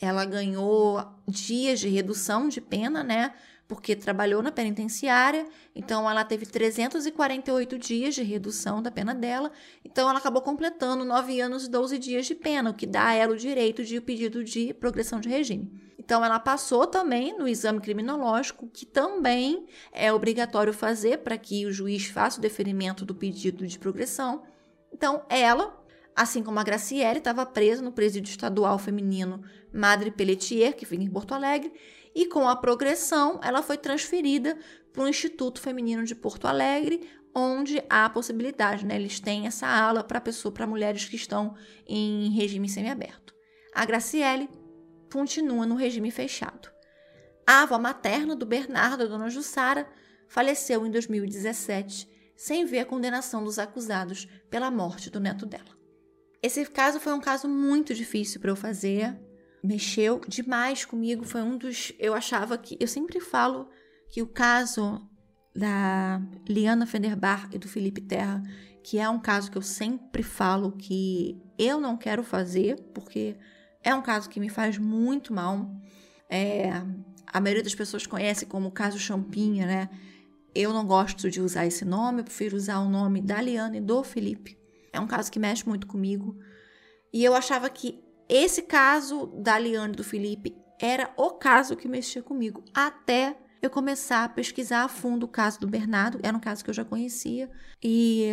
Ela 0.00 0.24
ganhou 0.24 1.04
dias 1.26 1.80
de 1.80 1.88
redução 1.88 2.48
de 2.48 2.60
pena, 2.60 3.02
né? 3.02 3.32
porque 3.68 3.96
trabalhou 3.96 4.42
na 4.42 4.52
penitenciária, 4.52 5.46
então 5.74 6.08
ela 6.08 6.24
teve 6.24 6.46
348 6.46 7.78
dias 7.78 8.14
de 8.14 8.22
redução 8.22 8.80
da 8.80 8.90
pena 8.90 9.14
dela, 9.14 9.50
então 9.84 10.08
ela 10.08 10.18
acabou 10.18 10.40
completando 10.40 11.04
9 11.04 11.40
anos 11.40 11.64
e 11.64 11.70
12 11.70 11.98
dias 11.98 12.26
de 12.26 12.34
pena, 12.34 12.70
o 12.70 12.74
que 12.74 12.86
dá 12.86 13.08
a 13.08 13.14
ela 13.14 13.32
o 13.32 13.36
direito 13.36 13.84
de 13.84 14.00
pedido 14.00 14.44
de 14.44 14.72
progressão 14.72 15.18
de 15.18 15.28
regime. 15.28 15.72
Então 15.98 16.24
ela 16.24 16.38
passou 16.38 16.86
também 16.86 17.36
no 17.36 17.48
exame 17.48 17.80
criminológico, 17.80 18.68
que 18.68 18.86
também 18.86 19.66
é 19.90 20.12
obrigatório 20.12 20.72
fazer 20.72 21.18
para 21.18 21.36
que 21.36 21.66
o 21.66 21.72
juiz 21.72 22.06
faça 22.06 22.38
o 22.38 22.42
deferimento 22.42 23.04
do 23.04 23.14
pedido 23.14 23.66
de 23.66 23.76
progressão. 23.76 24.44
Então 24.92 25.24
ela 25.28 25.76
assim 26.16 26.42
como 26.42 26.58
a 26.58 26.64
Graciele 26.64 27.18
estava 27.18 27.44
presa 27.44 27.82
no 27.82 27.92
presídio 27.92 28.30
estadual 28.30 28.78
feminino 28.78 29.44
Madre 29.70 30.10
Pelletier, 30.10 30.74
que 30.74 30.86
fica 30.86 31.02
em 31.02 31.10
Porto 31.10 31.34
Alegre, 31.34 31.70
e 32.14 32.24
com 32.26 32.48
a 32.48 32.56
progressão, 32.56 33.38
ela 33.42 33.62
foi 33.62 33.76
transferida 33.76 34.58
para 34.90 35.02
o 35.02 35.08
Instituto 35.08 35.60
Feminino 35.60 36.02
de 36.04 36.14
Porto 36.14 36.46
Alegre, 36.46 37.06
onde 37.34 37.84
há 37.90 38.06
a 38.06 38.10
possibilidade, 38.10 38.86
né? 38.86 38.96
Eles 38.96 39.20
têm 39.20 39.46
essa 39.46 39.66
ala 39.66 40.02
para 40.02 40.18
pessoa, 40.18 40.50
para 40.50 40.66
mulheres 40.66 41.04
que 41.04 41.16
estão 41.16 41.54
em 41.86 42.30
regime 42.30 42.66
semiaberto. 42.66 43.34
A 43.74 43.84
Graciele 43.84 44.48
continua 45.12 45.66
no 45.66 45.74
regime 45.74 46.10
fechado. 46.10 46.70
A 47.46 47.62
avó 47.62 47.78
materna 47.78 48.34
do 48.34 48.46
Bernardo, 48.46 49.02
a 49.02 49.06
dona 49.06 49.28
Jussara, 49.28 49.86
faleceu 50.26 50.86
em 50.86 50.90
2017, 50.90 52.08
sem 52.34 52.64
ver 52.64 52.80
a 52.80 52.86
condenação 52.86 53.44
dos 53.44 53.58
acusados 53.58 54.26
pela 54.48 54.70
morte 54.70 55.10
do 55.10 55.20
neto 55.20 55.44
dela. 55.44 55.75
Esse 56.46 56.64
caso 56.66 57.00
foi 57.00 57.12
um 57.12 57.18
caso 57.18 57.48
muito 57.48 57.92
difícil 57.92 58.40
para 58.40 58.52
eu 58.52 58.54
fazer, 58.54 59.18
mexeu 59.64 60.20
demais 60.28 60.84
comigo. 60.84 61.24
Foi 61.24 61.42
um 61.42 61.58
dos. 61.58 61.92
Eu 61.98 62.14
achava 62.14 62.56
que. 62.56 62.76
Eu 62.78 62.86
sempre 62.86 63.18
falo 63.18 63.68
que 64.08 64.22
o 64.22 64.28
caso 64.28 65.04
da 65.52 66.22
Liana 66.48 66.86
Fenderbar 66.86 67.48
e 67.52 67.58
do 67.58 67.66
Felipe 67.66 68.00
Terra, 68.00 68.40
que 68.84 68.96
é 68.96 69.08
um 69.08 69.18
caso 69.18 69.50
que 69.50 69.58
eu 69.58 69.62
sempre 69.62 70.22
falo 70.22 70.70
que 70.70 71.36
eu 71.58 71.80
não 71.80 71.96
quero 71.96 72.22
fazer, 72.22 72.76
porque 72.94 73.34
é 73.82 73.92
um 73.92 74.00
caso 74.00 74.30
que 74.30 74.38
me 74.38 74.48
faz 74.48 74.78
muito 74.78 75.34
mal. 75.34 75.68
É, 76.30 76.70
a 77.26 77.40
maioria 77.40 77.64
das 77.64 77.74
pessoas 77.74 78.06
conhece 78.06 78.46
como 78.46 78.70
caso 78.70 79.00
Champinha, 79.00 79.66
né? 79.66 79.90
Eu 80.54 80.72
não 80.72 80.86
gosto 80.86 81.28
de 81.28 81.40
usar 81.40 81.66
esse 81.66 81.84
nome, 81.84 82.20
eu 82.20 82.24
prefiro 82.24 82.56
usar 82.56 82.78
o 82.78 82.88
nome 82.88 83.20
da 83.20 83.42
Liana 83.42 83.78
e 83.78 83.80
do 83.80 84.04
Felipe. 84.04 84.55
É 84.96 85.00
um 85.00 85.06
caso 85.06 85.30
que 85.30 85.38
mexe 85.38 85.66
muito 85.66 85.86
comigo. 85.86 86.36
E 87.12 87.22
eu 87.22 87.34
achava 87.34 87.68
que 87.70 88.02
esse 88.28 88.62
caso 88.62 89.26
da 89.42 89.58
Liane 89.58 89.92
e 89.92 89.96
do 89.96 90.04
Felipe 90.04 90.56
era 90.80 91.12
o 91.16 91.30
caso 91.30 91.76
que 91.76 91.88
mexia 91.88 92.22
comigo, 92.22 92.64
até 92.74 93.36
eu 93.62 93.70
começar 93.70 94.24
a 94.24 94.28
pesquisar 94.28 94.84
a 94.84 94.88
fundo 94.88 95.24
o 95.24 95.28
caso 95.28 95.58
do 95.60 95.68
Bernardo, 95.68 96.18
era 96.22 96.36
um 96.36 96.40
caso 96.40 96.62
que 96.62 96.70
eu 96.70 96.74
já 96.74 96.84
conhecia, 96.84 97.50
e 97.82 98.30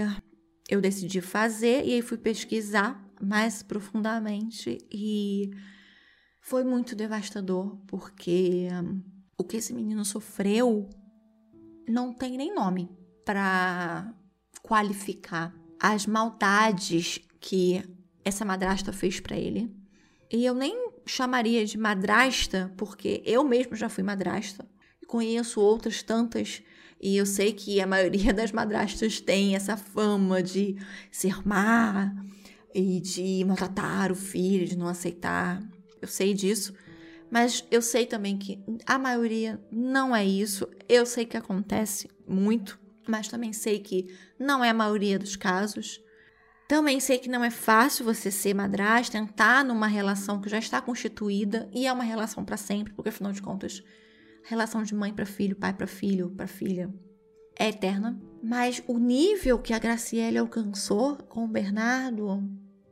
eu 0.69 0.81
decidi 0.81 1.22
fazer, 1.22 1.85
e 1.85 1.94
aí 1.94 2.02
fui 2.02 2.18
pesquisar 2.18 3.02
mais 3.22 3.64
profundamente, 3.64 4.77
e 4.91 5.52
foi 6.41 6.64
muito 6.64 6.95
devastador, 6.95 7.77
porque 7.88 8.68
um, 8.73 9.02
o 9.38 9.44
que 9.44 9.57
esse 9.57 9.73
menino 9.73 10.03
sofreu 10.03 10.90
não 11.88 12.14
tem 12.14 12.38
nem 12.38 12.53
nome 12.53 12.90
para 13.26 14.14
qualificar 14.61 15.56
as 15.84 16.05
maldades 16.05 17.19
que 17.41 17.84
essa 18.23 18.45
madrasta 18.45 18.93
fez 18.93 19.19
para 19.19 19.35
ele. 19.35 19.69
E 20.31 20.45
eu 20.45 20.53
nem 20.53 20.93
chamaria 21.05 21.65
de 21.65 21.77
madrasta, 21.77 22.73
porque 22.77 23.22
eu 23.26 23.43
mesmo 23.43 23.76
já 23.76 23.89
fui 23.89 24.01
madrasta. 24.01 24.65
Conheço 25.05 25.60
outras 25.60 26.01
tantas 26.01 26.64
e 27.01 27.18
eu 27.18 27.26
sei 27.26 27.51
que 27.51 27.81
a 27.81 27.85
maioria 27.85 28.34
das 28.34 28.53
madrastas 28.53 29.19
tem 29.19 29.57
essa 29.57 29.76
fama 29.76 30.41
de 30.41 30.77
ser 31.11 31.45
má 31.45 32.15
e 32.73 33.01
de 33.01 33.43
maltratar 33.43 34.10
o 34.10 34.15
filho, 34.15 34.65
de 34.65 34.77
não 34.77 34.88
aceitar. 34.88 35.61
Eu 36.01 36.07
sei 36.07 36.34
disso. 36.34 36.73
Mas 37.30 37.65
eu 37.69 37.81
sei 37.81 38.05
também 38.05 38.38
que 38.38 38.64
a 38.85 38.97
maioria 38.97 39.61
não 39.69 40.15
é 40.15 40.23
isso. 40.23 40.65
Eu 40.88 41.05
sei 41.05 41.26
que 41.26 41.35
acontece 41.35 42.10
muito, 42.26 42.80
mas 43.05 43.27
também 43.27 43.51
sei 43.51 43.80
que 43.80 44.07
não 44.43 44.63
é 44.63 44.69
a 44.69 44.73
maioria 44.73 45.17
dos 45.17 45.35
casos. 45.35 46.01
Também 46.67 46.99
sei 46.99 47.17
que 47.17 47.29
não 47.29 47.43
é 47.43 47.49
fácil 47.49 48.05
você 48.05 48.31
ser 48.31 48.53
madrasta, 48.53 49.17
entrar 49.17 49.63
numa 49.65 49.87
relação 49.87 50.39
que 50.39 50.49
já 50.49 50.57
está 50.57 50.81
constituída 50.81 51.69
e 51.73 51.85
é 51.85 51.93
uma 51.93 52.03
relação 52.03 52.43
para 52.43 52.57
sempre, 52.57 52.93
porque 52.93 53.09
afinal 53.09 53.31
de 53.31 53.41
contas, 53.41 53.83
relação 54.43 54.83
de 54.83 54.95
mãe 54.95 55.13
para 55.13 55.25
filho, 55.25 55.55
pai 55.55 55.73
para 55.73 55.87
filho, 55.87 56.31
para 56.31 56.47
filha 56.47 56.93
é 57.57 57.69
eterna. 57.69 58.19
Mas 58.41 58.83
o 58.87 58.97
nível 58.97 59.59
que 59.59 59.73
a 59.73 59.79
Graciele 59.79 60.37
alcançou 60.37 61.17
com 61.17 61.45
o 61.45 61.47
Bernardo, 61.47 62.43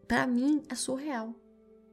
para 0.08 0.28
mim, 0.28 0.62
é 0.70 0.76
surreal 0.76 1.36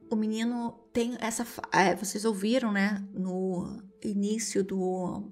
o 0.09 0.15
menino 0.15 0.71
tem 0.91 1.15
essa. 1.19 1.45
É, 1.71 1.95
vocês 1.95 2.25
ouviram, 2.25 2.71
né? 2.71 3.05
No 3.13 3.81
início 4.03 4.63
do 4.63 5.31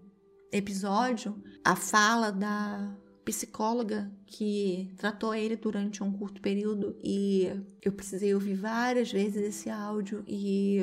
episódio, 0.51 1.41
a 1.63 1.75
fala 1.75 2.31
da 2.31 2.95
psicóloga 3.27 4.09
que 4.25 4.89
tratou 4.95 5.35
ele 5.35 5.57
durante 5.57 6.01
um 6.01 6.13
curto 6.13 6.41
período 6.41 6.95
e 7.03 7.51
eu 7.81 7.91
precisei 7.91 8.33
ouvir 8.33 8.55
várias 8.55 9.11
vezes 9.11 9.43
esse 9.43 9.69
áudio 9.69 10.23
e 10.25 10.81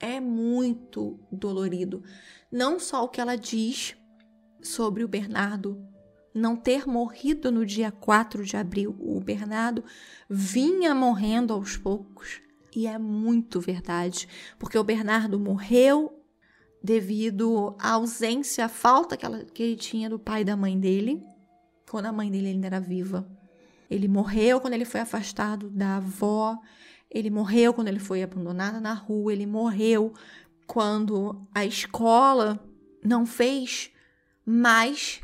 é 0.00 0.18
muito 0.18 1.20
dolorido. 1.30 2.02
Não 2.50 2.80
só 2.80 3.04
o 3.04 3.08
que 3.08 3.20
ela 3.20 3.36
diz 3.36 3.94
sobre 4.62 5.04
o 5.04 5.08
Bernardo 5.08 5.78
não 6.32 6.56
ter 6.56 6.86
morrido 6.86 7.52
no 7.52 7.66
dia 7.66 7.92
4 7.92 8.44
de 8.44 8.56
abril. 8.56 8.96
O 8.98 9.20
Bernardo 9.20 9.84
vinha 10.28 10.94
morrendo 10.94 11.52
aos 11.52 11.76
poucos. 11.76 12.40
E 12.74 12.86
é 12.86 12.98
muito 12.98 13.60
verdade, 13.60 14.26
porque 14.58 14.78
o 14.78 14.82
Bernardo 14.82 15.38
morreu 15.38 16.24
devido 16.82 17.76
à 17.78 17.92
ausência, 17.92 18.64
à 18.64 18.68
falta 18.68 19.16
que, 19.16 19.24
ela, 19.24 19.44
que 19.44 19.62
ele 19.62 19.76
tinha 19.76 20.08
do 20.10 20.18
pai 20.18 20.40
e 20.40 20.44
da 20.44 20.56
mãe 20.56 20.78
dele, 20.78 21.22
quando 21.94 22.06
a 22.06 22.12
mãe 22.12 22.28
dele 22.28 22.48
ainda 22.48 22.66
era 22.66 22.80
viva. 22.80 23.24
Ele 23.88 24.08
morreu 24.08 24.60
quando 24.60 24.74
ele 24.74 24.84
foi 24.84 24.98
afastado 24.98 25.70
da 25.70 25.98
avó, 25.98 26.58
ele 27.08 27.30
morreu 27.30 27.72
quando 27.72 27.86
ele 27.86 28.00
foi 28.00 28.20
abandonado 28.20 28.80
na 28.80 28.92
rua, 28.92 29.32
ele 29.32 29.46
morreu 29.46 30.12
quando 30.66 31.46
a 31.54 31.64
escola 31.64 32.58
não 33.00 33.24
fez 33.24 33.92
mais, 34.44 35.20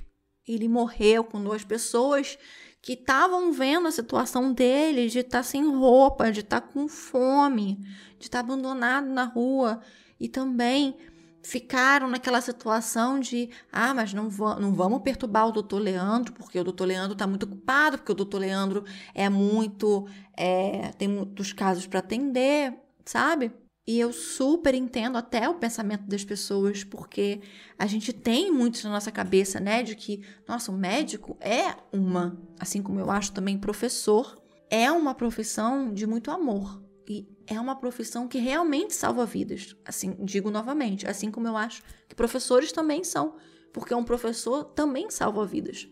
ele 0.46 0.68
morreu 0.68 1.24
quando 1.24 1.52
as 1.52 1.64
pessoas 1.64 2.38
que 2.80 2.92
estavam 2.92 3.50
vendo 3.50 3.88
a 3.88 3.90
situação 3.90 4.52
dele 4.52 5.08
de 5.08 5.18
estar 5.18 5.38
tá 5.38 5.42
sem 5.42 5.66
roupa, 5.66 6.30
de 6.30 6.38
estar 6.38 6.60
tá 6.60 6.68
com 6.68 6.86
fome, 6.86 7.80
de 8.16 8.26
estar 8.26 8.44
tá 8.44 8.44
abandonado 8.44 9.08
na 9.08 9.24
rua 9.24 9.80
e 10.20 10.28
também 10.28 10.94
ficaram 11.42 12.08
naquela 12.08 12.40
situação 12.40 13.18
de 13.18 13.50
ah, 13.72 13.94
mas 13.94 14.12
não, 14.12 14.28
não 14.58 14.74
vamos 14.74 15.02
perturbar 15.02 15.48
o 15.48 15.52
doutor 15.52 15.78
Leandro, 15.80 16.32
porque 16.32 16.58
o 16.58 16.64
doutor 16.64 16.86
Leandro 16.86 17.12
está 17.12 17.26
muito 17.26 17.44
ocupado, 17.44 17.98
porque 17.98 18.12
o 18.12 18.14
doutor 18.14 18.38
Leandro 18.38 18.84
é 19.14 19.28
muito. 19.28 20.06
É, 20.36 20.92
tem 20.98 21.08
muitos 21.08 21.52
casos 21.52 21.86
para 21.86 22.00
atender, 22.00 22.74
sabe? 23.04 23.52
E 23.86 23.98
eu 23.98 24.12
super 24.12 24.74
entendo 24.74 25.18
até 25.18 25.48
o 25.48 25.54
pensamento 25.54 26.04
das 26.04 26.24
pessoas, 26.24 26.84
porque 26.84 27.40
a 27.78 27.86
gente 27.86 28.12
tem 28.12 28.52
muito 28.52 28.82
na 28.84 28.90
nossa 28.90 29.10
cabeça, 29.10 29.58
né, 29.58 29.82
de 29.82 29.96
que, 29.96 30.22
nossa, 30.46 30.70
o 30.70 30.76
médico 30.76 31.36
é 31.40 31.74
uma, 31.92 32.38
assim 32.58 32.82
como 32.82 33.00
eu 33.00 33.10
acho 33.10 33.32
também 33.32 33.58
professor, 33.58 34.40
é 34.70 34.92
uma 34.92 35.14
profissão 35.14 35.92
de 35.92 36.06
muito 36.06 36.30
amor. 36.30 36.80
E 37.10 37.26
é 37.44 37.58
uma 37.58 37.74
profissão 37.74 38.28
que 38.28 38.38
realmente 38.38 38.94
salva 38.94 39.26
vidas. 39.26 39.74
Assim, 39.84 40.16
digo 40.20 40.48
novamente, 40.48 41.08
assim 41.08 41.28
como 41.28 41.48
eu 41.48 41.56
acho 41.56 41.82
que 42.08 42.14
professores 42.14 42.70
também 42.70 43.02
são, 43.02 43.34
porque 43.72 43.92
um 43.92 44.04
professor 44.04 44.62
também 44.62 45.10
salva 45.10 45.44
vidas 45.44 45.88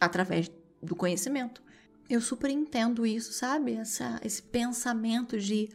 através 0.00 0.50
do 0.82 0.96
conhecimento. 0.96 1.62
Eu 2.08 2.22
super 2.22 2.50
entendo 2.50 3.04
isso, 3.04 3.34
sabe? 3.34 3.74
Essa, 3.74 4.18
esse 4.24 4.42
pensamento 4.42 5.38
de 5.38 5.68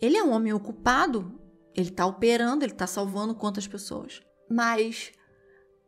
ele 0.00 0.16
é 0.16 0.24
um 0.24 0.30
homem 0.30 0.54
ocupado, 0.54 1.38
ele 1.74 1.90
está 1.90 2.06
operando, 2.06 2.64
ele 2.64 2.72
está 2.72 2.86
salvando 2.86 3.34
quantas 3.34 3.66
pessoas. 3.68 4.22
Mas 4.50 5.12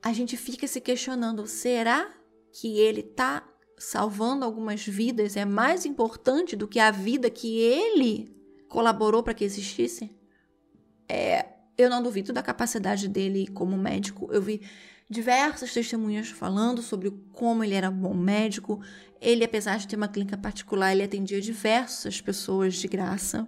a 0.03 0.13
gente 0.13 0.37
fica 0.37 0.67
se 0.67 0.83
questionando: 0.83 1.47
será 1.47 2.15
que 2.53 2.79
ele 2.79 3.01
está 3.01 3.49
salvando 3.79 4.45
algumas 4.45 4.87
vidas 4.87 5.35
é 5.35 5.47
mais 5.47 5.87
importante 5.87 6.55
do 6.55 6.69
que 6.69 6.79
a 6.79 6.91
vida 6.91 7.31
que 7.31 7.59
ele 7.59 8.34
colaborou 8.75 9.23
para 9.23 9.33
que 9.33 9.45
existisse? 9.45 10.11
É, 11.09 11.47
eu 11.79 11.89
não 11.89 12.03
duvido 12.03 12.33
da 12.33 12.43
capacidade 12.43 13.07
dele 13.09 13.47
como 13.47 13.79
médico. 13.79 14.29
Eu 14.33 14.43
vi 14.43 14.63
diversas 15.09 15.73
testemunhas 15.73 16.29
falando 16.31 16.83
sobre 16.83 17.13
como 17.33 17.63
ele 17.63 17.75
era 17.75 17.89
um 17.89 17.97
bom 17.97 18.15
médico. 18.15 18.83
Ele, 19.21 19.45
apesar 19.45 19.79
de 19.79 19.87
ter 19.87 19.95
uma 19.95 20.09
clínica 20.09 20.37
particular, 20.37 20.91
ele 20.91 21.05
atendia 21.05 21.41
diversas 21.41 22.21
pessoas 22.21 22.75
de 22.75 22.89
graça. 22.89 23.47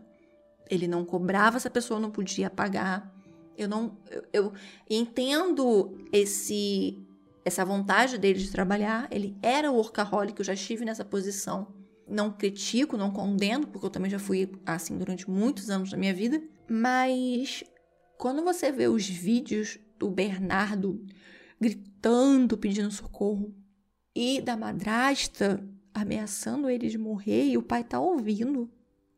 Ele 0.71 0.87
não 0.87 1.05
cobrava 1.05 1.59
se 1.59 1.67
a 1.67 1.73
pessoa 1.73 1.99
não 1.99 2.13
podia 2.13 2.49
pagar. 2.49 3.13
Eu 3.59 3.69
não 3.69 3.99
eu, 4.09 4.23
eu 4.33 4.53
entendo 4.89 5.99
esse 6.13 7.05
essa 7.45 7.65
vontade 7.65 8.17
dele 8.17 8.39
de 8.39 8.53
trabalhar. 8.53 9.09
Ele 9.11 9.37
era 9.43 9.73
workaholic, 9.73 10.39
eu 10.39 10.45
já 10.45 10.55
estive 10.55 10.85
nessa 10.85 11.05
posição. 11.05 11.75
Não 12.09 12.31
critico, 12.31 12.97
não 12.97 13.11
condeno, 13.11 13.67
porque 13.67 13.87
eu 13.87 13.91
também 13.91 14.11
já 14.11 14.19
fui 14.19 14.51
assim 14.65 14.97
durante 14.97 15.29
muitos 15.29 15.71
anos 15.71 15.91
da 15.91 15.97
minha 15.97 16.15
vida, 16.15 16.43
mas 16.69 17.65
quando 18.17 18.43
você 18.45 18.71
vê 18.71 18.87
os 18.89 19.09
vídeos 19.09 19.79
do 19.99 20.11
Bernardo 20.11 21.05
gritando, 21.61 22.57
pedindo 22.57 22.91
socorro, 22.91 23.55
e 24.15 24.41
da 24.41 24.57
madrasta 24.57 25.63
ameaçando 25.93 26.71
ele 26.71 26.89
de 26.89 26.99
morrer, 26.99 27.47
e 27.47 27.59
o 27.59 27.63
pai 27.63 27.83
tá 27.83 27.99
ouvindo, 27.99 28.71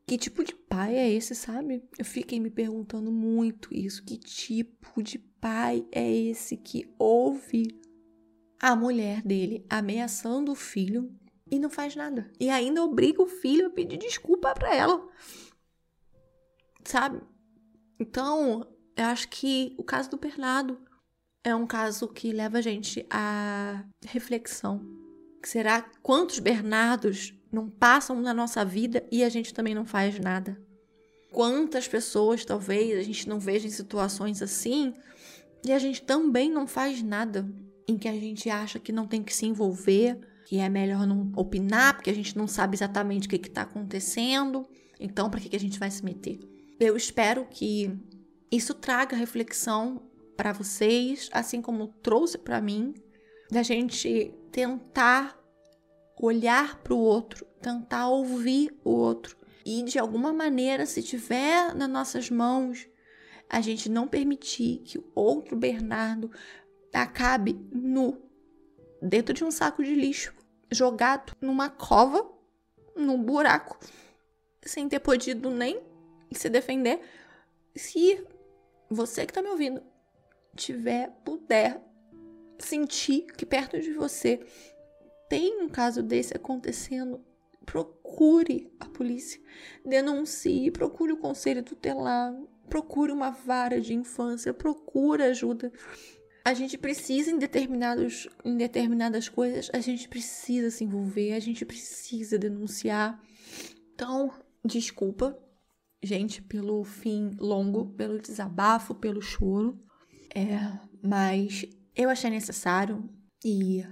que 0.07 0.17
tipo 0.17 0.43
de 0.43 0.55
pai 0.55 0.95
é 0.95 1.09
esse, 1.11 1.35
sabe? 1.35 1.83
Eu 1.97 2.03
fiquei 2.03 2.39
me 2.39 2.49
perguntando 2.49 3.11
muito 3.11 3.69
isso. 3.71 4.03
Que 4.03 4.17
tipo 4.17 5.03
de 5.03 5.19
pai 5.19 5.85
é 5.91 6.11
esse 6.11 6.57
que 6.57 6.91
ouve 6.97 7.67
a 8.59 8.75
mulher 8.75 9.21
dele 9.21 9.63
ameaçando 9.69 10.51
o 10.51 10.55
filho 10.55 11.13
e 11.51 11.59
não 11.59 11.69
faz 11.69 11.95
nada? 11.95 12.31
E 12.39 12.49
ainda 12.49 12.83
obriga 12.83 13.21
o 13.21 13.27
filho 13.27 13.67
a 13.67 13.69
pedir 13.69 13.97
desculpa 13.97 14.53
para 14.53 14.75
ela. 14.75 15.07
Sabe? 16.83 17.21
Então, 17.99 18.65
eu 18.95 19.05
acho 19.05 19.27
que 19.29 19.75
o 19.77 19.83
caso 19.83 20.09
do 20.09 20.17
Bernardo 20.17 20.79
é 21.43 21.55
um 21.55 21.67
caso 21.67 22.07
que 22.07 22.31
leva 22.31 22.57
a 22.57 22.61
gente 22.61 23.05
à 23.09 23.83
reflexão. 24.05 24.81
Será 25.43 25.81
quantos 26.01 26.39
Bernardos 26.39 27.33
não 27.51 27.69
passam 27.69 28.19
na 28.21 28.33
nossa 28.33 28.63
vida 28.63 29.05
e 29.11 29.23
a 29.23 29.29
gente 29.29 29.53
também 29.53 29.73
não 29.73 29.85
faz 29.85 30.19
nada. 30.19 30.61
Quantas 31.31 31.87
pessoas 31.87 32.43
talvez 32.43 32.97
a 32.97 33.03
gente 33.03 33.27
não 33.29 33.39
veja 33.39 33.67
em 33.67 33.71
situações 33.71 34.41
assim 34.41 34.93
e 35.65 35.71
a 35.71 35.79
gente 35.79 36.01
também 36.01 36.49
não 36.49 36.65
faz 36.65 37.01
nada, 37.01 37.47
em 37.87 37.97
que 37.97 38.07
a 38.07 38.13
gente 38.13 38.49
acha 38.49 38.79
que 38.79 38.91
não 38.91 39.07
tem 39.07 39.21
que 39.21 39.35
se 39.35 39.45
envolver, 39.45 40.19
que 40.49 40.57
é 40.57 40.67
melhor 40.67 41.05
não 41.05 41.31
opinar, 41.35 41.93
porque 41.93 42.09
a 42.09 42.13
gente 42.13 42.35
não 42.35 42.47
sabe 42.47 42.75
exatamente 42.75 43.27
o 43.27 43.29
que 43.29 43.35
está 43.35 43.61
acontecendo, 43.61 44.67
então 44.99 45.29
para 45.29 45.39
que, 45.39 45.47
que 45.47 45.55
a 45.55 45.59
gente 45.59 45.77
vai 45.77 45.91
se 45.91 46.03
meter? 46.03 46.39
Eu 46.79 46.97
espero 46.97 47.45
que 47.45 47.95
isso 48.51 48.73
traga 48.73 49.15
reflexão 49.15 50.01
para 50.35 50.51
vocês, 50.51 51.29
assim 51.31 51.61
como 51.61 51.89
trouxe 52.01 52.35
para 52.39 52.59
mim, 52.59 52.95
da 53.51 53.61
gente 53.61 54.33
tentar 54.51 55.39
olhar 56.19 56.81
para 56.81 56.95
o 56.95 56.99
outro, 56.99 57.45
tentar 57.61 58.09
ouvir 58.09 58.75
o 58.83 58.89
outro. 58.89 59.37
E 59.63 59.83
de 59.83 59.99
alguma 59.99 60.33
maneira, 60.33 60.87
se 60.87 61.03
tiver 61.03 61.75
nas 61.75 61.87
nossas 61.87 62.27
mãos, 62.27 62.87
a 63.47 63.61
gente 63.61 63.87
não 63.87 64.07
permitir 64.07 64.79
que 64.79 64.97
o 64.97 65.05
outro 65.13 65.55
Bernardo 65.55 66.31
acabe 66.91 67.55
nu 67.71 68.19
dentro 68.99 69.31
de 69.31 69.43
um 69.43 69.51
saco 69.51 69.83
de 69.83 69.93
lixo, 69.93 70.38
jogado 70.71 71.35
numa 71.41 71.69
cova, 71.69 72.29
num 72.95 73.21
buraco, 73.21 73.79
sem 74.61 74.87
ter 74.87 74.99
podido 74.99 75.49
nem 75.49 75.81
se 76.31 76.49
defender. 76.49 76.99
Se 77.75 78.23
você 78.89 79.25
que 79.25 79.31
está 79.31 79.41
me 79.41 79.49
ouvindo 79.49 79.81
tiver, 80.55 81.09
puder 81.23 81.81
sentir 82.59 83.25
que 83.37 83.45
perto 83.45 83.79
de 83.79 83.93
você 83.93 84.39
tem 85.29 85.61
um 85.61 85.69
caso 85.69 86.03
desse 86.03 86.35
acontecendo, 86.35 87.23
procure 87.65 88.71
a 88.79 88.85
polícia, 88.85 89.39
denuncie, 89.85 90.71
procure 90.71 91.13
o 91.13 91.17
conselho 91.17 91.63
tutelar, 91.63 92.33
procure 92.67 93.11
uma 93.11 93.29
vara 93.29 93.79
de 93.79 93.93
infância, 93.93 94.53
procure 94.53 95.23
ajuda. 95.23 95.71
A 96.49 96.53
gente 96.55 96.79
precisa 96.79 97.29
em, 97.29 97.37
determinados, 97.37 98.27
em 98.43 98.57
determinadas 98.57 99.29
coisas, 99.29 99.69
a 99.71 99.79
gente 99.79 100.09
precisa 100.09 100.71
se 100.71 100.83
envolver, 100.83 101.33
a 101.33 101.39
gente 101.39 101.63
precisa 101.63 102.39
denunciar. 102.39 103.21
Então, 103.93 104.33
desculpa, 104.65 105.37
gente, 106.01 106.41
pelo 106.41 106.83
fim 106.83 107.35
longo, 107.37 107.93
pelo 107.93 108.19
desabafo, 108.19 108.95
pelo 108.95 109.21
choro. 109.21 109.79
É, 110.35 110.57
mas 111.03 111.67
eu 111.95 112.09
achei 112.09 112.31
necessário 112.31 113.07
e 113.45 113.85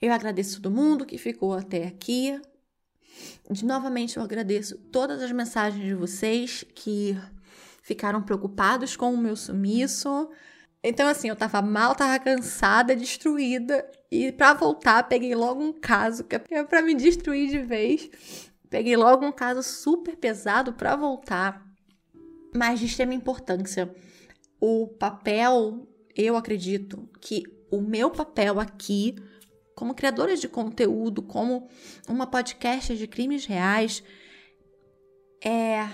eu 0.00 0.12
agradeço 0.12 0.62
todo 0.62 0.72
mundo 0.72 1.04
que 1.04 1.18
ficou 1.18 1.52
até 1.52 1.88
aqui. 1.88 2.40
De, 3.50 3.64
novamente, 3.64 4.18
eu 4.18 4.22
agradeço 4.22 4.78
todas 4.92 5.20
as 5.20 5.32
mensagens 5.32 5.84
de 5.84 5.94
vocês 5.96 6.64
que 6.76 7.18
ficaram 7.82 8.22
preocupados 8.22 8.94
com 8.94 9.12
o 9.12 9.18
meu 9.18 9.34
sumiço. 9.34 10.30
Então, 10.84 11.06
assim, 11.08 11.28
eu 11.28 11.36
tava 11.36 11.62
mal, 11.62 11.94
tava 11.94 12.18
cansada, 12.18 12.96
destruída. 12.96 13.88
E 14.10 14.32
para 14.32 14.52
voltar, 14.52 15.08
peguei 15.08 15.34
logo 15.34 15.62
um 15.62 15.72
caso 15.72 16.24
que 16.24 16.36
é 16.36 16.64
pra 16.64 16.82
me 16.82 16.94
destruir 16.94 17.50
de 17.50 17.60
vez. 17.60 18.50
Peguei 18.68 18.96
logo 18.96 19.24
um 19.24 19.32
caso 19.32 19.62
super 19.62 20.16
pesado 20.16 20.72
para 20.72 20.96
voltar, 20.96 21.64
mas 22.54 22.80
de 22.80 22.86
extrema 22.86 23.14
importância. 23.14 23.94
O 24.60 24.88
papel, 24.88 25.86
eu 26.16 26.36
acredito 26.36 27.08
que 27.20 27.42
o 27.70 27.80
meu 27.80 28.10
papel 28.10 28.58
aqui 28.58 29.14
como 29.74 29.94
criadora 29.94 30.36
de 30.36 30.48
conteúdo, 30.48 31.22
como 31.22 31.68
uma 32.08 32.26
podcast 32.26 32.96
de 32.96 33.06
crimes 33.06 33.46
reais, 33.46 34.02
é 35.44 35.88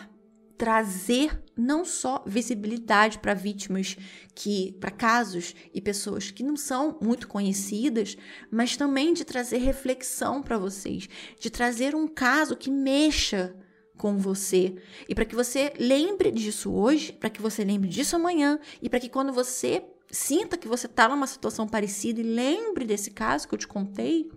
trazer 0.59 1.41
não 1.57 1.85
só 1.85 2.23
visibilidade 2.27 3.19
para 3.21 3.33
vítimas 3.33 3.97
que 4.35 4.73
para 4.81 4.91
casos 4.91 5.55
e 5.73 5.81
pessoas 5.81 6.33
que 6.33 6.43
não 6.43 6.57
são 6.57 6.99
muito 7.01 7.29
conhecidas, 7.29 8.17
mas 8.51 8.77
também 8.77 9.15
de 9.15 9.25
trazer 9.25 9.59
reflexão 9.59 10.43
para 10.43 10.59
vocês, 10.59 11.09
de 11.39 11.49
trazer 11.49 11.95
um 11.95 12.09
caso 12.09 12.57
que 12.57 12.71
mexa 12.71 13.55
com 13.97 14.19
você 14.19 14.77
e 15.09 15.15
para 15.15 15.25
que 15.25 15.35
você 15.35 15.73
lembre 15.79 16.31
disso 16.31 16.73
hoje, 16.73 17.13
para 17.13 17.31
que 17.31 17.41
você 17.41 17.65
lembre 17.65 17.89
disso 17.89 18.17
amanhã 18.17 18.59
e 18.83 18.89
para 18.89 19.01
que 19.01 19.09
quando 19.09 19.33
você 19.33 19.85
sinta 20.11 20.57
que 20.57 20.69
você 20.69 20.87
está 20.87 21.09
numa 21.09 21.27
situação 21.27 21.69
parecida 21.69 22.21
e 22.21 22.25
lembre 22.25 22.85
desse 22.85 23.11
caso 23.11 23.47
que 23.47 23.55
eu 23.55 23.59
te 23.59 23.69
contei, 23.69 24.31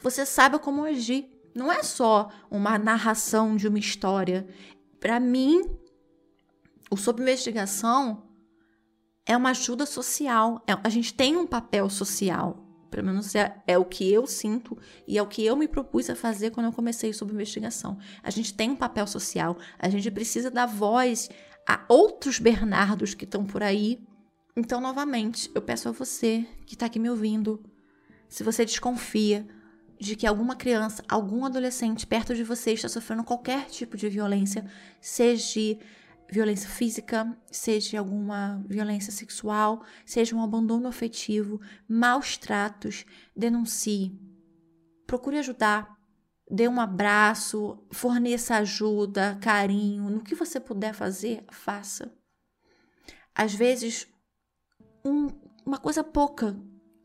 você 0.00 0.26
saiba 0.26 0.58
como 0.58 0.84
agir. 0.84 1.28
Não 1.54 1.72
é 1.72 1.82
só 1.82 2.30
uma 2.50 2.78
narração 2.78 3.56
de 3.56 3.66
uma 3.66 3.78
história. 3.78 4.46
Para 5.00 5.18
mim, 5.20 5.62
o 6.90 6.96
sob 6.96 7.22
investigação 7.22 8.24
é 9.26 9.36
uma 9.36 9.50
ajuda 9.50 9.86
social. 9.86 10.62
É, 10.66 10.72
a 10.82 10.88
gente 10.88 11.14
tem 11.14 11.36
um 11.36 11.46
papel 11.46 11.88
social. 11.88 12.64
Pelo 12.90 13.06
menos 13.06 13.34
é, 13.34 13.62
é, 13.66 13.76
o 13.76 13.84
que 13.84 14.10
eu 14.10 14.26
sinto 14.26 14.76
e 15.06 15.18
é 15.18 15.22
o 15.22 15.26
que 15.26 15.44
eu 15.44 15.54
me 15.54 15.68
propus 15.68 16.08
a 16.08 16.16
fazer 16.16 16.50
quando 16.50 16.66
eu 16.66 16.72
comecei 16.72 17.12
sob 17.12 17.32
investigação. 17.32 17.98
A 18.22 18.30
gente 18.30 18.54
tem 18.54 18.70
um 18.70 18.76
papel 18.76 19.06
social. 19.06 19.58
A 19.78 19.88
gente 19.90 20.10
precisa 20.10 20.50
dar 20.50 20.64
voz 20.64 21.28
a 21.68 21.84
outros 21.86 22.38
Bernardos 22.38 23.12
que 23.12 23.24
estão 23.24 23.44
por 23.44 23.62
aí 23.62 24.00
então, 24.58 24.80
novamente, 24.80 25.48
eu 25.54 25.62
peço 25.62 25.88
a 25.88 25.92
você 25.92 26.44
que 26.66 26.74
está 26.74 26.86
aqui 26.86 26.98
me 26.98 27.08
ouvindo, 27.08 27.62
se 28.28 28.42
você 28.42 28.64
desconfia 28.64 29.46
de 29.98 30.14
que 30.14 30.26
alguma 30.26 30.54
criança, 30.54 31.02
algum 31.08 31.44
adolescente 31.44 32.06
perto 32.06 32.34
de 32.34 32.44
você 32.44 32.72
está 32.72 32.88
sofrendo 32.88 33.24
qualquer 33.24 33.66
tipo 33.66 33.96
de 33.96 34.08
violência, 34.08 34.64
seja 35.00 35.78
violência 36.30 36.68
física, 36.68 37.36
seja 37.50 37.98
alguma 37.98 38.62
violência 38.66 39.10
sexual, 39.10 39.82
seja 40.04 40.36
um 40.36 40.42
abandono 40.42 40.86
afetivo, 40.86 41.60
maus 41.88 42.36
tratos, 42.36 43.04
denuncie. 43.34 44.18
Procure 45.06 45.38
ajudar. 45.38 45.96
Dê 46.50 46.66
um 46.68 46.80
abraço, 46.80 47.78
forneça 47.90 48.56
ajuda, 48.56 49.38
carinho, 49.40 50.08
no 50.08 50.22
que 50.22 50.34
você 50.34 50.58
puder 50.58 50.94
fazer, 50.94 51.44
faça. 51.50 52.10
Às 53.34 53.54
vezes, 53.54 54.06
um, 55.04 55.28
uma 55.64 55.78
coisa 55.78 56.02
pouca 56.02 56.58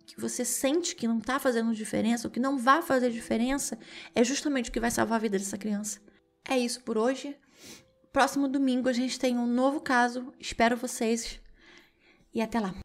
que 0.05 0.19
você 0.19 0.43
sente 0.43 0.95
que 0.95 1.07
não 1.07 1.17
está 1.17 1.39
fazendo 1.39 1.73
diferença, 1.73 2.27
ou 2.27 2.31
que 2.31 2.39
não 2.39 2.57
vai 2.57 2.81
fazer 2.81 3.09
diferença, 3.09 3.77
é 4.13 4.23
justamente 4.23 4.69
o 4.69 4.73
que 4.73 4.79
vai 4.79 4.91
salvar 4.91 5.17
a 5.17 5.21
vida 5.21 5.37
dessa 5.37 5.57
criança. 5.57 5.99
É 6.47 6.57
isso 6.57 6.81
por 6.83 6.97
hoje. 6.97 7.35
Próximo 8.11 8.47
domingo 8.47 8.89
a 8.89 8.93
gente 8.93 9.19
tem 9.19 9.37
um 9.37 9.47
novo 9.47 9.79
caso. 9.81 10.33
Espero 10.39 10.77
vocês. 10.77 11.39
E 12.33 12.41
até 12.41 12.59
lá. 12.59 12.75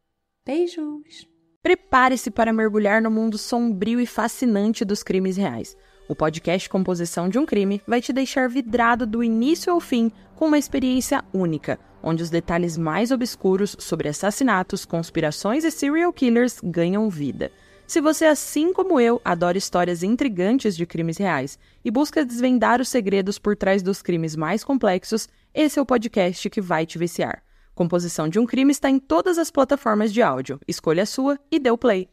Beijos! 0.46 1.28
Prepare-se 1.62 2.30
para 2.30 2.52
mergulhar 2.52 3.02
no 3.02 3.10
mundo 3.10 3.36
sombrio 3.36 4.00
e 4.00 4.06
fascinante 4.06 4.84
dos 4.84 5.02
crimes 5.02 5.36
reais. 5.36 5.76
O 6.08 6.16
podcast 6.16 6.68
Composição 6.68 7.28
de 7.28 7.38
um 7.38 7.46
Crime 7.46 7.82
vai 7.86 8.00
te 8.00 8.12
deixar 8.12 8.48
vidrado 8.48 9.06
do 9.06 9.22
início 9.22 9.72
ao 9.72 9.78
fim 9.78 10.10
com 10.34 10.46
uma 10.46 10.58
experiência 10.58 11.22
única 11.32 11.78
onde 12.02 12.22
os 12.22 12.30
detalhes 12.30 12.76
mais 12.76 13.10
obscuros 13.10 13.76
sobre 13.78 14.08
assassinatos, 14.08 14.84
conspirações 14.84 15.64
e 15.64 15.70
serial 15.70 16.12
killers 16.12 16.60
ganham 16.62 17.08
vida. 17.08 17.50
Se 17.86 18.00
você, 18.00 18.26
assim 18.26 18.72
como 18.72 19.00
eu, 19.00 19.20
adora 19.24 19.56
histórias 19.56 20.02
intrigantes 20.02 20.76
de 20.76 20.84
crimes 20.84 21.16
reais 21.16 21.58
e 21.84 21.90
busca 21.90 22.24
desvendar 22.24 22.80
os 22.80 22.88
segredos 22.88 23.38
por 23.38 23.56
trás 23.56 23.82
dos 23.82 24.02
crimes 24.02 24.36
mais 24.36 24.62
complexos, 24.62 25.26
esse 25.54 25.78
é 25.78 25.82
o 25.82 25.86
podcast 25.86 26.50
que 26.50 26.60
vai 26.60 26.84
te 26.84 26.98
viciar. 26.98 27.42
Composição 27.74 28.28
de 28.28 28.38
um 28.38 28.44
Crime 28.44 28.72
está 28.72 28.90
em 28.90 28.98
todas 28.98 29.38
as 29.38 29.50
plataformas 29.50 30.12
de 30.12 30.20
áudio. 30.20 30.60
Escolha 30.66 31.04
a 31.04 31.06
sua 31.06 31.38
e 31.50 31.58
dê 31.58 31.70
o 31.70 31.78
play. 31.78 32.08